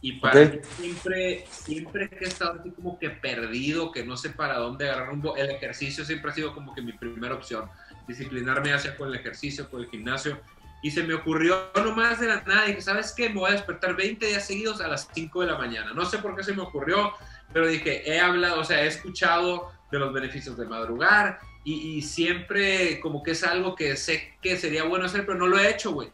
Y 0.02 0.14
para 0.14 0.46
mí 0.46 0.60
siempre, 0.78 1.46
siempre 1.50 2.10
que 2.10 2.26
he 2.26 2.28
estado 2.28 2.60
así 2.60 2.72
como 2.72 3.00
que 3.00 3.10
perdido, 3.10 3.92
que 3.92 4.06
no 4.06 4.16
sé 4.16 4.30
para 4.30 4.58
dónde 4.58 4.90
agarrar 4.90 5.10
rumbo, 5.10 5.36
el 5.36 5.50
ejercicio 5.50 6.06
siempre 6.06 6.32
ha 6.32 6.34
sido 6.34 6.54
como 6.54 6.74
que 6.76 6.82
mi 6.82 6.94
primera 6.94 7.34
opción. 7.34 7.70
Disciplinarme 8.08 8.74
hacia 8.74 8.96
con 8.96 9.10
el 9.10 9.16
ejercicio, 9.16 9.70
con 9.70 9.82
el 9.82 9.90
gimnasio. 9.90 10.40
Y 10.84 10.92
se 10.92 11.04
me 11.04 11.16
ocurrió 11.16 11.72
nomás 11.76 12.20
de 12.20 12.28
la 12.28 12.42
nada, 12.44 12.66
dije, 12.66 12.82
¿sabes 12.82 13.12
qué? 13.12 13.30
Me 13.30 13.40
voy 13.40 13.50
a 13.50 13.54
despertar 13.54 13.96
20 13.96 14.26
días 14.26 14.46
seguidos 14.46 14.80
a 14.82 14.88
las 14.88 15.10
5 15.14 15.42
de 15.42 15.48
la 15.48 15.58
mañana. 15.58 15.94
No 15.94 16.06
sé 16.06 16.20
por 16.20 16.36
qué 16.36 16.44
se 16.44 16.54
me 16.54 16.62
ocurrió, 16.62 17.14
pero 17.52 17.68
dije, 17.68 18.10
he 18.10 18.20
hablado, 18.20 18.62
o 18.62 18.64
sea, 18.64 18.84
he 18.84 18.88
escuchado 18.88 19.72
de 19.92 20.00
los 20.00 20.14
beneficios 20.14 20.58
de 20.58 20.66
madrugar, 20.66 21.40
y, 21.70 22.02
siempre 22.02 22.98
como 23.02 23.22
que 23.22 23.32
es 23.32 23.44
algo 23.44 23.76
que 23.76 23.98
sé 23.98 24.36
que 24.42 24.56
sería 24.56 24.86
bueno 24.86 25.06
hacer, 25.06 25.26
pero 25.26 25.38
no 25.38 25.48
lo 25.48 25.60
he 25.60 25.70
hecho, 25.70 25.92
güey. 25.92 26.10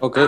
Ok. 0.00 0.18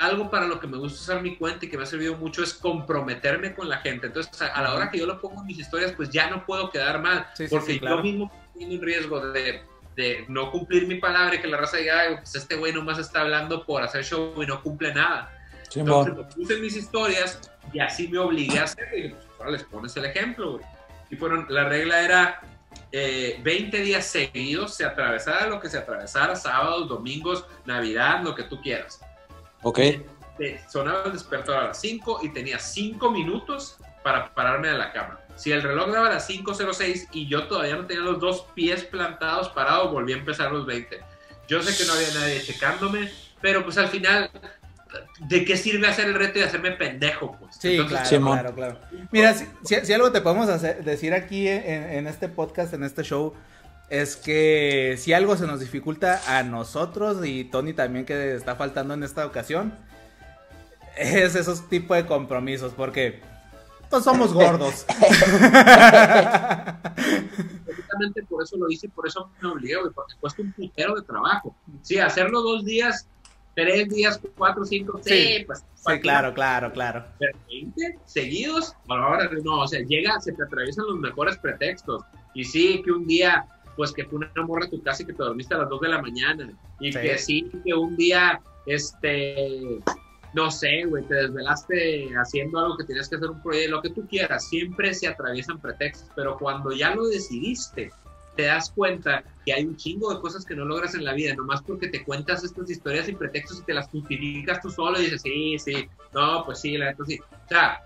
Algo 0.00 0.30
para 0.30 0.46
lo 0.46 0.60
que 0.60 0.66
me 0.66 0.76
gusta 0.76 1.00
usar 1.00 1.22
mi 1.22 1.36
cuenta 1.36 1.66
y 1.66 1.68
que 1.68 1.76
me 1.76 1.84
ha 1.84 1.86
servido 1.86 2.16
mucho 2.16 2.42
es 2.42 2.54
comprometerme 2.54 3.54
con 3.54 3.68
la 3.68 3.78
gente. 3.78 4.08
Entonces, 4.08 4.40
a, 4.42 4.62
la 4.62 4.74
hora 4.74 4.90
que 4.90 4.98
yo 4.98 5.06
lo 5.06 5.20
pongo 5.20 5.40
en 5.40 5.46
mis 5.46 5.58
historias, 5.58 5.92
pues 5.92 6.10
ya 6.10 6.30
no 6.30 6.44
puedo 6.44 6.70
quedar 6.70 7.00
mal, 7.00 7.26
porque 7.50 7.78
yo 7.78 8.02
mismo 8.02 8.30
tengo 8.56 8.74
un 8.74 8.82
riesgo 8.82 9.20
de, 9.30 9.62
de, 9.96 10.24
no 10.28 10.50
cumplir 10.50 10.86
mi 10.86 10.96
palabra 10.96 11.34
y 11.34 11.40
que 11.40 11.48
la 11.48 11.58
raza 11.58 11.76
diga, 11.76 12.18
pues 12.18 12.34
este 12.34 12.56
güey 12.56 12.72
nomás 12.72 12.98
está 12.98 13.20
hablando 13.22 13.64
por 13.64 13.82
hacer 13.82 14.04
show 14.04 14.34
y 14.42 14.46
no 14.46 14.62
cumple 14.62 14.94
nada. 14.94 15.34
Entonces, 15.74 16.16
lo 16.16 16.28
puse 16.28 16.54
en 16.54 16.62
mis 16.62 16.76
historias 16.76 17.40
y 17.72 17.80
así 17.80 18.08
me 18.08 18.18
obligué 18.18 18.58
a 18.58 18.64
hacer 18.64 18.88
y 18.96 19.08
pues 19.10 19.26
ahora 19.38 19.50
les 19.52 19.64
pones 19.64 19.96
el 19.96 20.06
ejemplo, 20.06 20.52
güey. 20.52 20.64
Y 21.10 21.16
fueron, 21.16 21.46
la 21.48 21.68
regla 21.68 22.02
era 22.02 22.40
20 22.92 23.76
eh, 23.76 23.82
días 23.82 24.06
seguidos, 24.06 24.74
se 24.74 24.84
atravesara 24.84 25.46
lo 25.46 25.60
que 25.60 25.68
se 25.68 25.78
atravesara, 25.78 26.36
sábados, 26.36 26.88
domingos, 26.88 27.44
Navidad, 27.66 28.22
lo 28.22 28.34
que 28.34 28.44
tú 28.44 28.60
quieras. 28.60 29.00
Ok. 29.62 29.80
sonaba 30.68 31.04
el 31.06 31.12
despertador 31.12 31.64
a 31.64 31.66
las 31.68 31.80
5 31.80 32.20
y 32.22 32.28
tenía 32.30 32.58
5 32.58 33.10
minutos 33.10 33.76
para 34.02 34.32
pararme 34.34 34.68
de 34.68 34.78
la 34.78 34.92
cama. 34.92 35.20
Si 35.34 35.52
el 35.52 35.62
reloj 35.62 35.90
daba 35.90 36.08
a 36.08 36.14
las 36.14 36.28
5.06 36.28 37.08
y 37.12 37.28
yo 37.28 37.46
todavía 37.46 37.76
no 37.76 37.86
tenía 37.86 38.02
los 38.02 38.20
dos 38.20 38.46
pies 38.54 38.84
plantados 38.84 39.48
parados, 39.50 39.92
volví 39.92 40.12
a 40.12 40.16
empezar 40.16 40.50
los 40.50 40.66
20. 40.66 40.98
Yo 41.48 41.62
sé 41.62 41.76
que 41.76 41.86
no 41.86 41.94
había 41.94 42.12
nadie 42.14 42.42
checándome, 42.42 43.10
pero 43.40 43.64
pues 43.64 43.78
al 43.78 43.88
final 43.88 44.30
¿de 45.20 45.44
qué 45.44 45.56
sirve 45.56 45.86
hacer 45.86 46.06
el 46.06 46.14
reto 46.14 46.38
y 46.38 46.42
hacerme 46.42 46.72
pendejo? 46.72 47.36
Pues? 47.38 47.56
Sí, 47.58 47.78
claro, 47.86 48.54
claro, 48.54 48.78
Mira, 49.10 49.34
si, 49.34 49.92
algo 49.92 50.12
te 50.12 50.20
podemos 50.20 50.48
decir 50.84 51.14
aquí 51.14 51.48
en, 51.48 52.06
este 52.06 52.28
podcast, 52.28 52.74
en 52.74 52.84
este 52.84 53.02
show, 53.02 53.34
es 53.90 54.16
que 54.16 54.96
si 54.98 55.12
algo 55.12 55.36
se 55.36 55.46
nos 55.46 55.60
dificulta 55.60 56.20
a 56.26 56.42
nosotros 56.42 57.24
y 57.24 57.44
Tony 57.44 57.72
también 57.72 58.04
que 58.04 58.34
está 58.34 58.56
faltando 58.56 58.94
en 58.94 59.02
esta 59.02 59.24
ocasión, 59.26 59.74
es 60.96 61.34
esos 61.34 61.68
tipos 61.68 61.96
de 61.96 62.06
compromisos, 62.06 62.72
porque 62.74 63.20
pues 63.88 64.04
somos 64.04 64.32
gordos. 64.34 64.84
Precisamente 67.64 68.22
por 68.28 68.42
eso 68.42 68.56
lo 68.58 68.68
hice 68.70 68.86
y 68.86 68.90
por 68.90 69.06
eso 69.06 69.30
me 69.40 69.48
obligué, 69.48 69.76
porque 69.94 70.14
cuesta 70.20 70.42
un 70.42 70.52
putero 70.52 70.94
de 70.94 71.02
trabajo. 71.02 71.54
Sí, 71.82 71.98
hacerlo 71.98 72.42
dos 72.42 72.64
días 72.64 73.06
tres 73.58 73.88
días, 73.88 74.20
cuatro, 74.36 74.64
cinco, 74.64 75.00
sí, 75.02 75.42
pues. 75.44 75.64
Sí, 75.74 76.00
claro, 76.00 76.32
claro, 76.32 76.72
claro. 76.72 77.04
Pero 77.18 77.36
20 77.48 77.98
seguidos, 78.04 78.74
ahora 78.88 79.28
no, 79.42 79.62
o 79.62 79.66
sea, 79.66 79.80
llega, 79.80 80.20
se 80.20 80.32
te 80.32 80.44
atraviesan 80.44 80.86
los 80.86 80.96
mejores 80.98 81.38
pretextos. 81.38 82.04
Y 82.34 82.44
sí, 82.44 82.82
que 82.84 82.92
un 82.92 83.06
día, 83.06 83.46
pues 83.78 83.92
que 83.92 84.04
fue 84.06 84.18
una 84.18 84.32
morra 84.44 84.66
a 84.66 84.68
tu 84.68 84.82
casa 84.82 85.04
y 85.04 85.06
que 85.06 85.12
te 85.12 85.22
dormiste 85.22 85.54
a 85.54 85.58
las 85.58 85.68
2 85.68 85.80
de 85.82 85.88
la 85.88 86.02
mañana. 86.02 86.52
Y 86.80 86.90
que 86.90 87.16
sí, 87.16 87.48
que 87.64 87.72
un 87.72 87.96
día, 87.96 88.40
este, 88.66 89.78
no 90.34 90.50
sé, 90.50 90.84
güey, 90.84 91.04
te 91.04 91.14
desvelaste 91.14 92.08
haciendo 92.16 92.58
algo 92.58 92.76
que 92.76 92.82
tenías 92.82 93.08
que 93.08 93.14
hacer 93.14 93.30
un 93.30 93.40
proyecto, 93.40 93.76
lo 93.76 93.80
que 93.80 93.90
tú 93.90 94.04
quieras, 94.08 94.48
siempre 94.48 94.92
se 94.94 95.06
atraviesan 95.06 95.60
pretextos, 95.60 96.10
pero 96.16 96.36
cuando 96.36 96.72
ya 96.72 96.92
lo 96.92 97.06
decidiste, 97.06 97.92
te 98.34 98.42
das 98.46 98.68
cuenta 98.72 99.22
que 99.46 99.52
hay 99.52 99.64
un 99.64 99.76
chingo 99.76 100.12
de 100.12 100.20
cosas 100.20 100.44
que 100.44 100.56
no 100.56 100.64
logras 100.64 100.96
en 100.96 101.04
la 101.04 101.12
vida, 101.12 101.36
nomás 101.36 101.62
porque 101.62 101.86
te 101.86 102.02
cuentas 102.02 102.42
estas 102.42 102.68
historias 102.68 103.06
sin 103.06 103.16
pretextos 103.16 103.60
y 103.60 103.62
te 103.62 103.74
las 103.74 103.88
justificas 103.90 104.60
tú 104.60 104.70
solo 104.70 104.98
y 104.98 105.04
dices, 105.04 105.22
sí, 105.22 105.56
sí, 105.56 105.88
no, 106.12 106.44
pues 106.44 106.60
sí, 106.60 106.76
la 106.76 106.86
verdad 106.86 107.04
sí. 107.06 107.20
O 107.20 107.48
sea, 107.48 107.80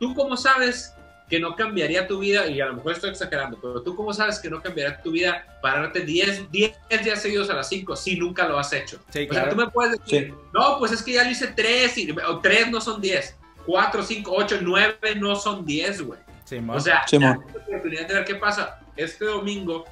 ¿tú 0.00 0.12
cómo 0.16 0.36
sabes 0.36 0.92
que 1.32 1.40
no 1.40 1.56
cambiaría 1.56 2.06
tu 2.06 2.18
vida? 2.18 2.46
Y 2.46 2.60
a 2.60 2.66
lo 2.66 2.74
mejor 2.74 2.92
estoy 2.92 3.08
exagerando, 3.08 3.58
pero 3.58 3.80
¿tú 3.80 3.96
cómo 3.96 4.12
sabes 4.12 4.38
que 4.38 4.50
no 4.50 4.60
cambiaría 4.60 5.00
tu 5.00 5.12
vida 5.12 5.46
pararte 5.62 6.00
10, 6.00 6.50
10 6.50 6.76
días 7.02 7.22
seguidos 7.22 7.48
a 7.48 7.54
las 7.54 7.70
5 7.70 7.96
si 7.96 8.16
nunca 8.18 8.46
lo 8.46 8.58
has 8.58 8.70
hecho? 8.74 9.00
Sí, 9.08 9.26
o 9.30 9.32
sea, 9.32 9.48
tú 9.48 9.56
me 9.56 9.66
puedes 9.70 9.98
decir, 9.98 10.34
no, 10.52 10.78
pues 10.78 10.92
es 10.92 11.02
que 11.02 11.14
ya 11.14 11.24
lo 11.24 11.30
hice 11.30 11.46
3, 11.46 11.96
y, 11.96 12.10
o 12.10 12.40
3 12.40 12.70
no 12.70 12.82
son 12.82 13.00
10, 13.00 13.34
4, 13.64 14.02
5, 14.02 14.30
8, 14.30 14.58
9 14.60 14.98
no 15.16 15.34
son 15.34 15.64
10, 15.64 16.02
güey. 16.02 16.20
o 16.68 16.80
sea, 16.80 17.02
la 17.12 17.38
oportunidad 17.38 18.06
de 18.08 18.12
ver 18.12 18.24
qué 18.26 18.34
pasa 18.34 18.80
este 18.94 19.24
domingo, 19.24 19.86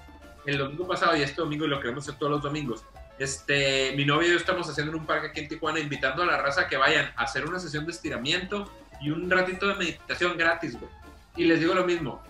el 0.45 0.59
domingo 0.59 0.87
pasado 0.87 1.17
y 1.17 1.23
este 1.23 1.41
domingo, 1.41 1.65
y 1.65 1.69
lo 1.69 1.81
queremos 1.81 2.07
hacer 2.07 2.19
todos 2.19 2.33
los 2.33 2.43
domingos, 2.43 2.85
este, 3.19 3.95
mi 3.97 4.05
novia 4.05 4.29
y 4.29 4.33
yo 4.33 4.37
estamos 4.37 4.69
haciendo 4.69 4.93
en 4.93 5.01
un 5.01 5.07
parque 5.07 5.29
aquí 5.29 5.41
en 5.41 5.49
Tijuana, 5.49 5.81
invitando 5.81 6.23
a 6.23 6.27
la 6.27 6.37
raza 6.37 6.69
que 6.69 6.77
vayan 6.77 7.11
a 7.17 7.23
hacer 7.23 7.47
una 7.47 7.59
sesión 7.59 7.87
de 7.87 7.93
estiramiento 7.93 8.71
y 9.01 9.09
un 9.09 9.31
ratito 9.31 9.69
de 9.69 9.77
meditación 9.77 10.37
gratis, 10.37 10.79
güey. 10.79 11.00
Y 11.37 11.45
les 11.45 11.61
digo 11.61 11.75
lo 11.75 11.85
mismo. 11.85 12.23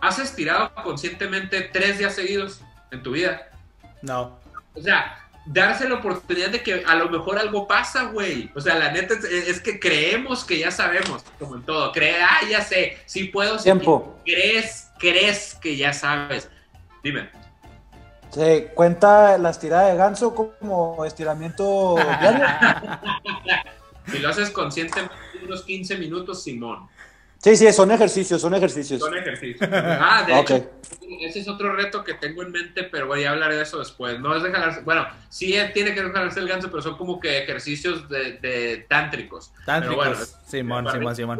¿Has 0.00 0.18
estirado 0.18 0.72
conscientemente 0.82 1.62
tres 1.72 1.98
días 1.98 2.14
seguidos 2.14 2.60
en 2.90 3.02
tu 3.02 3.12
vida? 3.12 3.48
No. 4.02 4.38
O 4.74 4.80
sea, 4.80 5.28
darse 5.46 5.88
la 5.88 5.96
oportunidad 5.96 6.50
de 6.50 6.62
que 6.62 6.84
a 6.86 6.94
lo 6.94 7.08
mejor 7.08 7.38
algo 7.38 7.66
pasa, 7.66 8.04
güey. 8.04 8.50
O 8.54 8.60
sea, 8.60 8.76
la 8.76 8.92
neta 8.92 9.14
es, 9.14 9.60
que 9.60 9.80
creemos 9.80 10.44
que 10.44 10.58
ya 10.58 10.70
sabemos, 10.70 11.24
como 11.38 11.56
en 11.56 11.62
todo. 11.62 11.90
Cree, 11.92 12.22
ah, 12.22 12.40
ya 12.48 12.60
sé, 12.60 12.98
si 13.06 13.24
puedo. 13.24 13.56
Tiempo. 13.58 14.18
crees 14.24 14.88
crees 14.98 15.54
que 15.60 15.76
ya 15.76 15.92
sabes. 15.92 16.50
Dime. 17.02 17.30
¿Se 18.30 18.66
cuenta 18.74 19.38
la 19.38 19.50
estirada 19.50 19.88
de 19.88 19.96
ganso 19.96 20.34
como 20.34 21.04
estiramiento 21.04 21.96
diario? 21.96 22.46
si 24.12 24.18
lo 24.18 24.28
haces 24.28 24.50
conscientemente 24.50 25.14
unos 25.42 25.62
15 25.62 25.96
minutos, 25.96 26.42
Simón. 26.42 26.88
Sí, 27.40 27.56
sí, 27.56 27.72
son 27.72 27.90
ejercicios, 27.92 28.40
son 28.40 28.54
ejercicios. 28.54 29.00
Son 29.00 29.16
ejercicios. 29.16 29.68
Ah, 29.72 30.24
de 30.26 30.40
hecho, 30.40 30.70
ese 31.20 31.40
es 31.40 31.48
otro 31.48 31.74
reto 31.74 32.02
que 32.02 32.14
tengo 32.14 32.42
en 32.42 32.50
mente, 32.50 32.84
pero 32.84 33.06
voy 33.06 33.24
a 33.24 33.30
hablar 33.30 33.52
de 33.52 33.62
eso 33.62 33.78
después. 33.78 34.18
No 34.18 34.34
es 34.36 34.42
de 34.42 34.50
jalarse, 34.50 34.80
bueno, 34.80 35.06
sí 35.28 35.54
tiene 35.72 35.94
que 35.94 36.02
jalarse 36.02 36.40
el 36.40 36.48
ganso, 36.48 36.68
pero 36.68 36.82
son 36.82 36.96
como 36.96 37.20
que 37.20 37.38
ejercicios 37.38 38.08
de, 38.08 38.84
tántricos. 38.88 39.52
Tántricos, 39.64 40.36
Simón, 40.46 40.90
Simón, 40.90 41.16
Simón. 41.16 41.38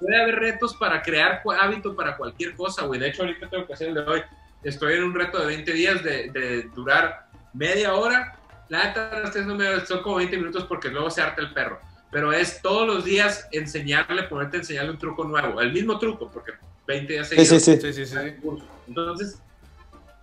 Puede 0.00 0.22
haber, 0.22 0.34
retos 0.34 0.74
para 0.74 1.02
crear 1.02 1.42
hábito 1.60 1.94
para 1.94 2.16
cualquier 2.16 2.56
cosa, 2.56 2.84
güey. 2.84 2.98
De 2.98 3.08
hecho, 3.08 3.22
ahorita 3.22 3.48
tengo 3.48 3.66
que 3.66 3.72
hacer 3.72 3.88
el 3.88 3.94
de 3.94 4.00
hoy. 4.00 4.22
Estoy 4.64 4.94
en 4.94 5.04
un 5.04 5.14
reto 5.14 5.38
de 5.38 5.46
20 5.46 5.72
días 5.72 6.02
de, 6.02 6.68
durar 6.74 7.28
media 7.52 7.94
hora. 7.94 8.36
La 8.68 8.84
neta, 8.84 9.32
son 9.86 10.02
como 10.02 10.16
20 10.16 10.36
minutos 10.36 10.64
porque 10.64 10.88
luego 10.88 11.10
se 11.10 11.22
harta 11.22 11.42
el 11.42 11.52
perro 11.52 11.78
pero 12.12 12.30
es 12.30 12.60
todos 12.60 12.86
los 12.86 13.04
días 13.04 13.48
enseñarle, 13.52 14.24
ponerte 14.24 14.58
a 14.58 14.60
enseñarle 14.60 14.90
un 14.90 14.98
truco 14.98 15.24
nuevo, 15.24 15.62
el 15.62 15.72
mismo 15.72 15.98
truco, 15.98 16.30
porque 16.30 16.52
20 16.86 17.10
días 17.10 17.28
seguidos. 17.28 17.62
Sí, 17.62 17.92
sí, 17.92 18.06
sí. 18.06 18.16
Entonces, 18.86 19.38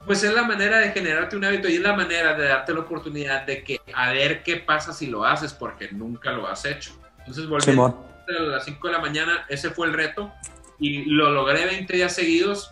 Pues 0.06 0.24
es 0.24 0.34
la 0.34 0.44
manera 0.44 0.78
de 0.78 0.92
generarte 0.92 1.36
un 1.36 1.44
hábito 1.44 1.68
y 1.68 1.76
es 1.76 1.82
la 1.82 1.94
manera 1.94 2.36
de 2.36 2.46
darte 2.46 2.74
la 2.74 2.82
oportunidad 2.82 3.46
de 3.46 3.64
que 3.64 3.82
a 3.94 4.12
ver 4.12 4.44
qué 4.44 4.58
pasa 4.58 4.94
si 4.94 5.08
lo 5.08 5.26
haces 5.26 5.52
porque 5.52 5.90
nunca 5.92 6.32
lo 6.32 6.48
has 6.48 6.64
hecho. 6.64 6.92
Entonces 7.18 7.48
volviendo 7.48 8.08
a 8.28 8.34
las 8.34 8.66
5 8.66 8.88
de 8.88 8.94
la 8.94 9.00
mañana, 9.00 9.46
ese 9.50 9.72
fue 9.72 9.88
el 9.88 9.94
reto 9.94 10.32
y 10.80 11.06
lo 11.06 11.32
logré 11.32 11.66
20 11.66 11.92
días 11.92 12.14
seguidos. 12.14 12.72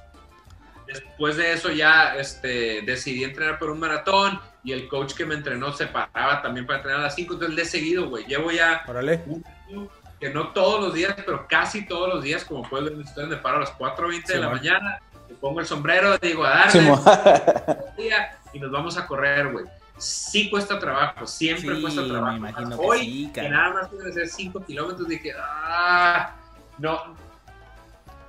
Después 0.86 1.36
de 1.38 1.54
eso 1.54 1.72
ya 1.72 2.16
este, 2.16 2.84
decidí 2.84 3.24
entrenar 3.24 3.58
por 3.58 3.72
un 3.72 3.80
maratón 3.80 4.40
y 4.68 4.74
el 4.74 4.90
coach 4.90 5.14
que 5.14 5.26
me 5.26 5.34
entrenó 5.34 5.72
se 5.72 5.88
paraba 5.88 6.42
también 6.42 6.68
para 6.68 6.80
entrenar 6.80 7.00
a 7.00 7.04
las 7.04 7.16
5, 7.16 7.36
entonces 7.36 7.56
le 7.56 7.62
he 7.62 7.66
seguido, 7.66 8.10
güey. 8.10 8.26
Llevo 8.26 8.52
ya 8.52 8.84
un 9.26 9.46
año, 9.70 9.88
que 10.20 10.30
no 10.30 10.50
todos 10.50 10.82
los 10.82 10.94
días, 10.94 11.16
pero 11.26 11.48
casi 11.48 11.86
todos 11.86 12.14
los 12.14 12.22
días, 12.22 12.44
como 12.44 12.64
pueden 12.64 13.02
ver, 13.16 13.28
me 13.28 13.38
paro 13.38 13.58
a 13.58 13.60
las 13.62 13.78
4.20 13.78 14.26
de 14.26 14.40
la 14.40 14.50
mañana, 14.50 15.00
me 15.30 15.36
pongo 15.36 15.62
el 15.62 15.66
sombrero, 15.66 16.18
digo 16.18 16.44
a 16.44 16.50
darle, 16.50 16.82
y 18.54 18.60
nos 18.60 18.70
vamos 18.70 18.98
a 18.98 19.08
correr, 19.08 19.54
güey. 19.54 19.64
Sí 19.98 20.50
cuesta 20.50 20.78
trabajo, 20.78 21.26
siempre 21.26 21.80
cuesta 21.80 22.06
trabajo. 22.06 22.44
Hoy, 22.78 23.32
que, 23.34 23.48
nada 23.48 23.74
más 23.74 23.88
que 23.88 24.10
hacer 24.10 24.28
5 24.28 24.66
kilómetros, 24.66 25.08
dije, 25.08 25.32
ah, 25.40 26.36
no. 26.78 27.16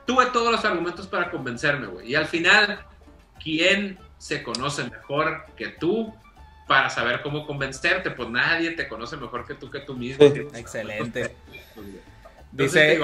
Tuve 0.07 0.27
todos 0.27 0.53
los 0.53 0.65
argumentos 0.65 1.09
para 1.09 1.33
convencerme, 1.33 1.89
güey. 1.89 2.13
Y 2.13 2.15
al 2.15 2.27
final, 2.27 2.79
¿quién 3.43 3.99
se 4.19 4.45
conoce 4.45 4.85
mejor 4.85 5.45
que 5.57 5.67
tú 5.67 6.15
para 6.69 6.91
saber 6.91 7.23
cómo 7.23 7.47
convencerte? 7.47 8.13
Pues 8.13 8.29
nadie 8.29 8.73
te 8.73 8.87
conoce 8.87 9.17
mejor 9.17 9.45
que 9.45 9.55
tú 9.55 9.71
que 9.71 9.81
tú 9.81 9.95
mismo. 9.95 10.25
Excelente. 10.25 11.35
Dice, 12.53 13.01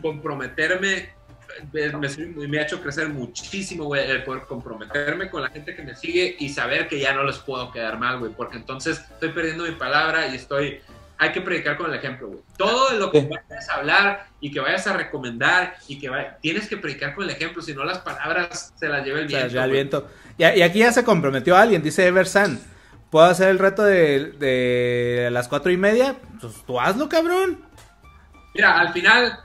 comprometerme 0.00 1.20
me, 1.72 2.58
ha 2.58 2.62
hecho 2.62 2.80
crecer 2.80 3.08
muchísimo, 3.08 3.84
güey, 3.84 4.08
el 4.10 4.22
poder 4.24 4.44
comprometerme 4.44 5.30
con 5.30 5.42
la 5.42 5.48
gente 5.48 5.74
que 5.74 5.82
me 5.82 5.94
sigue 5.94 6.36
y 6.38 6.48
saber 6.48 6.88
que 6.88 6.98
ya 6.98 7.12
no 7.12 7.24
les 7.24 7.38
puedo 7.38 7.70
quedar 7.70 7.98
mal, 7.98 8.18
güey, 8.18 8.32
porque 8.32 8.56
entonces 8.56 9.00
estoy 9.10 9.30
perdiendo 9.30 9.64
mi 9.64 9.72
palabra 9.72 10.28
y 10.28 10.36
estoy... 10.36 10.80
Hay 11.22 11.32
que 11.32 11.42
predicar 11.42 11.76
con 11.76 11.90
el 11.90 11.98
ejemplo, 11.98 12.28
güey. 12.28 12.40
Todo 12.56 12.98
lo 12.98 13.12
que 13.12 13.20
vayas 13.20 13.68
a 13.68 13.74
hablar 13.74 14.26
y 14.40 14.50
que 14.50 14.58
vayas 14.58 14.86
a 14.86 14.94
recomendar 14.94 15.76
y 15.86 15.98
que 15.98 16.10
tienes 16.40 16.66
que 16.66 16.78
predicar 16.78 17.14
con 17.14 17.24
el 17.24 17.30
ejemplo, 17.30 17.60
si 17.60 17.74
no 17.74 17.84
las 17.84 17.98
palabras 17.98 18.72
se 18.74 18.88
las 18.88 19.04
lleva 19.04 19.20
el 19.20 19.26
viento. 19.26 19.62
el 19.62 19.70
viento. 19.70 20.08
Y, 20.38 20.44
aquí 20.44 20.78
ya 20.78 20.92
se 20.92 21.04
comprometió 21.04 21.56
alguien, 21.56 21.82
dice 21.82 22.06
Eversan. 22.06 22.58
¿Puedo 23.10 23.26
hacer 23.26 23.50
el 23.50 23.58
reto 23.58 23.82
de, 23.82 24.32
de 24.38 25.28
las 25.30 25.46
cuatro 25.48 25.70
y 25.70 25.76
media? 25.76 26.16
Pues 26.40 26.54
tú 26.66 26.80
hazlo, 26.80 27.08
cabrón. 27.08 27.62
Mira, 28.54 28.78
al 28.78 28.92
final 28.92 29.38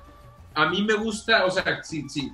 a 0.56 0.70
mí 0.70 0.82
me 0.82 0.94
gusta, 0.94 1.46
o 1.46 1.52
sea, 1.52 1.84
sí, 1.84 2.08
sí, 2.10 2.32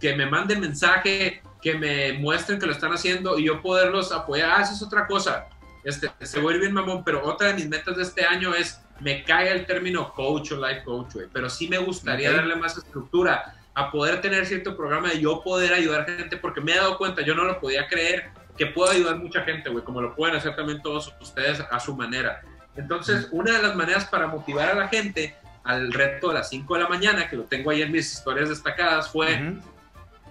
que, 0.00 0.16
me 0.16 0.26
manden 0.26 0.60
mensaje, 0.60 1.42
que 1.62 1.74
me 1.74 2.14
muestren 2.14 2.58
que 2.58 2.66
lo 2.66 2.72
están 2.72 2.92
haciendo 2.92 3.38
y 3.38 3.44
yo 3.44 3.62
poderlos 3.62 4.12
apoyar. 4.12 4.50
Ah, 4.50 4.62
eso 4.62 4.74
es 4.74 4.82
otra 4.82 5.06
cosa. 5.06 5.46
Este, 5.84 6.10
se 6.20 6.40
vuelve 6.40 6.60
bien 6.60 6.72
mamón, 6.72 7.04
pero 7.04 7.24
otra 7.24 7.48
de 7.48 7.54
mis 7.54 7.68
metas 7.68 7.96
de 7.96 8.02
este 8.02 8.24
año 8.24 8.54
es, 8.54 8.80
me 9.00 9.24
cae 9.24 9.50
el 9.50 9.66
término 9.66 10.12
coach 10.12 10.52
o 10.52 10.56
life 10.56 10.82
coach, 10.84 11.14
güey, 11.14 11.26
pero 11.32 11.48
sí 11.48 11.68
me 11.68 11.78
gustaría 11.78 12.32
darle 12.32 12.56
más 12.56 12.76
estructura 12.76 13.54
a 13.74 13.90
poder 13.90 14.20
tener 14.20 14.44
cierto 14.46 14.76
programa 14.76 15.08
de 15.08 15.20
yo 15.20 15.42
poder 15.42 15.72
ayudar 15.72 16.02
a 16.02 16.04
gente, 16.04 16.36
porque 16.36 16.60
me 16.60 16.72
he 16.72 16.76
dado 16.76 16.98
cuenta, 16.98 17.22
yo 17.22 17.34
no 17.34 17.44
lo 17.44 17.60
podía 17.60 17.88
creer, 17.88 18.30
que 18.58 18.66
puedo 18.66 18.90
ayudar 18.90 19.16
mucha 19.16 19.42
gente, 19.42 19.70
güey, 19.70 19.84
como 19.84 20.02
lo 20.02 20.14
pueden 20.14 20.36
hacer 20.36 20.54
también 20.54 20.82
todos 20.82 21.14
ustedes 21.20 21.60
a 21.60 21.80
su 21.80 21.96
manera. 21.96 22.42
Entonces, 22.76 23.28
una 23.30 23.56
de 23.56 23.62
las 23.62 23.74
maneras 23.74 24.04
para 24.06 24.26
motivar 24.26 24.68
a 24.68 24.74
la 24.74 24.88
gente 24.88 25.34
al 25.64 25.92
reto 25.92 26.28
de 26.28 26.34
las 26.34 26.50
5 26.50 26.74
de 26.74 26.82
la 26.82 26.88
mañana, 26.88 27.28
que 27.28 27.36
lo 27.36 27.44
tengo 27.44 27.70
ahí 27.70 27.82
en 27.82 27.92
mis 27.92 28.12
historias 28.12 28.48
destacadas, 28.48 29.10
fue, 29.10 29.54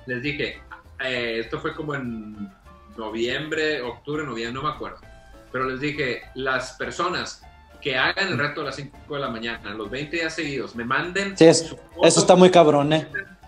les 0.05 0.21
dije, 0.21 0.61
eh, 0.99 1.39
esto 1.39 1.59
fue 1.59 1.73
como 1.73 1.95
en 1.95 2.49
noviembre, 2.97 3.81
octubre, 3.81 4.23
noviembre, 4.23 4.53
no 4.53 4.67
me 4.67 4.75
acuerdo, 4.75 4.99
pero 5.51 5.65
les 5.65 5.79
dije, 5.79 6.21
las 6.35 6.73
personas 6.73 7.43
que 7.81 7.97
hagan 7.97 8.27
el 8.27 8.37
reto 8.37 8.61
a 8.61 8.65
las 8.65 8.75
5 8.75 9.13
de 9.13 9.19
la 9.19 9.29
mañana, 9.29 9.73
los 9.73 9.89
20 9.89 10.15
días 10.15 10.33
seguidos, 10.33 10.75
me 10.75 10.83
manden... 10.83 11.37
Sí, 11.37 11.45
eso 11.45 11.77
está 12.03 12.35
muy 12.35 12.49
cabrón, 12.49 12.93
¿eh? 12.93 13.07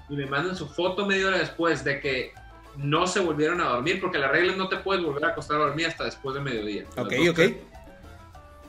Y 0.09 0.15
me 0.15 0.25
manden 0.25 0.55
su 0.55 0.67
foto 0.67 1.05
media 1.05 1.27
hora 1.27 1.37
después 1.37 1.83
de 1.83 1.99
que 1.99 2.33
no 2.77 3.07
se 3.07 3.19
volvieron 3.19 3.59
a 3.61 3.65
dormir, 3.65 3.99
porque 3.99 4.17
la 4.17 4.29
regla 4.29 4.55
no 4.55 4.69
te 4.69 4.77
puedes 4.77 5.03
volver 5.03 5.25
a 5.25 5.27
acostar 5.29 5.57
a 5.57 5.65
dormir 5.65 5.87
hasta 5.87 6.05
después 6.05 6.35
de 6.35 6.41
mediodía. 6.41 6.85
Ok, 6.97 7.13
ok. 7.29 7.39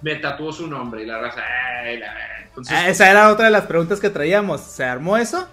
Me 0.01 0.17
tatuó 0.17 0.53
su 0.53 0.67
nombre 0.67 1.03
y 1.03 1.07
la 1.07 1.21
raza, 1.21 1.41
la 1.41 2.33
Ah, 2.69 2.89
esa 2.89 3.11
era 3.11 3.31
otra 3.31 3.47
de 3.47 3.51
las 3.51 3.67
preguntas 3.67 3.99
que 3.99 4.11
traíamos. 4.11 4.61
¿Se 4.61 4.85
armó 4.85 5.17
eso? 5.17 5.49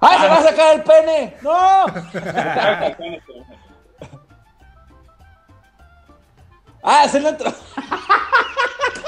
¡Ay, 0.00 0.18
se 0.20 0.26
va 0.26 0.36
a 0.38 0.42
sacar 0.42 0.74
el 0.74 0.82
pene! 0.82 1.36
¡No! 1.42 1.86
¡Ah, 6.84 7.08
se 7.08 7.20
le 7.20 7.30
entró! 7.30 7.52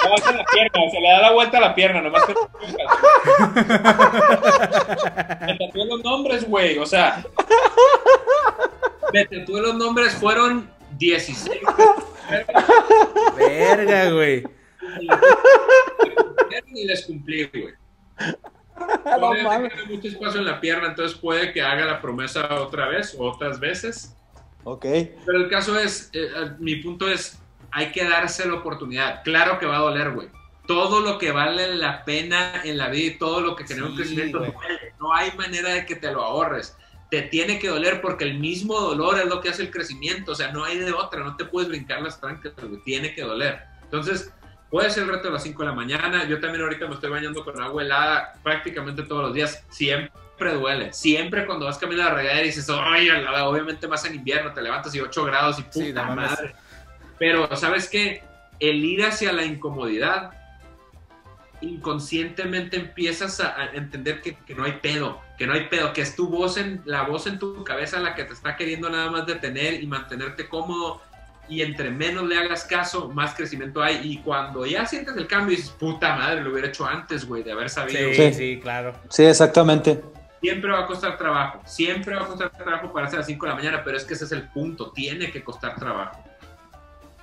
la 0.02 0.44
pierna, 0.52 0.90
se 0.90 1.00
le 1.00 1.08
da 1.08 1.20
la 1.20 1.32
vuelta 1.32 1.58
a 1.58 1.60
la 1.60 1.74
pierna, 1.74 2.00
nomás 2.00 2.24
que... 2.24 2.34
Me 5.46 5.58
tatué 5.58 5.84
los 5.84 6.02
nombres, 6.02 6.48
güey, 6.48 6.78
o 6.78 6.86
sea... 6.86 7.22
Me 9.12 9.26
tatué 9.26 9.60
los 9.60 9.74
nombres, 9.74 10.14
fueron 10.14 10.70
16. 10.98 11.60
Verga, 13.36 14.10
güey 14.10 14.44
y 16.76 16.84
les 16.84 17.06
cumplí, 17.06 17.44
güey. 17.44 17.74
No 18.78 19.32
tiene 19.32 19.70
mucho 19.88 20.08
espacio 20.08 20.40
en 20.40 20.44
la 20.44 20.60
pierna, 20.60 20.88
entonces 20.88 21.16
puede 21.16 21.50
que 21.54 21.62
haga 21.62 21.86
la 21.86 22.02
promesa 22.02 22.60
otra 22.60 22.86
vez, 22.86 23.16
otras 23.18 23.58
veces. 23.58 24.14
Ok. 24.64 24.84
Pero 25.24 25.38
el 25.38 25.48
caso 25.48 25.78
es, 25.78 26.10
eh, 26.12 26.28
eh, 26.36 26.50
mi 26.58 26.76
punto 26.76 27.08
es, 27.08 27.38
hay 27.70 27.93
que 27.93 28.05
darse 28.05 28.47
la 28.47 28.55
oportunidad. 28.55 29.22
Claro 29.24 29.59
que 29.59 29.66
va 29.66 29.76
a 29.76 29.80
doler, 29.80 30.10
güey. 30.10 30.28
Todo 30.66 31.01
lo 31.01 31.18
que 31.18 31.30
vale 31.30 31.76
la 31.76 32.05
pena 32.05 32.62
en 32.64 32.78
la 32.78 32.88
vida 32.88 33.06
y 33.06 33.18
todo 33.18 33.40
lo 33.40 33.55
que 33.55 33.66
genera 33.66 33.86
un 33.86 33.94
crecimiento 33.94 34.44
No 35.01 35.14
hay 35.14 35.30
manera 35.36 35.70
de 35.70 35.86
que 35.86 35.94
te 35.94 36.10
lo 36.10 36.22
ahorres. 36.22 36.76
Te 37.10 37.22
tiene 37.22 37.60
que 37.60 37.68
doler 37.68 38.01
porque 38.01 38.24
el 38.24 38.38
mismo 38.40 38.80
dolor 38.80 39.18
es 39.20 39.26
lo 39.26 39.40
que 39.40 39.51
hace 39.51 39.62
el 39.62 39.70
crecimiento. 39.70 40.32
O 40.32 40.34
sea, 40.34 40.51
no 40.51 40.64
hay 40.64 40.78
de 40.78 40.93
otra. 40.93 41.22
No 41.22 41.36
te 41.36 41.44
puedes 41.44 41.68
brincar 41.68 42.02
las 42.02 42.20
trancas, 42.20 42.52
Tiene 42.84 43.14
que 43.14 43.22
doler. 43.22 43.60
Entonces, 43.84 44.32
Puede 44.70 44.90
ser 44.90 45.05
el 45.05 45.10
reto 45.10 45.28
de 45.28 45.34
las 45.34 45.43
5 45.44 45.62
de 45.62 45.68
la 45.68 45.74
mañana. 45.74 46.24
Yo 46.26 46.40
también 46.40 46.62
ahorita 46.62 46.88
me 46.88 46.94
estoy 46.94 47.10
bañando 47.10 47.44
con 47.44 47.60
agua 47.62 47.82
helada 47.82 48.34
prácticamente 48.43 49.05
todos 49.05 49.22
los 49.22 49.34
días. 49.34 49.64
Siempre 49.70 50.52
duele. 50.55 50.93
Siempre 50.93 51.47
cuando 51.47 51.66
vas 51.66 51.78
caminando 51.78 52.10
a 52.10 52.14
la 52.14 52.18
regadera 52.20 52.43
y 52.43 52.47
dices, 52.47 52.68
oye, 52.68 53.10
obviamente 53.43 53.86
más 53.86 54.05
en 54.05 54.16
invierno, 54.16 54.52
te 54.52 54.60
levantas 54.60 54.94
y 54.94 55.01
8 55.01 55.24
grados 55.24 55.59
y 55.60 55.62
puta 55.62 56.02
madre. 56.10 56.55
Pero, 57.18 57.55
¿sabes 57.56 57.88
qué? 57.88 58.22
El 58.60 58.84
ir 58.84 59.05
hacia 59.05 59.32
la 59.32 59.44
incomodidad, 59.44 60.30
inconscientemente 61.60 62.76
empiezas 62.76 63.40
a, 63.40 63.70
entender 63.74 64.20
que, 64.20 64.36
que, 64.36 64.55
no 64.55 64.64
hay 64.64 64.72
pedo, 64.82 65.20
que 65.38 65.47
no 65.47 65.55
hay 65.55 65.68
pedo, 65.68 65.93
que 65.93 66.02
es 66.02 66.14
tu 66.14 66.28
voz 66.28 66.56
en, 66.59 66.82
la 66.84 67.02
voz 67.02 67.26
en 67.26 67.38
tu 67.38 67.64
cabeza 67.64 67.98
la 67.98 68.14
que 68.14 68.24
te 68.24 68.34
está 68.34 68.56
queriendo 68.56 68.90
nada 68.90 69.10
más 69.10 69.26
detener 69.26 69.82
y 69.82 69.86
mantenerte 69.86 70.48
cómodo 70.48 71.01
y 71.48 71.62
entre 71.62 71.90
menos 71.90 72.26
le 72.26 72.38
hagas 72.38 72.64
caso, 72.64 73.09
más 73.09 73.34
crecimiento 73.34 73.82
hay. 73.82 74.01
Y 74.02 74.18
cuando 74.18 74.66
ya 74.66 74.86
sientes 74.86 75.16
el 75.16 75.26
cambio, 75.26 75.56
dices, 75.56 75.70
puta 75.70 76.16
madre, 76.16 76.43
lo 76.43 76.51
hubiera 76.51 76.68
hecho 76.68 76.86
antes, 76.86 77.26
güey, 77.26 77.43
de 77.43 77.52
haber 77.52 77.70
sabido. 77.70 78.12
Sí, 78.12 78.32
sí, 78.32 78.60
claro. 78.60 78.94
Sí, 79.09 79.24
exactamente. 79.24 80.02
Siempre 80.40 80.70
va 80.70 80.80
a 80.80 80.86
costar 80.86 81.16
trabajo, 81.16 81.62
siempre 81.64 82.14
va 82.14 82.22
a 82.22 82.26
costar 82.26 82.51
trabajo 82.51 82.93
para 82.93 83.06
hacer 83.06 83.18
a 83.18 83.20
las 83.20 83.26
5 83.26 83.47
de 83.47 83.51
la 83.51 83.56
mañana, 83.56 83.82
pero 83.84 83.97
es 83.97 84.05
que 84.05 84.14
ese 84.14 84.26
es 84.26 84.32
el 84.32 84.43
punto, 84.48 84.90
tiene 84.93 85.30
que 85.30 85.43
costar 85.43 85.76
trabajo. 85.76 86.22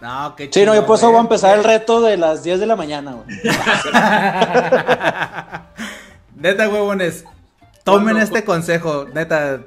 No, 0.04 0.36
qué 0.36 0.50
chido, 0.50 0.66
Sí, 0.66 0.68
no, 0.70 0.76
yo 0.76 0.86
por 0.86 0.98
eso 0.98 1.08
voy 1.08 1.20
a 1.20 1.22
empezar 1.22 1.58
el 1.58 1.64
reto 1.64 2.02
de 2.02 2.18
las 2.18 2.44
10 2.44 2.60
de 2.60 2.66
la 2.66 2.76
mañana, 2.76 3.14
güey. 3.14 3.26
neta, 6.36 6.68
huevones, 6.68 7.24
tomen 7.86 8.18
este 8.18 8.44
consejo, 8.44 9.08
neta, 9.14 9.62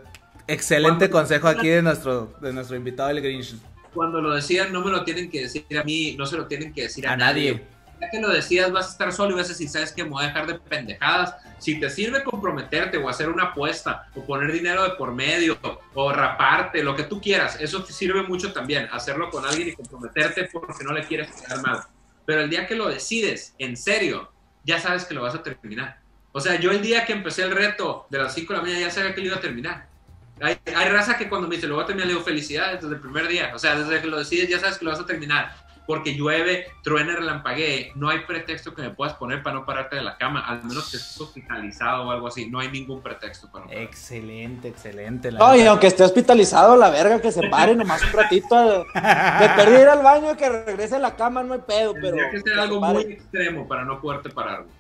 excelente 0.46 1.08
consejo 1.08 1.48
aquí 1.48 1.68
de 1.68 1.80
nuestro, 1.80 2.34
de 2.42 2.52
nuestro 2.52 2.76
invitado, 2.76 3.08
el 3.08 3.22
Grinch 3.22 3.54
cuando 3.94 4.20
lo 4.20 4.34
decían, 4.34 4.74
no 4.74 4.84
me 4.84 4.90
lo 4.90 5.04
tienen 5.04 5.30
que 5.30 5.40
decir 5.40 5.64
a 5.80 5.82
mí, 5.82 6.16
no 6.18 6.26
se 6.26 6.36
lo 6.36 6.46
tienen 6.46 6.74
que 6.74 6.82
decir 6.82 7.08
a, 7.08 7.16
nadie. 7.16 7.64
Ya 8.00 8.10
que 8.10 8.20
lo 8.20 8.28
decías, 8.28 8.70
vas 8.70 8.88
a 8.88 8.90
estar 8.90 9.12
solo 9.12 9.32
y 9.32 9.36
vas 9.36 9.46
a 9.46 9.50
decir, 9.50 9.68
¿sabes 9.68 9.92
que 9.92 10.04
Me 10.04 10.10
voy 10.10 10.24
a 10.24 10.28
dejar 10.28 10.46
de 10.46 10.58
pendejadas. 10.58 11.34
Si 11.58 11.80
te 11.80 11.88
sirve 11.88 12.22
comprometerte 12.22 12.98
o 12.98 13.08
hacer 13.08 13.28
una 13.28 13.44
apuesta 13.44 14.08
o 14.14 14.24
poner 14.24 14.52
dinero 14.52 14.84
de 14.84 14.90
por 14.90 15.12
medio 15.12 15.58
o 15.94 16.12
raparte, 16.12 16.82
lo 16.82 16.94
que 16.94 17.04
tú 17.04 17.20
quieras, 17.20 17.58
eso 17.60 17.82
te 17.82 17.92
sirve 17.92 18.22
mucho 18.22 18.52
también, 18.52 18.88
hacerlo 18.92 19.30
con 19.30 19.44
alguien 19.46 19.68
y 19.68 19.72
comprometerte 19.72 20.48
porque 20.52 20.84
no 20.84 20.92
le 20.92 21.04
quieres 21.06 21.30
quedar 21.32 21.62
mal. 21.62 21.80
Pero 22.26 22.42
el 22.42 22.50
día 22.50 22.66
que 22.66 22.74
lo 22.74 22.88
decides, 22.88 23.54
en 23.58 23.76
serio, 23.76 24.30
ya 24.64 24.78
sabes 24.78 25.04
que 25.04 25.14
lo 25.14 25.22
vas 25.22 25.34
a 25.34 25.42
terminar. 25.42 26.00
O 26.32 26.40
sea, 26.40 26.60
yo 26.60 26.70
el 26.70 26.82
día 26.82 27.06
que 27.06 27.14
empecé 27.14 27.44
el 27.44 27.52
reto 27.52 28.06
de 28.10 28.18
las 28.18 28.34
5 28.34 28.52
de 28.52 28.56
la 28.58 28.62
mañana 28.62 28.80
ya 28.80 28.90
sabía 28.90 29.14
que 29.14 29.20
lo 29.22 29.28
iba 29.28 29.36
a 29.36 29.40
terminar 29.40 29.86
hay, 30.40 30.58
hay, 30.74 30.88
raza 30.90 31.16
que 31.16 31.28
cuando 31.28 31.48
me 31.48 31.56
dice, 31.56 31.66
lo 31.66 31.76
voy 31.76 31.84
a 31.84 31.86
terminar, 31.86 32.08
le 32.08 32.12
digo 32.14 32.24
felicidades 32.24 32.82
desde 32.82 32.96
el 32.96 33.00
primer 33.00 33.26
día. 33.26 33.52
O 33.54 33.58
sea, 33.58 33.78
desde 33.78 34.02
que 34.02 34.08
lo 34.08 34.18
decides 34.18 34.48
ya 34.48 34.58
sabes 34.58 34.78
que 34.78 34.84
lo 34.84 34.90
vas 34.90 35.00
a 35.00 35.06
terminar. 35.06 35.65
Porque 35.86 36.14
llueve, 36.14 36.66
truena, 36.82 37.14
relampaguee, 37.14 37.92
no 37.94 38.08
hay 38.08 38.20
pretexto 38.26 38.74
que 38.74 38.82
me 38.82 38.90
puedas 38.90 39.14
poner 39.14 39.42
para 39.42 39.54
no 39.56 39.64
pararte 39.66 39.96
de 39.96 40.02
la 40.02 40.16
cama, 40.16 40.40
al 40.40 40.64
menos 40.64 40.90
que 40.90 40.96
estés 40.96 41.20
hospitalizado 41.20 42.08
o 42.08 42.10
algo 42.10 42.26
así, 42.28 42.50
no 42.50 42.58
hay 42.58 42.70
ningún 42.70 43.02
pretexto 43.02 43.50
para 43.50 43.64
no 43.64 43.70
pararte. 43.70 43.84
Excelente, 43.90 44.68
excelente. 44.68 45.30
la 45.30 45.38
No, 45.38 45.54
y 45.56 45.62
aunque 45.62 45.86
esté 45.86 46.02
hospitalizado, 46.02 46.76
la 46.76 46.90
verga, 46.90 47.20
que 47.20 47.30
se 47.32 47.48
pare 47.48 47.74
nomás 47.76 48.02
un 48.02 48.12
ratito. 48.12 48.84
De 48.94 49.48
perdí 49.56 49.80
ir 49.82 49.88
al 49.88 50.02
baño 50.02 50.32
y 50.32 50.36
que 50.36 50.48
regrese 50.48 50.96
a 50.96 50.98
la 50.98 51.14
cama, 51.16 51.42
no 51.42 51.54
hay 51.54 51.60
pedo, 51.66 51.92
pero. 51.94 52.08
Tendría 52.16 52.30
que 52.30 52.40
ser 52.40 52.54
se 52.54 52.60
algo 52.60 52.80
muy 52.80 53.02
extremo 53.02 53.68
para 53.68 53.84
no 53.84 54.00
poderte 54.00 54.30
parar. 54.30 54.62
güey. 54.62 54.74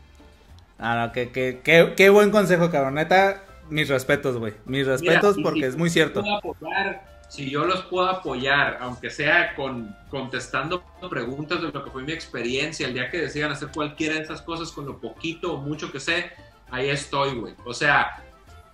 Ah, 0.78 1.06
no, 1.06 1.12
que, 1.12 1.30
que, 1.30 1.60
que- 1.62 1.94
qué 1.96 2.10
buen 2.10 2.30
consejo, 2.30 2.70
cabrón. 2.70 2.94
Neta, 2.94 3.42
mis 3.70 3.88
respetos, 3.88 4.36
güey. 4.38 4.54
Mis 4.66 4.86
respetos 4.86 5.36
Mira, 5.36 5.48
porque 5.48 5.60
si 5.60 5.66
es 5.66 5.76
muy 5.76 5.88
cierto. 5.90 6.20
puedo 6.22 6.36
apoyar, 6.36 7.15
si 7.28 7.50
yo 7.50 7.64
los 7.64 7.82
puedo 7.86 8.08
apoyar, 8.08 8.78
aunque 8.80 9.10
sea 9.10 9.54
con 9.54 9.94
contestando 10.10 10.82
preguntas 11.10 11.60
de 11.60 11.68
lo 11.72 11.84
que 11.84 11.90
fue 11.90 12.02
mi 12.04 12.12
experiencia, 12.12 12.86
el 12.86 12.94
día 12.94 13.10
que 13.10 13.18
decidan 13.18 13.52
hacer 13.52 13.68
cualquiera 13.74 14.14
de 14.14 14.22
esas 14.22 14.42
cosas 14.42 14.70
con 14.72 14.86
lo 14.86 14.98
poquito 14.98 15.54
o 15.54 15.56
mucho 15.58 15.90
que 15.90 16.00
sé, 16.00 16.30
ahí 16.70 16.88
estoy, 16.88 17.34
güey. 17.34 17.54
O 17.64 17.74
sea, 17.74 18.22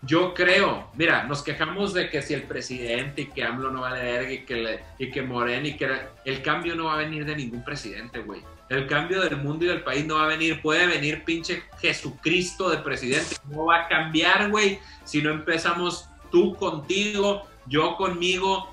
yo 0.02 0.34
creo, 0.34 0.88
mira, 0.94 1.24
nos 1.24 1.42
quejamos 1.42 1.94
de 1.94 2.10
que 2.10 2.22
si 2.22 2.34
el 2.34 2.42
presidente 2.42 3.22
y 3.22 3.26
que 3.26 3.44
AMLO 3.44 3.70
no 3.70 3.82
vale 3.82 4.02
verga 4.02 4.32
y 4.32 4.44
que, 4.44 4.56
le- 4.56 4.80
y 4.98 5.10
que 5.10 5.22
Moreno 5.22 5.68
y 5.68 5.76
que 5.76 5.88
el 6.24 6.42
cambio 6.42 6.74
no 6.74 6.86
va 6.86 6.94
a 6.94 6.98
venir 6.98 7.24
de 7.24 7.36
ningún 7.36 7.64
presidente, 7.64 8.18
güey. 8.20 8.42
El 8.68 8.86
cambio 8.86 9.20
del 9.22 9.36
mundo 9.36 9.64
y 9.64 9.68
del 9.68 9.82
país 9.82 10.04
no 10.06 10.16
va 10.16 10.24
a 10.24 10.28
venir, 10.28 10.60
puede 10.60 10.86
venir 10.86 11.24
pinche 11.24 11.62
Jesucristo 11.80 12.68
de 12.70 12.78
presidente, 12.78 13.36
no 13.48 13.66
va 13.66 13.82
a 13.82 13.88
cambiar, 13.88 14.50
güey, 14.50 14.78
si 15.04 15.22
no 15.22 15.30
empezamos 15.30 16.08
tú 16.30 16.54
contigo, 16.56 17.46
yo 17.66 17.96
conmigo, 17.96 18.68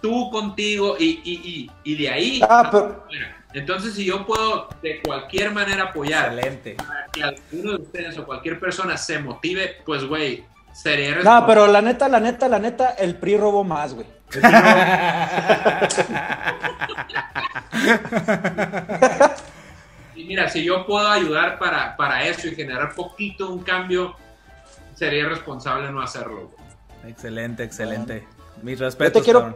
tú 0.00 0.30
contigo 0.30 0.96
y, 0.98 1.20
y, 1.24 1.70
y, 1.84 1.92
y 1.92 1.96
de 2.02 2.08
ahí. 2.10 2.40
Ah, 2.48 2.68
pero- 2.70 3.04
Entonces, 3.54 3.94
si 3.94 4.04
yo 4.04 4.26
puedo 4.26 4.68
de 4.82 5.00
cualquier 5.02 5.52
manera 5.52 5.84
apoyar 5.84 6.32
Excelente. 6.32 6.74
para 6.74 7.06
que 7.12 7.22
alguno 7.22 7.72
de 7.78 7.82
ustedes 7.82 8.18
o 8.18 8.24
cualquier 8.26 8.60
persona 8.60 8.96
se 8.96 9.18
motive, 9.18 9.76
pues, 9.86 10.04
güey, 10.04 10.44
sería 10.72 11.16
No, 11.22 11.46
pero 11.46 11.66
la 11.66 11.80
neta, 11.82 12.08
la 12.08 12.20
neta, 12.20 12.46
la 12.48 12.58
neta, 12.58 12.90
el 12.90 13.16
PRI 13.16 13.36
robó 13.38 13.64
más, 13.64 13.94
güey. 13.94 14.06
Y 20.14 20.24
mira, 20.24 20.48
si 20.48 20.64
yo 20.64 20.84
puedo 20.84 21.08
ayudar 21.08 21.58
para, 21.58 21.96
para 21.96 22.24
eso 22.24 22.48
y 22.48 22.54
generar 22.54 22.94
poquito 22.94 23.50
un 23.50 23.62
cambio, 23.62 24.16
sería 24.94 25.28
responsable 25.28 25.90
no 25.92 26.00
hacerlo. 26.00 26.48
güey. 26.56 26.67
Excelente, 27.06 27.62
excelente. 27.62 28.26
Mis 28.62 28.78
Yo 28.78 28.84
respetos, 28.86 29.22
te 29.22 29.24
quiero, 29.24 29.54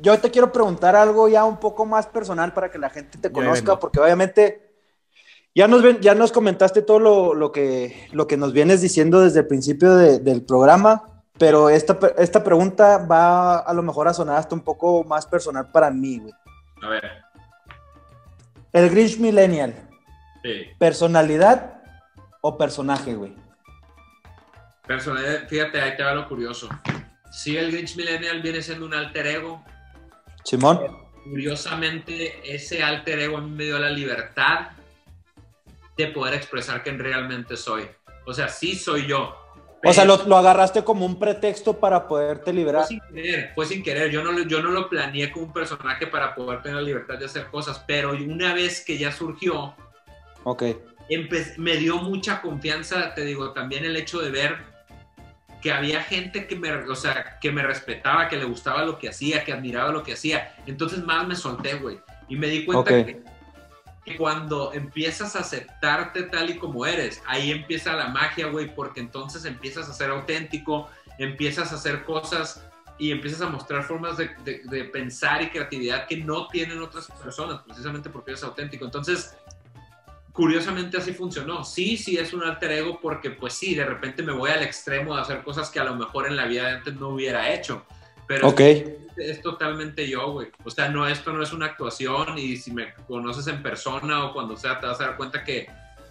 yo 0.00 0.18
te 0.18 0.30
quiero 0.30 0.50
preguntar 0.52 0.96
algo 0.96 1.28
ya 1.28 1.44
un 1.44 1.58
poco 1.58 1.84
más 1.84 2.06
personal 2.06 2.52
para 2.54 2.70
que 2.70 2.78
la 2.78 2.90
gente 2.90 3.18
te 3.18 3.28
Yo 3.28 3.34
conozca, 3.34 3.78
porque 3.78 4.00
obviamente 4.00 4.70
ya 5.54 5.68
nos, 5.68 5.82
ven, 5.82 6.00
ya 6.00 6.14
nos 6.14 6.32
comentaste 6.32 6.80
todo 6.82 6.98
lo, 6.98 7.34
lo 7.34 7.52
que, 7.52 8.08
lo 8.12 8.26
que 8.26 8.36
nos 8.38 8.52
vienes 8.54 8.80
diciendo 8.80 9.20
desde 9.20 9.40
el 9.40 9.46
principio 9.46 9.94
de- 9.94 10.18
del 10.18 10.42
programa, 10.42 11.04
pero 11.38 11.68
esta, 11.68 11.98
esta 12.18 12.42
pregunta 12.42 12.98
va 12.98 13.58
a 13.58 13.72
lo 13.74 13.82
mejor 13.82 14.08
a 14.08 14.14
sonar 14.14 14.36
hasta 14.36 14.54
un 14.54 14.62
poco 14.62 15.04
más 15.04 15.26
personal 15.26 15.70
para 15.70 15.90
mí, 15.90 16.18
güey. 16.20 16.32
A 16.82 16.88
ver, 16.88 17.04
El 18.72 18.88
Grinch 18.88 19.18
Millennial, 19.18 19.74
sí. 20.42 20.66
¿personalidad 20.78 21.82
o 22.40 22.56
personaje, 22.56 23.14
güey? 23.14 23.34
Personalidad, 24.96 25.48
fíjate, 25.48 25.80
ahí 25.80 25.96
te 25.96 26.02
va 26.02 26.12
lo 26.14 26.28
curioso. 26.28 26.68
Si 27.32 27.56
el 27.56 27.72
Grinch 27.72 27.96
Millennial 27.96 28.42
viene 28.42 28.60
siendo 28.60 28.84
un 28.84 28.92
alter 28.92 29.26
ego, 29.26 29.64
Simón. 30.44 30.80
curiosamente 31.24 32.42
ese 32.54 32.82
alter 32.82 33.20
ego 33.20 33.38
a 33.38 33.40
mí 33.40 33.50
me 33.50 33.64
dio 33.64 33.78
la 33.78 33.88
libertad 33.88 34.72
de 35.96 36.06
poder 36.08 36.34
expresar 36.34 36.82
quién 36.82 36.98
realmente 36.98 37.56
soy. 37.56 37.88
O 38.26 38.34
sea, 38.34 38.48
sí 38.48 38.74
soy 38.74 39.06
yo. 39.06 39.34
O 39.82 39.92
sea, 39.94 40.04
lo, 40.04 40.22
lo 40.26 40.36
agarraste 40.36 40.84
como 40.84 41.06
un 41.06 41.18
pretexto 41.18 41.80
para 41.80 42.06
poderte 42.06 42.52
liberar. 42.52 42.82
Fue 42.86 42.88
sin 42.88 43.00
querer, 43.14 43.52
fue 43.54 43.64
sin 43.66 43.82
querer. 43.82 44.10
Yo 44.10 44.22
no, 44.22 44.30
lo- 44.30 44.44
yo 44.44 44.62
no 44.62 44.70
lo 44.70 44.90
planeé 44.90 45.32
como 45.32 45.46
un 45.46 45.52
personaje 45.54 46.06
para 46.06 46.34
poder 46.34 46.60
tener 46.60 46.76
la 46.76 46.82
libertad 46.82 47.18
de 47.18 47.24
hacer 47.24 47.46
cosas, 47.46 47.82
pero 47.86 48.10
una 48.12 48.52
vez 48.52 48.84
que 48.84 48.98
ya 48.98 49.10
surgió, 49.10 49.74
Ok. 50.44 50.64
empe- 51.08 51.56
me 51.56 51.76
dio 51.78 51.96
mucha 51.96 52.42
confianza, 52.42 53.14
te 53.14 53.24
digo, 53.24 53.52
también 53.52 53.84
el 53.86 53.96
hecho 53.96 54.20
de 54.20 54.30
ver 54.30 54.71
que 55.62 55.72
había 55.72 56.02
gente 56.02 56.46
que 56.46 56.56
me, 56.56 56.72
o 56.72 56.94
sea, 56.96 57.38
que 57.40 57.50
me 57.52 57.62
respetaba, 57.62 58.28
que 58.28 58.36
le 58.36 58.44
gustaba 58.44 58.84
lo 58.84 58.98
que 58.98 59.08
hacía, 59.08 59.44
que 59.44 59.52
admiraba 59.52 59.92
lo 59.92 60.02
que 60.02 60.14
hacía. 60.14 60.54
Entonces 60.66 61.04
más 61.04 61.26
me 61.26 61.36
solté, 61.36 61.74
güey. 61.74 62.00
Y 62.28 62.36
me 62.36 62.48
di 62.48 62.64
cuenta 62.64 62.90
que, 63.04 63.22
que 64.04 64.16
cuando 64.16 64.72
empiezas 64.72 65.36
a 65.36 65.40
aceptarte 65.40 66.24
tal 66.24 66.50
y 66.50 66.58
como 66.58 66.84
eres, 66.84 67.22
ahí 67.26 67.50
empieza 67.52 67.94
la 67.94 68.08
magia, 68.08 68.48
güey, 68.48 68.74
porque 68.74 69.00
entonces 69.00 69.44
empiezas 69.44 69.88
a 69.88 69.92
ser 69.94 70.10
auténtico, 70.10 70.90
empiezas 71.18 71.72
a 71.72 71.76
hacer 71.76 72.02
cosas 72.04 72.66
y 72.98 73.10
empiezas 73.12 73.40
a 73.42 73.48
mostrar 73.48 73.84
formas 73.84 74.16
de, 74.16 74.30
de- 74.44 74.62
de 74.64 74.84
pensar 74.84 75.42
y 75.42 75.48
creatividad 75.50 76.06
que 76.06 76.16
no 76.16 76.48
tienen 76.48 76.80
otras 76.82 77.06
personas, 77.22 77.60
precisamente 77.62 78.10
porque 78.10 78.32
eres 78.32 78.42
auténtico. 78.42 78.84
Entonces, 78.84 79.36
curiosamente 80.32 80.96
así 80.96 81.12
funcionó. 81.12 81.64
Sí, 81.64 81.96
sí 81.96 82.16
es 82.16 82.32
un 82.32 82.42
alter 82.42 82.72
ego 82.72 82.98
porque 83.00 83.30
pues 83.30 83.52
sí, 83.52 83.74
de 83.74 83.84
repente 83.84 84.22
me 84.22 84.32
voy 84.32 84.50
al 84.50 84.62
extremo 84.62 85.14
de 85.14 85.22
hacer 85.22 85.42
cosas 85.42 85.70
que 85.70 85.80
a 85.80 85.84
lo 85.84 85.94
mejor 85.94 86.26
en 86.26 86.36
la 86.36 86.46
vida 86.46 86.66
de 86.66 86.76
antes 86.76 86.94
no 86.94 87.10
hubiera 87.10 87.52
hecho. 87.52 87.84
Pero 88.26 88.48
Ok. 88.48 88.60
es, 88.60 88.84
es 89.16 89.42
totalmente 89.42 90.08
yo, 90.08 90.32
güey. 90.32 90.48
O 90.64 90.70
sea, 90.70 90.88
no, 90.88 91.06
esto 91.06 91.32
no 91.32 91.42
es 91.42 91.52
una 91.52 91.66
actuación 91.66 92.38
y 92.38 92.56
si 92.56 92.72
me 92.72 92.94
conoces 93.06 93.46
en 93.46 93.62
persona 93.62 94.24
o 94.24 94.32
cuando 94.32 94.56
sea, 94.56 94.80
te 94.80 94.86
vas 94.86 95.00
a 95.00 95.08
dar 95.08 95.16
cuenta 95.16 95.44
que 95.44 95.68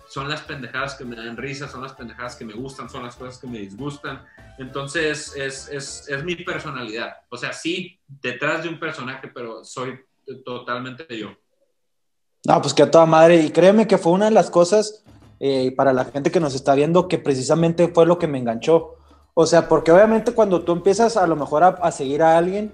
son 0.07 0.29
las 0.29 0.41
pendejadas 0.41 0.95
que 0.95 1.05
me 1.05 1.15
dan 1.15 1.37
risa, 1.37 1.69
son 1.69 1.81
las 1.81 1.93
pendejadas 1.93 2.35
que 2.35 2.43
me 2.43 2.53
gustan, 2.53 2.89
son 2.89 3.03
las 3.03 3.15
cosas 3.15 3.39
que 3.39 3.47
me 3.47 3.59
disgustan. 3.59 4.23
Entonces, 4.59 5.33
es, 5.37 5.69
es, 5.69 6.09
es 6.09 6.23
mi 6.25 6.35
personalidad. 6.35 7.15
O 7.29 7.37
sea, 7.37 7.53
sí, 7.53 7.97
detrás 8.21 8.61
de 8.63 8.69
un 8.69 8.77
personaje, 8.77 9.29
pero 9.33 9.63
soy 9.63 9.99
totalmente 10.43 11.17
yo. 11.17 11.35
No, 12.45 12.61
pues 12.61 12.73
que 12.73 12.83
a 12.83 12.91
toda 12.91 13.05
madre. 13.05 13.37
Y 13.41 13.51
créeme 13.51 13.87
que 13.87 13.97
fue 13.97 14.11
una 14.13 14.25
de 14.25 14.31
las 14.31 14.49
cosas 14.49 15.03
eh, 15.39 15.73
para 15.75 15.93
la 15.93 16.05
gente 16.05 16.31
que 16.31 16.39
nos 16.39 16.55
está 16.55 16.73
viendo 16.75 17.07
que 17.07 17.17
precisamente 17.17 17.87
fue 17.89 18.05
lo 18.05 18.17
que 18.17 18.27
me 18.27 18.37
enganchó. 18.39 18.95
O 19.33 19.45
sea, 19.45 19.67
porque 19.67 19.91
obviamente 19.91 20.33
cuando 20.33 20.61
tú 20.63 20.71
empiezas 20.71 21.17
a 21.17 21.25
lo 21.27 21.35
mejor 21.35 21.63
a, 21.63 21.67
a 21.69 21.91
seguir 21.91 22.21
a 22.21 22.37
alguien, 22.37 22.73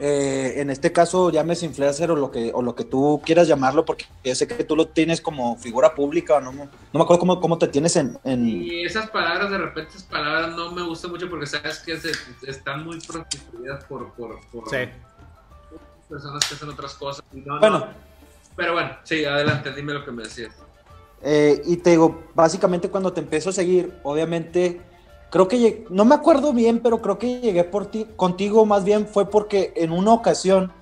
eh, 0.00 0.54
en 0.56 0.70
este 0.70 0.90
caso 0.90 1.30
llames 1.30 1.62
influencer 1.62 2.10
o 2.10 2.16
lo, 2.16 2.30
que, 2.32 2.50
o 2.52 2.62
lo 2.62 2.74
que 2.74 2.82
tú 2.84 3.20
quieras 3.24 3.46
llamarlo, 3.46 3.84
porque 3.84 4.06
yo 4.24 4.34
sé 4.34 4.48
que 4.48 4.64
tú 4.64 4.74
lo 4.74 4.88
tienes 4.88 5.20
como 5.20 5.56
figura 5.56 5.94
pública, 5.94 6.36
o 6.36 6.40
no, 6.40 6.50
no 6.52 6.68
me 6.92 7.02
acuerdo 7.02 7.20
cómo, 7.20 7.40
cómo 7.40 7.58
te 7.58 7.68
tienes 7.68 7.94
en... 7.94 8.18
en- 8.24 8.48
Y 8.48 8.82
esas 8.84 9.08
palabras, 9.10 9.50
de 9.50 9.58
repente, 9.58 9.90
esas 9.90 10.02
palabras 10.04 10.56
no 10.56 10.72
me 10.72 10.82
gustan 10.82 11.12
mucho 11.12 11.28
porque 11.30 11.46
sabes 11.46 11.78
que 11.80 11.96
se- 12.00 12.10
están 12.48 12.84
muy 12.84 12.98
prostituidas 13.00 13.84
por, 13.84 14.12
por, 14.14 14.40
por 14.50 14.68
Sí. 14.68 14.88
personas 16.08 16.44
que 16.48 16.54
hacen 16.56 16.68
otras 16.70 16.94
cosas. 16.94 17.24
Y 17.32 17.40
no, 17.42 17.60
Bueno. 17.60 17.78
no. 17.80 18.11
Pero 18.56 18.74
bueno, 18.74 18.90
sí, 19.04 19.24
adelante, 19.24 19.72
dime 19.72 19.92
lo 19.94 20.04
que 20.04 20.12
me 20.12 20.22
decías. 20.24 20.52
Eh, 21.22 21.62
y 21.66 21.76
te 21.76 21.90
digo, 21.90 22.24
básicamente 22.34 22.88
cuando 22.90 23.12
te 23.12 23.20
empiezo 23.20 23.50
a 23.50 23.52
seguir, 23.52 23.94
obviamente, 24.02 24.80
creo 25.30 25.46
que 25.48 25.56
lleg- 25.58 25.88
no 25.88 26.04
me 26.04 26.14
acuerdo 26.14 26.52
bien, 26.52 26.80
pero 26.80 27.00
creo 27.00 27.18
que 27.18 27.40
llegué 27.40 27.64
por 27.64 27.86
ti, 27.86 28.06
contigo 28.16 28.66
más 28.66 28.84
bien 28.84 29.06
fue 29.06 29.30
porque 29.30 29.72
en 29.76 29.92
una 29.92 30.12
ocasión 30.12 30.72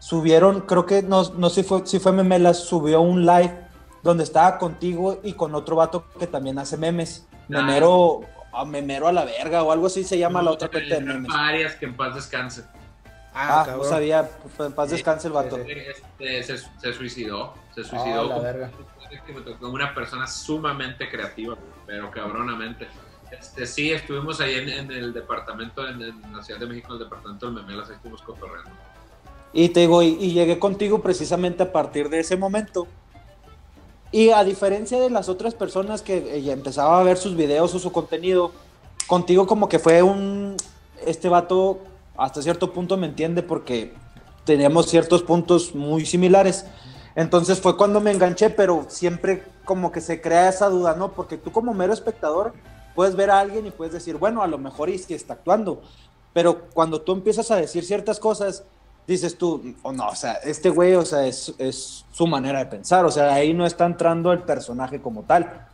subieron, 0.00 0.62
creo 0.62 0.84
que 0.84 1.02
no, 1.02 1.22
no 1.34 1.48
sé 1.48 1.62
si 1.62 1.68
fue, 1.68 1.86
si 1.86 1.98
fue 2.00 2.12
Memelas, 2.12 2.58
subió 2.58 3.00
un 3.00 3.24
live 3.24 3.54
donde 4.02 4.24
estaba 4.24 4.58
contigo 4.58 5.20
y 5.22 5.32
con 5.32 5.54
otro 5.54 5.76
vato 5.76 6.04
que 6.18 6.26
también 6.26 6.58
hace 6.58 6.76
memes. 6.76 7.26
Ah. 7.32 7.62
Memero, 7.62 8.20
a 8.52 8.64
Memero 8.64 9.08
a 9.08 9.12
la 9.12 9.24
verga 9.24 9.62
o 9.62 9.72
algo 9.72 9.86
así 9.86 10.04
se 10.04 10.18
llama 10.18 10.42
la 10.42 10.50
otra 10.50 10.68
cuenta 10.68 10.96
de 10.96 11.00
memes. 11.00 11.32
Varias 11.32 11.74
que 11.76 11.86
en 11.86 11.96
paz 11.96 12.14
descanse. 12.14 12.64
Ah, 13.34 13.64
cabrón. 13.66 13.84
no 13.84 13.90
sabía, 13.90 14.30
pues, 14.56 14.68
en 14.68 14.72
paz 14.74 14.90
descanse 14.90 15.26
el 15.26 15.32
vato. 15.32 15.56
Este, 15.58 16.42
se, 16.44 16.56
se 16.58 16.92
suicidó, 16.92 17.54
se 17.74 17.80
Ah, 17.80 17.84
suicidó. 17.84 18.28
la 18.28 18.38
verga. 18.38 18.70
que 19.26 19.32
me 19.32 19.40
tocó 19.42 19.68
una 19.68 19.94
persona 19.94 20.26
sumamente 20.26 21.08
creativa, 21.10 21.56
pero 21.86 22.10
cabronamente. 22.10 22.86
Este, 23.30 23.66
sí, 23.66 23.90
estuvimos 23.92 24.40
ahí 24.40 24.54
en, 24.54 24.68
en 24.68 24.90
el 24.92 25.12
departamento, 25.12 25.86
en, 25.88 26.00
en 26.02 26.36
la 26.36 26.42
Ciudad 26.42 26.60
de 26.60 26.66
México, 26.66 26.88
en 26.94 26.98
el 26.98 27.04
departamento 27.04 27.46
del 27.46 27.54
Memelas, 27.56 27.88
ahí 27.90 27.96
estuvimos 27.96 28.22
cotorreando. 28.22 28.70
Y 29.52 29.68
te 29.70 29.80
digo, 29.80 30.02
y, 30.02 30.16
y 30.20 30.32
llegué 30.32 30.58
contigo 30.58 31.00
precisamente 31.02 31.62
a 31.64 31.72
partir 31.72 32.08
de 32.08 32.20
ese 32.20 32.36
momento. 32.36 32.86
Y 34.12 34.30
a 34.30 34.44
diferencia 34.44 35.00
de 35.00 35.10
las 35.10 35.28
otras 35.28 35.54
personas 35.54 36.02
que 36.02 36.36
eh, 36.36 36.42
ya 36.42 36.52
empezaba 36.52 37.00
a 37.00 37.02
ver 37.02 37.16
sus 37.16 37.34
videos 37.36 37.74
o 37.74 37.78
su 37.80 37.90
contenido, 37.90 38.52
contigo 39.08 39.46
como 39.46 39.68
que 39.68 39.78
fue 39.80 40.02
un... 40.02 40.56
Este 41.04 41.28
vato 41.28 41.80
hasta 42.16 42.42
cierto 42.42 42.72
punto 42.72 42.96
me 42.96 43.06
entiende 43.06 43.42
porque 43.42 43.94
teníamos 44.44 44.86
ciertos 44.86 45.22
puntos 45.22 45.74
muy 45.74 46.06
similares. 46.06 46.66
Entonces 47.14 47.60
fue 47.60 47.76
cuando 47.76 48.00
me 48.00 48.10
enganché, 48.10 48.50
pero 48.50 48.86
siempre 48.88 49.44
como 49.64 49.92
que 49.92 50.00
se 50.00 50.20
crea 50.20 50.48
esa 50.48 50.68
duda, 50.68 50.94
¿no? 50.94 51.12
Porque 51.12 51.38
tú 51.38 51.52
como 51.52 51.72
mero 51.72 51.92
espectador 51.92 52.52
puedes 52.94 53.16
ver 53.16 53.30
a 53.30 53.40
alguien 53.40 53.66
y 53.66 53.70
puedes 53.70 53.94
decir, 53.94 54.16
bueno, 54.16 54.42
a 54.42 54.46
lo 54.46 54.58
mejor 54.58 54.90
y 54.90 54.98
si 54.98 55.14
está 55.14 55.34
actuando. 55.34 55.80
Pero 56.32 56.66
cuando 56.72 57.00
tú 57.00 57.12
empiezas 57.12 57.50
a 57.50 57.56
decir 57.56 57.84
ciertas 57.84 58.18
cosas, 58.18 58.64
dices 59.06 59.38
tú, 59.38 59.74
o 59.82 59.92
no, 59.92 60.08
o 60.08 60.14
sea, 60.14 60.34
este 60.44 60.70
güey, 60.70 60.94
o 60.94 61.04
sea, 61.04 61.26
es, 61.26 61.54
es 61.58 62.04
su 62.12 62.26
manera 62.26 62.58
de 62.58 62.66
pensar, 62.66 63.04
o 63.04 63.10
sea, 63.10 63.32
ahí 63.34 63.54
no 63.54 63.66
está 63.66 63.86
entrando 63.86 64.32
el 64.32 64.40
personaje 64.40 65.00
como 65.00 65.22
tal. 65.22 65.68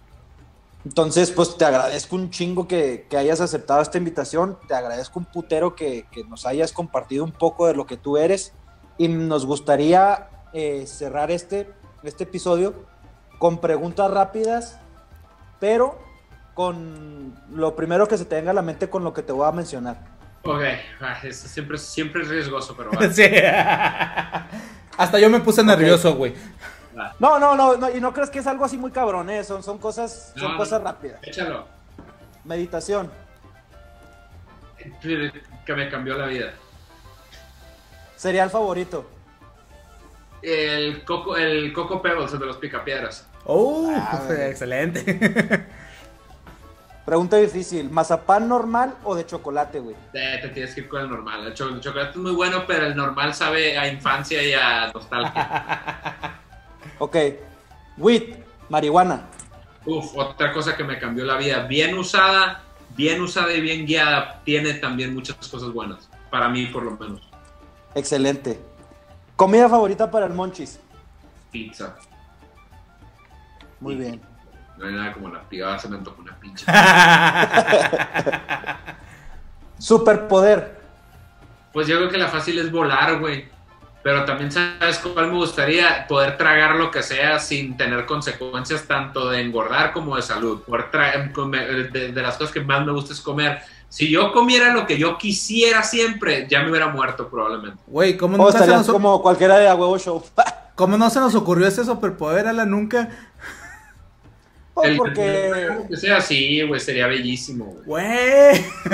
Entonces, 0.84 1.30
pues 1.30 1.56
te 1.56 1.64
agradezco 1.64 2.16
un 2.16 2.30
chingo 2.30 2.66
que, 2.66 3.06
que 3.10 3.18
hayas 3.18 3.40
aceptado 3.40 3.82
esta 3.82 3.98
invitación, 3.98 4.58
te 4.66 4.74
agradezco 4.74 5.18
un 5.18 5.26
putero 5.26 5.74
que, 5.74 6.06
que 6.10 6.24
nos 6.24 6.46
hayas 6.46 6.72
compartido 6.72 7.22
un 7.24 7.32
poco 7.32 7.66
de 7.66 7.74
lo 7.74 7.86
que 7.86 7.98
tú 7.98 8.16
eres 8.16 8.54
y 8.96 9.08
nos 9.08 9.44
gustaría 9.44 10.28
eh, 10.52 10.84
cerrar 10.86 11.30
este, 11.30 11.70
este 12.02 12.24
episodio 12.24 12.74
con 13.38 13.58
preguntas 13.58 14.10
rápidas, 14.10 14.78
pero 15.58 15.98
con 16.54 17.34
lo 17.52 17.76
primero 17.76 18.08
que 18.08 18.18
se 18.18 18.24
te 18.24 18.36
venga 18.36 18.50
a 18.50 18.54
la 18.54 18.62
mente 18.62 18.90
con 18.90 19.04
lo 19.04 19.14
que 19.14 19.22
te 19.22 19.32
voy 19.32 19.46
a 19.46 19.52
mencionar. 19.52 19.96
Ok, 20.42 20.62
ah, 21.00 21.18
esto 21.22 21.48
siempre, 21.48 21.78
siempre 21.78 22.22
es 22.22 22.28
riesgoso, 22.28 22.74
pero 22.76 22.90
va. 22.98 23.10
Sí. 23.10 23.22
Hasta 24.96 25.18
yo 25.18 25.30
me 25.30 25.40
puse 25.40 25.62
nervioso, 25.62 26.14
güey. 26.16 26.34
Va. 27.00 27.14
No, 27.18 27.38
no, 27.38 27.54
no, 27.56 27.76
no, 27.76 27.90
y 27.90 28.00
no 28.00 28.12
crees 28.12 28.30
que 28.30 28.38
es 28.40 28.46
algo 28.46 28.64
así 28.64 28.76
muy 28.78 28.90
cabrón, 28.90 29.30
¿eh? 29.30 29.42
son, 29.44 29.62
son 29.62 29.78
cosas, 29.78 30.32
son 30.36 30.56
cosas 30.56 30.82
rápidas. 30.82 31.18
Échalo. 31.22 31.66
Meditación, 32.44 33.10
Que 35.00 35.74
me 35.74 35.88
cambió 35.90 36.16
la 36.16 36.26
vida. 36.26 36.52
cereal 38.16 38.50
favorito, 38.50 39.08
El 40.42 41.04
Coco, 41.04 41.36
el 41.36 41.72
Coco 41.72 42.00
Pebbles, 42.00 42.32
el 42.32 42.38
de 42.38 42.46
los 42.46 42.56
picapiedras. 42.56 43.26
Oh, 43.44 43.90
Ah, 43.94 44.22
excelente. 44.48 45.66
pregunta 47.04 47.36
difícil, 47.38 47.90
mazapán 47.90 48.48
normal 48.48 48.94
o 49.04 49.14
de 49.14 49.26
chocolate, 49.26 49.80
güey. 49.80 49.96
Eh, 50.14 50.38
te 50.42 50.48
tienes 50.50 50.74
que 50.74 50.80
ir 50.82 50.88
con 50.88 51.00
el 51.02 51.10
normal. 51.10 51.46
El, 51.46 51.54
cho- 51.54 51.68
el 51.68 51.80
chocolate 51.80 52.10
es 52.12 52.16
muy 52.16 52.32
bueno, 52.32 52.64
pero 52.66 52.86
el 52.86 52.94
normal 52.96 53.34
sabe 53.34 53.76
a 53.78 53.86
infancia 53.88 54.42
y 54.42 54.52
a 54.54 54.90
nostalgia. 54.92 56.36
Ok, 56.98 57.16
weed, 57.98 58.34
marihuana, 58.68 59.22
Uf, 59.86 60.14
otra 60.16 60.52
cosa 60.52 60.76
que 60.76 60.84
me 60.84 60.98
cambió 60.98 61.24
la 61.24 61.36
vida. 61.36 61.62
Bien 61.66 61.96
usada, 61.96 62.62
bien 62.96 63.20
usada 63.22 63.52
y 63.54 63.60
bien 63.62 63.86
guiada, 63.86 64.40
tiene 64.44 64.74
también 64.74 65.14
muchas 65.14 65.36
cosas 65.48 65.72
buenas. 65.72 66.08
Para 66.30 66.48
mí, 66.48 66.66
por 66.66 66.82
lo 66.82 66.92
menos. 66.92 67.22
excelente. 67.94 68.60
Comida 69.36 69.68
favorita 69.70 70.10
para 70.10 70.26
el 70.26 70.34
monchis, 70.34 70.78
Pizza. 71.50 71.96
muy 73.80 73.94
bien. 73.96 74.20
No 74.76 74.86
hay 74.86 74.94
nada 74.94 75.12
como 75.14 75.28
la 75.30 75.42
privada, 75.42 75.78
se 75.78 75.88
me 75.88 75.96
antojó 75.96 76.20
una 76.22 76.38
pinche. 76.40 76.64
Superpoder, 79.78 80.78
Pues 81.72 81.86
yo 81.88 81.96
creo 81.96 82.10
que 82.10 82.18
la 82.18 82.28
fácil 82.28 82.58
es 82.58 82.70
volar, 82.70 83.18
güey. 83.18 83.48
Pero 84.02 84.24
también 84.24 84.50
sabes 84.50 84.98
cuál 84.98 85.28
me 85.28 85.34
gustaría 85.36 86.06
poder 86.08 86.38
tragar 86.38 86.76
lo 86.76 86.90
que 86.90 87.02
sea 87.02 87.38
sin 87.38 87.76
tener 87.76 88.06
consecuencias 88.06 88.84
tanto 88.86 89.28
de 89.28 89.42
engordar 89.42 89.92
como 89.92 90.16
de 90.16 90.22
salud. 90.22 90.62
Poder 90.62 90.90
tra- 90.90 91.32
comer- 91.32 91.92
de, 91.92 92.12
de 92.12 92.22
las 92.22 92.36
cosas 92.38 92.52
que 92.52 92.60
más 92.60 92.84
me 92.86 92.92
gusta 92.92 93.12
es 93.12 93.20
comer. 93.20 93.58
Si 93.90 94.08
yo 94.08 94.32
comiera 94.32 94.72
lo 94.72 94.86
que 94.86 94.96
yo 94.96 95.18
quisiera 95.18 95.82
siempre, 95.82 96.46
ya 96.48 96.62
me 96.62 96.70
hubiera 96.70 96.88
muerto 96.88 97.28
probablemente. 97.28 97.78
Güey, 97.86 98.16
¿cómo, 98.16 98.36
o 98.42 98.46
nunca 98.46 98.60
se 98.60 98.66
nos, 98.68 98.86
como 98.86 99.20
cualquiera 99.20 99.58
de 99.58 99.68
A 99.68 99.74
Huevo 99.74 99.98
Show. 99.98 100.24
¿cómo 100.76 100.96
no 100.96 101.10
se 101.10 101.20
nos 101.20 101.34
ocurrió 101.34 101.66
ese 101.66 101.84
superpoder 101.84 102.46
a 102.48 102.54
la 102.54 102.64
nunca? 102.64 103.10
Pues 104.80 104.90
El- 104.92 104.96
porque 104.96 105.68
que 105.88 105.96
sea 105.96 106.16
así, 106.18 106.62
güey, 106.62 106.80
sería 106.80 107.06
bellísimo, 107.06 107.76
güey. 107.84 108.04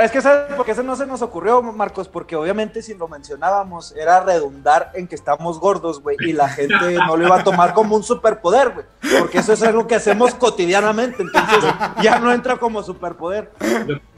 Es 0.00 0.10
que 0.10 0.20
sabes 0.20 0.52
por 0.54 0.66
qué 0.66 0.72
eso 0.72 0.82
no 0.82 0.94
se 0.94 1.06
nos 1.06 1.22
ocurrió, 1.22 1.62
Marcos, 1.62 2.06
porque 2.08 2.36
obviamente 2.36 2.82
si 2.82 2.94
lo 2.94 3.08
mencionábamos 3.08 3.92
era 3.96 4.20
redundar 4.22 4.90
en 4.94 5.08
que 5.08 5.14
estamos 5.14 5.58
gordos, 5.58 6.02
güey, 6.02 6.16
y 6.20 6.32
la 6.34 6.48
gente 6.48 6.74
no 7.06 7.16
lo 7.16 7.26
iba 7.26 7.40
a 7.40 7.44
tomar 7.44 7.72
como 7.72 7.96
un 7.96 8.02
superpoder, 8.02 8.70
güey, 8.72 8.86
porque 9.18 9.38
eso 9.38 9.54
es 9.54 9.62
algo 9.62 9.86
que 9.86 9.94
hacemos 9.94 10.34
cotidianamente, 10.34 11.22
entonces 11.22 11.64
ya 12.02 12.18
no 12.18 12.30
entra 12.32 12.56
como 12.56 12.82
superpoder. 12.82 13.50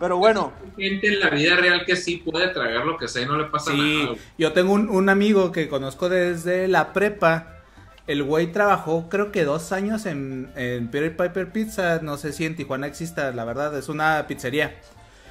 Pero 0.01 0.17
bueno, 0.17 0.53
Hay 0.77 0.89
gente 0.91 1.07
en 1.09 1.21
la 1.21 1.31
vida 1.31 1.55
real 1.57 1.85
que 1.87 1.95
sí 1.97 2.17
puede 2.19 2.49
tragar 2.49 2.85
lo 2.85 2.97
que 2.99 3.07
sea 3.07 3.23
y 3.23 3.27
no 3.27 3.37
le 3.39 3.45
pasa 3.45 3.73
nada. 3.73 4.17
Yo 4.37 4.53
tengo 4.53 4.73
un, 4.73 4.89
un 4.89 5.09
amigo 5.09 5.53
que 5.53 5.69
conozco 5.69 6.09
desde 6.09 6.67
la 6.69 6.93
prepa. 6.93 7.55
El 8.09 8.25
güey 8.25 8.49
trabajó 8.49 9.09
creo 9.09 9.31
que 9.31 9.45
dos 9.45 9.71
años 9.71 10.07
en, 10.07 10.51
en 10.57 10.89
Peter 10.89 11.17
Piper 11.17 11.53
Pizza. 11.53 12.01
No 12.03 12.17
sé 12.17 12.33
si 12.33 12.47
en 12.47 12.57
Tijuana 12.57 12.89
exista, 12.89 13.31
la 13.31 13.45
verdad, 13.45 13.77
es 13.79 13.89
una 13.89 14.27
pizzería. 14.27 14.75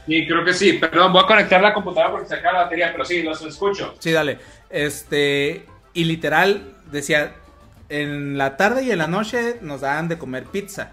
Sí, 0.06 0.26
creo 0.26 0.46
que 0.46 0.54
sí. 0.54 0.74
Perdón, 0.74 1.12
voy 1.12 1.24
a 1.24 1.28
conectar 1.28 1.60
la 1.60 1.74
computadora 1.74 2.12
porque 2.12 2.28
se 2.28 2.36
acaba 2.36 2.60
la 2.60 2.64
batería, 2.66 2.92
pero 2.94 3.04
sí, 3.04 3.24
los 3.24 3.42
escucho. 3.42 3.96
Sí, 4.00 4.12
dale. 4.12 4.40
Este, 4.70 5.66
y 5.94 6.04
literal 6.06 6.76
decía, 6.92 7.34
en 7.90 8.38
la 8.38 8.56
tarde 8.58 8.84
y 8.84 8.92
en 8.92 9.00
la 9.00 9.08
noche 9.08 9.58
nos 9.62 9.82
daban 9.82 10.08
de 10.08 10.18
comer 10.18 10.46
pizza. 10.46 10.92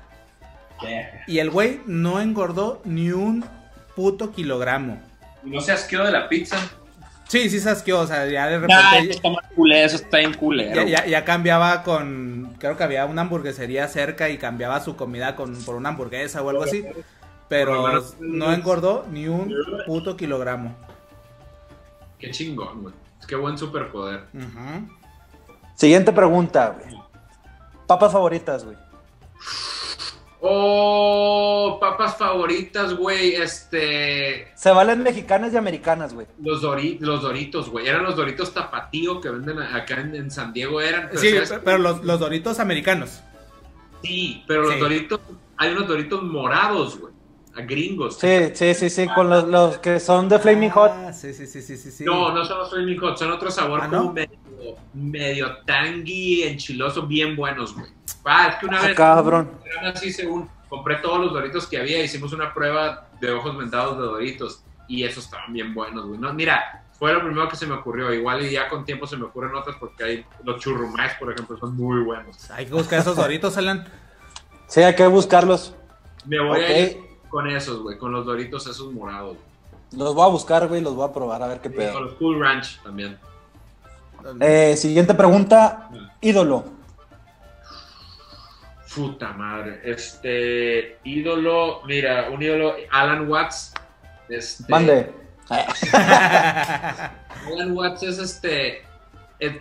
Y 1.27 1.39
el 1.39 1.51
güey 1.51 1.81
no 1.86 2.20
engordó 2.20 2.82
ni 2.85 3.11
un 3.11 3.44
puto 3.94 4.32
kilogramo. 4.32 5.01
No 5.43 5.61
se 5.61 5.73
asqueó 5.73 6.05
de 6.05 6.11
la 6.11 6.28
pizza. 6.28 6.59
Sí, 7.28 7.48
sí 7.51 7.59
se 7.59 7.70
asqueó, 7.70 8.01
o 8.01 8.06
sea, 8.06 8.26
ya 8.26 8.46
de 8.46 8.59
repente... 8.59 9.10
está 9.10 9.30
más 9.30 9.44
culero, 9.55 9.86
eso 9.86 9.96
está 9.96 10.18
bien 10.18 10.34
culero. 10.34 10.74
Ya, 10.74 10.84
ya- 10.84 11.06
ya 11.06 11.24
cambiaba 11.24 11.82
con. 11.82 12.55
Creo 12.59 12.76
que 12.76 12.84
había 12.84 13.06
una 13.06 13.22
hamburguesería 13.22 13.88
cerca 13.88 14.28
y 14.28 14.38
cambiaba 14.38 14.80
su 14.80 14.94
comida 14.96 15.34
con, 15.34 15.55
por 15.64 15.74
una 15.74 15.88
hamburguesa 15.90 16.42
o 16.42 16.51
algo 16.51 16.64
así. 16.64 16.84
Pero 17.48 18.02
no 18.20 18.52
engordó 18.52 19.06
ni 19.10 19.26
un 19.28 19.52
puto 19.86 20.16
kilogramo. 20.16 20.74
Qué 22.18 22.30
chingón, 22.30 22.82
güey. 22.82 22.94
Qué 23.26 23.36
buen 23.36 23.56
superpoder. 23.59 24.24
Siguiente 25.74 26.12
pregunta, 26.12 26.76
güey. 26.78 27.01
Papas 27.86 28.12
favoritas, 28.12 28.64
güey. 28.64 28.76
Oh, 30.47 31.79
papas 31.81 32.16
favoritas, 32.16 32.95
güey. 32.95 33.35
Este. 33.35 34.49
Se 34.55 34.71
valen 34.71 35.03
mexicanas 35.03 35.53
y 35.55 35.57
americanas, 35.57 36.12
güey. 36.15 36.27
Los, 36.43 36.62
Dori- 36.62 36.99
los 37.01 37.23
Doritos, 37.23 37.71
güey. 37.71 37.87
Eran 37.89 38.03
los 38.05 38.15
Doritos 38.16 38.53
tapatío 38.53 39.21
que 39.21 39.31
venden 39.31 39.59
acá 39.61 40.01
en, 40.01 40.15
en 40.15 40.31
San 40.31 40.53
Diego. 40.53 40.81
Eran. 40.81 41.09
pero 41.11 41.21
Sí, 41.21 41.35
pero 41.65 41.79
los, 41.79 42.05
los 42.05 42.21
doritos 42.21 42.61
americanos. 42.61 43.21
Sí, 44.03 44.45
pero 44.47 44.62
los 44.62 44.75
Sí. 44.75 44.81
Doritos. 44.81 45.21
Hay 45.57 45.71
unos 45.73 45.89
Doritos 45.89 46.23
morados, 46.23 46.99
güey. 46.99 47.15
A 47.57 47.61
gringos. 47.62 48.19
Sí, 48.19 48.51
sí, 48.55 48.75
sí, 48.75 48.91
sí, 48.91 49.07
con 49.15 49.31
los, 49.31 49.45
los 49.45 49.79
que 49.79 50.01
son 50.01 50.29
de 50.29 50.41
Flaming 50.41 50.71
Hot. 50.71 50.91
Ah, 50.93 51.12
sí, 51.12 51.33
sí, 51.33 51.47
sí, 51.47 51.62
sí, 51.62 51.77
sí. 51.77 51.91
sí. 51.93 52.05
No, 52.05 52.33
no 52.33 52.45
son 52.45 52.59
los 52.59 52.71
Flaming 52.71 52.99
Hot, 52.99 53.16
son 53.16 53.31
otro 53.31 53.49
sabor 53.51 53.81
¿Ah, 53.81 53.89
como 53.89 54.03
no? 54.03 54.12
medio, 54.12 54.37
medio 54.93 55.57
tangy, 55.65 56.43
enchiloso, 56.43 57.03
bien 57.07 57.37
buenos, 57.37 57.73
güey. 57.75 57.87
Ah, 58.24 58.48
es 58.51 58.56
que 58.56 58.66
una 58.66 58.78
Ah, 58.80 58.86
vez. 58.86 58.96
cabrón. 58.96 59.51
eran 59.64 59.94
así 59.96 60.12
según 60.12 60.48
compré 60.68 60.96
todos 60.96 61.20
los 61.20 61.32
doritos 61.32 61.66
que 61.66 61.78
había, 61.78 62.02
hicimos 62.02 62.32
una 62.32 62.52
prueba 62.52 63.06
de 63.20 63.30
ojos 63.32 63.56
vendados 63.56 63.96
de 63.98 64.05
doritos 64.05 64.62
y 64.88 65.05
esos 65.05 65.24
estaban 65.24 65.52
bien 65.52 65.72
buenos, 65.74 66.06
güey. 66.06 66.18
No, 66.18 66.32
mira, 66.34 66.84
fue 66.98 67.12
lo 67.12 67.22
primero 67.22 67.48
que 67.48 67.56
se 67.56 67.66
me 67.66 67.74
ocurrió. 67.74 68.12
Igual 68.12 68.42
y 68.44 68.51
ya 68.51 68.68
con 68.68 68.84
tiempo 68.84 69.06
se 69.06 69.16
me 69.16 69.24
ocurren 69.24 69.55
otras 69.55 69.76
porque 69.78 70.05
hay 70.05 70.26
los 70.42 70.60
churrumais, 70.60 71.12
por 71.14 71.32
ejemplo, 71.32 71.56
son 71.59 71.76
muy 71.76 72.02
buenos. 72.02 72.51
Hay 72.51 72.66
que 72.66 72.72
buscar 72.74 72.98
esos 73.01 73.16
doritos, 73.16 73.56
Alan. 73.56 73.86
Sí, 74.66 74.82
hay 74.82 74.94
que 74.94 75.06
buscarlos. 75.06 75.74
Me 76.26 76.40
voy 76.40 76.60
a 76.60 76.78
ir 76.78 76.98
con 77.28 77.46
esos, 77.48 77.80
güey, 77.82 77.98
con 77.98 78.10
los 78.12 78.24
doritos 78.26 78.66
esos 78.66 78.92
morados. 78.92 79.36
Los 79.92 80.14
voy 80.14 80.24
a 80.24 80.28
buscar, 80.30 80.66
güey, 80.66 80.80
los 80.80 80.94
voy 80.94 81.09
a 81.09 81.12
probar 81.12 81.42
a 81.42 81.46
ver 81.46 81.60
qué 81.60 81.68
Con 81.68 81.76
pedo. 81.78 82.01
los 82.01 82.14
Cool 82.14 82.40
Ranch 82.40 82.80
también. 82.82 83.16
Eh, 84.40 84.74
siguiente 84.76 85.14
pregunta. 85.14 85.88
Ídolo. 86.20 86.64
Puta 88.95 89.33
madre. 89.33 89.81
Este 89.85 90.99
ídolo, 91.05 91.83
mira, 91.87 92.29
un 92.31 92.43
ídolo, 92.43 92.77
Alan 92.91 93.29
Watts. 93.29 93.75
Este, 94.29 94.65
Mande. 94.69 95.12
Alan 95.51 97.12
Watts 97.73 98.03
es 98.05 98.19
este. 98.19 98.83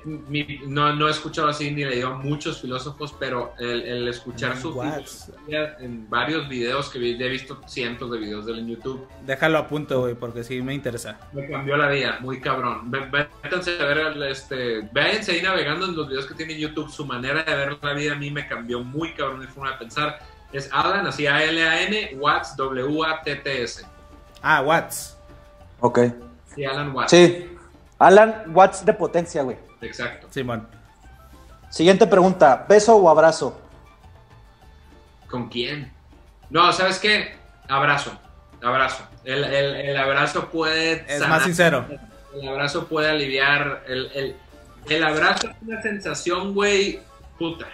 Mi- 0.06 0.62
no, 0.68 0.96
no 0.96 1.08
he 1.08 1.12
escuchado 1.12 1.48
así 1.50 1.72
ni 1.72 1.84
leído 1.84 2.10
a 2.10 2.16
muchos 2.16 2.62
filósofos, 2.62 3.14
pero 3.20 3.54
el, 3.60 3.82
el 3.82 4.08
escuchar 4.08 4.52
Alan 4.52 4.62
su 4.62 4.74
filosofía 4.74 5.78
en 5.80 6.10
varios 6.10 6.48
videos 6.48 6.90
que 6.90 7.00
vi- 7.00 7.22
he 7.22 7.30
visto 7.30 7.60
cientos 7.68 8.12
de 8.12 8.20
videos 8.20 8.46
de 8.46 8.54
él 8.54 8.60
en 8.60 8.68
YouTube, 8.70 9.08
Déjalo 9.26 9.58
a 9.58 9.68
punto, 9.68 10.02
güey, 10.02 10.14
porque 10.16 10.44
sí 10.44 10.62
me 10.62 10.74
interesa. 10.74 11.20
me 11.34 11.50
cambió 11.50 11.76
la 11.76 11.90
vida, 11.90 12.18
muy 12.22 12.40
cabrón. 12.40 12.90
Vétanse 12.92 13.78
a 13.82 13.86
ver, 13.86 13.98
el, 13.98 14.24
este, 14.24 14.82
váyanse 14.94 15.32
ahí 15.34 15.42
navegando 15.42 15.86
en 15.88 15.96
los 15.96 16.08
videos 16.08 16.26
que 16.28 16.34
tiene 16.36 16.54
en 16.54 16.60
YouTube, 16.60 16.90
su 16.90 17.06
manera 17.06 17.44
de 17.44 17.56
ver 17.56 17.78
la 17.82 17.94
vida 17.94 18.14
a 18.14 18.16
mí 18.16 18.30
me 18.32 18.48
cambió 18.48 18.82
muy 18.84 19.14
cabrón 19.14 19.40
mi 19.40 19.48
forma 19.48 19.72
de 19.72 19.78
pensar. 19.78 20.20
Es 20.54 20.70
Alan, 20.72 21.08
así 21.08 21.26
A-L-A-N, 21.26 22.16
Watts, 22.20 22.56
W-A-T-T-S. 22.58 23.86
Ah, 24.42 24.62
Watts. 24.62 25.18
Ok. 25.80 26.00
Sí, 26.54 26.64
Alan 26.64 26.94
Watts. 26.96 27.10
Sí. 27.12 27.50
Alan 28.08 28.44
Watts 28.54 28.86
de 28.86 28.94
potencia, 28.94 29.42
güey. 29.44 29.58
Exacto. 29.82 30.28
Simón. 30.30 30.68
Siguiente 31.70 32.06
pregunta. 32.08 32.66
¿Beso 32.68 32.96
o 32.96 33.10
abrazo? 33.10 33.60
¿Con 35.30 35.50
quién? 35.50 35.92
No, 36.50 36.72
¿sabes 36.72 37.00
qué? 37.00 37.36
Abrazo. 37.68 38.12
Abrazo. 38.62 39.04
El, 39.24 39.44
el- 39.44 39.76
el 39.76 39.98
abrazo 39.98 40.50
puede 40.50 41.04
Es 41.08 41.14
sanar 41.20 41.30
más 41.30 41.44
sincero. 41.44 41.86
el 42.40 42.48
abrazo 42.48 42.88
puede 42.88 43.10
aliviar. 43.10 43.84
El, 43.88 44.12
el, 44.14 44.36
el 44.90 45.04
abrazo 45.04 45.50
es 45.50 45.56
una 45.62 45.82
sensación, 45.82 46.54
güey, 46.54 47.00
puta. 47.40 47.66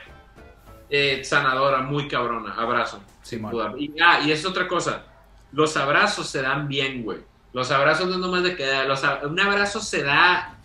eh, 0.89 1.23
sanadora, 1.23 1.81
muy 1.81 2.07
cabrona. 2.07 2.53
Abrazo. 2.55 2.99
sin 3.21 3.39
Simón. 3.39 3.51
duda. 3.51 3.73
Y, 3.77 3.93
ah, 4.01 4.19
y 4.21 4.31
es 4.31 4.45
otra 4.45 4.67
cosa. 4.67 5.03
Los 5.51 5.75
abrazos 5.77 6.27
se 6.29 6.41
dan 6.41 6.67
bien, 6.67 7.03
güey. 7.03 7.19
Los 7.53 7.71
abrazos 7.71 8.07
no 8.07 8.13
es 8.15 8.19
nomás 8.19 8.43
de 8.43 8.55
que 8.55 8.83
los 8.85 9.01
un 9.23 9.39
abrazo 9.39 9.79
se 9.81 10.03
da. 10.03 10.55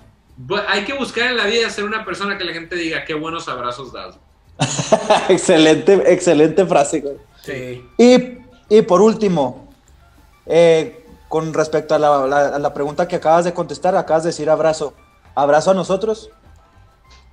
Hay 0.68 0.84
que 0.84 0.92
buscar 0.94 1.30
en 1.30 1.36
la 1.36 1.46
vida 1.46 1.70
ser 1.70 1.84
una 1.84 2.04
persona 2.04 2.36
que 2.36 2.44
la 2.44 2.52
gente 2.52 2.76
diga 2.76 3.04
qué 3.04 3.14
buenos 3.14 3.48
abrazos 3.48 3.92
das. 3.92 4.16
excelente, 5.28 6.12
excelente 6.12 6.64
frase, 6.66 7.00
güey. 7.00 7.16
Sí. 7.42 7.84
Y, 7.98 8.38
y 8.76 8.82
por 8.82 9.00
último, 9.00 9.68
eh, 10.46 11.04
con 11.28 11.52
respecto 11.54 11.94
a 11.94 11.98
la, 11.98 12.26
la- 12.26 12.48
a 12.48 12.58
la 12.58 12.74
pregunta 12.74 13.08
que 13.08 13.16
acabas 13.16 13.44
de 13.44 13.54
contestar, 13.54 13.96
acabas 13.96 14.24
de 14.24 14.28
decir 14.30 14.50
abrazo. 14.50 14.94
¿Abrazo 15.34 15.70
a 15.72 15.74
nosotros? 15.74 16.30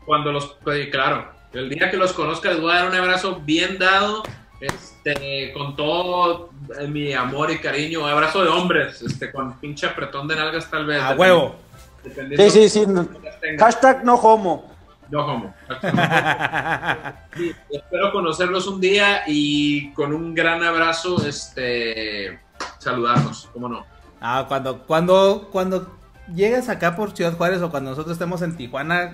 Cuando 0.05 0.31
los, 0.31 0.57
pues, 0.63 0.89
claro, 0.89 1.27
el 1.53 1.69
día 1.69 1.91
que 1.91 1.97
los 1.97 2.13
conozca 2.13 2.49
les 2.49 2.59
voy 2.61 2.71
a 2.71 2.75
dar 2.75 2.87
un 2.89 2.95
abrazo 2.95 3.39
bien 3.43 3.77
dado, 3.77 4.23
este, 4.59 5.51
con 5.53 5.75
todo 5.75 6.49
mi 6.89 7.13
amor 7.13 7.51
y 7.51 7.59
cariño, 7.59 8.05
abrazo 8.07 8.43
de 8.43 8.49
hombres, 8.49 9.01
este, 9.01 9.31
con 9.31 9.57
pinche 9.59 9.87
apretón 9.87 10.27
de 10.27 10.35
nalgas 10.35 10.69
tal 10.69 10.85
vez. 10.85 11.01
A 11.01 11.13
huevo. 11.13 11.55
Dependiendo 12.03 12.49
Sí, 12.49 12.69
sí, 12.69 12.85
sí. 12.85 13.57
Hashtag 13.59 14.03
no 14.03 14.15
homo. 14.15 14.71
No 15.09 15.25
homo. 15.25 15.53
Sí, 17.35 17.55
espero 17.71 18.11
conocerlos 18.11 18.67
un 18.67 18.81
día 18.81 19.23
y 19.27 19.91
con 19.93 20.13
un 20.13 20.33
gran 20.35 20.63
abrazo, 20.63 21.25
este, 21.25 22.39
saludarnos, 22.77 23.49
¿cómo 23.53 23.69
no? 23.69 23.85
Ah, 24.19 24.45
cuando, 24.47 24.83
cuando, 24.83 25.49
cuando 25.51 25.97
llegues 26.33 26.67
acá 26.69 26.95
por 26.95 27.11
Ciudad 27.15 27.35
Juárez 27.37 27.61
o 27.61 27.69
cuando 27.71 27.91
nosotros 27.91 28.13
estemos 28.13 28.41
en 28.41 28.57
Tijuana, 28.57 29.13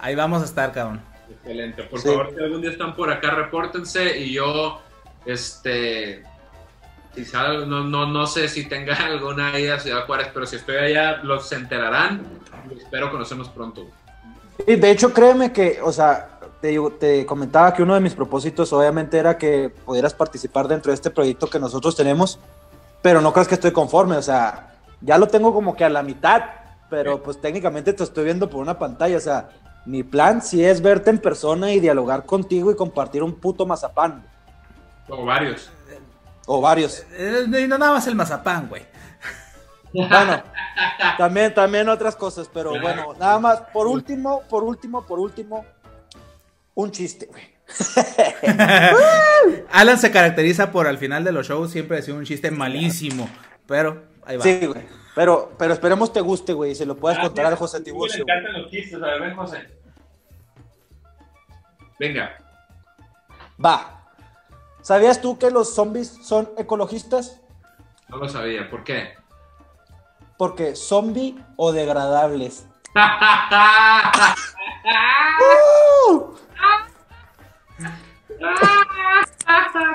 ahí 0.00 0.14
vamos 0.14 0.42
a 0.42 0.44
estar, 0.46 0.72
cabrón. 0.72 1.00
Excelente. 1.30 1.84
Por 1.84 2.00
Sí. 2.00 2.08
favor, 2.08 2.32
si 2.36 2.42
algún 2.42 2.60
día 2.60 2.70
están 2.70 2.94
por 2.94 3.10
acá, 3.10 3.30
repórtense 3.30 4.18
y 4.18 4.32
yo, 4.32 4.82
este, 5.24 6.24
si 7.14 7.24
sal- 7.24 7.68
no, 7.68 7.84
no, 7.84 8.06
no 8.06 8.26
sé 8.26 8.48
si 8.48 8.68
tenga 8.68 8.94
alguna 9.06 9.58
ida 9.58 9.76
a 9.76 9.80
Ciudad 9.80 10.06
Juárez, 10.06 10.28
pero 10.32 10.46
si 10.46 10.56
estoy 10.56 10.76
allá, 10.76 11.18
los 11.22 11.48
se 11.48 11.56
enterarán 11.56 12.22
espero 12.78 13.10
conocernos 13.10 13.48
pronto. 13.48 13.86
Y 14.66 14.76
de 14.76 14.90
hecho, 14.90 15.12
créeme 15.12 15.52
que, 15.52 15.80
o 15.82 15.92
sea, 15.92 16.38
te, 16.60 16.78
te 17.00 17.26
comentaba 17.26 17.72
que 17.74 17.82
uno 17.82 17.94
de 17.94 18.00
mis 18.00 18.14
propósitos 18.14 18.72
obviamente 18.72 19.18
era 19.18 19.36
que 19.36 19.70
pudieras 19.84 20.14
participar 20.14 20.68
dentro 20.68 20.90
de 20.90 20.94
este 20.94 21.10
proyecto 21.10 21.48
que 21.48 21.58
nosotros 21.58 21.96
tenemos, 21.96 22.38
pero 23.00 23.20
no 23.20 23.32
creas 23.32 23.48
que 23.48 23.54
estoy 23.54 23.72
conforme, 23.72 24.16
o 24.16 24.22
sea, 24.22 24.74
ya 25.00 25.18
lo 25.18 25.26
tengo 25.26 25.52
como 25.52 25.74
que 25.74 25.84
a 25.84 25.88
la 25.88 26.02
mitad, 26.02 26.42
pero 26.88 27.22
pues 27.22 27.40
técnicamente 27.40 27.92
te 27.92 28.04
estoy 28.04 28.24
viendo 28.24 28.48
por 28.48 28.60
una 28.60 28.78
pantalla, 28.78 29.16
o 29.16 29.20
sea, 29.20 29.48
mi 29.86 30.04
plan 30.04 30.40
sí 30.42 30.64
es 30.64 30.80
verte 30.80 31.10
en 31.10 31.18
persona 31.18 31.72
y 31.72 31.80
dialogar 31.80 32.24
contigo 32.24 32.70
y 32.70 32.76
compartir 32.76 33.22
un 33.24 33.34
puto 33.34 33.66
mazapán, 33.66 34.22
O 35.08 35.24
varios. 35.24 35.68
O 36.46 36.60
varios. 36.60 37.04
Eh, 37.12 37.44
y 37.46 37.66
no 37.66 37.78
nada 37.78 37.92
más 37.92 38.06
el 38.06 38.14
mazapán, 38.14 38.68
güey. 38.68 38.82
Bueno, 39.94 40.42
también, 41.18 41.52
también 41.52 41.88
otras 41.88 42.16
cosas, 42.16 42.48
pero 42.52 42.70
Claro. 42.70 42.82
bueno, 42.82 43.14
nada 43.18 43.38
más, 43.38 43.60
por 43.72 43.86
último, 43.86 44.42
por 44.48 44.64
último, 44.64 45.04
por 45.06 45.18
último, 45.18 45.66
un 46.74 46.90
chiste, 46.90 47.26
güey. 47.26 47.52
Alan 49.72 49.98
se 49.98 50.10
caracteriza 50.10 50.70
por 50.72 50.86
al 50.86 50.98
final 50.98 51.24
de 51.24 51.32
los 51.32 51.46
shows 51.48 51.70
siempre 51.70 51.98
decir 51.98 52.14
un 52.14 52.24
chiste 52.24 52.50
malísimo, 52.50 53.28
pero 53.66 54.02
ahí 54.24 54.36
va. 54.38 54.42
Sí, 54.42 54.66
güey. 54.66 54.82
Pero, 55.14 55.52
pero 55.58 55.74
esperemos 55.74 56.10
te 56.12 56.22
guste, 56.22 56.54
güey, 56.54 56.70
y 56.70 56.74
se 56.74 56.86
lo 56.86 56.96
puedas 56.96 57.18
Ah, 57.18 57.22
contar 57.24 57.44
al 57.46 57.56
José 57.56 57.80
Tiburcio. 57.82 58.24
güey. 58.24 58.62
los 58.62 58.70
chistes, 58.70 58.94
a 59.02 59.06
ver, 59.06 59.20
ven, 59.20 59.36
José. 59.36 59.58
Venga. 61.98 62.36
Va. 63.62 64.01
¿Sabías 64.82 65.20
tú 65.20 65.38
que 65.38 65.50
los 65.50 65.74
zombies 65.74 66.18
son 66.22 66.50
ecologistas? 66.58 67.40
No 68.08 68.18
lo 68.18 68.28
sabía, 68.28 68.68
¿por 68.68 68.84
qué? 68.84 69.14
Porque 70.36 70.76
zombie 70.76 71.36
o 71.56 71.72
degradables. 71.72 72.66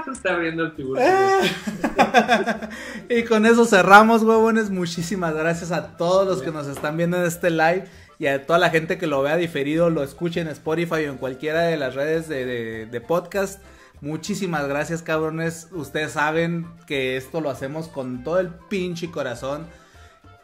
Se 0.05 0.11
está 0.11 0.35
riendo 0.37 0.63
el 0.63 0.75
tiburón. 0.75 1.03
y 3.09 3.23
con 3.23 3.45
eso 3.45 3.65
cerramos, 3.65 4.23
huevones. 4.23 4.69
Muchísimas 4.69 5.33
gracias 5.33 5.71
a 5.71 5.97
todos 5.97 6.27
los 6.27 6.41
que 6.41 6.51
nos 6.51 6.67
están 6.67 6.97
viendo 6.97 7.17
en 7.17 7.25
este 7.25 7.49
live 7.49 7.85
y 8.19 8.27
a 8.27 8.45
toda 8.45 8.59
la 8.59 8.69
gente 8.69 8.97
que 8.97 9.07
lo 9.07 9.21
vea 9.21 9.35
diferido, 9.35 9.89
lo 9.89 10.03
escuche 10.03 10.39
en 10.41 10.47
Spotify 10.47 10.93
o 11.05 11.11
en 11.11 11.17
cualquiera 11.17 11.61
de 11.63 11.77
las 11.77 11.95
redes 11.95 12.27
de, 12.27 12.45
de- 12.45 12.85
de 12.85 13.01
podcast. 13.01 13.61
Muchísimas 14.01 14.67
gracias, 14.67 15.01
cabrones. 15.01 15.69
Ustedes 15.71 16.11
saben 16.11 16.67
que 16.85 17.17
esto 17.17 17.41
lo 17.41 17.49
hacemos 17.49 17.87
con 17.87 18.23
todo 18.23 18.39
el 18.39 18.49
pinche 18.69 19.09
corazón. 19.09 19.65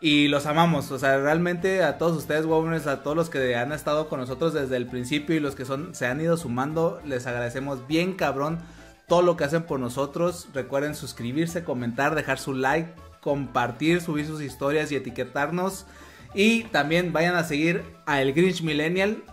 Y 0.01 0.27
los 0.27 0.47
amamos, 0.47 0.91
o 0.91 0.99
sea, 0.99 1.17
realmente 1.17 1.81
a 1.81 1.97
todos 1.97 2.17
ustedes, 2.17 2.45
huevones, 2.45 2.87
a 2.87 3.03
todos 3.03 3.15
los 3.15 3.29
que 3.29 3.55
han 3.55 3.71
estado 3.71 4.09
con 4.09 4.19
nosotros 4.19 4.53
desde 4.53 4.75
el 4.75 4.87
principio 4.87 5.33
y 5.33 5.39
los 5.39 5.55
que 5.55 5.63
son 5.63 5.95
se 5.95 6.07
han 6.07 6.19
ido 6.19 6.35
sumando, 6.35 6.99
les 7.05 7.25
agradecemos 7.25 7.87
bien 7.87 8.11
cabrón 8.11 8.59
todo 9.07 9.21
lo 9.21 9.37
que 9.37 9.45
hacen 9.45 9.63
por 9.63 9.79
nosotros. 9.79 10.49
Recuerden 10.53 10.95
suscribirse, 10.95 11.63
comentar, 11.63 12.15
dejar 12.15 12.37
su 12.37 12.53
like, 12.53 12.91
compartir, 13.21 14.01
subir 14.01 14.25
sus 14.25 14.41
historias 14.41 14.91
y 14.91 14.97
etiquetarnos. 14.97 15.85
Y 16.33 16.63
también 16.65 17.13
vayan 17.13 17.35
a 17.35 17.43
seguir 17.43 17.83
a 18.05 18.21
El 18.21 18.33
Grinch 18.33 18.61
Millennial. 18.61 19.23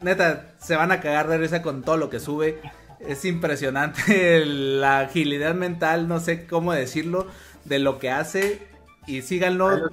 Neta, 0.00 0.54
se 0.58 0.76
van 0.76 0.92
a 0.92 1.00
cagar 1.00 1.28
de 1.28 1.38
risa 1.38 1.62
con 1.62 1.82
todo 1.82 1.96
lo 1.96 2.10
que 2.10 2.20
sube. 2.20 2.60
Es 3.00 3.24
impresionante 3.24 4.44
la 4.46 5.00
agilidad 5.00 5.54
mental, 5.54 6.08
no 6.08 6.20
sé 6.20 6.46
cómo 6.46 6.72
decirlo, 6.72 7.26
de 7.64 7.78
lo 7.78 7.98
que 7.98 8.10
hace. 8.10 8.66
Y 9.06 9.22
síganlo, 9.22 9.90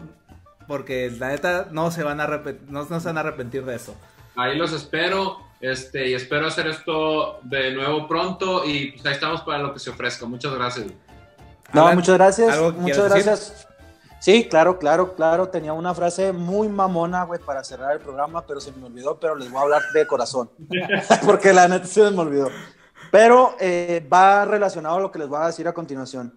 porque 0.68 1.12
la 1.20 1.30
neta 1.30 1.68
no 1.72 1.92
se 1.92 2.04
van 2.04 2.20
a, 2.22 2.28
arrep- 2.28 2.62
no, 2.68 2.86
no 2.86 3.00
se 3.00 3.06
van 3.08 3.18
a 3.18 3.22
arrepentir 3.22 3.66
de 3.66 3.76
eso. 3.76 3.96
Ahí 4.36 4.58
los 4.58 4.74
espero. 4.74 5.38
Este, 5.62 6.10
y 6.10 6.14
espero 6.14 6.48
hacer 6.48 6.68
esto 6.68 7.40
de 7.44 7.72
nuevo 7.74 8.08
pronto. 8.08 8.66
Y 8.66 8.92
pues 8.94 9.06
ahí 9.06 9.14
estamos 9.14 9.42
para 9.42 9.60
lo 9.60 9.74
que 9.74 9.80
se 9.80 9.90
ofrezca. 9.92 10.26
Muchas 10.26 10.54
gracias. 10.54 10.88
No, 11.72 11.84
Alan, 11.86 11.96
muchas 11.96 12.16
gracias. 12.16 12.50
¿algo 12.54 12.74
que 12.74 12.80
Muchas 12.80 13.10
decir? 13.10 13.24
gracias. 13.26 13.68
Sí, 14.20 14.48
claro, 14.50 14.80
claro, 14.80 15.16
claro. 15.16 15.50
Tenía 15.50 15.74
una 15.74 15.94
frase 15.94 16.32
muy 16.32 16.70
mamona, 16.70 17.24
güey, 17.24 17.40
para 17.40 17.64
cerrar 17.64 17.94
el 17.94 18.00
programa, 18.00 18.46
pero 18.46 18.60
se 18.62 18.72
me 18.72 18.86
olvidó, 18.86 19.20
pero 19.20 19.36
les 19.36 19.50
voy 19.52 19.60
a 19.60 19.64
hablar 19.64 19.82
de 19.94 20.08
corazón. 20.08 20.50
Porque 21.26 21.54
la 21.54 21.68
neta 21.68 21.86
se 21.86 22.10
me 22.10 22.20
olvidó. 22.20 22.50
Pero 23.14 23.56
eh, 23.60 24.04
va 24.12 24.44
relacionado 24.44 24.96
a 24.96 25.00
lo 25.00 25.12
que 25.12 25.20
les 25.20 25.28
voy 25.28 25.38
a 25.40 25.46
decir 25.46 25.68
a 25.68 25.74
continuación. 25.74 26.34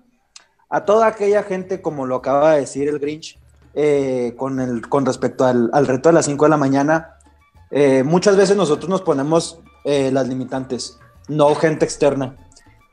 A 0.69 0.85
toda 0.85 1.07
aquella 1.07 1.43
gente, 1.43 1.81
como 1.81 2.05
lo 2.05 2.17
acaba 2.17 2.53
de 2.53 2.61
decir 2.61 2.87
el 2.87 2.99
Grinch, 2.99 3.39
eh, 3.73 4.35
con, 4.37 4.61
el, 4.61 4.87
con 4.87 5.07
respecto 5.07 5.47
al, 5.47 5.71
al 5.73 5.87
reto 5.87 6.11
de 6.11 6.13
las 6.13 6.27
5 6.27 6.45
de 6.45 6.51
la 6.51 6.59
mañana, 6.59 7.17
eh, 7.71 8.03
muchas 8.03 8.37
veces 8.37 8.59
nosotros 8.59 8.91
nos 8.91 9.01
ponemos 9.01 9.59
eh, 9.85 10.11
las 10.13 10.29
limitantes, 10.29 10.99
no 11.29 11.55
gente 11.55 11.87
externa. 11.87 12.37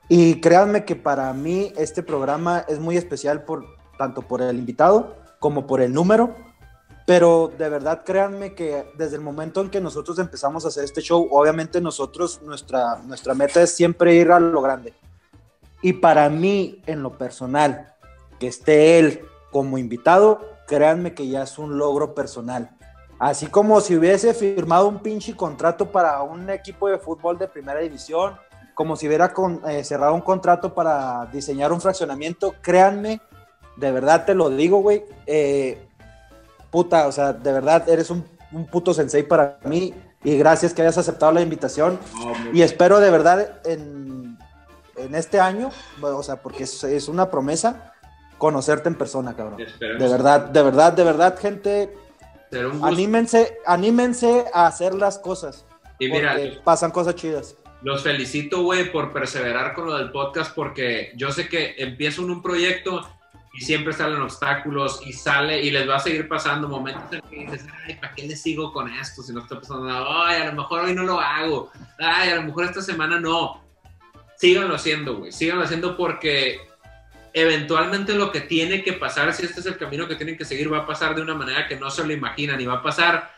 Y 0.08 0.40
créanme 0.40 0.86
que 0.86 0.96
para 0.96 1.34
mí 1.34 1.74
este 1.76 2.04
programa 2.04 2.64
es 2.70 2.80
muy 2.80 2.96
especial 2.96 3.44
por 3.44 3.66
tanto 3.98 4.22
por 4.22 4.42
el 4.42 4.58
invitado 4.58 5.18
como 5.40 5.68
por 5.68 5.82
el 5.82 5.92
número. 5.92 6.38
Pero 7.06 7.52
de 7.58 7.68
verdad 7.68 8.04
créanme 8.06 8.54
que 8.56 8.86
desde 8.98 9.18
el 9.18 9.22
momento 9.22 9.60
en 9.62 9.70
que 9.70 9.82
nosotros 9.82 10.20
empezamos 10.20 10.64
a 10.64 10.70
hacer 10.70 10.86
este 10.86 11.02
show, 11.02 11.28
obviamente 11.32 11.82
nosotros, 11.82 12.42
nuestra, 12.44 12.98
nuestra 13.06 13.34
meta 13.34 13.62
es 13.62 13.76
siempre 13.76 14.16
ir 14.16 14.32
a 14.32 14.40
lo 14.40 14.62
grande. 14.62 14.94
Y 15.82 15.94
para 15.94 16.30
mí, 16.30 16.82
en 16.86 17.04
lo 17.04 17.18
personal, 17.18 17.94
que 18.40 18.48
esté 18.48 19.00
él 19.00 19.26
como 19.52 19.78
invitado, 19.78 20.40
créanme 20.66 21.14
que 21.14 21.28
ya 21.28 21.44
es 21.44 21.58
un 21.58 21.78
logro 21.78 22.16
personal. 22.16 22.70
Así 23.20 23.48
como 23.48 23.82
si 23.82 23.98
hubiese 23.98 24.34
firmado 24.34 24.88
un 24.88 25.00
pinche 25.00 25.36
contrato 25.36 25.92
para 25.92 26.22
un 26.22 26.50
equipo 26.50 26.88
de 26.88 26.98
fútbol 26.98 27.38
de 27.38 27.48
primera 27.50 27.80
división, 27.82 28.36
como 28.74 28.96
si 28.96 29.08
hubiera 29.08 29.34
con- 29.34 29.62
eh, 29.70 29.84
cerrado 29.84 30.14
un 30.16 30.22
contrato 30.22 30.74
para 30.74 31.26
diseñar 31.34 31.72
un 31.74 31.82
fraccionamiento, 31.82 32.56
créanme, 32.62 33.22
de 33.76 33.92
verdad 33.92 34.26
te 34.26 34.34
lo 34.34 34.50
digo, 34.50 34.80
güey, 34.80 35.04
eh, 35.26 35.86
puta, 36.74 37.06
o 37.08 37.12
sea, 37.12 37.34
de 37.34 37.52
verdad 37.52 37.88
eres 37.88 38.10
un, 38.10 38.26
un 38.52 38.66
puto 38.66 38.96
sensei 38.96 39.22
para 39.22 39.60
mí 39.64 39.94
y 40.24 40.36
gracias 40.40 40.74
que 40.74 40.82
hayas 40.82 40.98
aceptado 40.98 41.32
la 41.32 41.42
invitación 41.42 42.00
y 42.52 42.64
espero 42.64 43.00
de 43.00 43.12
verdad 43.12 43.62
en, 43.64 44.40
en 44.98 45.14
este 45.14 45.40
año, 45.40 45.70
bueno, 46.00 46.18
o 46.18 46.24
sea, 46.24 46.38
porque 46.38 46.64
es, 46.64 46.84
es 46.84 47.08
una 47.08 47.30
promesa, 47.30 47.94
conocerte 48.40 48.90
en 48.90 48.96
persona, 48.96 49.36
cabrón. 49.36 49.62
esperemos 49.62 50.02
De 50.02 50.10
verdad, 50.10 50.46
de 50.48 50.64
verdad, 50.64 50.94
de 50.94 51.04
verdad, 51.04 51.40
gente, 51.40 51.94
anímense, 52.82 53.60
anímense 53.68 54.46
a 54.52 54.66
hacer 54.66 54.96
las 54.96 55.20
cosas. 55.20 55.66
Y 56.00 56.10
mira, 56.10 56.36
pasan 56.64 56.90
cosas 56.90 57.14
chidas. 57.14 57.56
Los 57.84 58.02
felicito, 58.02 58.64
güey, 58.64 58.92
por 58.92 59.14
perseverar 59.14 59.76
con 59.76 59.86
lo 59.86 59.98
del 59.98 60.12
podcast, 60.12 60.56
porque 60.56 61.12
yo 61.16 61.32
sé 61.32 61.48
que 61.48 61.76
empieza 61.78 62.20
un, 62.22 62.32
un 62.32 62.42
proyecto 62.42 63.08
y 63.54 63.62
siempre 63.62 63.94
salen 63.94 64.20
obstáculos 64.20 65.00
y 65.06 65.14
sale 65.14 65.62
y 65.62 65.70
les 65.70 65.88
va 65.88 65.98
a 65.98 66.00
seguir 66.00 66.28
pasando 66.28 66.68
momentos 66.68 67.14
en 67.14 67.22
que 67.22 67.36
dices, 67.36 67.66
ay, 67.86 67.96
¿para 67.96 68.14
qué 68.16 68.28
le 68.28 68.36
sigo 68.36 68.74
con 68.74 68.92
esto 68.92 69.22
si 69.22 69.32
no 69.32 69.42
está 69.42 69.60
pasando 69.60 69.86
nada? 69.86 70.06
Ay, 70.26 70.42
a 70.42 70.46
lo 70.46 70.54
mejor 70.54 70.84
hoy 70.84 70.96
no 70.96 71.04
lo 71.04 71.20
hago. 71.20 71.72
Ay, 72.00 72.30
a 72.30 72.36
lo 72.36 72.44
mejor 72.44 72.66
esta 72.66 72.82
semana 72.82 73.20
no. 73.20 73.64
Síganlo 74.38 74.74
haciendo, 74.74 75.18
güey. 75.18 75.32
Síganlo 75.32 75.64
haciendo 75.64 75.96
porque 75.96 76.62
eventualmente 77.32 78.16
lo 78.16 78.32
que 78.32 78.42
tiene 78.42 78.84
que 78.84 78.94
pasar, 78.94 79.32
si 79.34 79.46
este 79.46 79.60
es 79.60 79.68
el 79.68 79.78
camino 79.78 80.08
que 80.08 80.16
tienen 80.16 80.36
que 80.36 80.46
seguir, 80.46 80.74
va 80.74 80.80
a 80.80 80.88
pasar 80.88 81.14
de 81.14 81.22
una 81.22 81.36
manera 81.36 81.68
que 81.68 81.76
no 81.76 81.92
se 81.92 82.06
lo 82.06 82.12
imaginan 82.12 82.60
y 82.60 82.66
va 82.66 82.76
a 82.76 82.84
pasar 82.84 83.32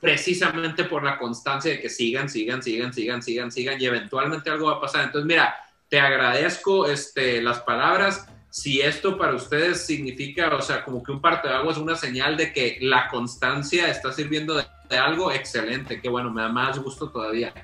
precisamente 0.00 0.82
por 0.82 1.04
la 1.04 1.18
constancia 1.18 1.70
de 1.70 1.80
que 1.80 1.88
sigan, 1.88 2.28
sigan, 2.28 2.60
sigan, 2.64 2.92
sigan, 2.92 3.22
sigan, 3.22 3.52
sigan 3.52 3.80
y 3.80 3.86
eventualmente 3.86 4.50
algo 4.50 4.66
va 4.66 4.78
a 4.78 4.80
pasar. 4.80 5.04
Entonces, 5.04 5.28
mira, 5.28 5.54
te 5.88 6.00
agradezco 6.00 6.86
este, 6.90 7.40
las 7.40 7.60
palabras 7.60 8.26
si 8.52 8.82
esto 8.82 9.16
para 9.16 9.34
ustedes 9.34 9.86
significa, 9.86 10.54
o 10.54 10.60
sea, 10.60 10.84
como 10.84 11.02
que 11.02 11.10
un 11.10 11.22
parte 11.22 11.48
de 11.48 11.54
agua 11.54 11.72
es 11.72 11.78
una 11.78 11.96
señal 11.96 12.36
de 12.36 12.52
que 12.52 12.76
la 12.82 13.08
constancia 13.08 13.88
está 13.88 14.12
sirviendo 14.12 14.54
de, 14.54 14.98
algo, 14.98 15.32
excelente, 15.32 16.02
que 16.02 16.08
bueno, 16.10 16.30
me 16.30 16.42
da 16.42 16.50
más 16.50 16.78
gusto 16.78 17.08
todavía. 17.08 17.54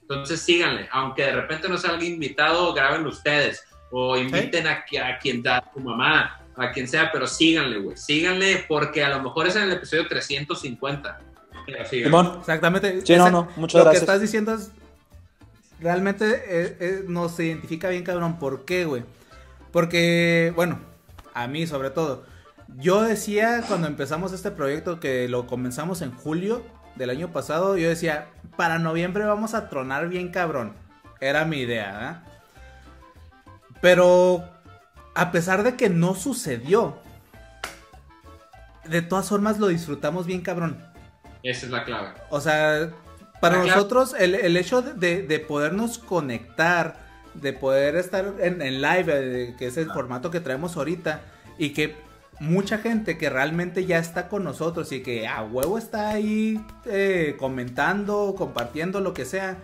Entonces 0.00 0.40
síganle, 0.40 0.88
aunque 0.90 1.24
de 1.24 1.32
repente 1.32 1.68
no 1.68 1.76
salga 1.76 2.02
invitado, 2.02 2.72
graben 2.72 3.06
ustedes 3.06 3.62
o 3.90 4.16
inviten 4.16 4.66
a, 4.66 4.86
a, 5.04 5.18
quien 5.18 5.42
da 5.42 5.70
tu 5.70 5.80
mamá, 5.80 6.40
a 6.56 6.72
quien 6.72 6.88
sea, 6.88 7.12
pero 7.12 7.26
síganle, 7.26 7.80
güey, 7.80 7.98
síganle 7.98 8.64
porque 8.66 9.04
a 9.04 9.10
lo 9.10 9.22
mejor 9.22 9.48
es 9.48 9.56
en 9.56 9.64
el 9.64 9.72
episodio 9.72 10.08
350. 10.08 11.20
Exactamente. 11.66 13.04
Sí, 13.04 13.16
no, 13.16 13.30
no, 13.30 13.48
muchas 13.56 13.84
Lo 13.84 13.90
que 13.90 13.98
estás 13.98 14.22
diciendo 14.22 14.54
es 14.54 14.70
realmente 15.78 16.24
eh, 16.24 16.76
eh, 16.80 17.04
nos 17.06 17.38
identifica 17.38 17.90
bien, 17.90 18.02
cabrón. 18.02 18.38
¿Por 18.38 18.64
qué, 18.64 18.86
güey? 18.86 19.02
Porque, 19.72 20.52
bueno, 20.56 20.78
a 21.34 21.46
mí 21.46 21.66
sobre 21.66 21.90
todo. 21.90 22.24
Yo 22.76 23.02
decía 23.02 23.62
cuando 23.66 23.86
empezamos 23.86 24.32
este 24.32 24.50
proyecto 24.50 25.00
que 25.00 25.28
lo 25.28 25.46
comenzamos 25.46 26.02
en 26.02 26.12
julio 26.12 26.62
del 26.96 27.10
año 27.10 27.32
pasado, 27.32 27.76
yo 27.76 27.88
decía, 27.88 28.28
para 28.56 28.78
noviembre 28.78 29.24
vamos 29.24 29.54
a 29.54 29.68
tronar 29.68 30.08
bien 30.08 30.30
cabrón. 30.30 30.74
Era 31.20 31.44
mi 31.44 31.58
idea, 31.58 32.24
¿eh? 32.26 32.30
Pero 33.80 34.44
a 35.14 35.30
pesar 35.30 35.62
de 35.62 35.76
que 35.76 35.88
no 35.88 36.14
sucedió, 36.14 36.98
de 38.84 39.02
todas 39.02 39.28
formas 39.28 39.58
lo 39.58 39.68
disfrutamos 39.68 40.26
bien 40.26 40.40
cabrón. 40.40 40.84
Esa 41.42 41.66
es 41.66 41.72
la 41.72 41.84
clave. 41.84 42.08
O 42.30 42.40
sea, 42.40 42.90
para 43.40 43.64
nosotros 43.64 44.14
el, 44.18 44.56
hecho 44.56 44.82
de, 44.82 45.22
de 45.22 45.38
podernos 45.38 45.98
conectar 45.98 47.07
de 47.40 47.52
poder 47.52 47.96
estar 47.96 48.34
en, 48.40 48.58
live, 48.82 49.54
que 49.58 49.66
es 49.66 49.76
el 49.76 49.90
formato 49.90 50.30
que 50.30 50.40
traemos 50.40 50.76
ahorita, 50.76 51.22
y 51.58 51.70
que 51.70 51.94
mucha 52.40 52.78
gente 52.78 53.18
que 53.18 53.30
realmente 53.30 53.84
ya 53.84 53.98
está 53.98 54.28
con 54.28 54.44
nosotros 54.44 54.92
y 54.92 55.00
que 55.02 55.26
a 55.26 55.42
huevo 55.42 55.78
está 55.78 56.10
ahí 56.10 56.60
eh, 56.86 57.36
comentando, 57.38 58.34
compartiendo, 58.36 59.00
lo 59.00 59.12
que 59.14 59.24
sea, 59.24 59.58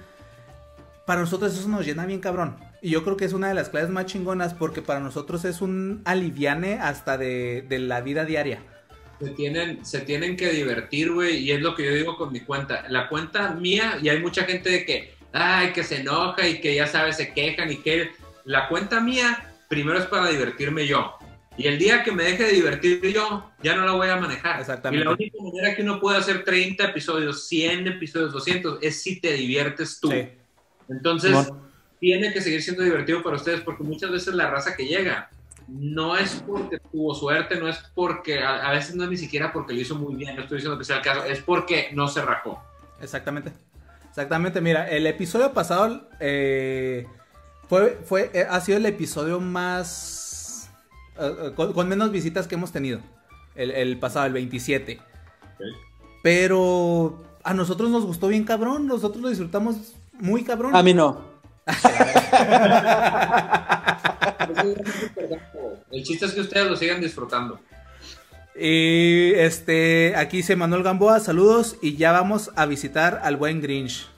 para 1.06 1.20
nosotros 1.20 1.56
eso 1.56 1.68
nos 1.68 1.86
llena 1.86 2.06
bien 2.06 2.20
cabrón. 2.20 2.56
Y 2.82 2.90
yo 2.90 3.02
creo 3.04 3.16
que 3.16 3.24
es 3.24 3.32
una 3.32 3.48
de 3.48 3.54
las 3.54 3.70
claves 3.70 3.90
más 3.90 4.06
chingonas 4.06 4.54
porque 4.54 4.82
para 4.82 5.00
nosotros 5.00 5.44
es 5.44 5.62
un 5.62 6.02
aliviane 6.04 6.74
hasta 6.74 7.16
de, 7.16 7.64
de 7.68 7.78
la 7.78 8.00
vida 8.00 8.24
diaria. 8.24 8.60
Se 9.20 9.30
tienen, 9.30 9.84
se 9.84 10.00
tienen 10.00 10.36
que 10.36 10.50
divertir, 10.50 11.12
güey, 11.12 11.38
y 11.38 11.52
es 11.52 11.60
lo 11.60 11.74
que 11.74 11.84
yo 11.84 11.94
digo 11.94 12.16
con 12.16 12.32
mi 12.32 12.40
cuenta. 12.40 12.84
La 12.88 13.08
cuenta 13.08 13.52
mía, 13.52 13.98
y 14.02 14.08
hay 14.08 14.20
mucha 14.20 14.44
gente 14.44 14.70
de 14.70 14.84
que, 14.84 15.13
ay, 15.34 15.72
que 15.72 15.82
se 15.82 16.00
enoja 16.00 16.48
y 16.48 16.60
que 16.60 16.74
ya 16.74 16.86
sabes, 16.86 17.16
se 17.16 17.34
quejan 17.34 17.70
y 17.70 17.78
que 17.78 18.12
la 18.44 18.68
cuenta 18.68 19.00
mía 19.00 19.52
primero 19.68 19.98
es 19.98 20.06
para 20.06 20.28
divertirme 20.28 20.86
yo. 20.86 21.14
Y 21.56 21.66
el 21.66 21.78
día 21.78 22.02
que 22.02 22.10
me 22.10 22.24
deje 22.24 22.44
de 22.44 22.52
divertir 22.52 23.00
yo, 23.12 23.50
ya 23.62 23.76
no 23.76 23.84
la 23.84 23.92
voy 23.92 24.08
a 24.08 24.16
manejar. 24.16 24.60
Exactamente. 24.60 25.02
Y 25.02 25.04
la 25.04 25.12
única 25.12 25.38
manera 25.42 25.76
que 25.76 25.82
uno 25.82 26.00
puede 26.00 26.18
hacer 26.18 26.44
30 26.44 26.84
episodios, 26.84 27.46
100 27.46 27.86
episodios, 27.88 28.32
200, 28.32 28.78
es 28.82 29.02
si 29.02 29.20
te 29.20 29.32
diviertes 29.32 30.00
tú. 30.00 30.12
Entonces, 30.88 31.52
tiene 32.00 32.32
que 32.32 32.40
seguir 32.40 32.62
siendo 32.62 32.82
divertido 32.82 33.22
para 33.22 33.36
ustedes 33.36 33.60
porque 33.60 33.84
muchas 33.84 34.10
veces 34.10 34.34
la 34.34 34.50
raza 34.50 34.76
que 34.76 34.86
llega 34.86 35.30
no 35.68 36.16
es 36.16 36.42
porque 36.46 36.78
tuvo 36.92 37.14
suerte, 37.14 37.58
no 37.58 37.68
es 37.68 37.78
porque, 37.94 38.40
a, 38.40 38.68
a 38.68 38.72
veces 38.72 38.94
no 38.94 39.04
es 39.04 39.10
ni 39.10 39.16
siquiera 39.16 39.52
porque 39.52 39.72
lo 39.72 39.80
hizo 39.80 39.94
muy 39.94 40.14
bien, 40.14 40.36
no 40.36 40.42
estoy 40.42 40.58
diciendo 40.58 40.78
que 40.78 40.84
sea 40.84 40.96
el 40.96 41.02
caso, 41.02 41.24
es 41.24 41.40
porque 41.40 41.90
no 41.92 42.08
se 42.08 42.22
rajó. 42.22 42.62
Exactamente. 43.00 43.52
Exactamente, 44.14 44.60
mira, 44.60 44.88
el 44.88 45.08
episodio 45.08 45.52
pasado 45.52 46.08
eh, 46.20 47.04
fue, 47.68 47.98
fue, 48.04 48.30
eh, 48.32 48.46
ha 48.48 48.60
sido 48.60 48.78
el 48.78 48.86
episodio 48.86 49.40
más... 49.40 50.70
Eh, 51.18 51.50
con, 51.56 51.88
menos 51.88 52.12
visitas 52.12 52.46
que 52.46 52.54
hemos 52.54 52.70
tenido. 52.70 53.00
El, 53.56 53.98
pasado, 53.98 54.26
el 54.26 54.32
27. 54.34 55.00
Pero 56.22 57.24
a 57.42 57.54
nosotros 57.54 57.90
nos 57.90 58.06
gustó 58.06 58.28
bien 58.28 58.44
cabrón, 58.44 58.86
nosotros 58.86 59.20
lo 59.20 59.30
disfrutamos 59.30 59.96
muy 60.12 60.44
cabrón. 60.44 60.76
A 60.76 60.84
mí 60.84 60.94
no. 60.94 61.34
el 65.90 66.04
chiste 66.04 66.26
es 66.26 66.34
que 66.34 66.42
ustedes 66.42 66.70
lo 66.70 66.76
sigan 66.76 67.00
disfrutando. 67.00 67.58
Y 68.56 69.32
este, 69.34 70.14
aquí 70.16 70.38
dice 70.38 70.54
Manuel 70.54 70.84
Gamboa, 70.84 71.18
saludos 71.18 71.76
y 71.82 71.96
ya 71.96 72.12
vamos 72.12 72.52
a 72.54 72.66
visitar 72.66 73.20
al 73.24 73.36
buen 73.36 73.60
Grinch. 73.60 74.08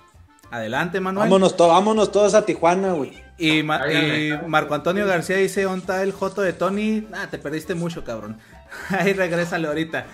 Adelante, 0.50 1.00
Manuel. 1.00 1.28
Vámonos, 1.28 1.56
vámonos 1.56 2.12
todos 2.12 2.34
a 2.34 2.44
Tijuana, 2.44 2.92
güey. 2.92 3.12
Y, 3.38 3.62
Marco 3.62 4.74
Antonio 4.74 5.06
García 5.06 5.36
dice, 5.36 5.62
¿dónde 5.62 6.02
el 6.02 6.12
Joto 6.12 6.42
de 6.42 6.52
Tony? 6.52 7.06
Ah, 7.12 7.28
te 7.30 7.38
perdiste 7.38 7.74
mucho, 7.74 8.04
cabrón. 8.04 8.38
Ahí 8.90 9.12
regrésale 9.12 9.68
ahorita. 9.68 10.06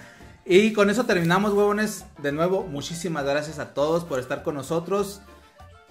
Y 0.44 0.72
con 0.72 0.90
eso 0.90 1.04
terminamos, 1.04 1.52
huevones. 1.52 2.04
De 2.18 2.32
nuevo, 2.32 2.64
muchísimas 2.64 3.24
gracias 3.24 3.58
a 3.58 3.74
todos 3.74 4.04
por 4.04 4.18
estar 4.18 4.42
con 4.42 4.54
nosotros. 4.54 5.20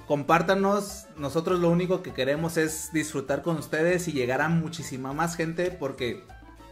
Compártanos, 0.08 1.06
nosotros 1.16 1.60
lo 1.60 1.70
único 1.70 2.02
que 2.02 2.12
queremos 2.14 2.58
es 2.58 2.92
disfrutar 2.92 3.44
con 3.44 3.58
ustedes 3.58 4.08
y 4.08 4.12
llegar 4.12 4.42
a 4.42 4.50
muchísima 4.50 5.14
más 5.14 5.36
gente 5.36 5.72
porque 5.72 6.26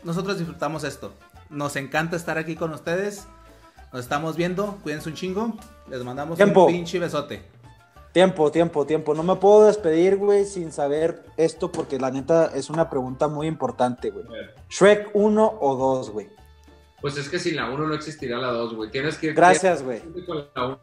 nosotros 0.03 0.37
disfrutamos 0.37 0.83
esto. 0.83 1.13
Nos 1.49 1.75
encanta 1.75 2.15
estar 2.15 2.37
aquí 2.37 2.55
con 2.55 2.73
ustedes. 2.73 3.27
Nos 3.91 4.01
estamos 4.01 4.35
viendo. 4.35 4.77
Cuídense 4.83 5.09
un 5.09 5.15
chingo. 5.15 5.57
Les 5.89 6.03
mandamos 6.03 6.39
un 6.39 6.67
pinche 6.67 6.99
besote. 6.99 7.41
Tiempo, 8.11 8.51
tiempo, 8.51 8.85
tiempo. 8.85 9.13
No 9.13 9.23
me 9.23 9.35
puedo 9.35 9.67
despedir, 9.67 10.17
güey, 10.17 10.45
sin 10.45 10.71
saber 10.71 11.23
esto 11.37 11.71
porque 11.71 11.99
la 11.99 12.09
neta 12.09 12.51
es 12.55 12.69
una 12.69 12.89
pregunta 12.89 13.27
muy 13.27 13.47
importante, 13.47 14.09
güey. 14.09 14.25
¿Shrek 14.69 15.11
1 15.13 15.57
o 15.61 15.75
2, 15.75 16.09
güey? 16.09 16.29
Pues 17.01 17.17
es 17.17 17.29
que 17.29 17.39
sin 17.39 17.55
la 17.55 17.69
1 17.69 17.87
no 17.87 17.93
existirá 17.93 18.37
la 18.37 18.51
2, 18.51 18.75
güey. 18.75 18.91
Tienes 18.91 19.17
que 19.17 19.27
ir 19.27 19.33
Gracias, 19.35 19.83
güey. 19.83 20.01
Con 20.25 20.79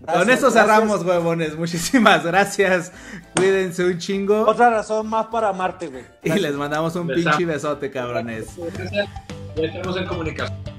Con 0.00 0.30
eso 0.30 0.50
cerramos, 0.50 1.04
huevones. 1.04 1.56
Muchísimas 1.56 2.24
gracias. 2.24 2.90
Cuídense 3.36 3.84
un 3.84 3.98
chingo. 3.98 4.46
Otra 4.46 4.70
razón 4.70 5.06
más 5.06 5.26
para 5.26 5.50
amarte, 5.50 5.88
güey. 5.88 6.04
Y 6.22 6.30
les 6.30 6.54
mandamos 6.54 6.96
un 6.96 7.06
pinche 7.06 7.44
besote, 7.44 7.90
cabrones. 7.90 8.46
Ya 9.56 9.66
estamos 9.66 9.96
en 9.96 10.06
comunicación. 10.06 10.73